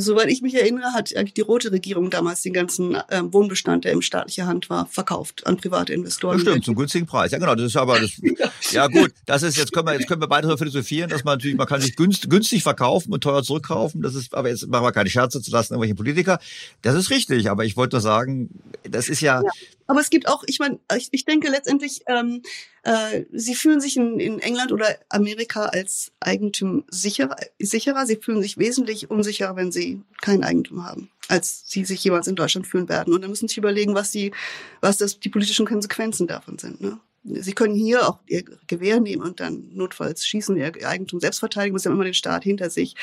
Soweit 0.01 0.29
ich 0.29 0.43
mich 0.43 0.55
erinnere, 0.55 0.93
hat 0.95 1.13
die 1.37 1.41
rote 1.41 1.73
Regierung 1.73 2.11
damals 2.11 2.43
den 2.43 2.53
ganzen 2.53 2.95
äh, 2.95 3.23
Wohnbestand, 3.23 3.85
der 3.85 3.93
in 3.93 4.03
staatlicher 4.03 4.47
Hand 4.47 4.71
war, 4.71 4.87
verkauft 4.87 5.47
an 5.47 5.57
private 5.57 5.93
Investoren. 5.93 6.39
Das 6.39 6.43
stimmt, 6.43 6.65
zum 6.65 6.75
günstigen 6.75 7.07
Preis. 7.07 7.31
Ja, 7.31 7.39
genau. 7.39 7.55
Das 7.55 7.67
ist 7.67 7.77
aber 7.77 8.01
das, 8.01 8.13
ja 8.71 8.87
gut. 8.87 9.13
Das 9.27 9.43
ist 9.43 9.57
jetzt 9.57 9.73
können 9.73 9.87
wir 9.87 9.95
jetzt 9.95 10.09
können 10.09 10.21
wir 10.21 10.31
weiter 10.31 10.57
philosophieren, 10.57 11.11
dass 11.11 11.25
man 11.25 11.39
natürlich 11.39 11.57
man 11.57 11.67
kann 11.67 11.81
sich 11.81 11.97
günstig, 11.97 12.31
günstig 12.31 12.63
verkaufen 12.63 13.13
und 13.13 13.23
teuer 13.23 13.43
zurückkaufen. 13.43 14.03
Das 14.03 14.15
ist 14.15 14.35
aber 14.35 14.49
jetzt 14.49 14.67
machen 14.69 14.85
wir 14.85 14.93
keine 14.93 15.11
Scherze 15.11 15.43
zu 15.43 15.51
lassen 15.51 15.75
irgendwelche 15.75 15.95
Politiker. 15.95 16.39
Das 16.83 16.95
ist 16.95 17.11
richtig. 17.11 17.51
Aber 17.51 17.65
ich 17.65 17.77
wollte 17.77 17.97
nur 17.97 18.03
sagen, 18.03 18.51
das 18.85 19.09
ist 19.09 19.21
ja, 19.21 19.43
ja. 19.43 19.51
Aber 19.89 20.01
es 20.01 20.11
gibt 20.11 20.29
auch, 20.29 20.45
ich 20.47 20.59
meine, 20.59 20.79
ich, 20.97 21.09
ich 21.13 21.25
denke 21.25 21.49
letztendlich, 21.49 22.03
ähm, 22.07 22.43
äh, 22.89 23.27
sie 23.33 23.55
fühlen 23.55 23.83
sich 23.83 23.99
in, 23.99 24.19
in 24.19 24.39
England 24.39 24.73
oder 24.73 24.87
Amerika 25.11 25.67
als 25.67 26.11
Eigentum 26.21 26.85
sicherer, 26.89 27.37
sicherer. 27.59 28.07
Sie 28.07 28.17
fühlen 28.17 28.41
sich 28.41 28.57
wesentlich 28.57 29.11
unsicherer, 29.11 29.57
wenn 29.57 29.71
sie 29.71 30.01
kein 30.23 30.43
Eigentum 30.43 30.87
haben, 30.87 31.11
als 31.29 31.65
sie 31.67 31.85
sich 31.85 32.03
jemals 32.03 32.29
in 32.29 32.35
Deutschland 32.35 32.67
fühlen 32.67 32.89
werden. 32.89 33.13
Und 33.13 33.21
dann 33.21 33.29
müssen 33.29 33.47
sie 33.47 33.61
überlegen, 33.61 33.95
was 33.95 34.11
die, 34.11 34.33
was 34.81 34.97
das, 34.97 35.21
die 35.21 35.29
politischen 35.29 35.67
Konsequenzen 35.67 36.27
davon 36.27 36.59
sind. 36.59 36.81
Ne? 36.81 36.99
Sie 37.37 37.53
können 37.53 37.75
hier 37.75 38.09
auch 38.09 38.19
ihr 38.27 38.45
Gewehr 38.67 39.01
nehmen 39.01 39.23
und 39.23 39.41
dann 39.41 39.69
notfalls 39.73 40.27
schießen, 40.27 40.57
ihr 40.57 40.73
Eigentum 40.87 41.21
selbst 41.21 41.41
verteidigen, 41.41 41.79
Sie 41.79 41.89
haben 41.89 41.95
immer 41.95 42.05
den 42.05 42.15
Staat 42.15 42.45
hinter 42.45 42.71
sich. 42.71 42.95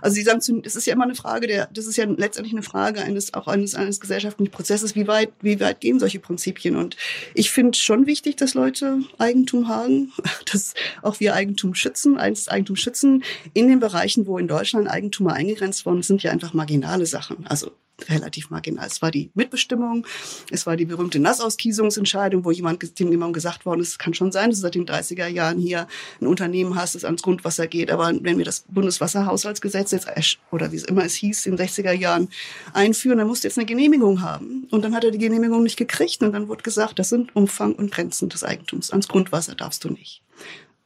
Also 0.00 0.14
Sie 0.14 0.22
sagen, 0.22 0.40
es 0.64 0.76
ist 0.76 0.86
ja 0.86 0.94
immer 0.94 1.04
eine 1.04 1.14
Frage 1.14 1.46
der, 1.46 1.68
das 1.72 1.86
ist 1.86 1.96
ja 1.96 2.04
letztendlich 2.04 2.54
eine 2.54 2.62
Frage 2.62 3.02
eines, 3.02 3.34
auch 3.34 3.48
eines, 3.48 3.74
eines 3.74 4.00
gesellschaftlichen 4.00 4.50
Prozesses, 4.50 4.94
wie 4.94 5.06
weit, 5.06 5.32
wie 5.40 5.60
weit 5.60 5.80
gehen 5.80 5.98
solche 5.98 6.20
Prinzipien? 6.20 6.76
Und 6.76 6.96
ich 7.34 7.50
finde 7.50 7.78
schon 7.78 8.06
wichtig, 8.06 8.36
dass 8.36 8.54
Leute 8.54 9.00
Eigentum 9.18 9.68
haben, 9.68 10.12
dass 10.52 10.74
auch 11.02 11.20
wir 11.20 11.34
Eigentum 11.34 11.74
schützen, 11.74 12.18
eins 12.18 12.48
Eigentum 12.48 12.76
schützen. 12.76 13.24
In 13.52 13.68
den 13.68 13.80
Bereichen, 13.80 14.26
wo 14.26 14.38
in 14.38 14.48
Deutschland 14.48 14.88
Eigentum 14.88 15.28
eingegrenzt 15.28 15.86
worden 15.86 16.02
sind 16.02 16.22
ja 16.22 16.30
einfach 16.30 16.54
marginale 16.54 17.06
Sachen. 17.06 17.46
Also 17.46 17.72
relativ 18.08 18.50
marginal. 18.50 18.86
Es 18.86 19.02
war 19.02 19.10
die 19.10 19.30
Mitbestimmung, 19.34 20.06
es 20.50 20.66
war 20.66 20.76
die 20.76 20.84
berühmte 20.84 21.20
Nassauskiesungsentscheidung, 21.20 22.44
wo 22.44 22.50
jemand, 22.50 22.98
dem 22.98 23.10
jemandem 23.10 23.32
gesagt 23.32 23.66
worden 23.66 23.80
ist, 23.80 23.88
es 23.90 23.98
kann 23.98 24.14
schon 24.14 24.32
sein, 24.32 24.50
dass 24.50 24.58
du 24.58 24.62
seit 24.62 24.74
den 24.74 24.86
30er 24.86 25.26
Jahren 25.26 25.58
hier 25.58 25.86
ein 26.20 26.26
Unternehmen 26.26 26.74
hast, 26.74 26.94
das 26.94 27.04
ans 27.04 27.22
Grundwasser 27.22 27.66
geht, 27.66 27.90
aber 27.90 28.12
wenn 28.20 28.38
wir 28.38 28.44
das 28.44 28.64
Bundeswasserhaushaltsgesetz 28.68 29.92
jetzt, 29.92 30.08
oder 30.50 30.72
wie 30.72 30.76
es 30.76 30.84
immer 30.84 31.04
es 31.04 31.14
hieß, 31.14 31.46
in 31.46 31.56
den 31.56 31.66
60er 31.66 31.92
Jahren 31.92 32.28
einführen, 32.72 33.18
dann 33.18 33.28
musst 33.28 33.44
du 33.44 33.48
jetzt 33.48 33.58
eine 33.58 33.66
Genehmigung 33.66 34.22
haben. 34.22 34.66
Und 34.70 34.82
dann 34.82 34.94
hat 34.94 35.04
er 35.04 35.10
die 35.10 35.18
Genehmigung 35.18 35.62
nicht 35.62 35.76
gekriegt 35.76 36.22
und 36.22 36.32
dann 36.32 36.48
wurde 36.48 36.62
gesagt, 36.62 36.98
das 36.98 37.08
sind 37.08 37.34
Umfang 37.36 37.74
und 37.74 37.92
Grenzen 37.92 38.28
des 38.28 38.44
Eigentums. 38.44 38.90
Ans 38.90 39.08
Grundwasser 39.08 39.54
darfst 39.54 39.84
du 39.84 39.90
nicht. 39.90 40.22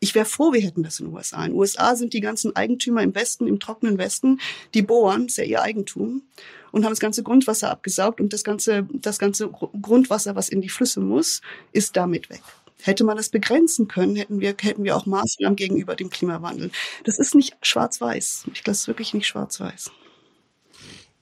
Ich 0.00 0.14
wäre 0.14 0.26
froh, 0.26 0.52
wir 0.52 0.60
hätten 0.60 0.84
das 0.84 1.00
in 1.00 1.06
den 1.06 1.14
USA. 1.14 1.44
In 1.44 1.52
den 1.52 1.58
USA 1.58 1.96
sind 1.96 2.12
die 2.12 2.20
ganzen 2.20 2.54
Eigentümer 2.54 3.02
im 3.02 3.14
Westen, 3.14 3.48
im 3.48 3.58
trockenen 3.58 3.98
Westen, 3.98 4.40
die 4.74 4.82
bohren, 4.82 5.26
ist 5.26 5.38
ja 5.38 5.44
ihr 5.44 5.62
Eigentum 5.62 6.22
und 6.70 6.84
haben 6.84 6.92
das 6.92 7.00
ganze 7.00 7.22
Grundwasser 7.22 7.70
abgesaugt 7.70 8.20
und 8.20 8.32
das 8.32 8.44
ganze, 8.44 8.86
das 8.92 9.18
ganze 9.18 9.48
Grundwasser, 9.48 10.36
was 10.36 10.48
in 10.48 10.60
die 10.60 10.68
Flüsse 10.68 11.00
muss, 11.00 11.40
ist 11.72 11.96
damit 11.96 12.30
weg. 12.30 12.42
Hätte 12.82 13.02
man 13.02 13.16
das 13.16 13.28
begrenzen 13.28 13.88
können, 13.88 14.14
hätten 14.14 14.40
wir, 14.40 14.54
hätten 14.60 14.84
wir 14.84 14.96
auch 14.96 15.06
Maßnahmen 15.06 15.56
gegenüber 15.56 15.96
dem 15.96 16.10
Klimawandel. 16.10 16.70
Das 17.02 17.18
ist 17.18 17.34
nicht 17.34 17.56
schwarz-weiß. 17.60 18.44
Ich 18.52 18.62
glaube, 18.62 18.74
es 18.74 18.82
ist 18.82 18.88
wirklich 18.88 19.14
nicht 19.14 19.26
schwarz-weiß. 19.26 19.90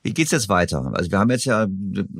Wie 0.06 0.14
geht's 0.14 0.30
jetzt 0.30 0.48
weiter? 0.48 0.92
Also 0.94 1.10
wir 1.10 1.18
haben 1.18 1.30
jetzt 1.30 1.46
ja 1.46 1.66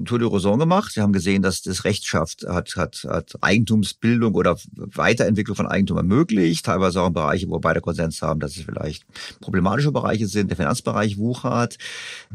Tour 0.05 0.19
de 0.19 0.29
Raison 0.29 0.59
gemacht. 0.59 0.97
Wir 0.97 1.05
haben 1.05 1.13
gesehen, 1.13 1.43
dass 1.43 1.63
das 1.63 1.85
Recht 1.85 2.05
schafft, 2.05 2.45
hat, 2.45 2.75
hat, 2.75 3.07
hat 3.09 3.35
Eigentumsbildung 3.41 4.35
oder 4.35 4.57
Weiterentwicklung 4.75 5.55
von 5.55 5.69
Eigentum 5.69 5.97
ermöglicht. 5.97 6.67
Teilweise 6.67 7.01
auch 7.01 7.07
in 7.07 7.13
Bereiche, 7.13 7.49
wo 7.49 7.61
beide 7.61 7.81
Konsens 7.81 8.23
haben, 8.23 8.41
dass 8.41 8.57
es 8.57 8.65
vielleicht 8.65 9.05
problematische 9.41 9.93
Bereiche 9.93 10.27
sind. 10.27 10.51
Der 10.51 10.57
Finanzbereich 10.57 11.17
wuchert. 11.17 11.79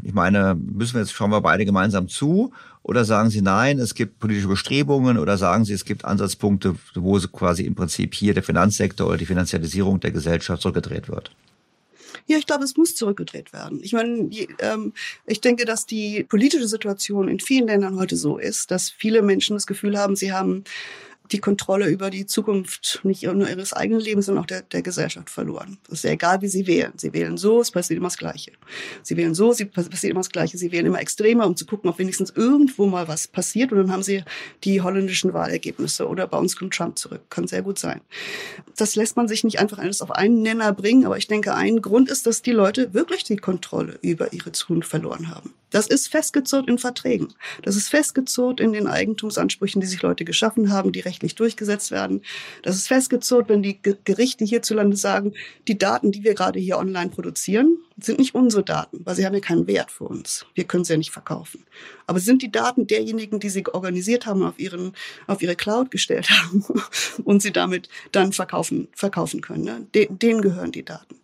Ich 0.02 0.14
meine, 0.14 0.54
müssen 0.54 0.94
wir 0.94 1.02
jetzt 1.02 1.12
schauen 1.12 1.30
wir 1.30 1.42
beide 1.42 1.66
gemeinsam 1.66 2.08
zu? 2.08 2.54
Oder 2.82 3.04
sagen 3.04 3.28
Sie 3.28 3.42
nein, 3.42 3.78
es 3.78 3.94
gibt 3.94 4.20
politische 4.20 4.48
Bestrebungen 4.48 5.18
oder 5.18 5.36
sagen 5.36 5.66
Sie, 5.66 5.74
es 5.74 5.84
gibt 5.84 6.06
Ansatzpunkte, 6.06 6.76
wo 6.94 7.18
quasi 7.30 7.64
im 7.64 7.74
Prinzip 7.74 8.14
hier 8.14 8.32
der 8.32 8.42
Finanzsektor 8.42 9.06
oder 9.06 9.18
die 9.18 9.26
Finanzialisierung 9.26 10.00
der 10.00 10.12
Gesellschaft 10.12 10.62
zurückgedreht 10.62 11.10
wird? 11.10 11.30
Ja, 12.26 12.38
ich 12.38 12.46
glaube, 12.46 12.64
es 12.64 12.76
muss 12.76 12.94
zurückgedreht 12.94 13.52
werden. 13.52 13.80
Ich 13.82 13.92
meine, 13.92 14.30
ähm, 14.60 14.92
ich 15.26 15.40
denke, 15.40 15.64
dass 15.64 15.86
die 15.86 16.24
politische 16.24 16.68
Situation 16.68 17.28
in 17.28 17.40
vielen 17.40 17.66
Ländern 17.66 17.98
heute 17.98 18.16
so 18.16 18.38
ist, 18.38 18.70
dass 18.70 18.90
viele 18.90 19.22
Menschen 19.22 19.56
das 19.56 19.66
Gefühl 19.66 19.98
haben, 19.98 20.16
sie 20.16 20.32
haben 20.32 20.64
die 21.32 21.38
Kontrolle 21.38 21.88
über 21.88 22.10
die 22.10 22.26
Zukunft 22.26 23.00
nicht 23.02 23.22
nur 23.22 23.48
ihres 23.48 23.72
eigenen 23.72 24.00
Lebens, 24.00 24.26
sondern 24.26 24.44
auch 24.44 24.46
der, 24.46 24.62
der 24.62 24.82
Gesellschaft 24.82 25.30
verloren. 25.30 25.78
Es 25.88 25.94
ist 25.94 26.04
ja 26.04 26.10
egal, 26.10 26.42
wie 26.42 26.48
sie 26.48 26.66
wählen. 26.66 26.92
Sie 26.96 27.12
wählen 27.12 27.36
so, 27.36 27.60
es 27.60 27.70
passiert 27.70 27.98
immer 27.98 28.08
das 28.08 28.18
Gleiche. 28.18 28.52
Sie 29.02 29.16
wählen 29.16 29.34
so, 29.34 29.50
es 29.50 29.64
passiert 29.70 30.10
immer 30.10 30.20
das 30.20 30.30
Gleiche. 30.30 30.58
Sie 30.58 30.72
wählen 30.72 30.86
immer 30.86 31.00
extremer, 31.00 31.46
um 31.46 31.56
zu 31.56 31.66
gucken, 31.66 31.88
ob 31.88 31.98
wenigstens 31.98 32.30
irgendwo 32.30 32.86
mal 32.86 33.08
was 33.08 33.26
passiert. 33.28 33.72
Und 33.72 33.78
dann 33.78 33.92
haben 33.92 34.02
sie 34.02 34.22
die 34.64 34.80
holländischen 34.80 35.32
Wahlergebnisse 35.32 36.06
oder 36.06 36.26
bei 36.26 36.38
uns 36.38 36.56
kommt 36.56 36.74
Trump 36.74 36.98
zurück. 36.98 37.22
Kann 37.30 37.46
sehr 37.46 37.62
gut 37.62 37.78
sein. 37.78 38.00
Das 38.76 38.96
lässt 38.96 39.16
man 39.16 39.28
sich 39.28 39.44
nicht 39.44 39.58
einfach 39.58 39.78
alles 39.78 40.02
auf 40.02 40.10
einen 40.10 40.42
Nenner 40.42 40.72
bringen. 40.72 41.06
Aber 41.06 41.16
ich 41.16 41.28
denke, 41.28 41.54
ein 41.54 41.80
Grund 41.82 42.10
ist, 42.10 42.26
dass 42.26 42.42
die 42.42 42.52
Leute 42.52 42.94
wirklich 42.94 43.24
die 43.24 43.36
Kontrolle 43.36 43.98
über 44.02 44.32
ihre 44.32 44.52
Zukunft 44.52 44.88
verloren 44.88 45.28
haben. 45.28 45.54
Das 45.72 45.86
ist 45.86 46.08
festgezurrt 46.08 46.68
in 46.68 46.78
Verträgen. 46.78 47.28
Das 47.62 47.76
ist 47.76 47.88
festgezurrt 47.88 48.60
in 48.60 48.72
den 48.72 48.86
Eigentumsansprüchen, 48.86 49.80
die 49.80 49.86
sich 49.86 50.02
Leute 50.02 50.24
geschaffen 50.24 50.70
haben, 50.70 50.92
die 50.92 51.00
rechtlich 51.00 51.21
durchgesetzt 51.28 51.90
werden. 51.90 52.22
Das 52.62 52.76
ist 52.76 52.88
festgezurrt, 52.88 53.48
wenn 53.48 53.62
die 53.62 53.80
Gerichte 53.82 54.44
hierzulande 54.44 54.96
sagen, 54.96 55.34
die 55.68 55.78
Daten, 55.78 56.12
die 56.12 56.24
wir 56.24 56.34
gerade 56.34 56.58
hier 56.58 56.78
online 56.78 57.10
produzieren, 57.10 57.78
sind 57.98 58.18
nicht 58.18 58.34
unsere 58.34 58.64
Daten, 58.64 59.00
weil 59.04 59.14
sie 59.14 59.24
haben 59.26 59.34
ja 59.34 59.40
keinen 59.40 59.66
Wert 59.66 59.90
für 59.90 60.04
uns. 60.04 60.46
Wir 60.54 60.64
können 60.64 60.84
sie 60.84 60.92
ja 60.92 60.98
nicht 60.98 61.10
verkaufen. 61.10 61.64
Aber 62.12 62.20
sind 62.20 62.42
die 62.42 62.52
Daten 62.52 62.86
derjenigen, 62.86 63.40
die 63.40 63.48
sie 63.48 63.64
organisiert 63.66 64.26
haben, 64.26 64.42
auf, 64.42 64.58
ihren, 64.58 64.92
auf 65.26 65.40
ihre 65.40 65.56
Cloud 65.56 65.90
gestellt 65.90 66.28
haben 66.28 66.62
und 67.24 67.40
sie 67.40 67.52
damit 67.52 67.88
dann 68.12 68.34
verkaufen, 68.34 68.88
verkaufen 68.94 69.40
können. 69.40 69.64
Ne? 69.64 69.86
denen 70.10 70.42
gehören 70.42 70.72
die 70.72 70.84
Daten. 70.84 71.16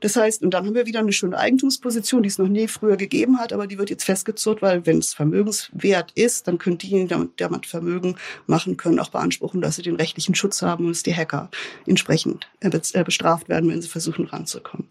Das 0.00 0.16
heißt, 0.16 0.42
und 0.42 0.50
dann 0.50 0.66
haben 0.66 0.74
wir 0.74 0.86
wieder 0.86 0.98
eine 0.98 1.12
schöne 1.12 1.38
Eigentumsposition, 1.38 2.24
die 2.24 2.28
es 2.28 2.38
noch 2.38 2.48
nie 2.48 2.66
früher 2.66 2.96
gegeben 2.96 3.38
hat, 3.38 3.52
aber 3.52 3.68
die 3.68 3.78
wird 3.78 3.88
jetzt 3.88 4.02
festgezurrt, 4.02 4.62
weil 4.62 4.84
wenn 4.84 4.98
es 4.98 5.14
vermögenswert 5.14 6.10
ist, 6.16 6.48
dann 6.48 6.58
können 6.58 6.78
diejenigen, 6.78 7.08
die 7.08 7.36
damit 7.36 7.66
Vermögen 7.66 8.16
machen 8.48 8.76
können, 8.76 8.98
auch 8.98 9.10
beanspruchen, 9.10 9.60
dass 9.60 9.76
sie 9.76 9.82
den 9.82 9.94
rechtlichen 9.94 10.34
Schutz 10.34 10.60
haben 10.62 10.86
und 10.86 10.90
dass 10.90 11.04
die 11.04 11.14
Hacker 11.14 11.50
entsprechend 11.86 12.48
äh, 12.58 12.70
äh, 12.94 13.04
bestraft 13.04 13.48
werden, 13.48 13.70
wenn 13.70 13.80
sie 13.80 13.88
versuchen 13.88 14.26
ranzukommen. 14.26 14.88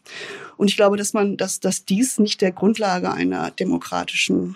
Und 0.56 0.70
ich 0.70 0.78
glaube, 0.78 0.96
dass 0.96 1.14
man, 1.14 1.36
dass, 1.36 1.60
dass 1.60 1.84
dies 1.84 2.20
nicht 2.20 2.40
der 2.40 2.52
Grundlage 2.52 3.12
einer 3.12 3.52
demokratischen 3.52 4.56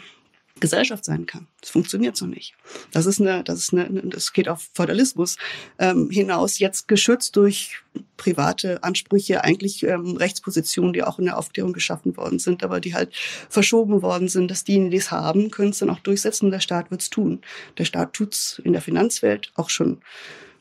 Gesellschaft 0.59 1.03
sein 1.03 1.25
kann. 1.25 1.47
Das 1.59 1.69
funktioniert 1.69 2.15
so 2.15 2.25
nicht. 2.25 2.53
Das 2.91 3.05
ist 3.05 3.19
eine, 3.19 3.43
das 3.43 3.59
ist 3.59 3.73
eine, 3.73 3.89
das 4.05 4.31
geht 4.31 4.47
auf 4.47 4.69
Feudalismus 4.73 5.37
ähm, 5.79 6.09
hinaus, 6.09 6.59
jetzt 6.59 6.87
geschützt 6.87 7.35
durch 7.35 7.83
private 8.15 8.81
Ansprüche, 8.83 9.43
eigentlich 9.43 9.83
ähm, 9.83 10.15
Rechtspositionen, 10.15 10.93
die 10.93 11.03
auch 11.03 11.19
in 11.19 11.25
der 11.25 11.37
Aufklärung 11.37 11.73
geschaffen 11.73 12.15
worden 12.15 12.39
sind, 12.39 12.63
aber 12.63 12.79
die 12.79 12.93
halt 12.93 13.13
verschoben 13.49 14.01
worden 14.01 14.29
sind, 14.29 14.49
dass 14.49 14.63
diejenigen, 14.63 14.91
die 14.91 14.97
es 14.97 15.11
haben, 15.11 15.51
können 15.51 15.71
es 15.71 15.79
dann 15.79 15.89
auch 15.89 15.99
durchsetzen 15.99 16.51
der 16.51 16.61
Staat 16.61 16.89
wird 16.89 17.01
es 17.01 17.09
tun. 17.09 17.41
Der 17.77 17.85
Staat 17.85 18.13
tut's 18.13 18.61
in 18.63 18.71
der 18.71 18.81
Finanzwelt 18.81 19.51
auch 19.55 19.69
schon 19.69 19.99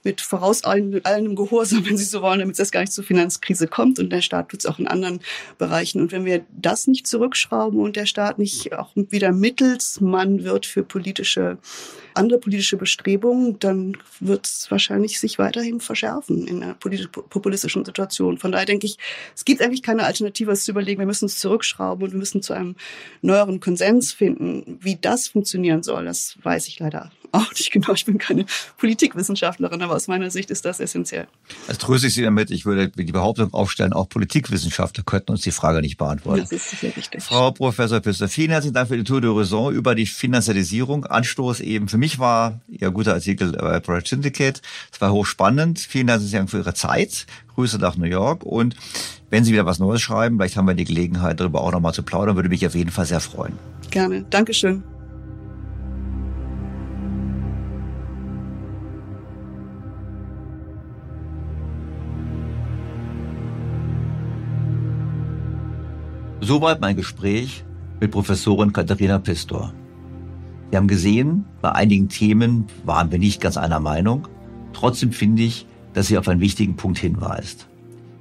mit 0.05 0.21
vorauseilendem 0.21 1.35
Gehorsam, 1.35 1.85
wenn 1.87 1.97
Sie 1.97 2.05
so 2.05 2.23
wollen, 2.23 2.41
damit 2.41 2.59
es 2.59 2.71
gar 2.71 2.81
nicht 2.81 2.93
zur 2.93 3.05
Finanzkrise 3.05 3.67
kommt. 3.67 3.99
Und 3.99 4.11
der 4.11 4.23
Staat 4.23 4.51
tut 4.51 4.61
es 4.61 4.67
auch 4.67 4.79
in 4.79 4.87
anderen 4.87 5.21
Bereichen. 5.59 6.01
Und 6.01 6.13
wenn 6.13 6.25
wir 6.25 6.45
das 6.57 6.87
nicht 6.87 7.07
zurückschrauben 7.07 7.81
und 7.81 7.97
der 7.97 8.07
Staat 8.07 8.39
nicht 8.39 8.73
auch 8.75 8.91
wieder 8.95 9.33
Mittelsmann 9.33 10.45
wird 10.45 10.67
für 10.67 10.83
politische 10.83 11.59
andere 12.15 12.39
politische 12.39 12.77
Bestrebungen, 12.77 13.59
dann 13.59 13.97
wird 14.21 14.47
es 14.47 14.71
wahrscheinlich 14.71 15.19
sich 15.19 15.39
weiterhin 15.39 15.81
verschärfen 15.81 16.47
in 16.47 16.63
einer 16.63 16.75
populistischen 16.75 17.85
Situation. 17.85 18.39
Von 18.39 18.53
daher 18.53 18.67
denke 18.67 18.87
ich, 18.87 18.99
es 19.35 19.45
gibt 19.45 19.61
eigentlich 19.61 19.83
keine 19.83 20.05
Alternative, 20.05 20.51
als 20.51 20.65
zu 20.65 20.71
überlegen, 20.71 21.01
wir 21.01 21.07
müssen 21.07 21.27
es 21.27 21.39
zurückschrauben 21.39 22.05
und 22.05 22.13
wir 22.13 22.19
müssen 22.19 22.43
zu 22.43 22.53
einem 22.53 22.77
neueren 23.21 23.61
Konsens 23.61 24.13
finden. 24.13 24.79
Wie 24.81 24.97
das 24.97 25.29
funktionieren 25.29 25.83
soll, 25.83 26.05
das 26.05 26.37
weiß 26.43 26.69
ich 26.69 26.79
leider 26.79 27.11
auch 27.33 27.51
nicht 27.51 27.71
genau. 27.71 27.93
Ich 27.93 28.05
bin 28.05 28.19
keine 28.19 28.47
Politikwissenschaftlerin, 28.79 29.83
aber 29.83 29.95
aus 29.95 30.09
meiner 30.09 30.31
Sicht 30.31 30.51
ist 30.51 30.65
das 30.65 30.81
essentiell. 30.81 31.27
Das 31.67 31.79
tröste 31.79 32.07
ich 32.07 32.15
Sie 32.15 32.23
damit. 32.23 32.51
Ich 32.51 32.65
würde 32.65 32.89
die 32.89 33.13
Behauptung 33.13 33.53
aufstellen, 33.53 33.93
auch 33.93 34.09
Politikwissenschaftler 34.09 35.05
könnten 35.05 35.33
uns 35.33 35.43
die 35.43 35.51
Frage 35.51 35.81
nicht 35.81 35.97
beantworten. 35.97 36.41
Das 36.41 36.53
ist 36.53 36.71
sicher 36.71 36.97
richtig. 36.97 37.23
Frau 37.23 37.51
Professor 37.51 38.01
Püster, 38.01 38.29
vielen 38.29 38.51
herzlichen 38.51 38.75
Dank 38.75 38.89
für 38.89 38.97
die 38.97 39.05
Tour 39.05 39.21
de 39.21 39.31
Raison 39.31 39.73
über 39.73 39.95
die 39.95 40.07
Finanzialisierung. 40.07 41.07
Anstoß 41.07 41.61
eben 41.61 41.89
für 41.89 41.99
mich 41.99 42.19
war 42.19 42.61
Ihr 42.69 42.91
guter 42.91 43.15
Artikel 43.15 43.53
bei 43.53 43.81
Project 43.81 44.09
Syndicate. 44.09 44.63
Es 44.93 45.01
war 45.01 45.13
hochspannend. 45.13 45.79
Vielen 45.79 46.09
herzlichen 46.09 46.37
Dank 46.37 46.51
für 46.51 46.59
Ihre 46.59 46.75
Zeit. 46.75 47.27
Grüße 47.55 47.79
nach 47.79 47.97
New 47.97 48.07
York 48.07 48.43
und 48.45 48.75
wenn 49.31 49.45
Sie 49.45 49.53
wieder 49.53 49.67
was 49.67 49.79
Neues 49.79 50.03
schreiben, 50.03 50.37
vielleicht 50.37 50.57
haben 50.57 50.67
wir 50.67 50.75
die 50.75 50.85
Gelegenheit, 50.85 51.41
darüber 51.41 51.61
auch 51.61 51.73
nochmal 51.73 51.95
zu 51.95 52.03
plaudern, 52.03 52.37
würde 52.37 52.49
mich 52.49 52.67
auf 52.67 52.75
jeden 52.75 52.91
Fall 52.91 53.07
sehr 53.07 53.21
freuen. 53.21 53.55
Gerne. 53.91 54.25
Dankeschön. 54.31 54.83
Soweit 66.47 66.79
mein 66.83 66.95
Gespräch 66.95 67.65
mit 68.01 68.11
Professorin 68.11 68.75
Katharina 68.75 69.19
Pistor. 69.19 69.73
Wir 70.69 70.77
haben 70.77 70.89
gesehen, 70.89 71.47
bei 71.63 71.73
einigen 71.73 72.11
Themen 72.11 72.67
waren 72.85 73.11
wir 73.11 73.19
nicht 73.19 73.41
ganz 73.41 73.57
einer 73.57 73.81
Meinung. 73.81 74.29
Trotzdem 74.75 75.13
finde 75.13 75.43
ich, 75.43 75.67
dass 75.95 76.09
sie 76.09 76.19
auf 76.19 76.29
einen 76.29 76.43
wichtigen 76.43 76.77
Punkt 76.77 76.99
hinweist. 76.99 77.67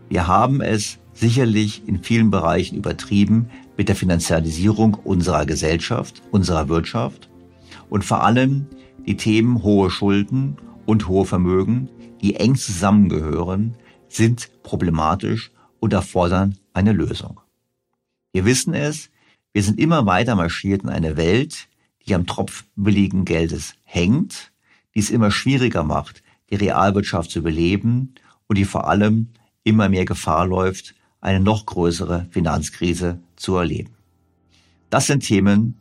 Wir 0.07 0.25
haben 0.25 0.61
es 0.61 0.99
sicherlich 1.11 1.85
in 1.85 2.01
vielen 2.01 2.31
Bereichen 2.31 2.77
übertrieben 2.77 3.49
mit 3.75 3.89
der 3.89 3.97
Finanzialisierung 3.97 4.93
unserer 4.93 5.45
Gesellschaft, 5.45 6.21
unserer 6.31 6.69
Wirtschaft 6.69 7.29
und 7.89 8.05
vor 8.05 8.23
allem 8.23 8.67
die 9.05 9.17
Themen 9.17 9.63
hohe 9.63 9.89
Schulden 9.89 10.55
und 10.85 11.09
hohe 11.09 11.25
Vermögen, 11.25 11.89
die 12.21 12.37
eng 12.37 12.55
zusammengehören, 12.55 13.75
sind 14.07 14.49
problematisch 14.63 15.51
und 15.81 15.91
erfordern 15.91 16.57
eine 16.73 16.93
Lösung. 16.93 17.42
Wir 18.33 18.45
wissen 18.45 18.73
es, 18.73 19.11
wir 19.53 19.61
sind 19.61 19.79
immer 19.79 20.07
weiter 20.07 20.35
marschiert 20.35 20.81
in 20.81 20.89
eine 20.89 21.17
Welt, 21.17 21.67
die 22.05 22.15
am 22.15 22.25
Tropf 22.25 22.65
billigen 22.75 23.25
Geldes 23.25 23.75
hängt, 23.83 24.51
die 24.95 24.99
es 24.99 25.11
immer 25.11 25.29
schwieriger 25.29 25.83
macht, 25.83 26.23
die 26.49 26.55
Realwirtschaft 26.55 27.29
zu 27.29 27.43
beleben 27.43 28.15
und 28.47 28.57
die 28.57 28.65
vor 28.65 28.87
allem 28.87 29.29
immer 29.63 29.87
mehr 29.87 30.05
Gefahr 30.05 30.47
läuft, 30.47 30.95
eine 31.21 31.39
noch 31.39 31.67
größere 31.67 32.25
Finanzkrise 32.31 33.19
zu 33.35 33.55
erleben. 33.55 33.93
Das 34.89 35.05
sind 35.05 35.21
Themen, 35.21 35.79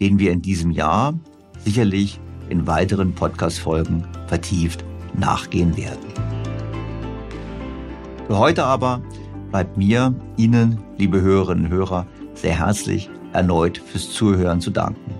denen 0.00 0.18
wir 0.18 0.32
in 0.32 0.42
diesem 0.42 0.72
Jahr 0.72 1.16
sicherlich 1.64 2.18
in 2.48 2.66
weiteren 2.66 3.14
Podcast-Folgen 3.14 4.08
vertieft 4.26 4.84
nachgehen 5.14 5.76
werden. 5.76 6.12
Für 8.26 8.38
heute 8.38 8.64
aber 8.64 9.02
bleibt 9.52 9.76
mir, 9.76 10.14
Ihnen, 10.38 10.78
liebe 10.96 11.20
Hörerinnen 11.20 11.66
und 11.66 11.70
Hörer, 11.70 12.06
sehr 12.34 12.58
herzlich 12.58 13.08
erneut 13.32 13.78
fürs 13.78 14.10
Zuhören 14.10 14.60
zu 14.60 14.70
danken. 14.70 15.14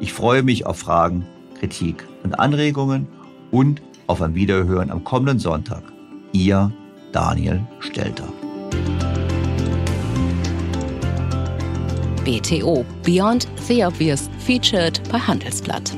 Ich 0.00 0.12
freue 0.12 0.42
mich 0.42 0.66
auf 0.66 0.78
Fragen, 0.78 1.24
Kritik 1.58 2.04
und 2.24 2.38
Anregungen 2.38 3.06
und 3.52 3.80
auf 4.08 4.20
ein 4.20 4.34
Wiederhören 4.34 4.90
am 4.90 5.04
kommenden 5.04 5.38
Sonntag. 5.38 5.84
Ihr 6.32 6.72
Daniel 7.12 7.64
Stelter. 7.78 8.28
BTO 12.24 12.84
Beyond 13.04 13.46
the 13.68 13.84
Obvious 13.84 14.28
featured 14.38 15.00
bei 15.10 15.18
Handelsblatt. 15.18 15.92